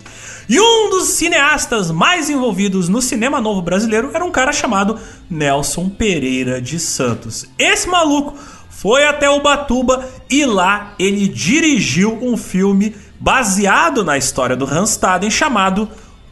E 0.49 0.61
um 0.61 0.91
dos 0.91 1.09
cineastas 1.09 1.91
mais 1.91 2.29
envolvidos 2.29 2.89
no 2.89 3.01
cinema 3.01 3.41
novo 3.41 3.63
brasileiro 3.63 4.11
era 4.13 4.25
um 4.25 4.31
cara 4.31 4.53
chamado 4.53 4.99
Nelson 5.29 5.89
Pereira 5.89 6.61
de 6.61 6.79
Santos. 6.79 7.47
Esse 7.59 7.89
maluco 7.89 8.35
foi 8.69 9.07
até 9.07 9.31
Ubatuba 9.31 10.07
e 10.29 10.45
lá 10.45 10.95
ele 10.99 11.27
dirigiu 11.27 12.19
um 12.21 12.37
filme 12.37 12.95
baseado 13.19 14.05
na 14.05 14.19
história 14.19 14.55
do 14.55 14.67
Hans 14.67 14.91
Staden 14.91 15.31
chamado 15.31 15.89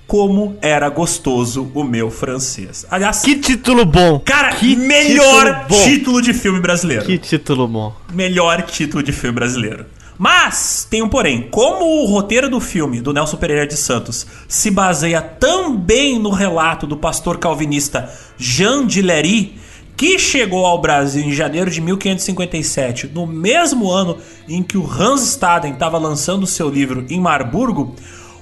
como 0.07 0.59
era 0.61 0.91
gostoso 0.91 1.71
o 1.73 1.83
meu 1.83 2.11
francês. 2.11 2.85
Aliás, 2.91 3.23
que 3.23 3.37
título 3.37 3.87
bom! 3.87 4.19
Cara, 4.19 4.55
que 4.57 4.77
melhor 4.77 5.63
título, 5.63 5.85
título, 5.85 6.23
de 6.23 6.35
filme 6.35 6.61
brasileiro. 6.61 7.07
Que 7.07 7.17
título 7.17 7.67
bom. 7.67 7.95
Melhor 8.13 8.61
título 8.63 9.03
de 9.03 9.11
filme 9.11 9.35
brasileiro. 9.35 9.87
Mas 10.23 10.87
tem 10.89 11.03
um 11.03 11.09
porém, 11.09 11.49
como 11.51 11.85
o 11.85 12.07
roteiro 12.07 12.49
do 12.49 12.61
filme 12.61 13.01
do 13.01 13.13
Nelson 13.13 13.37
Pereira 13.37 13.67
de 13.67 13.77
Santos 13.77 14.25
se 14.47 14.71
baseia 14.71 15.21
também 15.21 16.17
no 16.17 16.31
relato 16.31 16.87
do 16.87 16.97
pastor 16.97 17.39
calvinista 17.39 18.09
Jean 18.39 18.87
de 18.87 19.03
Lery, 19.03 19.59
que 19.97 20.21
chegou 20.21 20.65
ao 20.65 20.81
Brasil 20.81 21.25
em 21.25 21.33
janeiro 21.33 21.69
de 21.69 21.81
1557, 21.81 23.11
no 23.13 23.27
mesmo 23.27 23.91
ano 23.91 24.17
em 24.49 24.63
que 24.63 24.79
o 24.79 24.89
Hans 24.89 25.23
Staden 25.23 25.73
estava 25.73 25.99
lançando 25.99 26.47
seu 26.47 26.71
livro 26.71 27.05
em 27.11 27.21
Marburgo, 27.21 27.97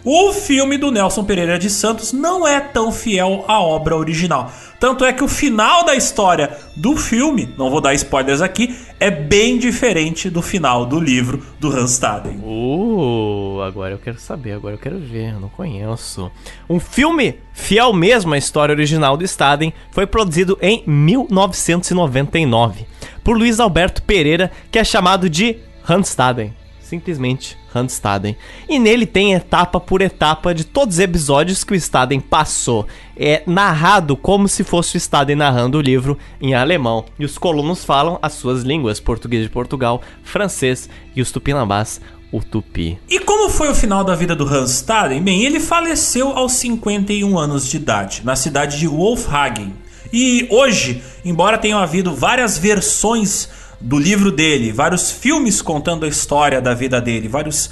o 0.04 0.32
filme 0.32 0.78
do 0.78 0.90
Nelson 0.90 1.24
Pereira 1.24 1.58
de 1.58 1.68
Santos 1.68 2.12
não 2.12 2.48
é 2.48 2.58
tão 2.58 2.90
fiel 2.90 3.44
à 3.46 3.60
obra 3.60 3.94
original. 3.96 4.50
Tanto 4.78 5.04
é 5.04 5.12
que 5.12 5.22
o 5.22 5.28
final 5.28 5.84
da 5.84 5.94
história 5.94 6.56
do 6.74 6.96
filme, 6.96 7.52
não 7.58 7.68
vou 7.68 7.82
dar 7.82 7.92
spoilers 7.92 8.40
aqui, 8.40 8.74
é 8.98 9.10
bem 9.10 9.58
diferente 9.58 10.30
do 10.30 10.40
final 10.40 10.86
do 10.86 10.98
livro 10.98 11.44
do 11.60 11.68
Hans 11.68 11.92
Staden. 11.92 12.40
Uh, 12.42 13.60
agora 13.60 13.92
eu 13.92 13.98
quero 13.98 14.18
saber, 14.18 14.52
agora 14.52 14.74
eu 14.74 14.78
quero 14.78 14.98
ver, 14.98 15.38
não 15.38 15.50
conheço. 15.50 16.30
Um 16.68 16.80
filme 16.80 17.38
fiel 17.52 17.92
mesmo 17.92 18.32
à 18.32 18.38
história 18.38 18.72
original 18.72 19.18
do 19.18 19.24
Staden 19.24 19.74
foi 19.90 20.06
produzido 20.06 20.56
em 20.62 20.82
1999 20.86 22.86
por 23.22 23.36
Luiz 23.36 23.60
Alberto 23.60 24.02
Pereira, 24.02 24.50
que 24.72 24.78
é 24.78 24.84
chamado 24.84 25.28
de 25.28 25.58
Hans 25.86 26.08
Staden 26.08 26.54
simplesmente 26.90 27.56
Hans 27.72 27.92
Staden. 27.92 28.36
E 28.68 28.78
nele 28.78 29.06
tem 29.06 29.32
etapa 29.32 29.78
por 29.78 30.02
etapa 30.02 30.52
de 30.52 30.64
todos 30.64 30.96
os 30.96 31.00
episódios 31.00 31.62
que 31.62 31.72
o 31.72 31.76
Staden 31.76 32.18
passou. 32.20 32.86
É 33.16 33.42
narrado 33.46 34.16
como 34.16 34.48
se 34.48 34.64
fosse 34.64 34.96
o 34.96 34.98
Staden 34.98 35.36
narrando 35.36 35.78
o 35.78 35.80
livro 35.80 36.18
em 36.40 36.52
alemão. 36.52 37.04
E 37.18 37.24
os 37.24 37.38
colunos 37.38 37.84
falam 37.84 38.18
as 38.20 38.32
suas 38.32 38.62
línguas, 38.62 38.98
português 38.98 39.44
de 39.44 39.48
Portugal, 39.48 40.02
francês 40.24 40.90
e 41.14 41.22
os 41.22 41.30
tupinambás, 41.30 42.00
o 42.32 42.42
tupi. 42.42 42.98
E 43.08 43.20
como 43.20 43.48
foi 43.48 43.68
o 43.68 43.74
final 43.74 44.02
da 44.02 44.16
vida 44.16 44.34
do 44.34 44.44
Hans 44.44 44.70
Staden? 44.70 45.22
Bem, 45.22 45.44
ele 45.44 45.60
faleceu 45.60 46.30
aos 46.30 46.52
51 46.52 47.38
anos 47.38 47.68
de 47.68 47.76
idade, 47.76 48.22
na 48.24 48.34
cidade 48.34 48.78
de 48.78 48.88
Wolfhagen. 48.88 49.72
E 50.12 50.48
hoje, 50.50 51.02
embora 51.24 51.56
tenham 51.56 51.78
havido 51.78 52.12
várias 52.12 52.58
versões 52.58 53.48
do 53.80 53.98
livro 53.98 54.30
dele, 54.30 54.72
vários 54.72 55.10
filmes 55.10 55.62
contando 55.62 56.04
a 56.04 56.08
história 56.08 56.60
da 56.60 56.74
vida 56.74 57.00
dele, 57.00 57.28
várias 57.28 57.70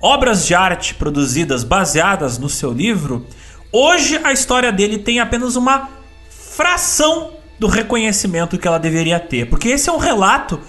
obras 0.00 0.46
de 0.46 0.54
arte 0.54 0.94
produzidas 0.94 1.64
baseadas 1.64 2.38
no 2.38 2.48
seu 2.48 2.72
livro, 2.72 3.26
hoje 3.72 4.20
a 4.22 4.32
história 4.32 4.70
dele 4.70 4.98
tem 4.98 5.18
apenas 5.18 5.56
uma 5.56 5.88
fração 6.28 7.32
do 7.58 7.66
reconhecimento 7.66 8.58
que 8.58 8.68
ela 8.68 8.78
deveria 8.78 9.18
ter, 9.18 9.48
porque 9.48 9.68
esse 9.68 9.88
é 9.88 9.92
um 9.92 9.98
relato 9.98 10.60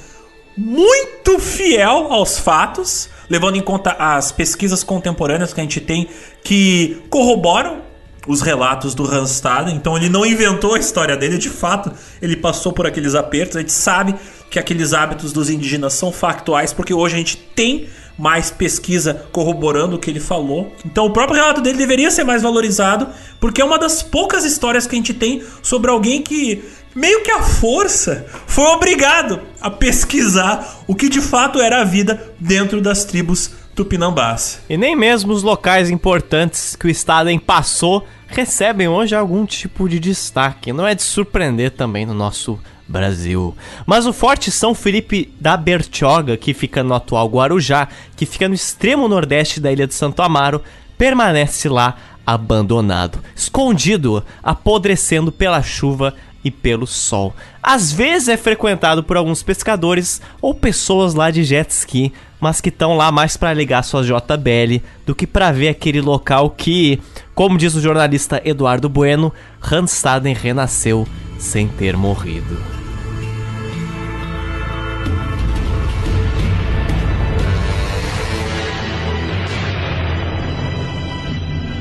muito 0.56 1.38
fiel 1.38 2.12
aos 2.12 2.40
fatos, 2.40 3.10
levando 3.30 3.58
em 3.58 3.62
conta 3.62 3.92
as 3.92 4.32
pesquisas 4.32 4.84
contemporâneas 4.84 5.54
que 5.54 5.60
a 5.60 5.64
gente 5.64 5.82
tem 5.82 6.08
que 6.44 7.04
corroboram 7.10 7.82
os 8.28 8.42
relatos 8.42 8.94
do 8.94 9.06
Hans 9.06 9.32
Staden. 9.32 9.76
Então 9.76 9.96
ele 9.96 10.10
não 10.10 10.26
inventou 10.26 10.76
a 10.76 10.80
história 10.80 11.16
dele, 11.16 11.38
de 11.38 11.50
fato, 11.50 11.92
ele 12.22 12.36
passou 12.36 12.74
por 12.74 12.86
aqueles 12.86 13.16
apertos. 13.16 13.56
A 13.56 13.60
gente 13.62 13.72
sabe 13.72 14.16
que 14.50 14.60
aqueles 14.60 14.94
hábitos 14.94 15.34
dos 15.34 15.50
indígenas 15.50 15.94
são 15.94 16.12
factuais, 16.12 16.74
porque 16.74 16.94
hoje 16.94 17.16
a 17.16 17.18
gente 17.18 17.38
tem 17.38 17.88
mais 18.18 18.50
pesquisa 18.50 19.28
corroborando 19.32 19.96
o 19.96 20.00
que 20.00 20.10
ele 20.10 20.20
falou. 20.20 20.74
Então 20.86 21.06
o 21.06 21.12
próprio 21.12 21.40
relato 21.40 21.62
dele 21.62 21.78
deveria 21.78 22.10
ser 22.10 22.24
mais 22.24 22.42
valorizado, 22.42 23.08
porque 23.40 23.62
é 23.62 23.66
uma 23.66 23.78
das 23.78 24.02
poucas 24.02 24.44
histórias 24.44 24.88
que 24.88 24.96
a 24.96 24.98
gente 24.98 25.14
tem 25.14 25.44
sobre 25.62 25.92
alguém 25.92 26.22
que 26.22 26.64
meio 26.96 27.22
que 27.22 27.30
a 27.30 27.44
força 27.44 28.26
foi 28.48 28.66
obrigado 28.66 29.40
a 29.62 29.70
pesquisar 29.70 30.84
o 30.88 30.96
que 30.96 31.10
de 31.10 31.22
fato 31.22 31.60
era 31.60 31.82
a 31.82 31.84
vida 31.84 32.34
dentro 32.40 32.82
das 32.82 33.06
tribos 33.06 33.52
tupinambás. 33.76 34.62
E 34.68 34.76
nem 34.76 34.96
mesmo 34.96 35.32
os 35.32 35.44
locais 35.44 35.92
importantes 35.92 36.76
que 36.76 36.88
o 36.88 36.90
Staden 36.90 37.38
passou 37.38 38.08
recebem 38.28 38.88
hoje 38.88 39.16
algum 39.16 39.46
tipo 39.46 39.88
de 39.88 40.00
destaque. 40.00 40.74
Não 40.74 40.88
é 40.88 40.96
de 40.96 41.04
surpreender 41.04 41.72
também 41.72 42.06
no 42.06 42.16
nosso 42.16 42.60
Brasil. 42.88 43.56
Mas 43.86 44.06
o 44.06 44.14
Forte 44.14 44.50
São 44.50 44.74
Felipe 44.74 45.34
da 45.40 45.58
Bertioga, 45.58 46.38
que 46.38 46.54
fica 46.54 46.84
no 46.84 46.94
atual 46.94 47.28
Guarujá, 47.28 47.88
que 48.16 48.26
fica 48.26 48.48
no 48.48 48.56
extremo 48.56 49.08
nordeste 49.08 49.60
da 49.60 49.72
ilha 49.72 49.88
de 49.88 49.94
Santo 49.94 50.22
Amaro, 50.22 50.62
permanece 50.98 51.70
lá 51.70 51.96
abandonado, 52.26 53.20
escondido, 53.36 54.24
apodrecendo 54.44 55.32
pela 55.32 55.62
chuva 55.62 56.14
e 56.44 56.52
pelo 56.52 56.86
sol. 56.86 57.34
Às 57.62 57.92
vezes 57.92 58.30
é 58.30 58.38
frequentado 58.38 59.04
por 59.04 59.18
alguns 59.18 59.44
pescadores 59.44 60.22
ou 60.42 60.54
pessoas 60.54 61.14
lá 61.14 61.32
de 61.32 61.44
jet 61.44 61.70
ski, 61.70 62.14
mas 62.40 62.62
que 62.62 62.70
estão 62.70 62.96
lá 62.96 63.12
mais 63.12 63.36
para 63.36 63.54
ligar 63.54 63.84
suas 63.84 64.06
JBL 64.06 64.82
do 65.06 65.16
que 65.16 65.26
para 65.26 65.52
ver 65.52 65.70
aquele 65.70 66.02
local 66.02 66.50
que, 66.50 67.00
como 67.34 67.58
diz 67.58 67.76
o 67.76 67.82
jornalista 67.82 68.42
Eduardo 68.46 68.88
Bueno, 68.88 69.34
Hanstaden 69.62 70.34
renasceu 70.34 71.08
sem 71.38 71.68
ter 71.68 71.96
morrido. 71.96 72.58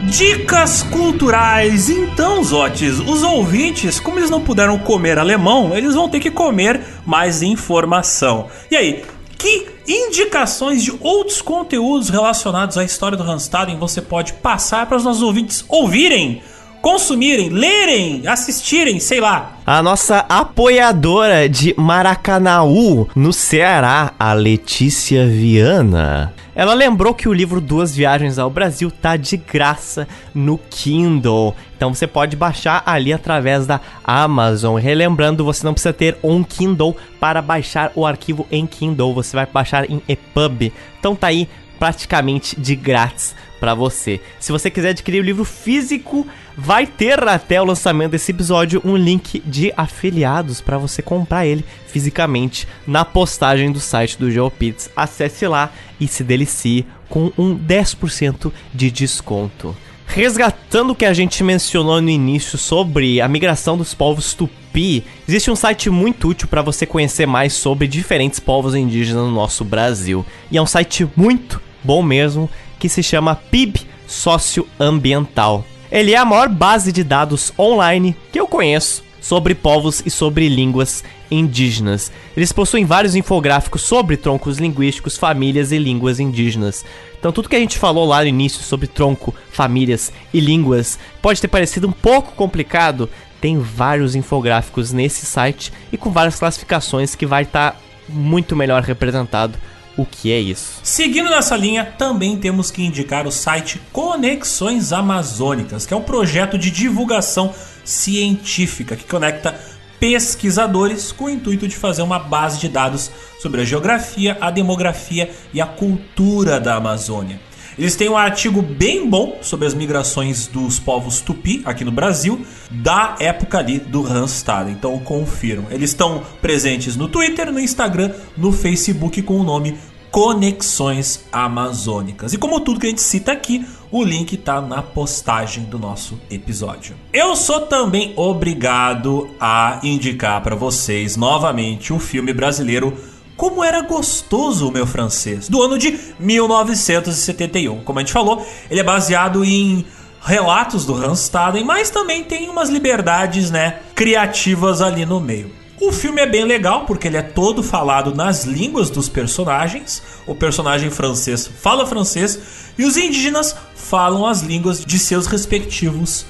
Dicas 0.07 0.83
culturais. 0.85 1.91
Então, 1.91 2.43
Zotes, 2.43 3.01
os 3.01 3.23
ouvintes, 3.23 4.01
como 4.01 4.19
eles 4.19 4.31
não 4.31 4.41
puderam 4.41 4.79
comer 4.79 5.19
alemão, 5.19 5.77
eles 5.77 5.95
vão 5.95 6.09
ter 6.09 6.21
que 6.21 6.31
comer 6.31 6.81
mais 7.05 7.43
informação. 7.43 8.47
E 8.71 8.77
aí, 8.77 9.05
que 9.37 9.67
indicações 9.87 10.83
de 10.83 10.93
outros 11.01 11.43
conteúdos 11.43 12.09
relacionados 12.09 12.79
à 12.79 12.85
história 12.85 13.17
do 13.17 13.25
Randstaden 13.25 13.79
você 13.79 14.01
pode 14.01 14.33
passar 14.35 14.87
para 14.87 14.97
os 14.97 15.05
nossos 15.05 15.23
ouvintes 15.23 15.65
ouvirem? 15.69 16.43
Consumirem, 16.87 17.49
lerem, 17.49 18.29
assistirem, 18.29 19.01
sei 19.01 19.21
lá. 19.21 19.57
A 19.67 19.83
nossa 19.83 20.25
apoiadora 20.29 21.49
de 21.49 21.75
Maracanaú, 21.77 23.09
no 23.13 23.33
Ceará, 23.33 24.13
a 24.17 24.33
Letícia 24.33 25.27
Viana. 25.27 26.33
Ela 26.55 26.75
lembrou 26.75 27.13
que 27.13 27.29
o 27.29 27.33
livro 27.33 27.61
Duas 27.61 27.95
Viagens 27.95 28.39
ao 28.39 28.49
Brasil 28.49 28.89
tá 28.89 29.17
de 29.17 29.37
graça 29.37 30.07
no 30.33 30.59
Kindle. 30.71 31.57
Então 31.77 31.93
você 31.93 32.07
pode 32.07 32.37
baixar 32.37 32.85
ali 32.87 33.13
através 33.13 33.67
da 33.67 33.81
Amazon. 34.05 34.81
Relembrando, 34.81 35.45
você 35.45 35.67
não 35.67 35.75
precisa 35.75 35.93
ter 35.93 36.17
um 36.23 36.45
Kindle 36.45 36.97
para 37.19 37.43
baixar 37.43 37.91
o 37.97 38.07
arquivo 38.07 38.47
em 38.49 38.65
Kindle. 38.65 39.13
Você 39.13 39.35
vai 39.37 39.45
baixar 39.45 39.91
em 39.91 40.01
EPUB. 40.09 40.73
Então 41.01 41.17
tá 41.17 41.27
aí 41.27 41.49
praticamente 41.79 42.59
de 42.61 42.75
grátis 42.75 43.35
para 43.59 43.75
você. 43.75 44.21
Se 44.39 44.53
você 44.53 44.71
quiser 44.71 44.91
adquirir 44.91 45.21
o 45.21 45.25
livro 45.25 45.45
físico, 45.45 46.27
vai 46.57 46.87
ter 46.87 47.27
até 47.27 47.61
o 47.61 47.65
lançamento 47.65 48.13
desse 48.13 48.31
episódio 48.31 48.81
um 48.85 48.97
link 48.97 49.43
de 49.45 49.73
afiliados 49.77 50.61
para 50.61 50.79
você 50.79 51.03
comprar 51.03 51.47
ele 51.47 51.65
fisicamente 51.87 52.67
na 52.87 53.05
postagem 53.05 53.73
do 53.73 53.81
site 53.81 54.19
do 54.19 54.31
GeoPits. 54.31 54.91
Acesse 54.97 55.47
lá 55.47 55.71
e 55.99 56.07
se 56.07 56.23
delicie 56.23 56.87
com 57.09 57.33
um 57.39 57.57
10% 57.57 58.53
de 58.75 58.91
desconto. 58.91 59.77
Resgatando 60.07 60.91
o 60.91 60.95
que 60.95 61.05
a 61.05 61.13
gente 61.13 61.45
mencionou 61.45 62.01
no 62.01 62.09
início 62.09 62.57
sobre 62.57 63.21
a 63.21 63.29
migração 63.29 63.77
dos 63.77 63.93
povos 63.93 64.33
tupi, 64.35 65.05
existe 65.29 65.51
um 65.51 65.57
site 65.57 65.91
muito 65.91 66.29
útil 66.29 66.49
para 66.49 66.63
você 66.63 66.87
conhecer 66.87 67.27
mais 67.27 67.53
sobre 67.53 67.87
diferentes 67.87 68.41
povos 68.41 68.75
indígenas 68.75 69.25
no 69.25 69.31
nosso 69.31 69.65
Brasil. 69.65 70.25
E 70.51 70.57
é 70.57 70.63
um 70.63 70.67
site 70.67 71.07
muito 71.15 71.61
bom 71.85 72.03
mesmo, 72.03 72.49
que 72.79 72.89
se 72.89 73.03
chama 73.03 73.37
PIB 73.37 73.81
Socioambiental. 74.07 75.65
Ele 75.91 76.13
é 76.13 76.17
a 76.17 76.25
maior 76.25 76.49
base 76.49 76.93
de 76.93 77.05
dados 77.05 77.53
online 77.59 78.17
que 78.33 78.41
eu 78.41 78.47
conheço 78.47 79.06
sobre 79.21 79.55
povos 79.55 80.03
e 80.05 80.11
sobre 80.11 80.49
línguas 80.49 81.03
indígenas. 81.31 82.13
Eles 82.37 82.53
possuem 82.53 82.85
vários 82.85 83.15
infográficos 83.15 83.83
sobre 83.83 84.17
troncos 84.17 84.59
linguísticos, 84.59 85.17
famílias 85.17 85.73
e 85.73 85.79
línguas 85.79 86.21
indígenas. 86.21 86.85
Então, 87.19 87.33
tudo 87.33 87.49
que 87.49 87.57
a 87.57 87.61
gente 87.61 87.79
falou 87.79 88.07
lá 88.07 88.21
no 88.23 88.29
início 88.29 88.63
sobre 88.63 88.87
tronco, 88.87 89.35
famílias 89.51 90.13
e 90.33 90.41
línguas 90.41 90.99
pode 91.21 91.41
ter 91.41 91.49
parecido 91.49 91.89
um 91.89 91.93
pouco 91.93 92.33
complicado. 92.33 93.09
Tem 93.41 93.59
vários 93.59 94.15
infográficos 94.15 94.93
nesse 94.93 95.27
site 95.27 95.73
e 95.93 95.97
com 95.97 96.11
várias 96.11 96.39
classificações 96.39 97.15
que 97.15 97.27
vai 97.27 97.43
estar 97.43 97.73
tá 97.73 97.79
muito 98.09 98.55
melhor 98.55 98.83
representado 98.83 99.59
o 99.97 100.05
que 100.05 100.31
é 100.31 100.39
isso. 100.39 100.79
Seguindo 100.83 101.31
nessa 101.31 101.57
linha, 101.57 101.85
também 101.85 102.37
temos 102.37 102.71
que 102.71 102.85
indicar 102.85 103.27
o 103.27 103.33
site 103.33 103.81
Conexões 103.93 104.93
Amazônicas, 104.93 105.87
que 105.87 105.95
é 105.95 105.97
um 105.97 106.03
projeto 106.03 106.59
de 106.59 106.71
divulgação 106.71 107.55
científica 107.87 108.95
que 108.95 109.05
conecta 109.05 109.59
pesquisadores 109.99 111.11
com 111.11 111.25
o 111.25 111.31
intuito 111.31 111.67
de 111.67 111.75
fazer 111.75 112.03
uma 112.03 112.19
base 112.19 112.59
de 112.59 112.69
dados 112.69 113.11
sobre 113.41 113.63
a 113.63 113.65
geografia, 113.65 114.37
a 114.41 114.51
demografia 114.51 115.31
e 115.55 115.61
a 115.61 115.67
cultura 115.67 116.61
da 116.61 116.75
Amazônia. 116.75 117.41
Eles 117.79 117.95
têm 117.95 118.09
um 118.09 118.17
artigo 118.17 118.63
bem 118.63 119.09
bom 119.09 119.39
sobre 119.43 119.67
as 119.67 119.75
migrações 119.75 120.47
dos 120.47 120.79
povos 120.79 121.21
tupi 121.21 121.61
aqui 121.65 121.85
no 121.85 121.93
Brasil, 121.93 122.45
da 122.71 123.17
época 123.21 123.59
ali 123.59 123.79
do 123.79 124.01
Randstad. 124.01 124.71
Então 124.71 124.99
confiram. 125.01 125.65
Eles 125.71 125.91
estão 125.91 126.23
presentes 126.41 126.97
no 126.97 127.07
Twitter, 127.07 127.53
no 127.53 127.61
Instagram, 127.61 128.13
no 128.35 128.51
Facebook 128.51 129.21
com 129.21 129.39
o 129.39 129.45
nome 129.45 129.77
Conexões 130.17 131.27
Amazônicas. 131.31 132.33
E 132.33 132.39
como 132.39 132.59
tudo 132.61 132.81
que 132.81 132.87
a 132.87 132.89
gente 132.89 133.03
cita 133.03 133.33
aqui, 133.33 133.67
o 133.93 134.03
link 134.03 134.33
está 134.33 134.63
na 134.63 134.81
postagem 134.81 135.65
do 135.65 135.79
nosso 135.79 136.19
episódio. 136.31 136.97
Eu 137.13 137.37
sou 137.37 137.67
também 137.67 138.15
obrigado 138.17 139.29
a 139.39 139.79
indicar 139.83 140.43
para 140.43 140.57
vocês 140.57 141.19
novamente 141.19 141.93
um 141.93 141.99
filme 141.99 142.33
brasileiro 142.33 142.97
como 143.37 143.63
era 143.63 143.83
gostoso 143.83 144.67
o 144.67 144.73
meu 144.73 144.87
francês, 144.87 145.51
do 145.51 145.63
ano 145.63 145.77
de 145.77 146.01
1971. 146.19 147.85
Como 147.85 147.99
a 147.99 148.03
gente 148.03 148.15
falou, 148.15 148.43
ele 148.71 148.81
é 148.81 148.83
baseado 148.83 149.45
em 149.45 149.85
relatos 150.23 150.87
do 150.87 150.95
Hans 150.95 151.25
Staden, 151.25 151.63
mas 151.63 151.91
também 151.91 152.25
tem 152.25 152.49
umas 152.49 152.71
liberdades, 152.71 153.51
né, 153.51 153.81
criativas 153.95 154.81
ali 154.81 155.05
no 155.05 155.21
meio. 155.21 155.66
O 155.79 155.93
filme 155.93 156.23
é 156.23 156.27
bem 156.27 156.45
legal 156.45 156.87
porque 156.87 157.07
ele 157.07 157.19
é 157.19 157.23
todo 157.23 157.63
falado 157.63 158.15
nas 158.15 158.45
línguas 158.45 158.89
dos 158.89 159.11
personagens. 159.11 160.03
O 160.27 160.35
personagem 160.35 160.91
francês 160.91 161.47
fala 161.47 161.87
francês 161.87 162.73
e 162.79 162.85
os 162.85 162.97
indígenas 162.97 163.55
falam 163.75 164.27
as 164.27 164.41
línguas 164.41 164.83
de 164.85 164.99
seus 164.99 165.27
respectivos 165.27 166.25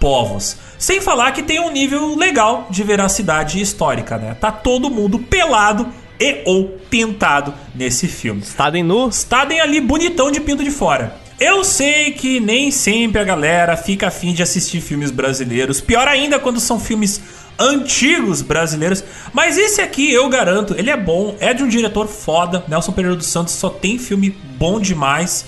povos. 0.00 0.56
Sem 0.78 1.00
falar 1.00 1.32
que 1.32 1.42
tem 1.42 1.60
um 1.60 1.70
nível 1.70 2.16
legal 2.16 2.66
de 2.70 2.82
veracidade 2.82 3.60
histórica, 3.60 4.18
né? 4.18 4.34
Tá 4.34 4.50
todo 4.50 4.90
mundo 4.90 5.18
pelado 5.18 5.88
e 6.20 6.42
ou 6.44 6.68
pintado 6.90 7.54
nesse 7.74 8.08
filme. 8.08 8.42
Staden 8.42 8.82
nu? 8.82 9.08
Staden 9.08 9.60
ali 9.60 9.80
bonitão 9.80 10.30
de 10.30 10.40
pinto 10.40 10.64
de 10.64 10.70
fora. 10.72 11.16
Eu 11.38 11.62
sei 11.62 12.10
que 12.10 12.40
nem 12.40 12.72
sempre 12.72 13.20
a 13.20 13.24
galera 13.24 13.76
fica 13.76 14.08
afim 14.08 14.32
de 14.32 14.42
assistir 14.42 14.80
filmes 14.80 15.12
brasileiros. 15.12 15.80
Pior 15.80 16.08
ainda 16.08 16.36
quando 16.36 16.58
são 16.58 16.80
filmes 16.80 17.20
antigos 17.58 18.42
brasileiros. 18.42 19.02
Mas 19.32 19.58
esse 19.58 19.80
aqui 19.80 20.12
eu 20.12 20.28
garanto, 20.28 20.74
ele 20.78 20.90
é 20.90 20.96
bom, 20.96 21.36
é 21.40 21.52
de 21.52 21.62
um 21.62 21.68
diretor 21.68 22.06
foda. 22.06 22.64
Nelson 22.68 22.92
Pereira 22.92 23.16
dos 23.16 23.26
Santos 23.26 23.54
só 23.54 23.68
tem 23.68 23.98
filme 23.98 24.30
bom 24.56 24.78
demais. 24.80 25.44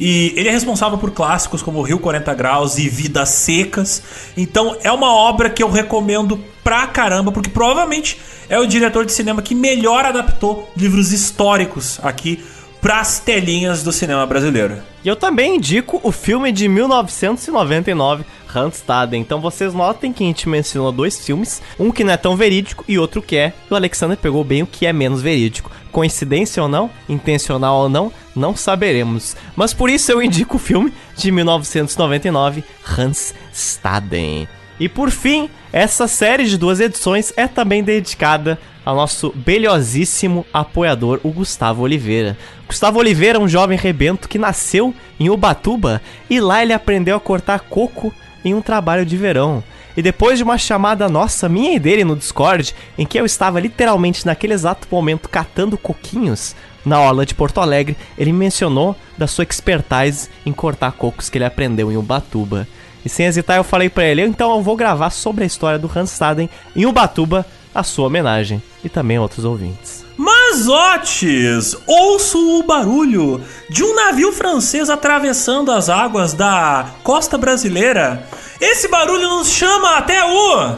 E 0.00 0.32
ele 0.34 0.48
é 0.48 0.52
responsável 0.52 0.96
por 0.96 1.10
clássicos 1.10 1.60
como 1.60 1.82
Rio 1.82 1.98
40 1.98 2.32
Graus 2.32 2.78
e 2.78 2.88
Vidas 2.88 3.28
Secas. 3.28 4.02
Então 4.34 4.76
é 4.82 4.90
uma 4.90 5.14
obra 5.14 5.50
que 5.50 5.62
eu 5.62 5.70
recomendo 5.70 6.42
pra 6.64 6.86
caramba, 6.86 7.30
porque 7.30 7.50
provavelmente 7.50 8.18
é 8.48 8.58
o 8.58 8.66
diretor 8.66 9.04
de 9.04 9.12
cinema 9.12 9.42
que 9.42 9.54
melhor 9.54 10.06
adaptou 10.06 10.70
livros 10.74 11.12
históricos 11.12 12.00
aqui 12.02 12.42
pras 12.80 13.20
telinhas 13.20 13.82
do 13.82 13.92
cinema 13.92 14.26
brasileiro. 14.26 14.78
E 15.04 15.08
eu 15.08 15.16
também 15.16 15.56
indico 15.56 16.00
o 16.02 16.10
filme 16.10 16.50
de 16.50 16.66
1999, 16.66 18.24
Randstaden. 18.50 19.20
Então 19.20 19.40
vocês 19.40 19.72
notem 19.72 20.12
que 20.12 20.24
a 20.24 20.26
gente 20.26 20.48
mencionou 20.48 20.90
dois 20.90 21.24
filmes, 21.24 21.62
um 21.78 21.90
que 21.90 22.04
não 22.04 22.12
é 22.12 22.16
tão 22.16 22.36
verídico 22.36 22.84
e 22.88 22.98
outro 22.98 23.22
que 23.22 23.36
é. 23.36 23.52
E 23.70 23.72
o 23.72 23.76
Alexander 23.76 24.16
pegou 24.16 24.42
bem 24.42 24.62
o 24.62 24.66
que 24.66 24.86
é 24.86 24.92
menos 24.92 25.22
verídico. 25.22 25.70
Coincidência 25.92 26.62
ou 26.62 26.68
não, 26.68 26.90
intencional 27.08 27.82
ou 27.82 27.88
não, 27.88 28.12
não 28.34 28.54
saberemos. 28.54 29.36
Mas 29.56 29.72
por 29.72 29.88
isso 29.88 30.10
eu 30.10 30.22
indico 30.22 30.56
o 30.56 30.60
filme 30.60 30.92
de 31.16 31.30
1999, 31.30 32.64
Randstaden. 32.82 34.48
E 34.78 34.88
por 34.88 35.10
fim, 35.10 35.50
essa 35.72 36.08
série 36.08 36.46
de 36.46 36.56
duas 36.56 36.80
edições 36.80 37.32
é 37.36 37.46
também 37.46 37.82
dedicada 37.82 38.58
ao 38.84 38.96
nosso 38.96 39.30
belhosíssimo 39.36 40.46
apoiador, 40.52 41.20
o 41.22 41.30
Gustavo 41.30 41.82
Oliveira. 41.82 42.36
Gustavo 42.66 42.98
Oliveira 42.98 43.38
é 43.38 43.40
um 43.40 43.48
jovem 43.48 43.76
rebento 43.76 44.28
que 44.28 44.38
nasceu 44.38 44.94
em 45.18 45.28
Ubatuba 45.28 46.00
e 46.28 46.40
lá 46.40 46.62
ele 46.62 46.72
aprendeu 46.72 47.16
a 47.16 47.20
cortar 47.20 47.60
coco 47.60 48.12
em 48.44 48.54
um 48.54 48.62
trabalho 48.62 49.04
de 49.04 49.16
verão. 49.16 49.62
E 49.96 50.02
depois 50.02 50.38
de 50.38 50.44
uma 50.44 50.56
chamada 50.56 51.08
nossa, 51.08 51.48
minha 51.48 51.74
e 51.74 51.78
dele 51.78 52.04
no 52.04 52.16
Discord, 52.16 52.74
em 52.96 53.04
que 53.04 53.18
eu 53.18 53.26
estava 53.26 53.60
literalmente 53.60 54.24
naquele 54.24 54.54
exato 54.54 54.86
momento 54.90 55.28
catando 55.28 55.76
coquinhos 55.76 56.54
na 56.84 57.00
orla 57.00 57.26
de 57.26 57.34
Porto 57.34 57.60
Alegre, 57.60 57.96
ele 58.16 58.32
mencionou 58.32 58.96
da 59.18 59.26
sua 59.26 59.44
expertise 59.44 60.28
em 60.46 60.52
cortar 60.52 60.92
cocos 60.92 61.28
que 61.28 61.38
ele 61.38 61.44
aprendeu 61.44 61.92
em 61.92 61.96
Ubatuba. 61.96 62.66
E 63.04 63.08
sem 63.08 63.26
hesitar 63.26 63.56
eu 63.56 63.64
falei 63.64 63.88
para 63.88 64.04
ele, 64.04 64.22
então 64.22 64.54
eu 64.54 64.62
vou 64.62 64.76
gravar 64.76 65.10
sobre 65.10 65.44
a 65.44 65.46
história 65.46 65.78
do 65.78 65.90
Hans 65.94 66.12
Staden 66.12 66.48
em 66.76 66.86
Ubatuba, 66.86 67.46
a 67.74 67.82
sua 67.82 68.06
homenagem, 68.06 68.62
e 68.84 68.88
também 68.88 69.18
outros 69.18 69.44
ouvintes. 69.44 70.04
Mazotes! 70.16 71.76
Ouço 71.86 72.58
o 72.58 72.62
barulho 72.62 73.42
de 73.70 73.82
um 73.82 73.94
navio 73.94 74.32
francês 74.32 74.90
atravessando 74.90 75.72
as 75.72 75.88
águas 75.88 76.34
da 76.34 76.86
costa 77.02 77.38
brasileira. 77.38 78.26
Esse 78.60 78.88
barulho 78.88 79.28
nos 79.28 79.48
chama 79.48 79.96
até 79.96 80.22
o. 80.22 80.76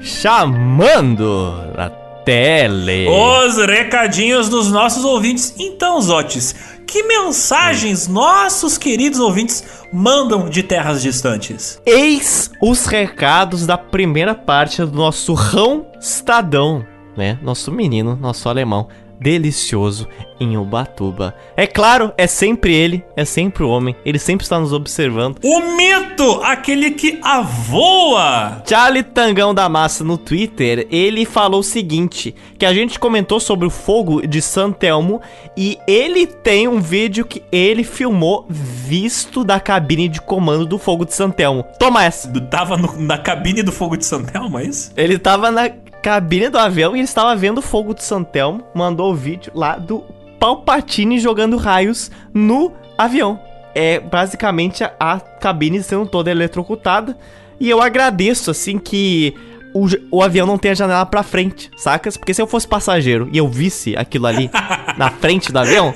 Chamando 0.00 1.54
a 1.76 1.90
tele. 2.24 3.06
Os 3.08 3.56
recadinhos 3.58 4.48
dos 4.48 4.70
nossos 4.70 5.04
ouvintes. 5.04 5.54
Então, 5.58 6.00
Zotes, 6.00 6.54
que 6.86 7.02
mensagens 7.02 8.06
nossos 8.08 8.78
queridos 8.78 9.18
ouvintes 9.18 9.64
mandam 9.92 10.48
de 10.48 10.62
terras 10.62 11.02
distantes? 11.02 11.80
Eis 11.84 12.50
os 12.60 12.86
recados 12.86 13.66
da 13.66 13.76
primeira 13.76 14.34
parte 14.34 14.84
do 14.84 14.92
nosso 14.92 15.34
Rão 15.34 15.86
Estadão, 16.00 16.84
né? 17.16 17.38
Nosso 17.42 17.70
menino, 17.72 18.16
nosso 18.16 18.48
alemão 18.48 18.88
delicioso 19.20 20.08
em 20.40 20.56
Ubatuba. 20.56 21.34
É 21.56 21.66
claro, 21.66 22.12
é 22.16 22.26
sempre 22.26 22.74
ele, 22.74 23.04
é 23.16 23.24
sempre 23.24 23.62
o 23.62 23.68
homem, 23.68 23.94
ele 24.04 24.18
sempre 24.18 24.44
está 24.44 24.58
nos 24.58 24.72
observando. 24.72 25.38
O 25.42 25.76
mito, 25.76 26.40
aquele 26.42 26.90
que 26.90 27.18
avoa! 27.22 28.62
Charlie 28.66 29.02
Tangão 29.02 29.54
da 29.54 29.68
Massa 29.68 30.04
no 30.04 30.18
Twitter, 30.18 30.86
ele 30.90 31.24
falou 31.24 31.60
o 31.60 31.64
seguinte, 31.64 32.34
que 32.58 32.66
a 32.66 32.74
gente 32.74 32.98
comentou 32.98 33.38
sobre 33.38 33.66
o 33.66 33.70
fogo 33.70 34.26
de 34.26 34.42
Santelmo 34.42 35.20
e 35.56 35.78
ele 35.86 36.26
tem 36.26 36.68
um 36.68 36.80
vídeo 36.80 37.24
que 37.24 37.42
ele 37.50 37.84
filmou 37.84 38.46
visto 38.48 39.44
da 39.44 39.60
cabine 39.60 40.08
de 40.08 40.20
comando 40.20 40.66
do 40.66 40.78
fogo 40.78 41.04
de 41.04 41.14
Santelmo. 41.14 41.64
Toma 41.78 42.04
essa. 42.04 42.28
Tava 42.50 42.76
no, 42.76 43.00
na 43.00 43.18
cabine 43.18 43.62
do 43.62 43.72
fogo 43.72 43.96
de 43.96 44.04
Santelmo, 44.04 44.58
é 44.58 44.64
isso? 44.64 44.92
Ele 44.96 45.18
tava 45.18 45.50
na 45.50 45.70
cabine 46.04 46.50
do 46.50 46.58
avião 46.58 46.94
e 46.94 46.98
ele 46.98 47.04
estava 47.04 47.34
vendo 47.34 47.58
o 47.58 47.62
fogo 47.62 47.94
de 47.94 48.04
Santelmo, 48.04 48.62
mandou 48.74 49.10
o 49.10 49.14
vídeo 49.14 49.50
lá 49.54 49.78
do 49.78 50.04
Palpatine 50.38 51.18
jogando 51.18 51.56
raios 51.56 52.10
no 52.34 52.72
avião. 52.98 53.40
É 53.74 53.98
basicamente 54.00 54.84
a, 54.84 54.92
a 55.00 55.18
cabine 55.18 55.82
sendo 55.82 56.04
toda 56.04 56.30
eletrocutada. 56.30 57.16
E 57.58 57.70
eu 57.70 57.80
agradeço, 57.80 58.50
assim, 58.50 58.76
que 58.76 59.34
o, 59.74 59.86
o 60.10 60.22
avião 60.22 60.46
não 60.46 60.58
tem 60.58 60.72
a 60.72 60.74
janela 60.74 61.06
pra 61.06 61.22
frente, 61.22 61.70
sacas? 61.74 62.18
Porque 62.18 62.34
se 62.34 62.42
eu 62.42 62.46
fosse 62.46 62.68
passageiro 62.68 63.30
e 63.32 63.38
eu 63.38 63.48
visse 63.48 63.96
aquilo 63.96 64.26
ali 64.26 64.50
na 64.98 65.10
frente 65.10 65.50
do 65.50 65.58
avião, 65.58 65.94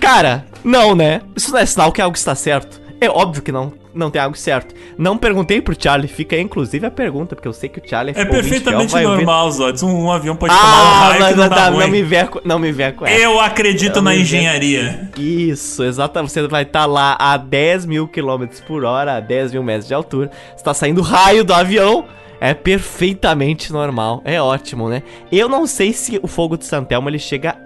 cara, 0.00 0.46
não, 0.62 0.94
né? 0.94 1.20
Isso 1.34 1.50
não 1.50 1.58
é 1.58 1.66
sinal 1.66 1.90
que 1.90 2.00
algo 2.00 2.16
está 2.16 2.36
certo. 2.36 2.80
É 3.00 3.10
óbvio 3.10 3.42
que 3.42 3.50
não 3.50 3.72
não 3.98 4.10
tem 4.10 4.22
algo 4.22 4.36
certo. 4.36 4.74
Não 4.96 5.18
perguntei 5.18 5.60
pro 5.60 5.74
Charlie, 5.78 6.08
fica 6.08 6.36
aí, 6.36 6.42
inclusive 6.42 6.86
a 6.86 6.90
pergunta, 6.90 7.34
porque 7.34 7.48
eu 7.48 7.52
sei 7.52 7.68
que 7.68 7.80
o 7.80 7.82
Charlie 7.84 8.14
é, 8.16 8.22
é 8.22 8.24
perfeitamente 8.24 8.92
fiel, 8.92 9.10
normal, 9.10 9.50
Zotes. 9.50 9.82
Um, 9.82 10.04
um, 10.04 10.12
avião 10.12 10.36
pode 10.36 10.54
ah, 10.54 10.56
tomar 10.56 11.16
um 11.16 11.18
raio 11.20 11.36
não, 11.36 11.48
tá, 11.48 11.70
não, 11.70 11.88
me 11.88 12.02
ver, 12.02 12.28
não 12.44 12.58
me 12.58 12.72
ver 12.72 12.94
com 12.94 13.06
essa. 13.06 13.20
Eu 13.20 13.40
acredito 13.40 14.00
na 14.00 14.14
engenharia. 14.14 15.10
Isso, 15.16 15.82
exatamente. 15.82 16.32
Você 16.32 16.46
vai 16.46 16.62
estar 16.62 16.80
tá 16.80 16.86
lá 16.86 17.16
a 17.18 17.36
10 17.36 17.86
mil 17.86 18.06
quilômetros 18.06 18.60
por 18.60 18.84
hora, 18.84 19.16
a 19.16 19.20
10 19.20 19.52
mil 19.52 19.62
metros 19.62 19.88
de 19.88 19.94
altura. 19.94 20.30
Está 20.56 20.72
saindo 20.72 21.02
raio 21.02 21.44
do 21.44 21.52
avião. 21.52 22.04
É 22.40 22.54
perfeitamente 22.54 23.72
normal, 23.72 24.22
é 24.24 24.40
ótimo, 24.40 24.88
né? 24.88 25.02
Eu 25.30 25.48
não 25.48 25.66
sei 25.66 25.92
se 25.92 26.20
o 26.22 26.28
fogo 26.28 26.56
de 26.56 26.64
Santelmo 26.64 27.08
ele 27.08 27.18
chega 27.18 27.56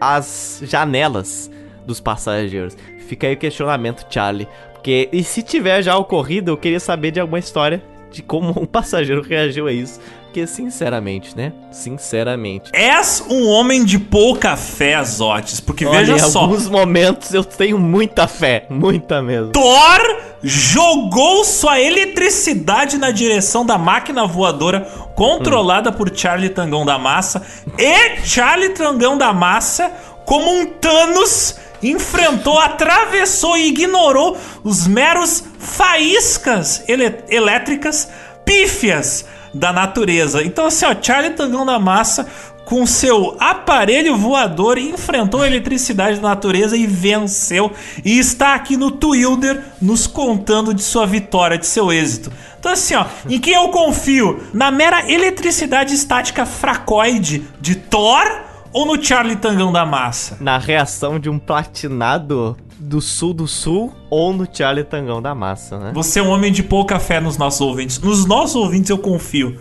às 0.00 0.62
janelas 0.62 1.50
dos 1.84 1.98
passageiros. 1.98 2.76
Fica 3.10 3.26
aí 3.26 3.34
o 3.34 3.36
questionamento, 3.36 4.06
Charlie. 4.08 4.46
Porque, 4.80 5.10
e 5.12 5.22
se 5.22 5.42
tiver 5.42 5.82
já 5.82 5.94
ocorrido, 5.98 6.52
eu 6.52 6.56
queria 6.56 6.80
saber 6.80 7.10
de 7.10 7.20
alguma 7.20 7.38
história 7.38 7.82
de 8.10 8.22
como 8.22 8.48
um 8.58 8.64
passageiro 8.64 9.20
reagiu 9.20 9.66
a 9.66 9.72
isso. 9.72 10.00
Porque, 10.24 10.46
sinceramente, 10.46 11.36
né? 11.36 11.52
Sinceramente. 11.70 12.70
És 12.72 13.22
um 13.28 13.46
homem 13.46 13.84
de 13.84 13.98
pouca 13.98 14.56
fé, 14.56 14.94
Azotes. 14.94 15.60
Porque 15.60 15.84
Olha, 15.84 15.98
veja 15.98 16.14
em 16.14 16.30
só. 16.30 16.40
alguns 16.40 16.66
momentos 16.66 17.34
eu 17.34 17.44
tenho 17.44 17.78
muita 17.78 18.26
fé. 18.26 18.64
Muita 18.70 19.20
mesmo. 19.20 19.52
Thor 19.52 20.16
jogou 20.42 21.44
sua 21.44 21.78
eletricidade 21.78 22.96
na 22.96 23.10
direção 23.10 23.66
da 23.66 23.76
máquina 23.76 24.26
voadora 24.26 24.80
controlada 25.14 25.92
por 25.92 26.10
Charlie 26.16 26.48
Tangão 26.48 26.86
da 26.86 26.98
Massa. 26.98 27.42
E 27.76 28.24
Charlie 28.24 28.70
Tangão 28.70 29.18
da 29.18 29.32
Massa, 29.34 29.92
como 30.24 30.50
um 30.50 30.64
Thanos, 30.64 31.56
enfrentou, 31.82 32.58
atravessou 32.58 33.56
e 33.56 33.68
ignorou 33.68 34.36
os 34.62 34.86
meros 34.86 35.44
faíscas 35.58 36.82
elétricas 36.86 38.08
pífias 38.44 39.24
da 39.52 39.72
natureza. 39.72 40.42
Então, 40.42 40.66
assim, 40.66 40.84
ó, 40.84 40.94
Charlie 41.00 41.34
Tangão 41.34 41.66
da 41.66 41.78
Massa 41.78 42.26
com 42.64 42.86
seu 42.86 43.36
aparelho 43.40 44.16
voador 44.16 44.78
enfrentou 44.78 45.42
a 45.42 45.46
eletricidade 45.48 46.20
da 46.20 46.28
natureza 46.28 46.76
e 46.76 46.86
venceu. 46.86 47.72
E 48.04 48.16
está 48.16 48.54
aqui 48.54 48.76
no 48.76 48.92
Twilder 48.92 49.60
nos 49.82 50.06
contando 50.06 50.72
de 50.72 50.80
sua 50.80 51.04
vitória, 51.04 51.58
de 51.58 51.66
seu 51.66 51.92
êxito. 51.92 52.30
Então, 52.60 52.70
assim, 52.70 52.94
ó, 52.94 53.06
em 53.28 53.40
quem 53.40 53.54
eu 53.54 53.68
confio? 53.70 54.40
Na 54.54 54.70
mera 54.70 55.10
eletricidade 55.10 55.94
estática 55.94 56.46
fracoide 56.46 57.42
de 57.60 57.74
Thor 57.74 58.49
ou 58.72 58.86
no 58.86 59.02
Charlie 59.02 59.36
Tangão 59.36 59.72
da 59.72 59.84
Massa? 59.84 60.36
Na 60.40 60.58
reação 60.58 61.18
de 61.18 61.28
um 61.28 61.38
platinado 61.38 62.56
do 62.78 63.00
sul 63.00 63.34
do 63.34 63.46
sul 63.46 63.92
ou 64.08 64.32
no 64.32 64.46
Charlie 64.50 64.84
Tangão 64.84 65.20
da 65.20 65.34
Massa, 65.34 65.78
né? 65.78 65.90
Você 65.94 66.20
é 66.20 66.22
um 66.22 66.30
homem 66.30 66.50
de 66.52 66.62
pouca 66.62 66.98
fé 66.98 67.20
nos 67.20 67.36
nossos 67.36 67.60
ouvintes. 67.60 67.98
Nos 67.98 68.24
nossos 68.24 68.56
ouvintes 68.56 68.90
eu 68.90 68.98
confio. 68.98 69.58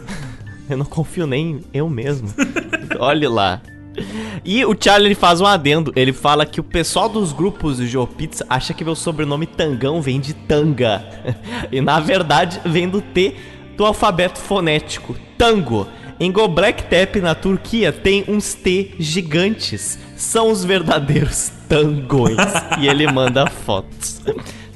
Eu 0.69 0.77
não 0.77 0.85
confio 0.85 1.25
nem 1.25 1.61
eu 1.73 1.89
mesmo. 1.89 2.29
Olhe 2.99 3.27
lá. 3.27 3.61
E 4.45 4.63
o 4.63 4.75
Charlie 4.79 5.09
ele 5.09 5.15
faz 5.15 5.41
um 5.41 5.45
adendo. 5.45 5.91
Ele 5.95 6.13
fala 6.13 6.45
que 6.45 6.59
o 6.59 6.63
pessoal 6.63 7.09
dos 7.09 7.33
grupos 7.33 7.77
do 7.77 7.87
Joe 7.87 8.07
Pizza 8.07 8.45
acha 8.49 8.73
que 8.73 8.85
meu 8.85 8.95
sobrenome 8.95 9.45
Tangão 9.45 10.01
vem 10.01 10.19
de 10.19 10.33
tanga. 10.33 11.03
E 11.71 11.81
na 11.81 11.99
verdade 11.99 12.61
vem 12.65 12.87
do 12.87 13.01
T 13.01 13.35
do 13.75 13.85
alfabeto 13.85 14.39
fonético, 14.39 15.15
tango. 15.37 15.87
Em 16.19 16.31
Göbekli 16.31 16.87
Tepe, 16.87 17.21
na 17.21 17.33
Turquia, 17.33 17.91
tem 17.93 18.25
uns 18.27 18.53
T 18.53 18.91
gigantes. 18.99 19.97
São 20.17 20.51
os 20.51 20.65
verdadeiros 20.65 21.51
tangões. 21.69 22.37
e 22.79 22.87
ele 22.87 23.09
manda 23.11 23.47
fotos. 23.47 24.21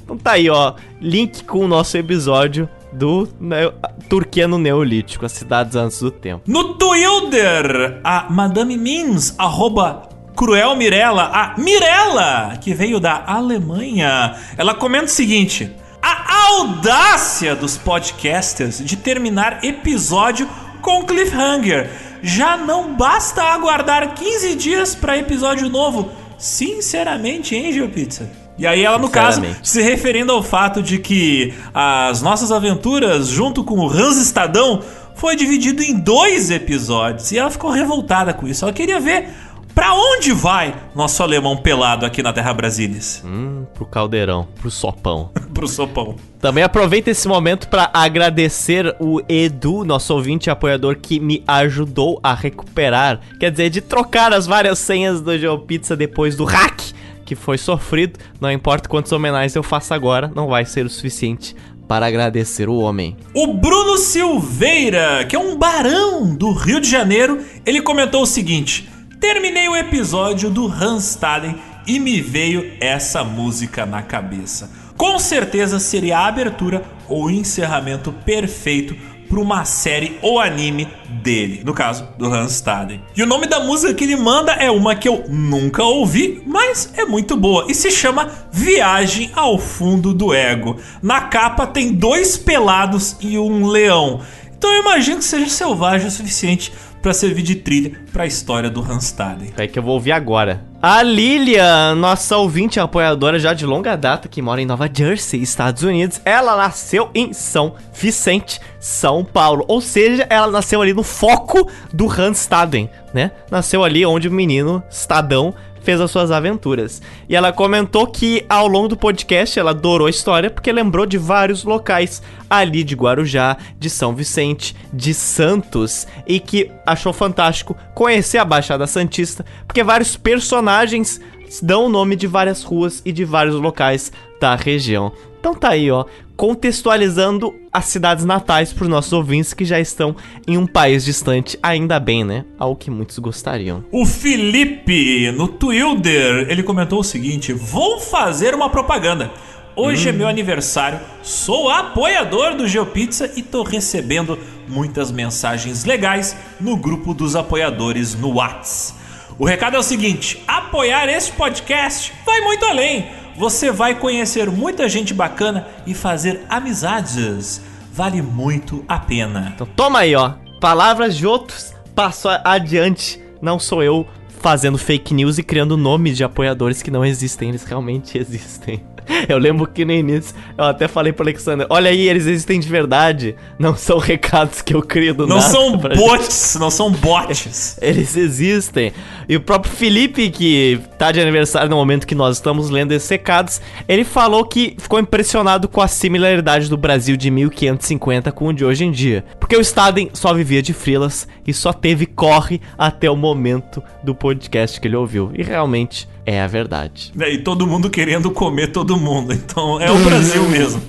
Então 0.04 0.18
tá 0.18 0.32
aí, 0.34 0.50
ó. 0.50 0.74
Link 1.02 1.44
com 1.44 1.60
o 1.60 1.68
nosso 1.68 1.98
episódio 1.98 2.70
do 2.94 3.28
Neo- 3.40 3.74
Turquia 4.08 4.48
no 4.48 4.58
Neolítico, 4.58 5.26
as 5.26 5.32
cidades 5.34 5.76
antes 5.76 6.00
do 6.00 6.12
tempo. 6.12 6.44
No 6.48 6.76
Twilder, 6.76 8.00
a 8.04 8.28
Madame 8.30 8.78
Mins, 8.78 9.34
arroba 9.38 10.08
Cruel 10.36 10.76
Mirella, 10.76 11.24
a 11.34 11.56
Mirella, 11.60 12.58
que 12.62 12.74
veio 12.74 13.00
da 13.00 13.24
Alemanha, 13.26 14.36
ela 14.58 14.74
comenta 14.74 15.06
o 15.06 15.10
seguinte: 15.10 15.72
a 16.02 16.48
audácia 16.58 17.56
dos 17.56 17.78
podcasters 17.78 18.84
de 18.84 18.96
terminar 18.98 19.64
episódio 19.64 20.48
com 20.84 21.04
cliffhanger. 21.04 21.90
Já 22.22 22.56
não 22.58 22.94
basta 22.94 23.42
aguardar 23.42 24.14
15 24.14 24.56
dias 24.56 24.94
para 24.94 25.18
episódio 25.18 25.68
novo. 25.70 26.12
Sinceramente, 26.38 27.56
hein, 27.56 27.88
Pizza? 27.88 28.30
E 28.58 28.68
aí 28.68 28.84
ela, 28.84 29.00
no 29.00 29.10
caso, 29.10 29.42
se 29.64 29.82
referindo 29.82 30.32
ao 30.32 30.44
fato 30.44 30.84
de 30.84 31.00
que 31.00 31.54
as 31.74 32.22
nossas 32.22 32.52
aventuras, 32.52 33.30
junto 33.30 33.64
com 33.64 33.80
o 33.80 33.90
Hans 33.90 34.18
Estadão, 34.18 34.82
foi 35.16 35.36
dividido 35.36 35.82
em 35.82 35.94
dois 35.98 36.52
episódios. 36.52 37.32
E 37.32 37.38
ela 37.38 37.50
ficou 37.50 37.72
revoltada 37.72 38.34
com 38.34 38.48
isso. 38.48 38.64
Ela 38.64 38.74
queria 38.74 39.00
ver 39.00 39.30
pra 39.74 39.94
onde 39.94 40.32
vai 40.32 40.76
nosso 40.96 41.22
alemão 41.24 41.58
pelado 41.58 42.06
aqui 42.06 42.22
na 42.24 42.34
Terra 42.34 42.54
Brasilis. 42.54 43.24
Hum, 43.26 43.66
pro 43.74 43.86
caldeirão, 43.86 44.48
pro 44.60 44.72
sopão. 44.72 45.32
Pro 45.54 45.68
sopão. 45.68 46.16
Também 46.40 46.64
aproveita 46.64 47.12
esse 47.12 47.28
momento 47.28 47.68
para 47.68 47.88
agradecer 47.94 48.96
o 49.00 49.22
Edu, 49.30 49.86
nosso 49.86 50.12
ouvinte 50.12 50.48
e 50.48 50.50
apoiador, 50.50 50.98
que 51.00 51.20
me 51.20 51.44
ajudou 51.48 52.20
a 52.24 52.34
recuperar. 52.34 53.20
Quer 53.40 53.52
dizer, 53.52 53.70
de 53.70 53.80
trocar 53.80 54.34
as 54.34 54.48
várias 54.48 54.80
senhas 54.80 55.22
do 55.22 55.38
GeoPizza 55.38 55.96
depois 55.96 56.36
do 56.36 56.44
hack 56.44 56.82
que 57.24 57.36
foi 57.36 57.58
sofrido. 57.58 58.20
Não 58.42 58.52
importa 58.52 58.90
quantas 58.90 59.12
homenagens 59.12 59.56
eu 59.56 59.64
faço 59.64 59.94
agora, 59.94 60.32
não 60.36 60.48
vai 60.48 60.66
ser 60.66 60.86
o 60.86 60.90
suficiente 60.90 61.56
para 61.88 62.06
agradecer 62.06 62.70
o 62.70 62.78
homem. 62.78 63.16
O 63.34 63.54
Bruno 63.54 63.98
Silveira, 63.98 65.26
que 65.26 65.36
é 65.36 65.40
um 65.40 65.58
barão 65.58 66.34
do 66.36 66.52
Rio 66.52 66.80
de 66.80 66.90
Janeiro, 66.90 67.40
ele 67.66 67.82
comentou 67.82 68.24
o 68.24 68.28
seguinte: 68.28 68.90
Terminei 69.24 69.70
o 69.70 69.76
episódio 69.76 70.50
do 70.50 70.68
Hanstaden 70.68 71.56
e 71.88 71.98
me 71.98 72.20
veio 72.20 72.74
essa 72.82 73.24
música 73.24 73.86
na 73.86 74.02
cabeça. 74.02 74.70
Com 74.98 75.18
certeza 75.18 75.80
seria 75.80 76.20
a 76.20 76.28
abertura 76.28 76.84
ou 77.08 77.32
encerramento 77.32 78.12
perfeito 78.12 78.94
para 79.30 79.40
uma 79.40 79.64
série 79.64 80.20
ou 80.22 80.42
anime 80.42 80.90
dele, 81.24 81.62
no 81.64 81.74
caso 81.74 82.06
do 82.18 82.26
Hanstaden. 82.26 83.02
E 83.16 83.24
o 83.24 83.26
nome 83.26 83.48
da 83.48 83.62
música 83.62 83.94
que 83.94 84.04
ele 84.04 84.18
manda 84.18 84.52
é 84.52 84.70
uma 84.70 84.94
que 84.94 85.08
eu 85.08 85.24
nunca 85.30 85.82
ouvi, 85.84 86.44
mas 86.46 86.92
é 86.98 87.06
muito 87.06 87.38
boa 87.38 87.68
e 87.70 87.74
se 87.74 87.90
chama 87.92 88.30
Viagem 88.52 89.32
ao 89.34 89.58
Fundo 89.58 90.14
do 90.14 90.34
Ego. 90.34 90.76
Na 91.02 91.22
capa 91.22 91.66
tem 91.66 91.94
dois 91.94 92.36
pelados 92.36 93.16
e 93.22 93.40
um 93.40 93.68
leão. 93.68 94.20
Então 94.64 94.72
eu 94.72 94.82
imagino 94.82 95.18
que 95.18 95.26
seja 95.26 95.50
selvagem 95.50 96.08
o 96.08 96.12
suficiente 96.12 96.74
para 97.04 97.14
servir 97.14 97.42
de 97.42 97.56
trilha 97.56 97.92
para 98.14 98.24
a 98.24 98.26
história 98.26 98.70
do 98.70 98.82
Hanstaden. 98.82 99.52
É 99.58 99.68
que 99.68 99.78
eu 99.78 99.84
vou 99.84 99.96
ouvir 99.96 100.14
agora. 100.14 100.66
A 100.82 101.04
Lilia, 101.04 101.94
nossa 101.96 102.38
ouvinte 102.38 102.80
apoiadora 102.80 103.38
já 103.38 103.54
de 103.54 103.66
longa 103.66 103.96
data, 103.98 104.30
que 104.30 104.42
mora 104.42 104.62
em 104.62 104.66
Nova 104.66 104.90
Jersey, 104.92 105.42
Estados 105.42 105.84
Unidos, 105.84 106.22
ela 106.24 106.56
nasceu 106.56 107.10
em 107.14 107.34
São 107.34 107.76
Vicente, 107.94 108.60
São 108.80 109.24
Paulo. 109.24 109.66
Ou 109.68 109.82
seja, 109.82 110.26
ela 110.30 110.48
nasceu 110.48 110.82
ali 110.82 110.94
no 110.94 111.04
foco 111.04 111.70
do 111.94 112.08
Randstaden, 112.08 112.90
né? 113.14 113.32
Nasceu 113.52 113.84
ali 113.84 114.06
onde 114.06 114.30
o 114.30 114.32
menino 114.32 114.82
Stadão 114.90 115.54
fez 115.84 116.02
as 116.02 116.10
suas 116.10 116.32
aventuras. 116.32 117.02
E 117.30 117.36
ela 117.36 117.52
comentou 117.52 118.08
que 118.08 118.46
ao 118.50 118.68
longo 118.68 118.88
do 118.88 118.98
podcast 118.98 119.60
ela 119.60 119.72
adorou 119.72 120.08
a 120.08 120.10
história 120.10 120.50
porque 120.50 120.72
lembrou 120.72 121.06
de 121.06 121.18
vários 121.18 121.64
locais 121.64 122.22
ali 122.50 122.84
de 122.84 122.96
Guarujá, 122.96 123.58
de 123.78 123.90
São 123.90 124.16
Vicente, 124.16 124.76
de 124.92 125.14
Santos 125.14 126.08
e 126.26 126.40
que 126.40 126.72
achou 126.86 127.14
fantástico 127.14 127.76
conhecer 127.94 128.38
a 128.38 128.46
Baixada 128.46 128.88
Santista 128.88 129.46
porque 129.68 129.84
vários 129.84 130.16
personagens 130.16 131.20
dão 131.62 131.86
o 131.86 131.90
nome 131.90 132.16
de 132.16 132.26
várias 132.26 132.64
ruas 132.64 133.02
e 133.06 133.12
de 133.12 133.26
vários 133.26 133.56
locais 133.56 134.12
da 134.40 134.56
região. 134.56 135.12
Então 135.40 135.54
tá 135.54 135.70
aí, 135.70 135.92
ó, 135.92 136.06
contextualizando 136.36 137.54
as 137.72 137.86
cidades 137.86 138.26
natais 138.26 138.74
para 138.74 138.84
os 138.84 138.90
nossos 138.90 139.14
ouvintes 139.14 139.54
que 139.54 139.66
já 139.66 139.80
estão 139.80 140.16
em 140.48 140.58
um 140.58 140.66
país 140.66 141.06
distante, 141.06 141.58
ainda 141.62 142.00
bem, 142.00 142.24
né? 142.24 142.46
Algo 142.58 142.76
que 142.76 142.92
muitos 142.92 143.18
gostariam. 143.20 143.84
O 143.92 144.06
Felipe, 144.06 145.32
no 145.32 145.48
Twilder, 145.48 146.48
ele 146.50 146.64
comentou 146.64 147.00
o 147.00 147.04
seguinte: 147.04 147.54
Vou 147.54 148.00
fazer 148.00 148.54
uma 148.54 148.70
propaganda. 148.70 149.32
Hoje 149.76 150.10
é 150.10 150.12
meu 150.12 150.28
aniversário, 150.28 151.00
sou 151.24 151.68
apoiador 151.68 152.56
do 152.56 152.68
GeoPizza 152.68 153.32
e 153.36 153.42
tô 153.42 153.64
recebendo 153.64 154.38
muitas 154.68 155.12
mensagens 155.12 155.84
legais 155.84 156.38
no 156.62 156.78
grupo 156.78 157.12
dos 157.12 157.36
apoiadores 157.36 158.14
no 158.14 158.36
Whats. 158.36 158.94
O 159.40 159.46
recado 159.46 159.76
é 159.76 159.80
o 159.80 159.84
seguinte: 159.84 160.44
apoiar 160.48 161.10
este 161.10 161.32
podcast 161.32 162.14
vai 162.24 162.42
muito 162.42 162.64
além. 162.66 163.23
Você 163.38 163.72
vai 163.72 163.96
conhecer 163.96 164.50
muita 164.50 164.88
gente 164.88 165.14
bacana 165.14 165.68
e 165.86 165.94
fazer 165.94 166.46
amizades. 166.50 167.62
Vale 167.92 168.22
muito 168.22 168.84
a 168.88 169.00
pena. 169.00 169.52
Então 169.56 169.68
toma 169.76 170.00
aí, 170.00 170.16
ó. 170.16 170.34
Palavras 170.60 171.16
de 171.16 171.28
outros, 171.28 171.74
passo 171.96 172.28
adiante. 172.44 173.20
Não 173.42 173.60
sou 173.60 173.84
eu 173.84 174.08
fazendo 174.44 174.78
fake 174.78 175.14
news 175.14 175.38
e 175.38 175.44
criando 175.44 175.78
nomes 175.78 176.18
de 176.18 176.24
apoiadores 176.24 176.82
que 176.82 176.92
não 176.92 177.06
existem, 177.06 177.50
eles 177.50 177.64
realmente 177.64 178.18
existem. 178.20 178.84
Eu 179.28 179.38
lembro 179.38 179.68
que 179.68 179.86
no 179.86 179.92
início 179.92 180.36
eu 180.58 180.66
até 180.66 180.88
falei 180.88 181.14
pro 181.14 181.24
Alexander: 181.24 181.66
olha 181.70 181.90
aí, 181.90 182.08
eles 182.08 182.26
existem 182.26 182.60
de 182.60 182.68
verdade. 182.68 183.36
Não 183.58 183.76
são 183.76 183.98
recados 183.98 184.62
que 184.62 184.74
eu 184.74 184.82
crio 184.82 185.14
do 185.14 185.28
Não 185.28 185.38
nada 185.38 185.50
são 185.50 185.78
bots, 185.78 186.58
não 186.60 186.70
são 186.70 186.92
bots. 186.92 187.78
eles 187.82 188.16
existem. 188.16 188.92
E 189.28 189.36
o 189.36 189.42
próprio 189.42 189.72
Felipe, 189.72 190.30
que 190.30 190.80
tá 190.98 191.12
de 191.12 191.22
aniversário 191.22 191.70
no 191.70 191.76
momento 191.76 192.06
que 192.06 192.16
nós 192.16 192.38
estamos 192.38 192.70
lendo 192.70 192.92
esses 192.92 193.10
recados, 193.10 193.62
ele 193.88 194.04
falou 194.04 194.46
que 194.46 194.76
ficou 194.78 195.00
impressionado 195.00 195.68
com 195.68 195.82
a 195.82 195.88
similaridade 195.88 196.70
do 196.70 196.78
Brasil 196.78 197.16
de 197.16 197.32
1550 197.32 198.32
com 198.32 198.48
o 198.48 198.54
de 198.54 198.66
hoje 198.66 198.86
em 198.86 198.92
dia. 198.92 199.24
Porque 199.40 199.56
o 199.56 199.62
Staden 199.62 200.10
só 200.14 200.34
vivia 200.34 200.62
de 200.62 200.74
frilas 200.74 201.28
e 201.46 201.54
só 201.54 201.72
teve 201.72 202.06
corre 202.06 202.62
até 202.78 203.10
o 203.10 203.16
momento 203.16 203.82
do 204.04 204.14
podcast 204.14 204.80
que 204.80 204.88
ele 204.88 204.96
ouviu. 204.96 205.32
E 205.34 205.44
realmente 205.44 206.08
É 206.26 206.42
a 206.42 206.48
verdade. 206.48 207.12
E 207.16 207.38
todo 207.40 207.68
mundo 207.68 207.90
querendo 207.90 208.32
comer 208.32 208.68
todo 208.68 208.98
mundo. 208.98 209.34
Então 209.34 209.80
é 209.80 209.92
o 209.92 209.98
Brasil 210.00 210.44
mesmo. 210.50 210.82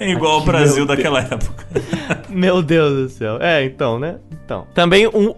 É 0.00 0.10
igual 0.10 0.32
ao 0.32 0.44
Brasil 0.44 0.86
daquela 0.86 1.20
época. 1.20 1.66
Meu 2.28 2.62
Deus 2.62 2.94
do 2.94 3.08
céu. 3.10 3.38
É, 3.40 3.64
então, 3.64 3.98
né? 3.98 4.16
Então. 4.44 4.66
Também 4.74 5.06
um 5.06 5.34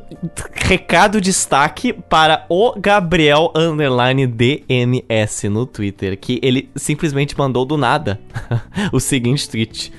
recado 0.54 1.20
destaque 1.20 1.92
para 1.92 2.46
o 2.48 2.72
Gabriel 2.78 3.52
Underline 3.56 4.26
DMS 4.26 5.48
no 5.48 5.66
Twitter, 5.66 6.16
que 6.16 6.38
ele 6.42 6.70
simplesmente 6.76 7.36
mandou 7.36 7.64
do 7.64 7.76
nada 7.76 8.20
o 8.92 9.00
seguinte 9.00 9.48
tweet. 9.48 9.92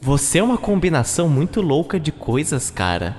Você 0.00 0.38
é 0.38 0.42
uma 0.42 0.56
combinação 0.56 1.28
muito 1.28 1.60
louca 1.60 2.00
de 2.00 2.10
coisas, 2.10 2.70
cara. 2.70 3.14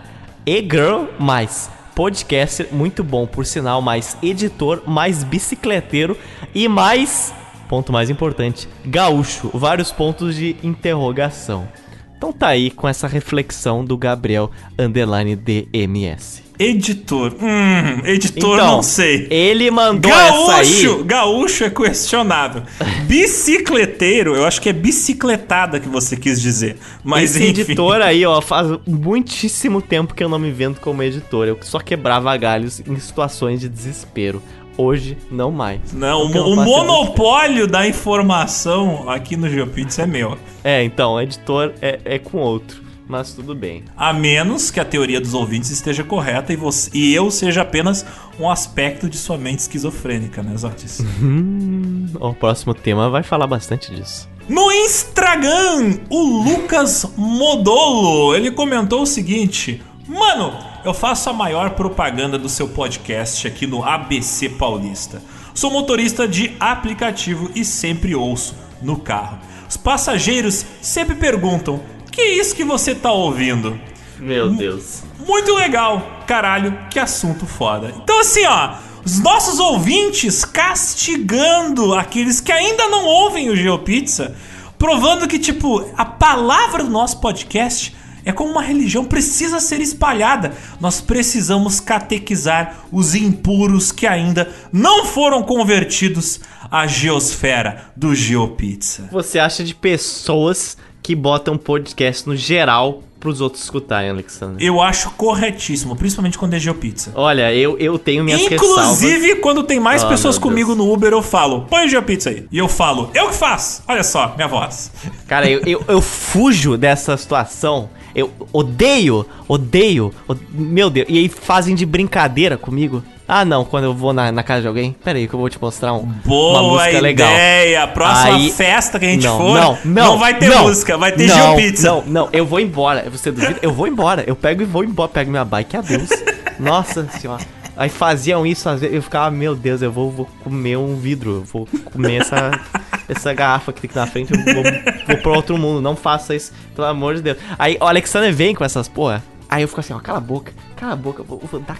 E-girl 0.45 1.05
mais 1.19 1.69
podcaster 1.97 2.67
muito 2.71 3.03
bom, 3.03 3.25
por 3.25 3.43
sinal, 3.43 3.81
mais 3.81 4.15
editor, 4.21 4.83
mais 4.85 5.23
bicicleteiro 5.23 6.15
e 6.53 6.67
mais 6.67 7.33
ponto 7.67 7.91
mais 7.91 8.11
importante, 8.11 8.69
gaúcho, 8.85 9.49
vários 9.51 9.91
pontos 9.91 10.35
de 10.35 10.55
interrogação. 10.61 11.67
Então 12.15 12.31
tá 12.31 12.49
aí 12.49 12.69
com 12.69 12.87
essa 12.87 13.07
reflexão 13.07 13.83
do 13.83 13.97
Gabriel 13.97 14.51
Underline 14.77 15.35
DMS. 15.35 16.46
Editor. 16.59 17.35
Hum, 17.39 18.01
editor 18.05 18.55
Então, 18.55 18.67
não 18.67 18.83
sei. 18.83 19.27
Ele 19.29 19.69
mandou 19.69 20.11
essa 20.11 20.31
Gaúcho, 20.31 20.95
aí. 20.97 21.03
gaúcho 21.03 21.63
é 21.63 21.69
questionável. 21.69 22.63
Bicicleteiro, 23.07 24.35
eu 24.35 24.45
acho 24.45 24.61
que 24.61 24.69
é 24.69 24.73
bicicletada 24.73 25.79
que 25.79 25.87
você 25.87 26.17
quis 26.17 26.41
dizer. 26.41 26.77
Mas 27.03 27.35
Esse 27.35 27.49
enfim. 27.49 27.61
editor 27.61 28.01
aí, 28.01 28.25
ó, 28.25 28.41
faz 28.41 28.67
muitíssimo 28.87 29.81
tempo 29.81 30.13
que 30.13 30.23
eu 30.23 30.29
não 30.29 30.39
me 30.39 30.51
vendo 30.51 30.79
como 30.79 31.03
editor. 31.03 31.47
Eu 31.47 31.57
só 31.61 31.79
quebrava 31.79 32.35
galhos 32.37 32.81
em 32.85 32.99
situações 32.99 33.59
de 33.59 33.69
desespero. 33.69 34.41
Hoje, 34.77 35.17
não 35.31 35.51
mais. 35.51 35.91
Não, 35.91 36.21
o, 36.23 36.55
monopólio 36.55 37.65
da 37.65 37.87
informação 37.87 39.09
aqui 39.09 39.35
no 39.35 39.49
GeoPizza 39.49 40.03
é 40.03 40.05
meu. 40.05 40.37
É, 40.63 40.83
então, 40.83 41.19
editor 41.19 41.73
é, 41.81 41.99
é 42.05 42.19
com 42.19 42.37
outro. 42.37 42.86
Mas 43.07 43.31
tudo 43.31 43.55
bem. 43.55 43.85
A 43.95 44.11
menos 44.11 44.69
que 44.69 44.79
a 44.79 44.85
teoria 44.85 45.21
dos 45.21 45.33
ouvintes 45.33 45.69
esteja 45.69 46.03
correta 46.03 46.51
e, 46.51 46.55
você, 46.55 46.89
e 46.93 47.13
eu 47.13 47.31
seja 47.31 47.61
apenas 47.61 48.05
um 48.39 48.49
aspecto 48.49 49.09
de 49.09 49.17
sua 49.17 49.37
mente 49.37 49.59
esquizofrênica, 49.59 50.43
né, 50.43 50.55
Zotis? 50.57 50.99
Hum, 51.21 52.07
o 52.19 52.33
próximo 52.33 52.73
tema 52.73 53.09
vai 53.09 53.23
falar 53.23 53.47
bastante 53.47 53.93
disso. 53.95 54.27
No 54.49 54.71
Instagram, 54.71 55.99
o 56.09 56.43
Lucas 56.43 57.05
Modolo, 57.15 58.35
ele 58.35 58.51
comentou 58.51 59.01
o 59.01 59.07
seguinte: 59.07 59.81
Mano, 60.07 60.57
eu 60.85 60.93
faço 60.93 61.29
a 61.29 61.33
maior 61.33 61.71
propaganda 61.71 62.37
do 62.37 62.47
seu 62.47 62.67
podcast 62.67 63.47
aqui 63.47 63.67
no 63.67 63.83
ABC 63.83 64.49
Paulista. 64.49 65.21
Sou 65.53 65.71
motorista 65.71 66.27
de 66.27 66.55
aplicativo 66.59 67.51
e 67.55 67.65
sempre 67.65 68.15
ouço 68.15 68.55
no 68.81 68.97
carro. 68.97 69.39
Os 69.69 69.75
passageiros 69.75 70.65
sempre 70.81 71.15
perguntam: 71.15 71.81
"Que 72.17 72.21
é 72.21 72.33
isso 72.39 72.55
que 72.55 72.63
você 72.63 72.95
tá 72.95 73.11
ouvindo?" 73.11 73.79
Meu 74.19 74.49
Deus. 74.49 75.03
Muito 75.27 75.53
legal, 75.53 76.23
caralho, 76.25 76.75
que 76.89 76.97
assunto 76.97 77.45
foda. 77.45 77.93
Então 78.03 78.19
assim, 78.21 78.43
ó, 78.43 78.73
os 79.05 79.19
nossos 79.19 79.59
ouvintes 79.59 80.43
castigando 80.43 81.93
aqueles 81.93 82.41
que 82.41 82.51
ainda 82.51 82.87
não 82.87 83.05
ouvem 83.05 83.51
o 83.51 83.55
GeoPizza, 83.55 84.35
provando 84.79 85.27
que 85.27 85.37
tipo, 85.37 85.87
a 85.95 86.03
palavra 86.03 86.83
do 86.83 86.89
nosso 86.89 87.21
podcast 87.21 87.95
é 88.25 88.31
como 88.31 88.49
uma 88.49 88.63
religião, 88.63 89.05
precisa 89.05 89.59
ser 89.59 89.79
espalhada. 89.79 90.53
Nós 90.81 90.99
precisamos 90.99 91.79
catequizar 91.79 92.79
os 92.91 93.13
impuros 93.13 93.91
que 93.91 94.07
ainda 94.07 94.51
não 94.73 95.05
foram 95.05 95.43
convertidos 95.43 96.41
à 96.71 96.87
geosfera 96.87 97.91
do 97.95 98.15
GeoPizza. 98.15 99.07
Você 99.11 99.37
acha 99.37 99.63
de 99.63 99.75
pessoas 99.75 100.75
que 101.07 101.15
botam 101.15 101.57
podcast 101.57 102.27
no 102.27 102.35
geral 102.35 103.01
pros 103.17 103.39
outros 103.39 103.63
escutarem, 103.63 104.09
Alexandre? 104.09 104.63
Eu 104.65 104.81
acho 104.81 105.09
corretíssimo, 105.11 105.95
principalmente 105.95 106.37
quando 106.37 106.53
é 106.55 106.59
GeoPizza. 106.59 107.13
Olha, 107.15 107.53
eu, 107.53 107.77
eu 107.77 107.97
tenho 107.97 108.25
minhas 108.25 108.45
ressalvas. 108.45 109.01
Inclusive, 109.01 109.35
quando 109.37 109.63
tem 109.63 109.79
mais 109.79 110.03
Ah, 110.03 110.09
pessoas 110.09 110.37
comigo 110.37 110.75
no 110.75 110.91
Uber, 110.91 111.13
eu 111.13 111.21
falo, 111.23 111.61
põe 111.69 111.85
o 111.85 111.87
GeoPizza 111.87 112.29
aí. 112.31 112.45
E 112.51 112.57
eu 112.57 112.67
falo, 112.67 113.09
eu 113.13 113.29
que 113.29 113.35
faço. 113.35 113.83
Olha 113.87 114.03
só, 114.03 114.33
minha 114.35 114.49
voz. 114.49 114.91
Cara, 115.29 115.49
eu, 115.49 115.61
eu, 115.65 115.81
eu 115.87 116.01
fujo 116.01 116.77
dessa 116.77 117.15
situação. 117.15 117.89
Eu 118.13 118.29
odeio, 118.51 119.25
odeio, 119.47 120.13
od- 120.27 120.41
Meu 120.51 120.89
Deus. 120.89 121.07
E 121.09 121.17
aí 121.19 121.29
fazem 121.29 121.73
de 121.73 121.85
brincadeira 121.85 122.57
comigo. 122.57 123.01
Ah, 123.27 123.43
não, 123.43 123.65
quando 123.65 123.83
eu 123.83 123.93
vou 123.93 124.13
na, 124.13 124.31
na 124.31 124.41
casa 124.41 124.61
de 124.61 124.67
alguém. 124.67 124.95
Pera 125.03 125.17
aí 125.17 125.27
que 125.27 125.33
eu 125.33 125.39
vou 125.39 125.49
te 125.49 125.61
mostrar 125.61 125.93
um, 125.93 125.99
uma 125.99 126.13
Boa 126.23 126.63
música 126.63 127.01
legal. 127.01 127.29
ideia. 127.29 127.83
A 127.83 127.87
próxima 127.87 128.35
Aí- 128.35 128.51
festa 128.51 128.97
que 128.97 129.05
a 129.05 129.09
gente 129.09 129.25
não, 129.25 129.37
for, 129.37 129.53
não, 129.59 129.77
não, 129.83 130.17
vai 130.17 130.37
ter 130.39 130.47
não, 130.49 130.63
música, 130.63 130.97
vai 130.97 131.11
ter 131.11 131.27
não, 131.27 131.35
GeoPizza. 131.35 131.89
Não, 131.89 132.03
não, 132.05 132.29
eu 132.31 132.45
vou 132.45 132.59
embora. 132.59 133.09
Você 133.09 133.29
duvida? 133.31 133.59
Eu 133.61 133.73
vou 133.73 133.85
embora. 133.87 134.23
Eu 134.25 134.35
pego 134.35 134.61
e 134.61 134.65
vou 134.65 134.83
embora. 134.83 135.09
Pego 135.09 135.29
minha 135.29 135.43
bike, 135.43 135.75
adeus. 135.75 136.09
Nossa 136.57 137.05
senhora. 137.09 137.43
Aí 137.75 137.89
faziam 137.89 138.43
isso, 138.43 138.67
às 138.67 138.81
vezes 138.81 138.95
eu 138.95 139.03
ficava, 139.03 139.29
meu 139.29 139.55
Deus, 139.55 139.83
eu 139.83 139.91
vou, 139.91 140.09
vou 140.09 140.25
comer 140.43 140.77
um 140.77 140.95
vidro, 140.95 141.35
eu 141.35 141.43
vou 141.43 141.67
comer 141.93 142.21
essa, 142.21 142.49
essa 143.07 143.33
garrafa 143.35 143.71
que 143.71 143.81
tem 143.81 143.87
aqui 143.87 143.99
na 143.99 144.07
frente, 144.07 144.33
eu 144.33 144.43
vou, 144.55 144.63
vou 145.05 145.17
pro 145.17 145.35
outro 145.35 145.57
mundo, 145.59 145.79
não 145.79 145.95
faça 145.95 146.33
isso, 146.35 146.51
pelo 146.75 146.87
amor 146.87 147.13
de 147.13 147.21
Deus. 147.21 147.37
Aí 147.59 147.77
o 147.79 147.83
Alexander 147.83 148.33
vem 148.33 148.55
com 148.55 148.65
essas 148.65 148.87
porra, 148.87 149.23
aí 149.47 149.61
eu 149.61 149.67
fico 149.67 149.79
assim, 149.79 149.93
ó, 149.93 149.99
cala 149.99 150.17
a 150.17 150.21
boca, 150.21 150.51
cala 150.75 150.93
a 150.93 150.95
boca, 150.95 151.21
eu 151.21 151.25
vou, 151.25 151.39
eu 151.39 151.47
vou 151.47 151.59
dar 151.59 151.77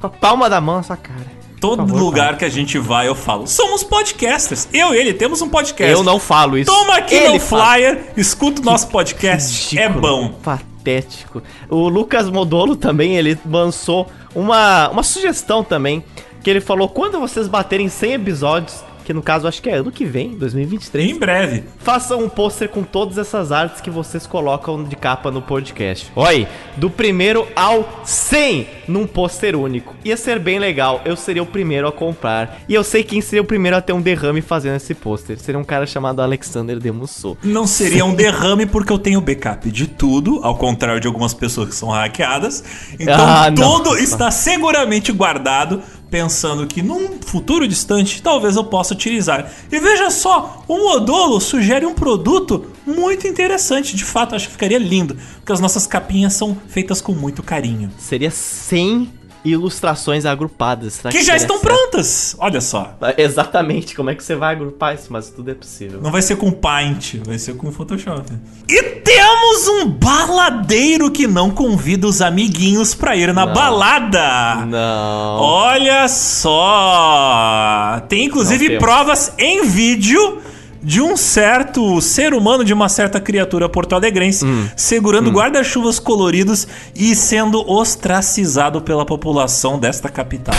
com 0.00 0.06
a 0.06 0.10
palma 0.10 0.48
da 0.48 0.60
mão 0.60 0.76
na 0.76 0.82
sua 0.82 0.96
cara. 0.96 1.38
Todo 1.60 1.78
favor, 1.78 1.98
lugar 1.98 2.38
que 2.38 2.44
a 2.44 2.48
gente 2.48 2.78
vai, 2.78 3.08
eu 3.08 3.16
falo, 3.16 3.46
somos 3.48 3.82
podcasters. 3.82 4.68
Eu 4.72 4.94
e 4.94 4.96
ele 4.96 5.12
temos 5.12 5.42
um 5.42 5.48
podcast. 5.48 5.92
Eu 5.92 6.04
não 6.04 6.20
falo 6.20 6.56
isso. 6.56 6.70
Toma 6.70 6.94
aqui 6.96 7.16
Ele 7.16 7.30
meu 7.30 7.40
fala. 7.40 7.64
flyer, 7.72 8.12
escuta 8.16 8.62
o 8.62 8.64
nosso 8.64 8.86
podcast. 8.88 9.76
É 9.76 9.88
Ridículo, 9.88 10.00
bom. 10.00 10.28
Patético. 10.40 11.42
O 11.68 11.88
Lucas 11.88 12.30
Modolo 12.30 12.76
também, 12.76 13.16
ele 13.16 13.36
lançou 13.44 14.06
uma, 14.34 14.88
uma 14.90 15.02
sugestão 15.02 15.64
também, 15.64 16.04
que 16.44 16.48
ele 16.48 16.60
falou, 16.60 16.88
quando 16.88 17.18
vocês 17.18 17.48
baterem 17.48 17.88
100 17.88 18.12
episódios, 18.12 18.84
que 19.08 19.14
no 19.14 19.22
caso 19.22 19.48
acho 19.48 19.62
que 19.62 19.70
é 19.70 19.76
ano 19.76 19.90
que 19.90 20.04
vem, 20.04 20.36
2023, 20.36 21.10
Em 21.12 21.18
breve. 21.18 21.64
façam 21.78 22.22
um 22.22 22.28
pôster 22.28 22.68
com 22.68 22.82
todas 22.82 23.16
essas 23.16 23.50
artes 23.50 23.80
que 23.80 23.88
vocês 23.88 24.26
colocam 24.26 24.84
de 24.84 24.94
capa 24.96 25.30
no 25.30 25.40
podcast. 25.40 26.12
Oi, 26.14 26.46
do 26.76 26.90
primeiro 26.90 27.48
ao 27.56 28.02
100 28.04 28.66
num 28.86 29.06
pôster 29.06 29.56
único. 29.56 29.94
Ia 30.04 30.14
ser 30.14 30.38
bem 30.38 30.58
legal, 30.58 31.00
eu 31.06 31.16
seria 31.16 31.42
o 31.42 31.46
primeiro 31.46 31.88
a 31.88 31.92
comprar. 31.92 32.60
E 32.68 32.74
eu 32.74 32.84
sei 32.84 33.02
quem 33.02 33.22
seria 33.22 33.40
o 33.40 33.46
primeiro 33.46 33.78
a 33.78 33.80
ter 33.80 33.94
um 33.94 34.00
derrame 34.02 34.42
fazendo 34.42 34.76
esse 34.76 34.94
pôster. 34.94 35.38
Seria 35.40 35.58
um 35.58 35.64
cara 35.64 35.86
chamado 35.86 36.20
Alexander 36.20 36.78
Demusso. 36.78 37.34
Não 37.42 37.66
seria 37.66 38.04
um 38.04 38.14
derrame 38.14 38.66
porque 38.66 38.92
eu 38.92 38.98
tenho 38.98 39.22
backup 39.22 39.70
de 39.70 39.86
tudo, 39.86 40.40
ao 40.42 40.58
contrário 40.58 41.00
de 41.00 41.06
algumas 41.06 41.32
pessoas 41.32 41.70
que 41.70 41.74
são 41.74 41.88
hackeadas. 41.88 42.62
Então 43.00 43.14
Ah, 43.26 43.50
não. 43.50 43.78
tudo 43.78 43.96
está 43.96 44.30
seguramente 44.30 45.10
guardado, 45.12 45.80
pensando 46.10 46.66
que 46.66 46.82
num 46.82 47.20
futuro 47.20 47.66
distante 47.66 48.22
talvez 48.22 48.56
eu 48.56 48.64
possa 48.64 48.94
utilizar. 48.94 49.50
E 49.70 49.78
veja 49.78 50.10
só, 50.10 50.64
o 50.66 50.78
Modolo 50.78 51.40
sugere 51.40 51.84
um 51.86 51.94
produto 51.94 52.66
muito 52.86 53.26
interessante. 53.26 53.96
De 53.96 54.04
fato, 54.04 54.34
acho 54.34 54.46
que 54.46 54.52
ficaria 54.52 54.78
lindo, 54.78 55.16
porque 55.36 55.52
as 55.52 55.60
nossas 55.60 55.86
capinhas 55.86 56.32
são 56.32 56.56
feitas 56.68 57.00
com 57.00 57.12
muito 57.12 57.42
carinho. 57.42 57.90
Seria 57.98 58.30
100 58.30 59.17
ilustrações 59.52 60.24
agrupadas. 60.24 60.94
Será 60.94 61.10
Que 61.10 61.18
já 61.18 61.24
seria 61.32 61.36
estão 61.38 61.58
prontas! 61.60 62.36
Olha 62.38 62.60
só. 62.60 62.96
Exatamente, 63.16 63.94
como 63.94 64.10
é 64.10 64.14
que 64.14 64.22
você 64.22 64.34
vai 64.34 64.54
agrupar 64.54 64.94
isso? 64.94 65.06
Mas 65.10 65.30
tudo 65.30 65.50
é 65.50 65.54
possível. 65.54 66.00
Não 66.02 66.10
vai 66.10 66.22
ser 66.22 66.36
com 66.36 66.50
Paint, 66.50 67.16
vai 67.24 67.38
ser 67.38 67.54
com 67.56 67.70
Photoshop. 67.72 68.32
E 68.68 68.82
temos 68.82 69.68
um 69.68 69.86
baladeiro 69.88 71.10
que 71.10 71.26
não 71.26 71.50
convida 71.50 72.06
os 72.06 72.20
amiguinhos 72.20 72.94
pra 72.94 73.16
ir 73.16 73.32
na 73.32 73.46
Não. 73.46 73.52
balada. 73.54 74.66
Não. 74.66 75.40
Olha 75.40 76.06
só! 76.08 78.00
Tem 78.08 78.24
inclusive 78.26 78.78
provas 78.78 79.32
em 79.38 79.64
vídeo 79.66 80.38
de 80.82 81.00
um 81.00 81.16
certo 81.16 82.00
ser 82.00 82.32
humano, 82.34 82.64
de 82.64 82.72
uma 82.72 82.88
certa 82.88 83.20
criatura 83.20 83.68
porto-alegrense, 83.68 84.44
Hum. 84.44 84.68
segurando 84.76 85.30
guarda-chuvas 85.30 85.98
coloridos 85.98 86.66
e 86.94 87.14
sendo 87.14 87.68
ostracizado 87.70 88.80
pela 88.80 89.04
população 89.04 89.78
desta 89.78 90.08
capital. 90.08 90.54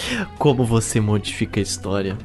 Como 0.38 0.64
você 0.64 1.00
modifica 1.00 1.60
a 1.60 1.62
história? 1.62 2.16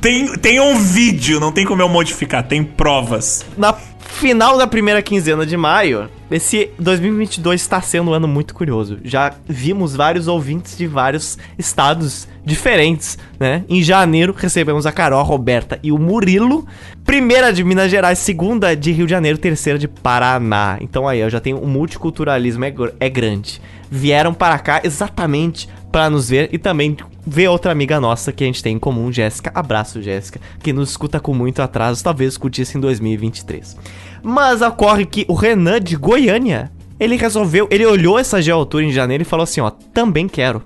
Tem, 0.00 0.32
tem 0.38 0.60
um 0.60 0.78
vídeo, 0.78 1.40
não 1.40 1.52
tem 1.52 1.64
como 1.64 1.82
eu 1.82 1.88
modificar, 1.88 2.46
tem 2.46 2.62
provas. 2.62 3.44
Na 3.56 3.72
final 3.72 4.58
da 4.58 4.66
primeira 4.66 5.00
quinzena 5.00 5.46
de 5.46 5.56
maio, 5.56 6.10
esse 6.30 6.70
2022 6.78 7.60
está 7.60 7.80
sendo 7.80 8.10
um 8.10 8.14
ano 8.14 8.28
muito 8.28 8.54
curioso. 8.54 8.98
Já 9.04 9.32
vimos 9.48 9.94
vários 9.94 10.28
ouvintes 10.28 10.76
de 10.76 10.86
vários 10.86 11.38
estados 11.58 12.28
diferentes, 12.44 13.18
né? 13.38 13.64
Em 13.68 13.82
janeiro 13.82 14.34
recebemos 14.36 14.86
a 14.86 14.92
Carol, 14.92 15.20
a 15.20 15.22
Roberta 15.22 15.78
e 15.82 15.92
o 15.92 15.98
Murilo 15.98 16.66
Primeira 17.10 17.52
de 17.52 17.64
Minas 17.64 17.90
Gerais, 17.90 18.20
segunda 18.20 18.76
de 18.76 18.92
Rio 18.92 19.04
de 19.04 19.10
Janeiro, 19.10 19.36
terceira 19.36 19.76
de 19.76 19.88
Paraná. 19.88 20.78
Então 20.80 21.08
aí, 21.08 21.18
eu 21.18 21.28
já 21.28 21.40
tenho 21.40 21.58
o 21.58 21.66
multiculturalismo 21.66 22.64
é, 22.64 22.72
é 23.00 23.08
grande. 23.08 23.60
Vieram 23.90 24.32
para 24.32 24.58
cá 24.58 24.80
exatamente 24.84 25.68
para 25.90 26.08
nos 26.08 26.28
ver 26.28 26.48
e 26.52 26.58
também 26.58 26.96
ver 27.26 27.48
outra 27.48 27.72
amiga 27.72 28.00
nossa 28.00 28.32
que 28.32 28.44
a 28.44 28.46
gente 28.46 28.62
tem 28.62 28.76
em 28.76 28.78
comum, 28.78 29.10
Jéssica. 29.12 29.50
Abraço, 29.54 30.00
Jéssica, 30.00 30.40
que 30.62 30.72
nos 30.72 30.90
escuta 30.90 31.18
com 31.20 31.34
muito 31.34 31.60
atraso, 31.60 32.02
talvez 32.02 32.32
escutisse 32.32 32.78
em 32.78 32.80
2023. 32.80 33.76
Mas 34.22 34.62
ocorre 34.62 35.04
que 35.04 35.24
o 35.28 35.34
Renan 35.34 35.80
de 35.80 35.96
Goiânia, 35.96 36.70
ele 36.98 37.16
resolveu, 37.16 37.66
ele 37.70 37.86
olhou 37.86 38.18
essa 38.18 38.40
geotour 38.40 38.82
em 38.82 38.92
janeiro 38.92 39.22
e 39.22 39.26
falou 39.26 39.44
assim, 39.44 39.60
ó, 39.60 39.70
também 39.70 40.28
quero. 40.28 40.62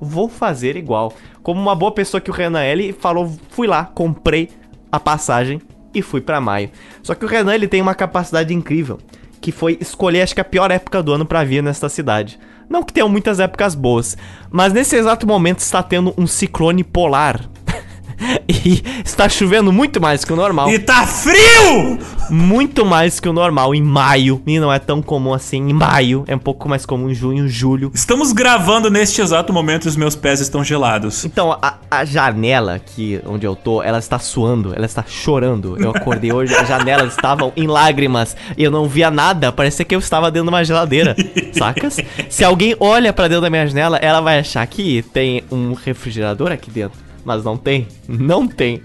Vou 0.00 0.28
fazer 0.28 0.76
igual. 0.76 1.12
Como 1.42 1.60
uma 1.60 1.74
boa 1.74 1.92
pessoa 1.92 2.20
que 2.20 2.30
o 2.30 2.34
Renan 2.34 2.60
é, 2.60 2.72
ele 2.72 2.92
falou, 2.92 3.32
fui 3.50 3.66
lá, 3.66 3.84
comprei 3.84 4.50
a 4.92 5.00
passagem 5.00 5.60
e 5.94 6.02
fui 6.02 6.20
para 6.20 6.40
maio. 6.40 6.70
Só 7.02 7.14
que 7.14 7.24
o 7.24 7.28
Renan, 7.28 7.54
ele 7.54 7.66
tem 7.66 7.80
uma 7.80 7.94
capacidade 7.94 8.54
incrível, 8.54 8.98
que 9.40 9.50
foi 9.50 9.78
escolher 9.80 10.22
acho 10.22 10.34
que 10.34 10.40
a 10.40 10.44
pior 10.44 10.70
época 10.70 11.02
do 11.02 11.12
ano 11.12 11.26
para 11.26 11.44
vir 11.44 11.62
nesta 11.62 11.88
cidade. 11.88 12.38
Não 12.68 12.82
que 12.82 12.92
tenham 12.92 13.08
muitas 13.08 13.40
épocas 13.40 13.74
boas, 13.74 14.16
mas 14.50 14.72
nesse 14.72 14.96
exato 14.96 15.26
momento 15.26 15.60
está 15.60 15.82
tendo 15.82 16.12
um 16.18 16.26
ciclone 16.26 16.84
polar. 16.84 17.48
e 18.48 18.82
está 19.04 19.28
chovendo 19.28 19.72
muito 19.72 20.00
mais 20.00 20.24
que 20.24 20.32
o 20.32 20.36
normal. 20.36 20.70
E 20.70 20.78
tá 20.78 21.06
frio! 21.06 21.98
Muito 22.30 22.84
mais 22.84 23.20
que 23.20 23.28
o 23.28 23.32
normal 23.32 23.74
em 23.74 23.82
maio. 23.82 24.42
E 24.46 24.60
não 24.60 24.72
é 24.72 24.78
tão 24.78 25.00
comum 25.00 25.32
assim 25.32 25.70
em 25.70 25.72
maio. 25.72 26.24
É 26.26 26.34
um 26.34 26.38
pouco 26.38 26.68
mais 26.68 26.84
comum 26.84 27.08
em 27.08 27.14
junho, 27.14 27.48
julho. 27.48 27.90
Estamos 27.94 28.32
gravando 28.32 28.90
neste 28.90 29.20
exato 29.20 29.52
momento 29.52 29.86
e 29.86 29.88
os 29.88 29.96
meus 29.96 30.14
pés 30.14 30.40
estão 30.40 30.62
gelados. 30.62 31.24
Então, 31.24 31.56
a, 31.62 31.78
a 31.90 32.04
janela 32.04 32.74
aqui 32.74 33.20
onde 33.24 33.46
eu 33.46 33.56
tô, 33.56 33.82
ela 33.82 33.98
está 33.98 34.18
suando, 34.18 34.74
ela 34.74 34.84
está 34.84 35.04
chorando. 35.06 35.76
Eu 35.80 35.90
acordei 35.90 36.32
hoje, 36.32 36.54
as 36.54 36.68
janelas 36.68 37.12
estavam 37.12 37.52
em 37.56 37.66
lágrimas 37.66 38.36
e 38.56 38.64
eu 38.64 38.70
não 38.70 38.86
via 38.86 39.10
nada. 39.10 39.50
Parecia 39.50 39.84
que 39.84 39.94
eu 39.94 40.00
estava 40.00 40.30
dentro 40.30 40.48
de 40.48 40.54
uma 40.54 40.64
geladeira, 40.64 41.16
sacas? 41.52 41.96
Se 42.28 42.44
alguém 42.44 42.76
olha 42.78 43.12
para 43.12 43.28
dentro 43.28 43.42
da 43.42 43.50
minha 43.50 43.66
janela, 43.66 43.96
ela 43.98 44.20
vai 44.20 44.38
achar 44.38 44.66
que 44.66 45.02
tem 45.14 45.42
um 45.50 45.72
refrigerador 45.72 46.52
aqui 46.52 46.70
dentro 46.70 47.07
mas 47.28 47.44
não 47.44 47.56
tem. 47.56 47.86
Não 48.08 48.48
tem. 48.48 48.82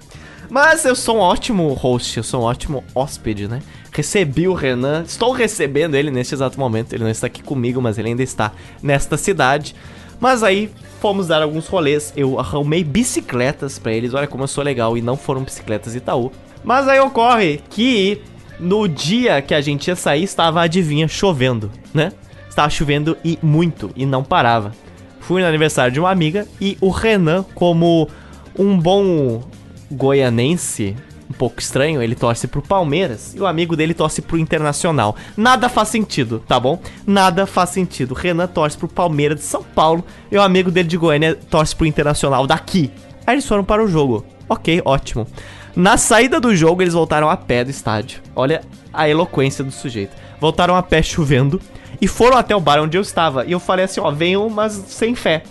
Mas 0.49 0.85
eu 0.85 0.95
sou 0.95 1.17
um 1.17 1.19
ótimo 1.19 1.73
host, 1.73 2.17
eu 2.17 2.23
sou 2.23 2.41
um 2.41 2.43
ótimo 2.43 2.83
hóspede, 2.93 3.47
né? 3.47 3.61
Recebi 3.91 4.47
o 4.47 4.53
Renan, 4.53 5.03
estou 5.07 5.31
recebendo 5.31 5.95
ele 5.95 6.11
neste 6.11 6.35
exato 6.35 6.59
momento. 6.59 6.93
Ele 6.93 7.03
não 7.03 7.09
está 7.09 7.27
aqui 7.27 7.41
comigo, 7.41 7.81
mas 7.81 7.97
ele 7.97 8.09
ainda 8.09 8.21
está 8.21 8.51
nesta 8.81 9.17
cidade. 9.17 9.73
Mas 10.19 10.43
aí 10.43 10.69
fomos 10.99 11.27
dar 11.27 11.41
alguns 11.41 11.67
rolês. 11.67 12.13
Eu 12.15 12.39
arrumei 12.39 12.83
bicicletas 12.83 13.79
para 13.79 13.93
eles. 13.93 14.13
Olha 14.13 14.27
como 14.27 14.43
eu 14.43 14.47
sou 14.47 14.63
legal 14.63 14.97
e 14.97 15.01
não 15.01 15.15
foram 15.15 15.41
bicicletas 15.41 15.95
Itaú. 15.95 16.31
Mas 16.63 16.87
aí 16.87 16.99
ocorre 16.99 17.61
que 17.69 18.21
no 18.59 18.87
dia 18.87 19.41
que 19.41 19.53
a 19.55 19.61
gente 19.61 19.87
ia 19.87 19.95
sair 19.95 20.23
estava, 20.23 20.61
adivinha, 20.61 21.07
chovendo, 21.07 21.71
né? 21.93 22.11
Estava 22.49 22.69
chovendo 22.69 23.17
e 23.23 23.39
muito 23.41 23.89
e 23.95 24.05
não 24.05 24.23
parava. 24.23 24.71
Fui 25.19 25.41
no 25.41 25.47
aniversário 25.47 25.91
de 25.91 25.99
uma 25.99 26.11
amiga 26.11 26.45
e 26.59 26.77
o 26.81 26.89
Renan, 26.89 27.43
como 27.55 28.09
um 28.57 28.77
bom 28.77 29.43
goianense, 29.91 30.95
um 31.29 31.33
pouco 31.33 31.59
estranho, 31.59 32.01
ele 32.01 32.15
torce 32.15 32.47
pro 32.47 32.61
Palmeiras 32.61 33.33
e 33.35 33.39
o 33.39 33.47
amigo 33.47 33.75
dele 33.75 33.93
torce 33.93 34.21
pro 34.21 34.37
Internacional. 34.37 35.15
Nada 35.35 35.69
faz 35.69 35.89
sentido, 35.89 36.43
tá 36.47 36.59
bom? 36.59 36.79
Nada 37.05 37.45
faz 37.45 37.71
sentido. 37.71 38.13
Renan 38.13 38.47
torce 38.47 38.77
pro 38.77 38.87
Palmeiras 38.87 39.39
de 39.39 39.45
São 39.45 39.63
Paulo 39.63 40.03
e 40.31 40.37
o 40.37 40.41
amigo 40.41 40.69
dele 40.69 40.87
de 40.87 40.97
Goiânia 40.97 41.35
torce 41.49 41.75
pro 41.75 41.85
Internacional 41.85 42.45
daqui. 42.45 42.91
Aí 43.25 43.35
eles 43.35 43.47
foram 43.47 43.63
para 43.63 43.83
o 43.83 43.87
jogo. 43.87 44.25
Ok, 44.47 44.81
ótimo. 44.85 45.27
Na 45.75 45.97
saída 45.97 46.39
do 46.39 46.55
jogo, 46.55 46.83
eles 46.83 46.93
voltaram 46.93 47.29
a 47.29 47.37
pé 47.37 47.63
do 47.63 47.71
estádio. 47.71 48.21
Olha 48.35 48.61
a 48.93 49.09
eloquência 49.09 49.63
do 49.63 49.71
sujeito. 49.71 50.15
Voltaram 50.39 50.75
a 50.75 50.83
pé 50.83 51.01
chovendo 51.01 51.59
e 51.99 52.07
foram 52.07 52.37
até 52.37 52.55
o 52.55 52.59
bar 52.59 52.79
onde 52.79 52.97
eu 52.97 53.01
estava. 53.01 53.45
E 53.45 53.53
eu 53.53 53.59
falei 53.59 53.85
assim: 53.85 53.99
ó, 53.99 54.11
venham, 54.11 54.47
mas 54.49 54.73
sem 54.73 55.15
fé. 55.15 55.43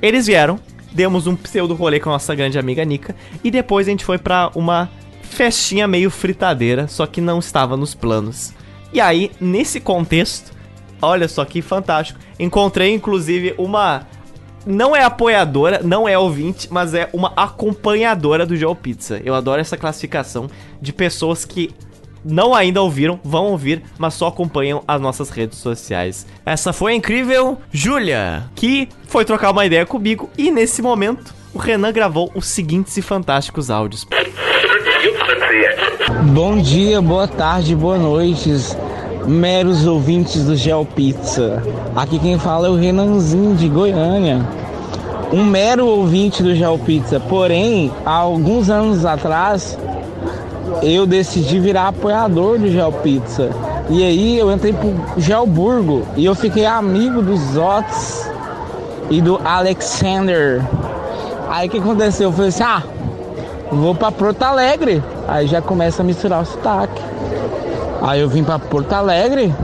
Eles 0.00 0.26
vieram, 0.26 0.58
demos 0.96 1.26
um 1.26 1.36
pseudo 1.36 1.74
rolê 1.74 2.00
com 2.00 2.08
a 2.08 2.14
nossa 2.14 2.34
grande 2.34 2.58
amiga 2.58 2.82
Nika 2.82 3.14
e 3.44 3.50
depois 3.50 3.86
a 3.86 3.90
gente 3.90 4.04
foi 4.04 4.16
para 4.16 4.50
uma 4.54 4.90
festinha 5.20 5.86
meio 5.86 6.10
fritadeira, 6.10 6.88
só 6.88 7.06
que 7.06 7.20
não 7.20 7.38
estava 7.38 7.76
nos 7.76 7.94
planos. 7.94 8.54
E 8.92 8.98
aí, 8.98 9.30
nesse 9.38 9.78
contexto, 9.78 10.52
olha 11.02 11.28
só 11.28 11.44
que 11.44 11.60
fantástico, 11.60 12.18
encontrei 12.38 12.94
inclusive 12.94 13.54
uma 13.58 14.06
não 14.64 14.96
é 14.96 15.04
apoiadora, 15.04 15.80
não 15.84 16.08
é 16.08 16.18
ouvinte, 16.18 16.66
mas 16.70 16.94
é 16.94 17.08
uma 17.12 17.32
acompanhadora 17.36 18.46
do 18.46 18.56
Joe 18.56 18.74
Pizza. 18.74 19.20
Eu 19.22 19.34
adoro 19.34 19.60
essa 19.60 19.76
classificação 19.76 20.48
de 20.80 20.92
pessoas 20.92 21.44
que 21.44 21.70
não 22.24 22.54
ainda 22.54 22.82
ouviram, 22.82 23.20
vão 23.22 23.46
ouvir, 23.46 23.82
mas 23.98 24.14
só 24.14 24.28
acompanham 24.28 24.82
as 24.86 25.00
nossas 25.00 25.30
redes 25.30 25.58
sociais. 25.58 26.26
Essa 26.44 26.72
foi 26.72 26.92
a 26.92 26.96
incrível 26.96 27.58
Júlia, 27.70 28.44
que 28.54 28.88
foi 29.06 29.24
trocar 29.24 29.50
uma 29.50 29.64
ideia 29.66 29.86
comigo 29.86 30.28
e 30.36 30.50
nesse 30.50 30.82
momento 30.82 31.34
o 31.54 31.58
Renan 31.58 31.92
gravou 31.92 32.30
os 32.34 32.46
seguintes 32.46 32.96
e 32.96 33.02
fantásticos 33.02 33.70
áudios. 33.70 34.06
Bom 36.34 36.58
dia, 36.58 37.00
boa 37.00 37.26
tarde, 37.26 37.74
boa 37.74 37.96
noite, 37.98 38.50
meros 39.26 39.86
ouvintes 39.86 40.44
do 40.44 40.56
Gel 40.56 40.84
Pizza. 40.84 41.62
Aqui 41.94 42.18
quem 42.18 42.38
fala 42.38 42.66
é 42.66 42.70
o 42.70 42.76
Renanzinho 42.76 43.54
de 43.56 43.68
Goiânia. 43.68 44.46
Um 45.32 45.44
mero 45.44 45.86
ouvinte 45.86 46.42
do 46.42 46.54
Gel 46.54 46.78
Pizza, 46.78 47.18
porém, 47.18 47.90
há 48.04 48.12
alguns 48.12 48.70
anos 48.70 49.04
atrás 49.04 49.76
eu 50.82 51.06
decidi 51.06 51.58
virar 51.58 51.88
apoiador 51.88 52.58
do 52.58 52.70
Gel 52.70 52.92
Pizza. 52.92 53.50
E 53.88 54.02
aí 54.02 54.38
eu 54.38 54.52
entrei 54.52 54.72
pro 54.72 54.94
Gelburgo 55.16 56.02
e 56.16 56.24
eu 56.24 56.34
fiquei 56.34 56.66
amigo 56.66 57.22
dos 57.22 57.40
Zots 57.52 58.28
e 59.10 59.20
do 59.20 59.40
Alexander. 59.44 60.62
Aí 61.48 61.68
o 61.68 61.70
que 61.70 61.78
aconteceu? 61.78 62.28
Eu 62.28 62.32
falei 62.32 62.48
assim, 62.48 62.64
ah, 62.64 62.82
vou 63.70 63.94
pra 63.94 64.10
Porto 64.10 64.42
Alegre. 64.42 65.02
Aí 65.28 65.46
já 65.46 65.62
começa 65.62 66.02
a 66.02 66.04
misturar 66.04 66.42
o 66.42 66.44
sotaque. 66.44 67.00
Aí 68.02 68.20
eu 68.20 68.28
vim 68.28 68.44
pra 68.44 68.58
Porto 68.58 68.92
Alegre 68.92 69.54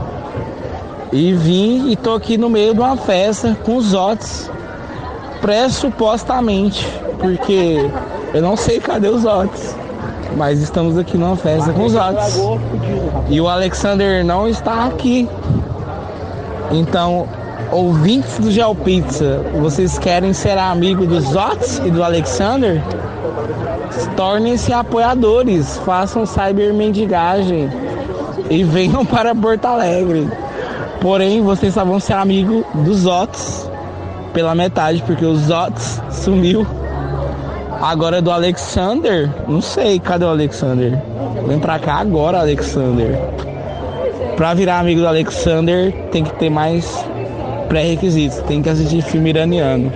e 1.11 1.33
vim 1.33 1.89
e 1.89 1.95
tô 1.95 2.13
aqui 2.15 2.37
no 2.37 2.49
meio 2.49 2.73
de 2.73 2.79
uma 2.79 2.97
festa 2.97 3.57
com 3.63 3.77
os 3.77 3.87
Zots. 3.87 4.49
Pressupostamente, 5.41 6.87
porque 7.19 7.89
eu 8.33 8.41
não 8.41 8.55
sei 8.55 8.79
cadê 8.79 9.09
os 9.09 9.23
Zots. 9.23 9.82
Mas 10.35 10.61
estamos 10.61 10.97
aqui 10.97 11.17
numa 11.17 11.35
festa 11.35 11.71
com 11.73 11.85
os 11.85 11.95
Atos. 11.95 12.35
E 13.29 13.39
o 13.39 13.47
Alexander 13.47 14.25
não 14.25 14.47
está 14.47 14.85
aqui. 14.85 15.29
Então, 16.71 17.27
ouvintes 17.71 18.39
do 18.39 18.51
Gel 18.51 18.75
Pizza, 18.75 19.41
vocês 19.59 19.97
querem 19.97 20.33
ser 20.33 20.57
amigo 20.57 21.05
dos 21.05 21.25
Zots 21.25 21.79
e 21.85 21.91
do 21.91 22.03
Alexander? 22.03 22.81
Tornem-se 24.15 24.73
apoiadores, 24.73 25.77
façam 25.85 26.25
cyber 26.25 26.73
mendigagem 26.73 27.69
e 28.49 28.63
venham 28.63 29.05
para 29.05 29.35
Porto 29.35 29.65
Alegre. 29.65 30.27
Porém, 30.99 31.41
vocês 31.41 31.73
só 31.73 31.85
vão 31.85 31.99
ser 31.99 32.13
amigo 32.13 32.65
dos 32.73 32.99
Zots 32.99 33.69
pela 34.33 34.55
metade, 34.55 35.03
porque 35.05 35.25
o 35.25 35.35
Zots 35.35 36.01
sumiu 36.09 36.65
Agora 37.83 38.21
do 38.21 38.31
Alexander, 38.31 39.29
não 39.45 39.59
sei, 39.59 39.99
cadê 39.99 40.23
o 40.23 40.29
Alexander? 40.29 40.97
Vem 41.45 41.59
pra 41.59 41.77
cá 41.77 41.95
agora, 41.95 42.39
Alexander. 42.39 43.19
Pra 44.37 44.53
virar 44.53 44.79
amigo 44.79 45.01
do 45.01 45.07
Alexander, 45.07 45.91
tem 46.09 46.23
que 46.23 46.33
ter 46.35 46.49
mais 46.49 47.05
pré-requisitos. 47.67 48.39
Tem 48.43 48.61
que 48.61 48.69
assistir 48.69 49.01
filme 49.01 49.31
iraniano. 49.31 49.91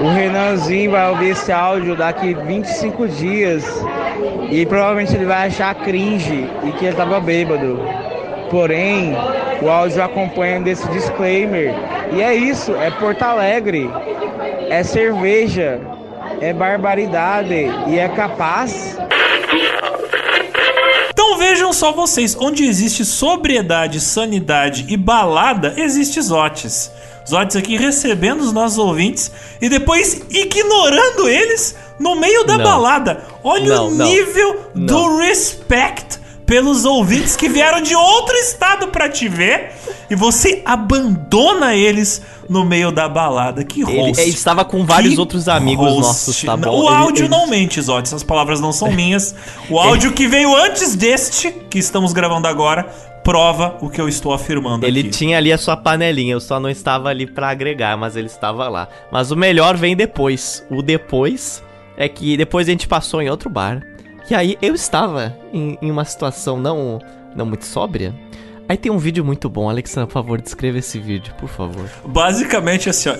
O 0.00 0.08
Renanzinho 0.08 0.92
vai 0.92 1.10
ouvir 1.10 1.32
esse 1.32 1.52
áudio 1.52 1.94
daqui 1.94 2.32
25 2.32 3.06
dias. 3.08 3.66
E 4.50 4.64
provavelmente 4.64 5.14
ele 5.14 5.26
vai 5.26 5.48
achar 5.48 5.74
cringe 5.74 6.48
e 6.64 6.72
que 6.72 6.86
ele 6.86 6.96
tava 6.96 7.20
bêbado. 7.20 7.78
Porém, 8.50 9.14
o 9.60 9.68
áudio 9.68 10.02
acompanha 10.02 10.58
desse 10.62 10.88
disclaimer. 10.88 11.74
E 12.14 12.22
é 12.22 12.34
isso, 12.34 12.74
é 12.76 12.90
Porto 12.90 13.22
Alegre. 13.22 13.90
É 14.70 14.82
cerveja 14.82 15.99
é 16.40 16.52
barbaridade 16.52 17.54
e 17.86 17.98
é 17.98 18.08
capaz. 18.08 18.96
Então 21.10 21.36
vejam 21.36 21.72
só 21.72 21.92
vocês, 21.92 22.36
onde 22.38 22.64
existe 22.64 23.04
sobriedade, 23.04 24.00
sanidade 24.00 24.86
e 24.88 24.96
balada, 24.96 25.74
existe 25.76 26.20
Zotes. 26.20 26.90
Zotes 27.28 27.56
aqui 27.56 27.76
recebendo 27.76 28.40
os 28.40 28.52
nossos 28.52 28.78
ouvintes 28.78 29.30
e 29.60 29.68
depois 29.68 30.22
ignorando 30.30 31.28
eles 31.28 31.76
no 31.98 32.16
meio 32.16 32.44
da 32.44 32.56
não. 32.56 32.64
balada. 32.64 33.22
Olha 33.44 33.76
não, 33.76 33.88
o 33.88 33.90
nível 33.90 34.70
não. 34.74 34.86
do 34.86 35.18
respect 35.18 36.18
pelos 36.46 36.84
ouvintes 36.84 37.36
que 37.36 37.48
vieram 37.48 37.80
de 37.80 37.94
outro 37.94 38.34
estado 38.36 38.88
para 38.88 39.08
te 39.08 39.28
ver 39.28 39.72
e 40.08 40.16
você 40.16 40.62
abandona 40.64 41.76
eles 41.76 42.22
no 42.50 42.64
meio 42.64 42.90
da 42.90 43.08
balada. 43.08 43.64
Que 43.64 43.82
Ele, 43.82 43.96
host. 44.08 44.20
ele 44.20 44.30
estava 44.30 44.64
com 44.64 44.84
vários 44.84 45.14
Que 45.14 45.20
outros 45.20 45.48
amigos 45.48 45.86
host. 45.86 46.00
nossos, 46.02 46.42
tá 46.42 46.56
bom? 46.56 46.80
O 46.82 46.88
Ele- 46.88 46.96
áudio 46.96 47.22
ele- 47.22 47.28
não 47.30 47.46
mente, 47.46 47.80
Zote. 47.80 48.08
Essas 48.08 48.22
palavras 48.24 48.60
não 48.60 48.72
são 48.72 48.90
minhas. 48.90 49.34
O 49.70 49.78
áudio 49.78 50.12
que 50.12 50.26
veio 50.26 50.54
antes 50.56 50.94
deste, 50.96 51.50
que 51.70 51.78
estamos 51.78 52.12
gravando 52.12 52.48
agora, 52.48 52.84
prova 53.22 53.76
o 53.80 53.88
que 53.88 54.00
eu 54.00 54.08
estou 54.08 54.32
afirmando 54.32 54.84
Ele 54.84 55.00
aqui. 55.00 55.10
tinha 55.10 55.36
ali 55.38 55.52
a 55.52 55.58
sua 55.58 55.76
panelinha, 55.76 56.32
eu 56.32 56.40
só 56.40 56.58
não 56.58 56.68
estava 56.68 57.08
ali 57.10 57.26
pra 57.26 57.50
agregar, 57.50 57.96
mas 57.96 58.16
ele 58.16 58.26
estava 58.26 58.68
lá. 58.68 58.88
Mas 59.12 59.30
o 59.30 59.36
melhor 59.36 59.76
vem 59.76 59.94
depois. 59.94 60.64
O 60.70 60.82
depois 60.82 61.62
é 61.96 62.08
que 62.08 62.36
depois 62.36 62.66
a 62.66 62.72
gente 62.72 62.88
passou 62.88 63.22
em 63.22 63.30
outro 63.30 63.48
bar. 63.48 63.80
E 64.28 64.34
aí 64.34 64.56
eu 64.62 64.74
estava 64.74 65.36
em, 65.52 65.78
em 65.82 65.90
uma 65.90 66.04
situação 66.04 66.56
não, 66.56 66.98
não 67.36 67.44
muito 67.46 67.64
sóbria. 67.66 68.14
Aí 68.70 68.76
tem 68.76 68.92
um 68.92 68.98
vídeo 68.98 69.24
muito 69.24 69.48
bom, 69.48 69.68
Alexandre, 69.68 70.06
por 70.06 70.12
favor, 70.12 70.40
descreva 70.40 70.78
esse 70.78 70.96
vídeo, 70.96 71.34
por 71.36 71.48
favor. 71.48 71.90
Basicamente, 72.06 72.88
assim, 72.88 73.08
ó, 73.08 73.14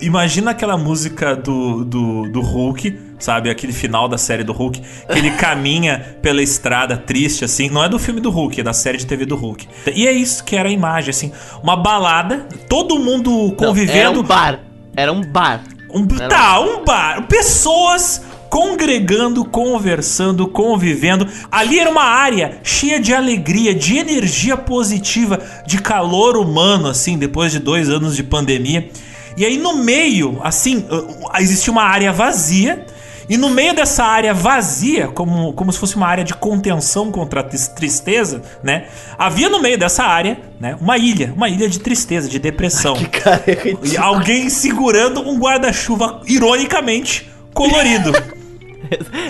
imagina 0.00 0.50
aquela 0.50 0.76
música 0.76 1.36
do, 1.36 1.84
do, 1.84 2.28
do 2.28 2.40
Hulk, 2.40 2.98
sabe? 3.20 3.50
Aquele 3.50 3.72
final 3.72 4.08
da 4.08 4.18
série 4.18 4.42
do 4.42 4.52
Hulk, 4.52 4.80
que 4.80 5.16
ele 5.16 5.30
caminha 5.38 6.18
pela 6.20 6.42
estrada 6.42 6.96
triste, 6.96 7.44
assim. 7.44 7.70
Não 7.70 7.84
é 7.84 7.88
do 7.88 8.00
filme 8.00 8.20
do 8.20 8.30
Hulk, 8.30 8.58
é 8.58 8.64
da 8.64 8.72
série 8.72 8.98
de 8.98 9.06
TV 9.06 9.24
do 9.24 9.36
Hulk. 9.36 9.68
E 9.94 10.08
é 10.08 10.12
isso 10.12 10.42
que 10.42 10.56
era 10.56 10.68
a 10.68 10.72
imagem, 10.72 11.10
assim. 11.10 11.30
Uma 11.62 11.76
balada, 11.76 12.48
todo 12.68 12.98
mundo 12.98 13.30
Não, 13.30 13.46
era 13.50 13.56
convivendo. 13.56 14.20
um 14.22 14.24
bar. 14.24 14.58
Era 14.96 15.12
um 15.12 15.20
bar. 15.22 15.62
Um, 15.88 16.04
tá, 16.04 16.58
um 16.58 16.84
bar. 16.84 17.28
Pessoas 17.28 18.22
congregando, 18.54 19.44
conversando, 19.44 20.46
convivendo. 20.46 21.26
Ali 21.50 21.80
era 21.80 21.90
uma 21.90 22.04
área 22.04 22.58
cheia 22.62 23.00
de 23.00 23.12
alegria, 23.12 23.74
de 23.74 23.98
energia 23.98 24.56
positiva, 24.56 25.40
de 25.66 25.82
calor 25.82 26.36
humano, 26.36 26.86
assim, 26.86 27.18
depois 27.18 27.50
de 27.50 27.58
dois 27.58 27.90
anos 27.90 28.14
de 28.14 28.22
pandemia. 28.22 28.88
E 29.36 29.44
aí 29.44 29.58
no 29.58 29.78
meio, 29.78 30.38
assim, 30.40 30.86
uh, 30.88 31.36
existia 31.40 31.72
uma 31.72 31.82
área 31.82 32.12
vazia. 32.12 32.86
E 33.28 33.36
no 33.36 33.50
meio 33.50 33.74
dessa 33.74 34.04
área 34.04 34.32
vazia, 34.32 35.08
como, 35.08 35.52
como 35.54 35.72
se 35.72 35.78
fosse 35.80 35.96
uma 35.96 36.06
área 36.06 36.22
de 36.22 36.34
contenção 36.34 37.10
contra 37.10 37.40
a 37.40 37.42
tristeza, 37.42 38.40
né? 38.62 38.84
Havia 39.18 39.48
no 39.48 39.60
meio 39.60 39.78
dessa 39.78 40.04
área, 40.04 40.38
né, 40.60 40.76
uma 40.80 40.96
ilha, 40.96 41.32
uma 41.34 41.48
ilha 41.48 41.68
de 41.68 41.80
tristeza, 41.80 42.28
de 42.28 42.38
depressão. 42.38 42.94
Cara, 43.10 43.42
E 43.82 43.96
alguém 43.96 44.48
segurando 44.48 45.28
um 45.28 45.38
guarda-chuva, 45.38 46.20
ironicamente, 46.26 47.28
colorido. 47.52 48.12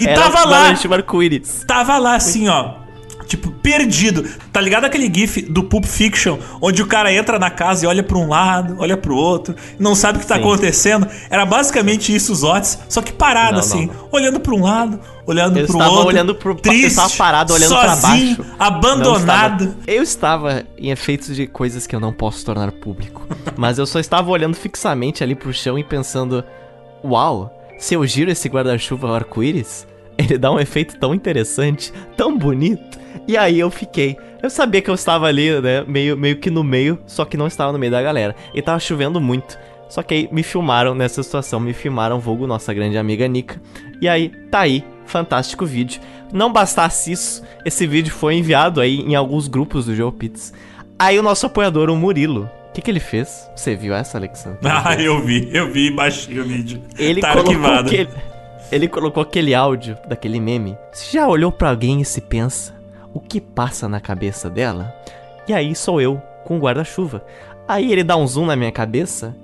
E 0.00 0.06
era 0.06 0.20
tava 0.30 0.48
lá. 0.48 0.74
arco-íris. 0.92 1.64
Tava 1.66 1.98
lá 1.98 2.14
assim, 2.16 2.48
ó. 2.48 2.82
Tipo, 3.26 3.50
perdido. 3.50 4.22
Tá 4.52 4.60
ligado 4.60 4.84
aquele 4.84 5.10
gif 5.12 5.40
do 5.40 5.64
Pulp 5.64 5.86
Fiction, 5.86 6.36
onde 6.60 6.82
o 6.82 6.86
cara 6.86 7.10
entra 7.10 7.38
na 7.38 7.48
casa 7.50 7.84
e 7.84 7.88
olha 7.88 8.02
pra 8.02 8.18
um 8.18 8.28
lado, 8.28 8.76
olha 8.78 8.98
pro 8.98 9.16
outro, 9.16 9.54
não 9.78 9.94
sabe 9.94 10.18
o 10.18 10.20
que 10.20 10.26
tá 10.26 10.34
Sim. 10.34 10.42
acontecendo? 10.42 11.08
Era 11.30 11.46
basicamente 11.46 12.14
isso 12.14 12.32
os 12.34 12.42
Otis, 12.44 12.78
só 12.86 13.00
que 13.00 13.12
parado 13.14 13.52
Não, 13.54 13.60
assim, 13.60 13.86
não, 13.86 14.08
olhando 14.12 14.38
pra 14.40 14.54
um 14.54 14.62
lado, 14.62 15.00
olhando 15.26 15.58
Eu 15.58 15.66
pro 15.66 15.78
outro. 15.78 16.06
olhando 16.08 16.34
pro- 16.34 16.52
eu 16.52 16.56
triste, 16.56 16.86
estava 16.88 17.10
parado 17.16 17.54
olhando 17.54 17.74
pra 17.74 17.96
sozinho, 17.96 18.36
baixo. 18.36 18.52
abandonado. 18.58 19.64
Não 19.64 19.70
estava- 19.70 19.90
eu 19.90 20.02
estava 20.02 20.62
em 20.76 20.90
efeitos 20.90 21.34
de 21.34 21.46
coisas 21.46 21.86
que 21.86 21.96
eu 21.96 22.00
não 22.00 22.12
posso 22.12 22.44
tornar 22.44 22.70
público. 22.72 23.26
Mas 23.56 23.78
eu 23.78 23.86
só 23.86 23.98
estava 23.98 24.30
olhando 24.30 24.54
fixamente 24.54 25.24
ali 25.24 25.34
pro 25.34 25.50
chão 25.52 25.78
e 25.78 25.82
pensando: 25.82 26.44
Uau, 27.02 27.50
se 27.78 27.94
eu 27.94 28.06
giro 28.06 28.30
esse 28.30 28.48
guarda-chuva 28.48 29.14
arco-íris, 29.14 29.86
ele 30.16 30.38
dá 30.38 30.50
um 30.50 30.60
efeito 30.60 30.98
tão 30.98 31.14
interessante, 31.14 31.92
tão 32.16 32.36
bonito. 32.36 32.98
E 33.26 33.36
aí 33.36 33.58
eu 33.58 33.70
fiquei. 33.70 34.16
Eu 34.42 34.50
sabia 34.50 34.82
que 34.82 34.90
eu 34.90 34.94
estava 34.94 35.26
ali, 35.26 35.60
né? 35.60 35.84
Meio, 35.86 36.16
meio 36.16 36.36
que 36.36 36.50
no 36.50 36.62
meio, 36.62 36.98
só 37.06 37.24
que 37.24 37.36
não 37.36 37.46
estava 37.46 37.72
no 37.72 37.78
meio 37.78 37.92
da 37.92 38.02
galera. 38.02 38.34
E 38.52 38.60
tava 38.60 38.78
chovendo 38.78 39.20
muito. 39.20 39.58
Só 39.88 40.02
que 40.02 40.14
aí 40.14 40.28
me 40.32 40.42
filmaram 40.42 40.94
nessa 40.94 41.22
situação, 41.22 41.60
me 41.60 41.72
filmaram, 41.72 42.18
vulgo 42.18 42.46
nossa 42.46 42.72
grande 42.74 42.98
amiga 42.98 43.26
Nika. 43.28 43.60
E 44.00 44.08
aí, 44.08 44.30
tá 44.50 44.60
aí, 44.60 44.84
fantástico 45.06 45.64
vídeo. 45.64 46.00
Não 46.32 46.52
bastasse 46.52 47.12
isso, 47.12 47.44
esse 47.64 47.86
vídeo 47.86 48.12
foi 48.12 48.34
enviado 48.34 48.80
aí 48.80 49.00
em 49.00 49.14
alguns 49.14 49.46
grupos 49.46 49.86
do 49.86 49.94
Joe. 49.94 50.12
Aí 50.98 51.18
o 51.18 51.22
nosso 51.22 51.46
apoiador, 51.46 51.90
o 51.90 51.96
Murilo, 51.96 52.50
que, 52.74 52.82
que 52.82 52.90
ele 52.90 53.00
fez? 53.00 53.50
Você 53.56 53.74
viu 53.74 53.94
essa, 53.94 54.18
Alexandre? 54.18 54.58
Ah, 54.68 54.94
eu 54.94 55.24
vi, 55.24 55.48
eu 55.52 55.72
vi 55.72 55.86
e 55.86 55.90
baixei 55.90 56.38
o 56.38 56.44
vídeo. 56.44 56.82
Ele 56.98 57.20
tá 57.20 57.32
colocou 57.32 57.70
aquele, 57.72 58.08
ele 58.72 58.88
colocou 58.88 59.22
aquele 59.22 59.54
áudio 59.54 59.96
daquele 60.08 60.40
meme. 60.40 60.76
Você 60.92 61.16
já 61.16 61.26
olhou 61.28 61.50
pra 61.52 61.70
alguém 61.70 62.00
e 62.00 62.04
se 62.04 62.20
pensa 62.20 62.74
o 63.12 63.20
que 63.20 63.40
passa 63.40 63.88
na 63.88 64.00
cabeça 64.00 64.50
dela? 64.50 64.92
E 65.48 65.52
aí 65.54 65.74
sou 65.74 66.00
eu 66.00 66.20
com 66.44 66.56
o 66.56 66.60
guarda-chuva. 66.60 67.24
Aí 67.68 67.92
ele 67.92 68.02
dá 68.04 68.16
um 68.16 68.26
zoom 68.26 68.46
na 68.46 68.56
minha 68.56 68.72
cabeça 68.72 69.34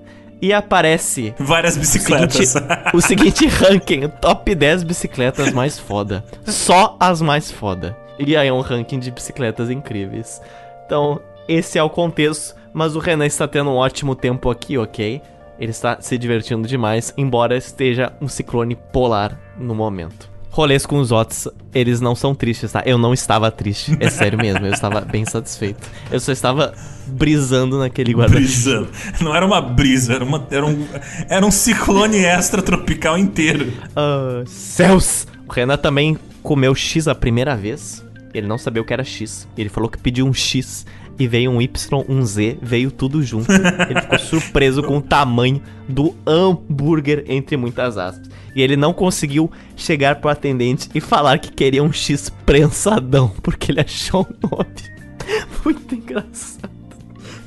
e 0.42 0.52
aparece 0.52 1.34
Várias 1.38 1.76
bicicletas. 1.76 2.48
seguinte- 2.48 2.74
o 2.94 3.00
seguinte 3.02 3.46
ranking, 3.46 4.08
top 4.20 4.54
10 4.54 4.82
bicicletas 4.82 5.52
mais 5.52 5.78
foda. 5.78 6.24
Só 6.44 6.96
as 6.98 7.22
mais 7.22 7.50
foda. 7.50 7.96
E 8.18 8.36
aí 8.36 8.48
é 8.48 8.52
um 8.52 8.60
ranking 8.60 8.98
de 8.98 9.10
bicicletas 9.10 9.70
incríveis. 9.70 10.42
Então, 10.84 11.20
esse 11.48 11.78
é 11.78 11.82
o 11.82 11.88
contexto, 11.88 12.54
mas 12.72 12.96
o 12.96 12.98
Renan 12.98 13.26
está 13.26 13.46
tendo 13.46 13.70
um 13.70 13.76
ótimo 13.76 14.14
tempo 14.14 14.50
aqui, 14.50 14.78
ok? 14.78 15.20
Ele 15.58 15.70
está 15.70 16.00
se 16.00 16.16
divertindo 16.16 16.66
demais, 16.66 17.12
embora 17.16 17.56
esteja 17.56 18.12
um 18.20 18.28
ciclone 18.28 18.74
polar 18.74 19.38
no 19.58 19.74
momento. 19.74 20.30
Rolês 20.50 20.84
com 20.84 20.98
os 20.98 21.12
Otis, 21.12 21.46
eles 21.72 22.00
não 22.00 22.14
são 22.14 22.34
tristes, 22.34 22.72
tá? 22.72 22.82
Eu 22.84 22.98
não 22.98 23.14
estava 23.14 23.50
triste, 23.52 23.96
é 24.00 24.10
sério 24.10 24.36
mesmo, 24.36 24.66
eu 24.66 24.72
estava 24.72 25.00
bem 25.00 25.24
satisfeito. 25.24 25.88
Eu 26.10 26.18
só 26.18 26.32
estava 26.32 26.74
brisando 27.06 27.78
naquele 27.78 28.12
guarda-chuva. 28.12 28.40
Brisando. 28.40 28.88
Não 29.20 29.34
era 29.34 29.46
uma 29.46 29.60
brisa, 29.60 30.14
era, 30.14 30.24
uma, 30.24 30.44
era, 30.50 30.66
um, 30.66 30.86
era 31.28 31.46
um 31.46 31.52
ciclone 31.52 32.18
extratropical 32.18 33.16
inteiro. 33.16 33.72
Ah, 33.94 34.42
céus! 34.46 35.26
O 35.48 35.52
Renan 35.52 35.76
também 35.76 36.18
comeu 36.42 36.74
X 36.74 37.06
a 37.06 37.14
primeira 37.14 37.54
vez. 37.54 38.04
Ele 38.34 38.46
não 38.46 38.58
sabia 38.58 38.82
o 38.82 38.84
que 38.84 38.92
era 38.92 39.04
X. 39.04 39.46
Ele 39.56 39.68
falou 39.68 39.88
que 39.88 39.98
pediu 39.98 40.26
um 40.26 40.32
X 40.32 40.84
e 41.20 41.28
veio 41.28 41.50
um 41.50 41.60
Y, 41.60 42.04
um 42.08 42.22
Z, 42.24 42.58
veio 42.62 42.90
tudo 42.90 43.22
junto. 43.22 43.52
Ele 43.52 44.00
ficou 44.00 44.18
surpreso 44.18 44.82
com 44.82 44.96
o 44.96 45.02
tamanho 45.02 45.62
do 45.86 46.16
hambúrguer, 46.26 47.24
entre 47.28 47.58
muitas 47.58 47.98
aspas. 47.98 48.30
E 48.56 48.62
ele 48.62 48.74
não 48.74 48.94
conseguiu 48.94 49.50
chegar 49.76 50.16
pro 50.16 50.30
atendente 50.30 50.88
e 50.94 51.00
falar 51.00 51.38
que 51.38 51.52
queria 51.52 51.82
um 51.82 51.92
X 51.92 52.30
prensadão, 52.46 53.28
porque 53.42 53.70
ele 53.70 53.82
achou 53.82 54.22
o 54.22 54.48
nome 54.48 54.66
muito 55.62 55.94
engraçado. 55.94 56.79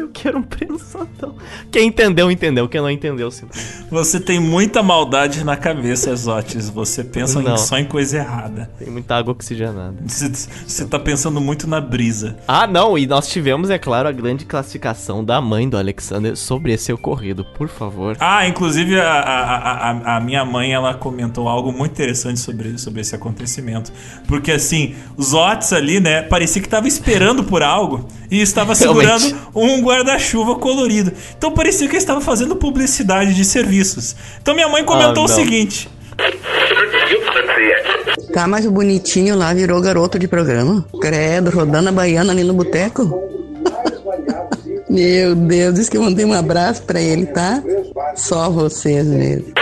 Eu 0.03 0.09
quero 0.11 0.37
um 0.39 0.43
prensadão. 0.43 1.35
Quem 1.71 1.87
entendeu, 1.87 2.29
entendeu. 2.29 2.67
Quem 2.67 2.81
não 2.81 2.89
entendeu, 2.89 3.31
simplesmente. 3.31 3.85
Você 3.89 4.19
tem 4.19 4.39
muita 4.39 4.83
maldade 4.83 5.43
na 5.45 5.55
cabeça, 5.55 6.09
Exotes. 6.11 6.69
Você 6.69 7.03
pensa 7.03 7.39
em- 7.41 7.57
só 7.57 7.77
em 7.77 7.85
coisa 7.85 8.17
errada. 8.17 8.69
Tem 8.77 8.89
muita 8.89 9.15
água 9.15 9.31
oxigenada. 9.31 9.95
Você, 10.05 10.29
você 10.67 10.85
tá 10.85 10.99
pensando 10.99 11.39
muito 11.39 11.67
na 11.67 11.79
brisa. 11.79 12.35
Ah, 12.47 12.67
não, 12.67 12.97
e 12.97 13.07
nós 13.07 13.27
tivemos, 13.29 13.69
é 13.69 13.77
claro, 13.79 14.09
a 14.09 14.11
grande 14.11 14.45
classificação 14.45 15.23
da 15.23 15.39
mãe 15.39 15.69
do 15.69 15.77
Alexander 15.77 16.35
sobre 16.35 16.73
esse 16.73 16.91
ocorrido, 16.91 17.45
por 17.57 17.69
favor. 17.69 18.17
Ah, 18.19 18.45
inclusive 18.47 18.99
a, 18.99 19.09
a, 19.09 19.91
a, 19.91 20.17
a 20.17 20.19
minha 20.19 20.43
mãe 20.43 20.73
ela 20.73 20.93
comentou 20.93 21.47
algo 21.47 21.71
muito 21.71 21.91
interessante 21.93 22.39
sobre, 22.41 22.77
sobre 22.77 22.99
esse 23.01 23.15
acontecimento. 23.15 23.91
Porque 24.27 24.51
assim, 24.51 24.95
os 25.15 25.33
Otis 25.33 25.71
ali, 25.71 25.99
né, 26.01 26.23
parecia 26.23 26.61
que 26.61 26.67
tava 26.67 26.87
esperando 26.87 27.43
por 27.43 27.63
algo 27.63 28.05
e 28.29 28.41
estava 28.41 28.73
segurando 28.75 29.21
Realmente. 29.21 29.47
um 29.55 29.81
guarda-chuva 29.93 30.55
colorido. 30.55 31.11
Então 31.37 31.51
parecia 31.51 31.87
que 31.87 31.93
ele 31.93 31.97
estava 32.01 32.19
fazendo 32.21 32.55
publicidade 32.55 33.33
de 33.33 33.45
serviços. 33.45 34.15
Então 34.41 34.53
minha 34.55 34.67
mãe 34.67 34.83
comentou 34.83 35.23
Ah, 35.23 35.25
o 35.25 35.29
seguinte: 35.29 35.89
Tá, 38.33 38.47
mas 38.47 38.65
o 38.65 38.71
bonitinho 38.71 39.35
lá 39.35 39.53
virou 39.53 39.79
garoto 39.81 40.17
de 40.17 40.27
programa. 40.27 40.83
Credo, 40.99 41.51
rodando 41.51 41.89
a 41.89 41.91
baiana 41.91 42.31
ali 42.31 42.43
no 42.43 42.53
boteco. 42.53 43.21
Meu 44.89 45.35
Deus, 45.35 45.73
diz 45.75 45.89
que 45.89 45.97
eu 45.97 46.01
mandei 46.03 46.25
um 46.25 46.33
abraço 46.33 46.83
pra 46.83 47.01
ele, 47.01 47.25
tá? 47.27 47.63
Só 48.15 48.49
vocês 48.49 49.05
mesmo. 49.07 49.53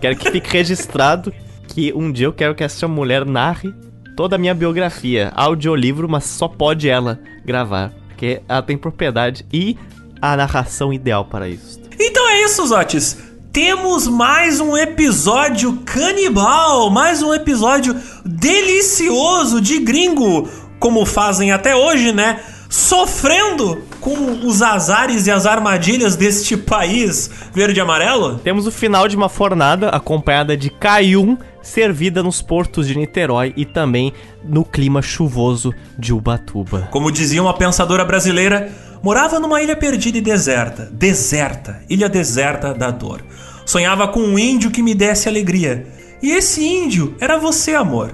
Quero 0.00 0.16
que 0.16 0.30
fique 0.30 0.50
registrado 0.50 1.32
que 1.66 1.92
um 1.94 2.10
dia 2.12 2.26
eu 2.26 2.32
quero 2.32 2.54
que 2.54 2.62
essa 2.64 2.86
mulher 2.86 3.24
narre 3.26 3.74
toda 4.16 4.36
a 4.36 4.38
minha 4.38 4.54
biografia, 4.54 5.30
audiolivro, 5.34 6.08
mas 6.08 6.24
só 6.24 6.48
pode 6.48 6.88
ela 6.88 7.18
gravar, 7.44 7.92
porque 8.18 8.42
ela 8.48 8.60
tem 8.60 8.76
propriedade 8.76 9.46
e 9.52 9.78
a 10.20 10.36
narração 10.36 10.92
ideal 10.92 11.24
para 11.24 11.48
isso. 11.48 11.80
Então 12.00 12.28
é 12.28 12.42
isso, 12.42 12.66
Zotes. 12.66 13.16
Temos 13.52 14.08
mais 14.08 14.58
um 14.58 14.76
episódio 14.76 15.78
canibal, 15.84 16.90
mais 16.90 17.22
um 17.22 17.32
episódio 17.32 17.94
delicioso 18.26 19.60
de 19.60 19.78
gringo, 19.78 20.48
como 20.80 21.06
fazem 21.06 21.52
até 21.52 21.76
hoje, 21.76 22.12
né? 22.12 22.40
Sofrendo 22.68 23.84
com 24.00 24.44
os 24.44 24.62
azares 24.62 25.28
e 25.28 25.30
as 25.30 25.46
armadilhas 25.46 26.16
deste 26.16 26.56
país 26.56 27.30
verde 27.54 27.78
e 27.78 27.80
amarelo. 27.80 28.38
Temos 28.38 28.66
o 28.66 28.72
final 28.72 29.06
de 29.06 29.16
uma 29.16 29.28
fornada 29.28 29.90
acompanhada 29.90 30.56
de 30.56 30.70
caium 30.70 31.38
servida 31.62 32.22
nos 32.22 32.42
portos 32.42 32.88
de 32.88 32.96
Niterói 32.96 33.52
e 33.56 33.64
também 33.64 34.12
no 34.48 34.64
clima 34.64 35.02
chuvoso 35.02 35.74
de 35.98 36.12
Ubatuba. 36.12 36.88
Como 36.90 37.12
dizia 37.12 37.42
uma 37.42 37.54
pensadora 37.54 38.04
brasileira, 38.04 38.72
Morava 39.02 39.38
numa 39.38 39.62
ilha 39.62 39.76
perdida 39.76 40.18
e 40.18 40.20
deserta. 40.20 40.88
Deserta. 40.92 41.82
Ilha 41.88 42.08
deserta 42.08 42.74
da 42.74 42.90
dor. 42.90 43.24
Sonhava 43.64 44.08
com 44.08 44.20
um 44.20 44.38
índio 44.38 44.70
que 44.70 44.82
me 44.82 44.94
desse 44.94 45.28
alegria. 45.28 45.86
E 46.22 46.32
esse 46.32 46.66
índio 46.66 47.16
era 47.20 47.38
você, 47.38 47.74
amor. 47.74 48.12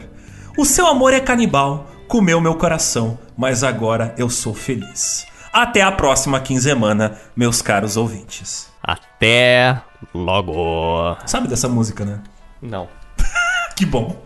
O 0.59 0.65
seu 0.65 0.87
amor 0.87 1.13
é 1.13 1.21
canibal, 1.21 1.91
comeu 2.07 2.41
meu 2.41 2.55
coração, 2.55 3.19
mas 3.37 3.65
agora 3.65 4.15
eu 4.19 4.29
sou 4.29 4.55
feliz. 4.55 5.27
Até 5.53 5.81
a 5.81 5.91
próxima 5.91 6.41
quinzemana, 6.41 7.19
meus 7.35 7.63
caros 7.63 7.97
ouvintes. 7.97 8.69
Até 8.83 9.81
logo. 10.13 11.17
Sabe 11.25 11.49
dessa 11.49 11.69
música, 11.69 12.05
né? 12.05 12.21
Não. 12.61 12.89
Que 13.77 13.85
bom. 13.85 14.23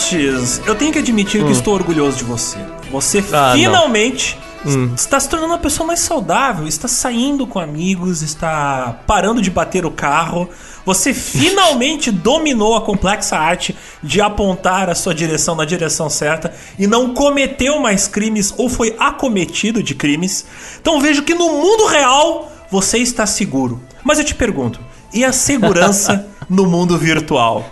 Zotes! 0.00 0.60
Eu 0.66 0.74
tenho 0.74 0.92
que 0.92 0.98
admitir 0.98 1.44
que 1.44 1.52
estou 1.52 1.74
orgulhoso 1.74 2.16
de 2.16 2.24
você. 2.24 2.58
Você 2.90 3.22
Ah, 3.32 3.52
finalmente 3.54 4.38
Hum. 4.64 4.92
está 4.94 5.18
se 5.18 5.26
tornando 5.26 5.52
uma 5.52 5.58
pessoa 5.58 5.86
mais 5.86 6.00
saudável, 6.00 6.66
está 6.66 6.86
saindo 6.86 7.46
com 7.46 7.58
amigos, 7.58 8.20
está 8.20 9.00
parando 9.06 9.40
de 9.40 9.50
bater 9.50 9.86
o 9.86 9.90
carro. 9.90 10.48
Você 10.84 11.14
finalmente 11.14 12.10
dominou 12.12 12.76
a 12.76 12.82
complexa 12.82 13.36
arte 13.38 13.74
de 14.02 14.20
apontar 14.20 14.90
a 14.90 14.94
sua 14.94 15.14
direção 15.14 15.54
na 15.54 15.64
direção 15.64 16.10
certa 16.10 16.52
e 16.78 16.86
não 16.86 17.14
cometeu 17.14 17.80
mais 17.80 18.06
crimes 18.06 18.52
ou 18.56 18.68
foi 18.68 18.94
acometido 18.98 19.82
de 19.82 19.94
crimes. 19.94 20.44
Então 20.80 21.00
vejo 21.00 21.22
que 21.22 21.34
no 21.34 21.48
mundo 21.48 21.86
real 21.86 22.52
você 22.70 22.98
está 22.98 23.24
seguro. 23.26 23.80
Mas 24.04 24.18
eu 24.18 24.24
te 24.24 24.34
pergunto, 24.34 24.78
e 25.12 25.24
a 25.24 25.32
segurança 25.32 26.26
no 26.48 26.66
mundo 26.66 26.98
virtual? 26.98 27.64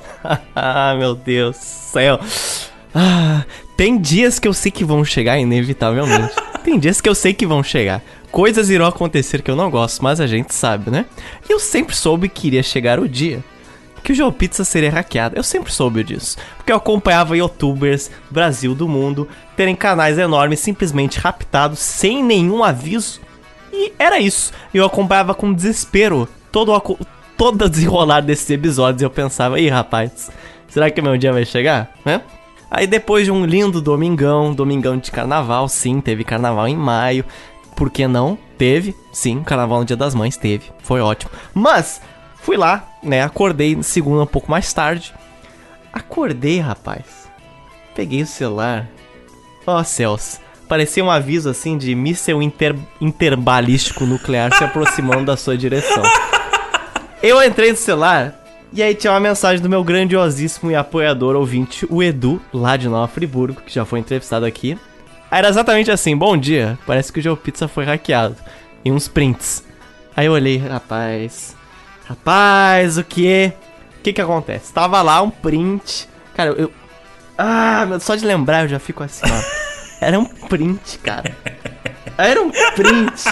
Ah, 0.54 0.94
meu 0.98 1.14
Deus 1.14 1.56
do 1.56 1.62
céu. 1.62 2.20
Ah, 2.94 3.44
tem 3.76 3.98
dias 3.98 4.38
que 4.38 4.48
eu 4.48 4.54
sei 4.54 4.70
que 4.70 4.84
vão 4.84 5.04
chegar, 5.04 5.38
inevitavelmente. 5.38 6.34
tem 6.64 6.78
dias 6.78 7.00
que 7.00 7.08
eu 7.08 7.14
sei 7.14 7.32
que 7.34 7.46
vão 7.46 7.62
chegar. 7.62 8.02
Coisas 8.30 8.68
irão 8.70 8.86
acontecer 8.86 9.42
que 9.42 9.50
eu 9.50 9.56
não 9.56 9.70
gosto, 9.70 10.02
mas 10.02 10.20
a 10.20 10.26
gente 10.26 10.54
sabe, 10.54 10.90
né? 10.90 11.06
E 11.48 11.52
eu 11.52 11.58
sempre 11.58 11.94
soube 11.94 12.28
que 12.28 12.46
iria 12.46 12.62
chegar 12.62 12.98
o 13.00 13.08
dia 13.08 13.42
que 14.08 14.12
o 14.12 14.14
Joe 14.14 14.32
Pizza 14.32 14.64
seria 14.64 14.90
hackeado. 14.90 15.36
Eu 15.36 15.42
sempre 15.42 15.70
soube 15.70 16.02
disso. 16.02 16.38
Porque 16.56 16.72
eu 16.72 16.76
acompanhava 16.76 17.36
youtubers 17.36 18.10
do 18.30 18.32
Brasil, 18.32 18.74
do 18.74 18.88
mundo, 18.88 19.28
terem 19.54 19.76
canais 19.76 20.16
enormes 20.16 20.60
simplesmente 20.60 21.18
raptados 21.18 21.78
sem 21.78 22.24
nenhum 22.24 22.64
aviso. 22.64 23.20
E 23.70 23.92
era 23.98 24.18
isso. 24.18 24.50
Eu 24.72 24.86
acompanhava 24.86 25.34
com 25.34 25.52
desespero 25.52 26.26
todo 26.50 26.72
o 26.72 26.98
todo 27.38 27.70
desenrolar 27.70 28.20
desses 28.20 28.50
episódios. 28.50 29.00
Eu 29.00 29.08
pensava, 29.08 29.58
ih, 29.58 29.68
rapaz, 29.68 30.30
será 30.68 30.90
que 30.90 31.00
meu 31.00 31.16
dia 31.16 31.32
vai 31.32 31.46
chegar? 31.46 31.94
Né? 32.04 32.20
Aí 32.70 32.86
depois 32.86 33.24
de 33.24 33.30
um 33.30 33.46
lindo 33.46 33.80
domingão, 33.80 34.52
domingão 34.52 34.98
de 34.98 35.10
carnaval, 35.10 35.68
sim, 35.68 36.00
teve 36.00 36.24
carnaval 36.24 36.68
em 36.68 36.76
maio. 36.76 37.24
Por 37.74 37.88
que 37.88 38.06
não? 38.06 38.36
Teve, 38.58 38.94
sim, 39.12 39.42
carnaval 39.44 39.78
no 39.78 39.84
Dia 39.84 39.96
das 39.96 40.14
Mães 40.14 40.36
teve, 40.36 40.66
foi 40.82 41.00
ótimo. 41.00 41.30
Mas 41.54 42.02
fui 42.42 42.56
lá, 42.56 42.88
né? 43.02 43.22
Acordei 43.22 43.80
segunda 43.84 44.24
um 44.24 44.26
pouco 44.26 44.50
mais 44.50 44.72
tarde. 44.72 45.14
Acordei, 45.92 46.58
rapaz. 46.58 47.30
Peguei 47.94 48.22
o 48.22 48.26
celular. 48.26 48.88
Ó, 49.64 49.82
céus. 49.84 50.40
Parecia 50.68 51.04
um 51.04 51.10
aviso 51.10 51.48
assim 51.48 51.78
de 51.78 51.94
míssel 51.94 52.42
inter, 52.42 52.74
interbalístico 53.00 54.04
nuclear 54.04 54.52
se 54.54 54.64
aproximando 54.64 55.26
da 55.26 55.36
sua 55.36 55.56
direção. 55.56 56.02
Eu 57.22 57.42
entrei 57.42 57.72
no 57.72 57.76
celular 57.76 58.34
e 58.72 58.82
aí 58.82 58.94
tinha 58.94 59.12
uma 59.12 59.18
mensagem 59.18 59.60
do 59.60 59.68
meu 59.68 59.82
grandiosíssimo 59.82 60.70
e 60.70 60.76
apoiador 60.76 61.34
ouvinte, 61.34 61.84
o 61.90 62.02
Edu, 62.02 62.40
lá 62.52 62.76
de 62.76 62.88
Nova 62.88 63.08
Friburgo, 63.08 63.60
que 63.62 63.74
já 63.74 63.84
foi 63.84 63.98
entrevistado 63.98 64.46
aqui. 64.46 64.78
Aí 65.30 65.38
Era 65.38 65.48
exatamente 65.48 65.90
assim: 65.90 66.16
Bom 66.16 66.36
dia, 66.36 66.78
parece 66.86 67.12
que 67.12 67.18
o 67.18 67.22
Joe 67.22 67.36
Pizza 67.36 67.66
foi 67.66 67.84
hackeado. 67.84 68.36
E 68.84 68.92
uns 68.92 69.08
prints. 69.08 69.64
Aí 70.16 70.26
eu 70.26 70.32
olhei, 70.32 70.58
rapaz. 70.58 71.56
Rapaz, 72.06 72.98
o 72.98 73.04
que? 73.04 73.52
O 73.98 74.02
que 74.02 74.12
que 74.12 74.20
acontece? 74.20 74.72
Tava 74.72 75.02
lá 75.02 75.20
um 75.20 75.30
print. 75.30 76.08
Cara, 76.34 76.50
eu. 76.50 76.72
Ah, 77.36 77.84
só 78.00 78.14
de 78.14 78.24
lembrar 78.24 78.62
eu 78.62 78.68
já 78.68 78.78
fico 78.78 79.02
assim, 79.02 79.26
ó. 79.26 79.58
Era 80.00 80.18
um 80.18 80.24
print, 80.24 80.98
cara. 80.98 81.36
Era 82.16 82.40
um 82.40 82.50
print 82.50 83.24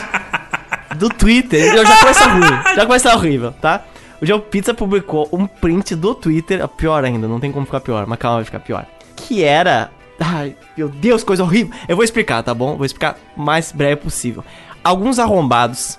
do 0.96 1.08
Twitter. 1.08 1.74
Eu 1.74 1.86
já 1.86 1.96
começa 1.98 2.26
ruim. 2.26 2.62
Já 2.76 2.86
começa 2.86 3.14
horrível, 3.14 3.52
tá? 3.52 3.84
O 4.20 4.26
Joe 4.26 4.40
Pizza 4.40 4.72
publicou 4.72 5.28
um 5.32 5.46
print 5.46 5.94
do 5.94 6.14
Twitter. 6.14 6.66
Pior 6.68 7.04
ainda, 7.04 7.28
não 7.28 7.38
tem 7.38 7.52
como 7.52 7.66
ficar 7.66 7.80
pior, 7.80 8.06
mas 8.06 8.18
calma, 8.18 8.36
vai 8.38 8.44
ficar 8.44 8.60
pior. 8.60 8.86
Que 9.14 9.44
era. 9.44 9.90
Ai, 10.18 10.56
meu 10.76 10.88
Deus, 10.88 11.22
coisa 11.22 11.42
horrível. 11.42 11.74
Eu 11.86 11.96
vou 11.96 12.04
explicar, 12.04 12.42
tá 12.42 12.54
bom? 12.54 12.76
Vou 12.76 12.86
explicar 12.86 13.18
o 13.36 13.42
mais 13.42 13.70
breve 13.72 13.96
possível. 13.96 14.44
Alguns 14.82 15.18
arrombados, 15.18 15.98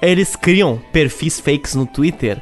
eles 0.00 0.34
criam 0.34 0.80
perfis 0.92 1.38
fakes 1.38 1.74
no 1.74 1.86
Twitter 1.86 2.40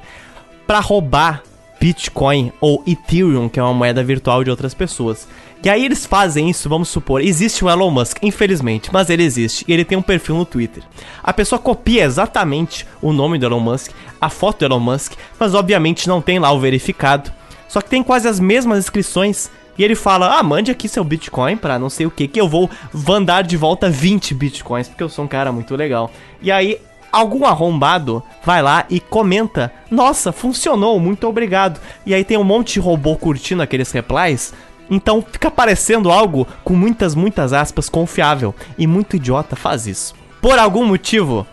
pra 0.66 0.80
roubar 0.80 1.42
Bitcoin 1.80 2.52
ou 2.60 2.82
Ethereum, 2.86 3.48
que 3.48 3.58
é 3.58 3.62
uma 3.62 3.74
moeda 3.74 4.04
virtual 4.04 4.44
de 4.44 4.50
outras 4.50 4.72
pessoas. 4.72 5.26
E 5.62 5.68
aí 5.68 5.84
eles 5.84 6.06
fazem 6.06 6.48
isso, 6.48 6.70
vamos 6.70 6.88
supor, 6.88 7.20
existe 7.20 7.62
o 7.62 7.68
Elon 7.68 7.90
Musk, 7.90 8.16
infelizmente, 8.22 8.88
mas 8.90 9.10
ele 9.10 9.22
existe 9.22 9.62
e 9.68 9.72
ele 9.72 9.84
tem 9.84 9.98
um 9.98 10.02
perfil 10.02 10.34
no 10.34 10.46
Twitter. 10.46 10.82
A 11.22 11.34
pessoa 11.34 11.58
copia 11.58 12.04
exatamente 12.04 12.86
o 13.02 13.12
nome 13.12 13.38
do 13.38 13.44
Elon 13.44 13.60
Musk, 13.60 13.90
a 14.18 14.30
foto 14.30 14.60
do 14.60 14.64
Elon 14.64 14.80
Musk, 14.80 15.12
mas 15.38 15.54
obviamente 15.54 16.08
não 16.08 16.22
tem 16.22 16.38
lá 16.38 16.50
o 16.50 16.58
verificado. 16.58 17.30
Só 17.68 17.82
que 17.82 17.90
tem 17.90 18.02
quase 18.02 18.26
as 18.26 18.40
mesmas 18.40 18.78
inscrições 18.78 19.50
e 19.76 19.84
ele 19.84 19.94
fala: 19.94 20.38
"Ah, 20.38 20.42
mande 20.42 20.70
aqui 20.70 20.88
seu 20.88 21.04
Bitcoin 21.04 21.58
pra 21.58 21.78
não 21.78 21.90
sei 21.90 22.06
o 22.06 22.10
que 22.10 22.26
que 22.26 22.40
eu 22.40 22.48
vou 22.48 22.70
mandar 23.06 23.42
de 23.42 23.56
volta 23.56 23.90
20 23.90 24.34
Bitcoins, 24.34 24.88
porque 24.88 25.02
eu 25.02 25.10
sou 25.10 25.26
um 25.26 25.28
cara 25.28 25.52
muito 25.52 25.76
legal". 25.76 26.10
E 26.40 26.50
aí 26.50 26.78
algum 27.12 27.44
arrombado 27.44 28.22
vai 28.44 28.62
lá 28.62 28.84
e 28.88 28.98
comenta: 28.98 29.72
Nossa, 29.90 30.32
funcionou, 30.32 30.98
muito 30.98 31.26
obrigado. 31.26 31.80
E 32.06 32.14
aí 32.14 32.24
tem 32.24 32.36
um 32.36 32.44
monte 32.44 32.74
de 32.74 32.80
robô 32.80 33.16
curtindo 33.16 33.62
aqueles 33.62 33.90
replies. 33.92 34.52
Então 34.90 35.22
fica 35.22 35.50
parecendo 35.50 36.10
algo 36.10 36.46
com 36.64 36.74
muitas, 36.74 37.14
muitas 37.14 37.52
aspas 37.52 37.88
confiável. 37.88 38.54
E 38.76 38.86
muito 38.86 39.16
idiota 39.16 39.54
faz 39.54 39.86
isso. 39.86 40.14
Por 40.42 40.58
algum 40.58 40.84
motivo, 40.84 41.46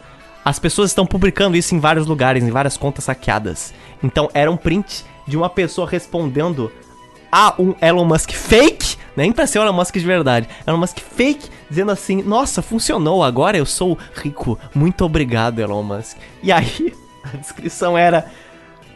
as 0.44 0.58
pessoas 0.58 0.92
estão 0.92 1.06
publicando 1.06 1.56
isso 1.56 1.76
em 1.76 1.80
vários 1.80 2.08
lugares, 2.08 2.44
em 2.44 2.50
várias 2.50 2.78
contas 2.78 3.06
hackeadas. 3.06 3.74
Então 4.02 4.30
era 4.34 4.50
um 4.50 4.58
print 4.58 5.06
de 5.28 5.38
uma 5.38 5.50
pessoa 5.50 5.88
respondendo 5.88 6.72
a 7.32 7.54
um 7.60 7.76
Elon 7.82 8.06
Musk 8.06 8.32
fake, 8.32 8.96
nem 9.16 9.32
pra 9.32 9.46
ser 9.46 9.60
Elon 9.60 9.74
Musk 9.74 9.96
de 9.96 10.06
verdade, 10.06 10.48
Elon 10.66 10.78
Musk 10.78 11.00
fake, 11.00 11.50
dizendo 11.70 11.92
assim: 11.92 12.22
Nossa, 12.22 12.62
funcionou, 12.62 13.24
agora 13.24 13.58
eu 13.58 13.66
sou 13.66 13.98
rico, 14.16 14.58
muito 14.74 15.04
obrigado, 15.04 15.60
Elon 15.60 15.84
Musk. 15.84 16.18
E 16.42 16.52
aí, 16.52 16.94
a 17.24 17.36
descrição 17.36 17.98
era: 17.98 18.26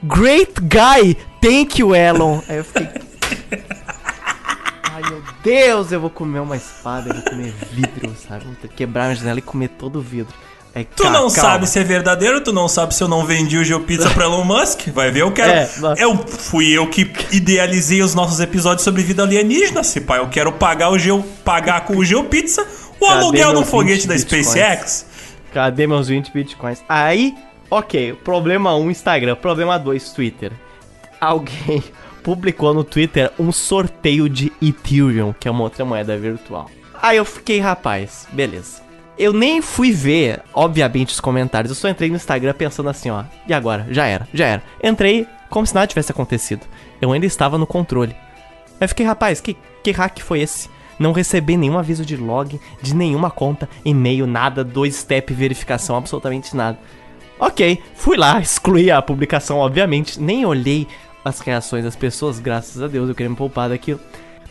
Great 0.03 0.53
guy, 0.61 1.15
thank 1.41 1.81
you, 1.81 1.93
Elon. 1.93 2.39
Aí 2.47 2.57
eu 2.57 2.63
fiquei. 2.63 2.88
Ai 5.02 5.10
meu 5.10 5.22
Deus, 5.44 5.91
eu 5.91 5.99
vou 5.99 6.10
comer 6.10 6.40
uma 6.40 6.56
espada, 6.56 7.10
eu 7.10 7.15
vou 7.15 7.23
comer 7.23 7.53
vidro, 7.72 8.14
sabe? 8.28 8.45
Vou 8.45 8.56
ter 8.56 8.68
que 8.68 8.76
quebrar 8.76 9.06
a 9.06 9.14
janela 9.14 9.40
e 9.40 9.41
comer 9.41 9.69
todo 9.69 9.99
o 9.99 10.02
vidro. 10.02 10.34
Aí, 10.73 10.86
Tu 10.86 11.03
não 11.03 11.11
calma. 11.11 11.30
sabe 11.30 11.68
se 11.68 11.80
é 11.80 11.84
verdadeiro, 11.84 12.40
tu 12.41 12.53
não 12.53 12.68
sabe 12.69 12.95
se 12.95 13.03
eu 13.03 13.07
não 13.07 13.26
vendi 13.26 13.57
o 13.57 13.64
GeoPizza 13.64 14.10
pra 14.11 14.23
Elon 14.23 14.45
Musk. 14.45 14.88
Vai 14.94 15.11
ver, 15.11 15.22
eu 15.22 15.32
quero. 15.32 15.52
É, 15.52 15.69
eu 15.98 16.18
fui 16.26 16.72
eu 16.72 16.88
que 16.88 17.11
idealizei 17.32 18.02
os 18.02 18.15
nossos 18.15 18.40
episódios 18.40 18.84
sobre 18.84 19.03
vida 19.03 19.22
alienígena, 19.22 19.84
se 19.84 19.99
pá. 19.99 20.18
Eu 20.18 20.30
quero 20.30 20.52
pagar 20.53 20.90
o 20.90 20.98
Geo, 20.98 21.22
pagar 21.44 21.84
com 21.84 21.98
o 21.98 22.06
GeoPizza 22.06 22.65
o 23.02 23.07
Cadê 23.07 23.19
aluguel 23.19 23.53
do 23.53 23.65
foguete 23.65 24.02
20 24.03 24.07
da 24.07 24.14
bitcoins? 24.15 24.48
SpaceX. 24.48 25.06
Cadê 25.53 25.88
meus 25.88 26.07
20 26.07 26.32
bitcoins? 26.32 26.82
Aí, 26.88 27.36
ok. 27.69 28.14
Problema 28.23 28.73
1, 28.76 28.91
Instagram. 28.91 29.36
Problema 29.36 29.78
2, 29.78 30.11
Twitter. 30.14 30.53
Alguém 31.19 31.84
publicou 32.23 32.73
no 32.73 32.84
Twitter 32.84 33.31
um 33.39 33.52
sorteio 33.52 34.30
de 34.30 34.52
Ethereum, 34.61 35.34
que 35.34 35.48
é 35.48 35.52
uma 35.52 35.64
outra 35.64 35.84
moeda 35.84 36.18
virtual. 36.18 36.69
Aí 37.02 37.18
eu 37.18 37.26
fiquei, 37.26 37.60
rapaz, 37.60 38.27
beleza. 38.31 38.81
Eu 39.18 39.34
nem 39.34 39.61
fui 39.61 39.91
ver, 39.91 40.41
obviamente, 40.53 41.10
os 41.10 41.19
comentários. 41.19 41.72
Eu 41.72 41.76
só 41.76 41.89
entrei 41.89 42.10
no 42.10 42.15
Instagram 42.15 42.53
pensando 42.53 42.89
assim, 42.89 43.10
ó. 43.10 43.23
E 43.48 43.53
agora? 43.53 43.88
Já 43.89 44.06
era, 44.06 44.27
já 44.34 44.45
era. 44.45 44.64
Entrei 44.84 45.27
como 45.49 45.65
se 45.65 45.76
nada 45.76 45.88
tivesse 45.88 46.11
acontecido. 46.11 46.65
Eu 47.02 47.11
ainda 47.11 47.26
estava 47.26 47.57
no 47.57 47.68
controle. 47.68 48.15
Aí 48.68 48.85
eu 48.85 48.88
fiquei, 48.88 49.06
rapaz, 49.06 49.41
que, 49.41 49.56
que 49.84 49.91
hack 49.91 50.19
foi 50.22 50.41
esse? 50.41 50.69
Não 50.98 51.11
recebi 51.11 51.57
nenhum 51.57 51.77
aviso 51.77 52.06
de 52.06 52.15
login, 52.15 52.60
de 52.81 52.95
nenhuma 52.95 53.31
conta, 53.31 53.68
e-mail, 53.84 54.27
nada, 54.27 54.64
dois 54.64 54.95
step 54.95 55.34
verificação, 55.34 55.95
absolutamente 55.95 56.56
nada. 56.56 56.80
Ok, 57.39 57.81
fui 57.95 58.18
lá, 58.18 58.39
excluí 58.39 58.91
a 58.91 59.02
publicação, 59.02 59.57
obviamente, 59.57 60.22
nem 60.22 60.45
olhei 60.45 60.88
as 61.23 61.39
reações 61.39 61.84
das 61.84 61.95
pessoas, 61.95 62.39
graças 62.39 62.81
a 62.81 62.88
Deus, 62.88 63.10
eu 63.10 63.15
queria 63.15 63.30
me 63.30 63.35
poupar 63.35 63.69
daquilo. 63.69 63.99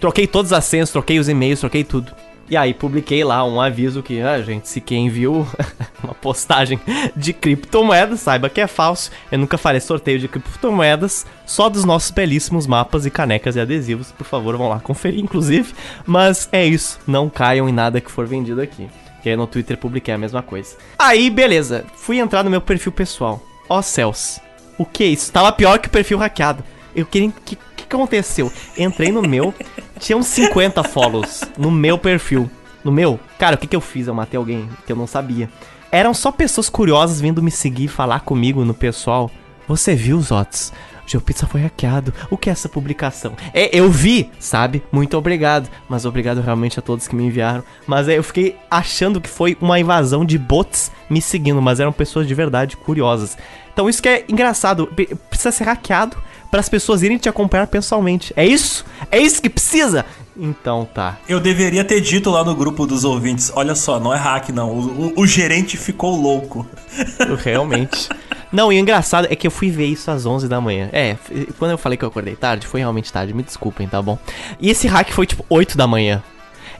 Troquei 0.00 0.26
todas 0.26 0.52
as 0.52 0.64
senhas, 0.64 0.90
troquei 0.90 1.18
os 1.18 1.28
e-mails, 1.28 1.60
troquei 1.60 1.84
tudo. 1.84 2.12
E 2.50 2.56
aí 2.56 2.74
publiquei 2.74 3.22
lá 3.22 3.44
um 3.44 3.60
aviso 3.60 4.02
que, 4.02 4.20
ah, 4.20 4.42
gente, 4.42 4.68
se 4.68 4.80
quem 4.80 5.08
viu 5.08 5.46
uma 6.02 6.14
postagem 6.14 6.80
de 7.14 7.32
criptomoedas, 7.32 8.18
saiba 8.18 8.50
que 8.50 8.60
é 8.60 8.66
falso. 8.66 9.12
Eu 9.30 9.38
nunca 9.38 9.56
farei 9.56 9.80
sorteio 9.80 10.18
de 10.18 10.26
criptomoedas, 10.26 11.24
só 11.46 11.68
dos 11.68 11.84
nossos 11.84 12.10
belíssimos 12.10 12.66
mapas 12.66 13.06
e 13.06 13.10
canecas 13.10 13.54
e 13.54 13.60
adesivos. 13.60 14.10
Por 14.10 14.24
favor, 14.24 14.56
vão 14.56 14.68
lá 14.68 14.80
conferir, 14.80 15.20
inclusive. 15.20 15.72
Mas 16.04 16.48
é 16.50 16.66
isso, 16.66 16.98
não 17.06 17.30
caiam 17.30 17.68
em 17.68 17.72
nada 17.72 18.00
que 18.00 18.10
for 18.10 18.26
vendido 18.26 18.60
aqui. 18.60 18.88
Que 19.22 19.28
aí 19.28 19.36
no 19.36 19.46
Twitter 19.46 19.76
publiquei 19.76 20.12
a 20.12 20.18
mesma 20.18 20.42
coisa. 20.42 20.76
Aí, 20.98 21.30
beleza, 21.30 21.84
fui 21.94 22.18
entrar 22.18 22.42
no 22.42 22.50
meu 22.50 22.60
perfil 22.60 22.90
pessoal. 22.90 23.40
Ó 23.68 23.78
oh, 23.78 23.82
céus, 23.82 24.40
o 24.82 24.86
que 24.86 25.04
é 25.04 25.06
isso? 25.08 25.32
Tava 25.32 25.52
pior 25.52 25.78
que 25.78 25.88
o 25.88 25.90
perfil 25.90 26.18
hackeado. 26.18 26.64
Eu 26.94 27.06
queria 27.06 27.32
que 27.44 27.56
que 27.90 27.96
aconteceu? 27.96 28.52
Entrei 28.78 29.10
no 29.10 29.22
meu, 29.22 29.52
tinha 29.98 30.16
uns 30.16 30.28
50 30.28 30.82
follows 30.84 31.42
no 31.58 31.70
meu 31.70 31.98
perfil. 31.98 32.48
No 32.84 32.92
meu? 32.92 33.18
Cara, 33.38 33.56
o 33.56 33.58
que, 33.58 33.66
que 33.66 33.76
eu 33.76 33.80
fiz? 33.80 34.06
Eu 34.06 34.14
matei 34.14 34.38
alguém 34.38 34.68
que 34.86 34.92
eu 34.92 34.96
não 34.96 35.06
sabia. 35.06 35.50
Eram 35.92 36.14
só 36.14 36.30
pessoas 36.30 36.70
curiosas 36.70 37.20
vindo 37.20 37.42
me 37.42 37.50
seguir 37.50 37.88
falar 37.88 38.20
comigo 38.20 38.64
no 38.64 38.72
pessoal. 38.72 39.30
Você 39.68 39.94
viu, 39.94 40.20
Zots? 40.20 40.72
O 41.16 41.20
Pizza 41.20 41.46
foi 41.46 41.60
hackeado. 41.60 42.12
O 42.30 42.36
que 42.36 42.48
é 42.48 42.52
essa 42.52 42.68
publicação? 42.68 43.34
É, 43.52 43.76
eu 43.76 43.90
vi, 43.90 44.30
sabe? 44.38 44.82
Muito 44.92 45.16
obrigado. 45.16 45.68
Mas 45.88 46.04
obrigado 46.04 46.40
realmente 46.40 46.78
a 46.78 46.82
todos 46.82 47.08
que 47.08 47.16
me 47.16 47.24
enviaram. 47.24 47.62
Mas 47.86 48.08
é, 48.08 48.18
eu 48.18 48.22
fiquei 48.22 48.56
achando 48.70 49.20
que 49.20 49.28
foi 49.28 49.56
uma 49.60 49.78
invasão 49.78 50.24
de 50.24 50.38
bots 50.38 50.90
me 51.08 51.20
seguindo, 51.20 51.60
mas 51.60 51.80
eram 51.80 51.92
pessoas 51.92 52.26
de 52.26 52.34
verdade 52.34 52.76
curiosas. 52.76 53.36
Então 53.72 53.88
isso 53.88 54.02
que 54.02 54.08
é 54.08 54.24
engraçado. 54.28 54.86
Precisa 55.28 55.50
ser 55.50 55.64
hackeado 55.64 56.16
para 56.50 56.60
as 56.60 56.68
pessoas 56.68 57.02
irem 57.02 57.16
te 57.16 57.28
acompanhar 57.28 57.66
pessoalmente. 57.66 58.32
É 58.36 58.44
isso? 58.44 58.84
É 59.10 59.18
isso 59.18 59.40
que 59.40 59.48
precisa? 59.48 60.04
Então 60.36 60.88
tá. 60.92 61.18
Eu 61.28 61.38
deveria 61.38 61.84
ter 61.84 62.00
dito 62.00 62.30
lá 62.30 62.42
no 62.42 62.54
grupo 62.54 62.86
dos 62.86 63.04
ouvintes: 63.04 63.52
olha 63.54 63.74
só, 63.74 64.00
não 64.00 64.12
é 64.12 64.16
hack, 64.16 64.48
não. 64.50 64.70
O, 64.70 65.12
o, 65.16 65.20
o 65.20 65.26
gerente 65.26 65.76
ficou 65.76 66.16
louco. 66.16 66.66
Realmente. 67.44 68.08
Não, 68.52 68.72
e 68.72 68.76
o 68.76 68.80
engraçado 68.80 69.28
é 69.30 69.36
que 69.36 69.46
eu 69.46 69.50
fui 69.50 69.70
ver 69.70 69.86
isso 69.86 70.10
às 70.10 70.26
11 70.26 70.48
da 70.48 70.60
manhã. 70.60 70.88
É, 70.92 71.16
quando 71.58 71.70
eu 71.70 71.78
falei 71.78 71.96
que 71.96 72.04
eu 72.04 72.08
acordei 72.08 72.34
tarde, 72.34 72.66
foi 72.66 72.80
realmente 72.80 73.12
tarde, 73.12 73.32
me 73.32 73.42
desculpem, 73.42 73.86
tá 73.86 74.02
bom? 74.02 74.18
E 74.58 74.70
esse 74.70 74.88
hack 74.88 75.10
foi 75.10 75.26
tipo 75.26 75.44
8 75.48 75.76
da 75.76 75.86
manhã. 75.86 76.22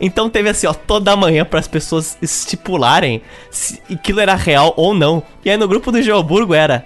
Então 0.01 0.31
teve 0.31 0.49
assim, 0.49 0.67
ó, 0.67 0.73
toda 0.73 1.15
manhã 1.15 1.45
para 1.45 1.61
as 1.61 1.69
pessoas 1.69 2.17
estipularem 2.23 3.23
se 3.51 3.81
aquilo 3.93 4.21
era 4.21 4.35
real 4.35 4.73
ou 4.77 4.95
não. 4.95 5.23
E 5.45 5.51
aí 5.51 5.57
no 5.57 5.69
grupo 5.69 5.93
do 5.93 6.01
Geoburgo 6.01 6.55
era 6.55 6.85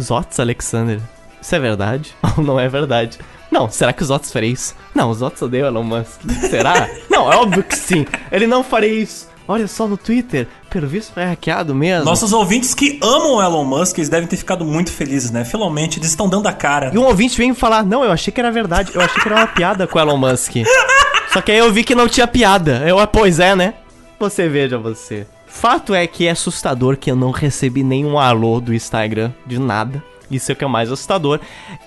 Zots 0.00 0.40
Alexander. 0.40 1.00
Isso 1.40 1.54
é 1.54 1.58
verdade 1.58 2.14
ou 2.36 2.42
não 2.42 2.58
é 2.58 2.68
verdade? 2.68 3.18
Não, 3.50 3.68
será 3.68 3.92
que 3.92 4.02
os 4.02 4.10
Otis 4.10 4.32
faria 4.32 4.50
isso? 4.50 4.76
Não, 4.94 5.10
os 5.10 5.20
Otis 5.22 5.42
odeiam 5.42 5.66
Elon 5.66 5.82
Musk. 5.82 6.20
Será? 6.48 6.88
não, 7.10 7.30
é 7.30 7.36
óbvio 7.36 7.64
que 7.64 7.76
sim. 7.76 8.06
Ele 8.30 8.46
não 8.46 8.62
faria 8.62 9.02
isso. 9.02 9.28
Olha 9.48 9.66
só 9.66 9.88
no 9.88 9.96
Twitter, 9.96 10.46
pelo 10.70 10.86
visto 10.86 11.12
foi 11.12 11.24
hackeado 11.24 11.74
mesmo. 11.74 12.04
Nossos 12.04 12.32
ouvintes 12.32 12.74
que 12.74 12.98
amam 13.02 13.34
o 13.34 13.42
Elon 13.42 13.64
Musk, 13.64 13.98
eles 13.98 14.08
devem 14.08 14.28
ter 14.28 14.36
ficado 14.36 14.64
muito 14.64 14.92
felizes, 14.92 15.30
né? 15.30 15.44
Finalmente, 15.44 15.98
eles 15.98 16.08
estão 16.08 16.28
dando 16.28 16.46
a 16.46 16.52
cara. 16.52 16.90
E 16.94 16.98
um 16.98 17.04
ouvinte 17.04 17.36
vem 17.36 17.52
falar, 17.52 17.84
não, 17.84 18.04
eu 18.04 18.12
achei 18.12 18.32
que 18.32 18.40
era 18.40 18.50
verdade, 18.50 18.92
eu 18.94 19.00
achei 19.00 19.20
que 19.20 19.28
era 19.28 19.36
uma 19.36 19.46
piada 19.46 19.86
com 19.86 19.98
o 19.98 20.00
Elon 20.00 20.16
Musk. 20.16 20.52
Só 21.32 21.40
que 21.40 21.52
aí 21.52 21.58
eu 21.58 21.72
vi 21.72 21.84
que 21.84 21.94
não 21.94 22.08
tinha 22.08 22.26
piada. 22.26 22.82
Eu, 22.88 22.98
ah, 22.98 23.06
pois 23.06 23.38
é, 23.38 23.54
né? 23.54 23.74
Você 24.18 24.48
veja 24.48 24.78
você. 24.78 25.26
Fato 25.46 25.94
é 25.94 26.06
que 26.06 26.26
é 26.26 26.30
assustador 26.30 26.96
que 26.96 27.10
eu 27.10 27.16
não 27.16 27.30
recebi 27.30 27.82
nenhum 27.82 28.18
alô 28.18 28.60
do 28.60 28.72
Instagram, 28.72 29.32
de 29.46 29.58
nada. 29.58 30.02
Isso 30.30 30.50
é 30.50 30.54
o 30.54 30.56
que 30.56 30.64
é 30.64 30.68
mais 30.68 30.90
assustador. 30.90 31.40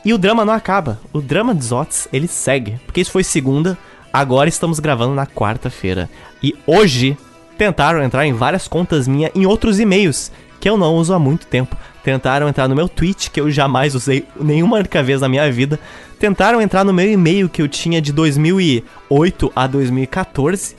E 0.04 0.14
o 0.14 0.18
drama 0.18 0.44
não 0.44 0.54
acaba. 0.54 1.00
O 1.14 1.22
drama 1.22 1.56
de 1.56 1.64
Zots, 1.64 2.08
ele 2.12 2.28
segue. 2.28 2.80
Porque 2.86 3.02
isso 3.02 3.12
foi 3.12 3.24
segunda, 3.24 3.78
agora 4.12 4.50
estamos 4.50 4.80
gravando 4.80 5.16
na 5.16 5.26
quarta-feira. 5.26 6.10
E 6.42 6.54
hoje 6.68 7.18
tentaram 7.58 8.04
entrar 8.04 8.26
em 8.26 8.34
várias 8.34 8.68
contas 8.68 9.08
minhas 9.08 9.32
em 9.36 9.46
outros 9.46 9.80
e-mails, 9.80 10.32
que 10.60 10.70
eu 10.70 10.78
não 10.78 10.96
uso 10.96 11.14
há 11.14 11.20
muito 11.20 11.48
tempo. 11.48 11.76
Tentaram 12.04 12.50
entrar 12.50 12.68
no 12.68 12.76
meu 12.76 12.90
tweet, 12.90 13.32
que 13.32 13.40
eu 13.40 13.50
jamais 13.50 13.96
usei 13.96 14.26
nenhuma 14.40 14.78
única 14.78 15.02
vez 15.02 15.22
na 15.22 15.30
minha 15.30 15.50
vida. 15.52 15.80
Tentaram 16.20 16.62
entrar 16.62 16.84
no 16.84 16.94
meu 16.94 17.10
e-mail 17.10 17.50
que 17.50 17.62
eu 17.62 17.68
tinha 17.68 18.02
de 18.02 18.12
2008 18.12 19.52
a 19.56 19.68
2014. 19.68 20.76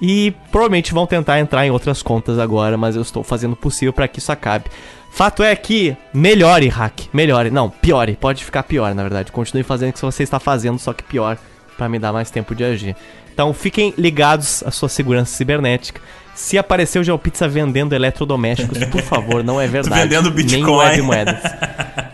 E 0.00 0.32
provavelmente 0.52 0.94
vão 0.94 1.06
tentar 1.06 1.40
entrar 1.40 1.66
em 1.66 1.70
outras 1.70 2.02
contas 2.02 2.38
agora, 2.38 2.76
mas 2.76 2.94
eu 2.94 3.02
estou 3.02 3.24
fazendo 3.24 3.54
o 3.54 3.56
possível 3.56 3.92
para 3.92 4.06
que 4.06 4.20
isso 4.20 4.30
acabe. 4.30 4.66
Fato 5.10 5.42
é 5.42 5.56
que 5.56 5.96
melhore, 6.14 6.68
hack. 6.68 7.08
Melhore. 7.12 7.50
Não, 7.50 7.68
piore. 7.68 8.14
Pode 8.14 8.44
ficar 8.44 8.62
pior, 8.62 8.94
na 8.94 9.02
verdade. 9.02 9.32
Continue 9.32 9.64
fazendo 9.64 9.90
o 9.90 9.92
que 9.92 10.00
você 10.00 10.22
está 10.22 10.38
fazendo, 10.38 10.78
só 10.78 10.92
que 10.92 11.02
pior, 11.02 11.36
para 11.78 11.88
me 11.88 11.98
dar 11.98 12.12
mais 12.12 12.30
tempo 12.30 12.54
de 12.54 12.64
agir. 12.64 12.96
Então 13.32 13.54
fiquem 13.54 13.94
ligados 13.96 14.62
à 14.66 14.70
sua 14.70 14.88
segurança 14.88 15.34
cibernética. 15.34 16.00
Se 16.34 16.58
aparecer 16.58 16.98
o 16.98 17.04
GeoPizza 17.04 17.48
vendendo 17.48 17.94
eletrodomésticos, 17.94 18.84
por 18.86 19.00
favor, 19.00 19.42
não 19.42 19.60
é 19.60 19.66
verdade. 19.68 20.02
vendendo 20.02 20.30
Bitcoin. 20.30 20.62
Nem 20.62 20.76
web 20.76 21.02
moedas. 21.02 21.40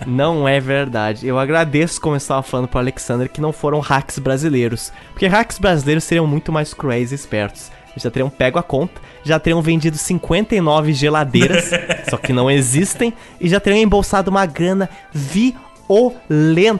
Não 0.07 0.47
é 0.47 0.61
verdade. 0.61 1.27
Eu 1.27 1.39
agradeço, 1.39 2.01
como 2.01 2.15
eu 2.15 2.19
estava 2.19 2.43
falando 2.43 2.69
pro 2.69 2.79
Alexander, 2.79 3.29
que 3.29 3.41
não 3.41 3.53
foram 3.53 3.81
hacks 3.81 4.19
brasileiros. 4.19 4.93
Porque 5.13 5.27
hacks 5.27 5.59
brasileiros 5.59 6.05
seriam 6.05 6.27
muito 6.27 6.53
mais 6.53 6.73
cruéis 6.73 7.11
e 7.11 7.15
espertos 7.15 7.71
já 7.97 8.11
teriam 8.11 8.29
pego 8.31 8.59
a 8.59 8.63
conta, 8.63 9.01
já 9.23 9.39
teriam 9.39 9.63
vendido 9.63 9.97
59 9.97 10.93
geladeiras, 10.93 11.71
só 12.11 12.17
que 12.17 12.33
não 12.33 12.51
existem, 12.51 13.15
e 13.41 13.49
já 13.49 13.61
teriam 13.61 13.81
embolsado 13.81 14.31
uma 14.31 14.45
grana 14.47 14.89
violenta. 15.13 15.74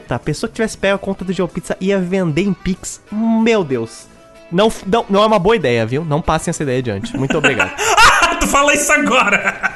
A 0.09 0.19
pessoa 0.19 0.49
que 0.49 0.55
tivesse 0.55 0.77
pego 0.77 0.95
a 0.95 0.99
conta 0.99 1.23
do 1.25 1.33
GeoPizza 1.33 1.77
ia 1.79 1.99
vender 1.99 2.43
em 2.43 2.53
Pix. 2.53 3.01
Meu 3.11 3.63
Deus. 3.63 4.07
Não, 4.51 4.71
não, 4.85 5.05
não 5.09 5.23
é 5.23 5.25
uma 5.25 5.39
boa 5.39 5.55
ideia, 5.55 5.85
viu? 5.85 6.05
Não 6.05 6.21
passem 6.21 6.51
essa 6.51 6.63
ideia 6.63 6.79
adiante. 6.79 7.17
Muito 7.17 7.37
obrigado. 7.37 7.75
tu 8.39 8.47
fala 8.47 8.73
isso 8.73 8.91
agora! 8.91 9.73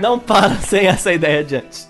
não 0.00 0.18
passem 0.18 0.86
essa 0.86 1.12
ideia 1.12 1.40
adiante. 1.40 1.86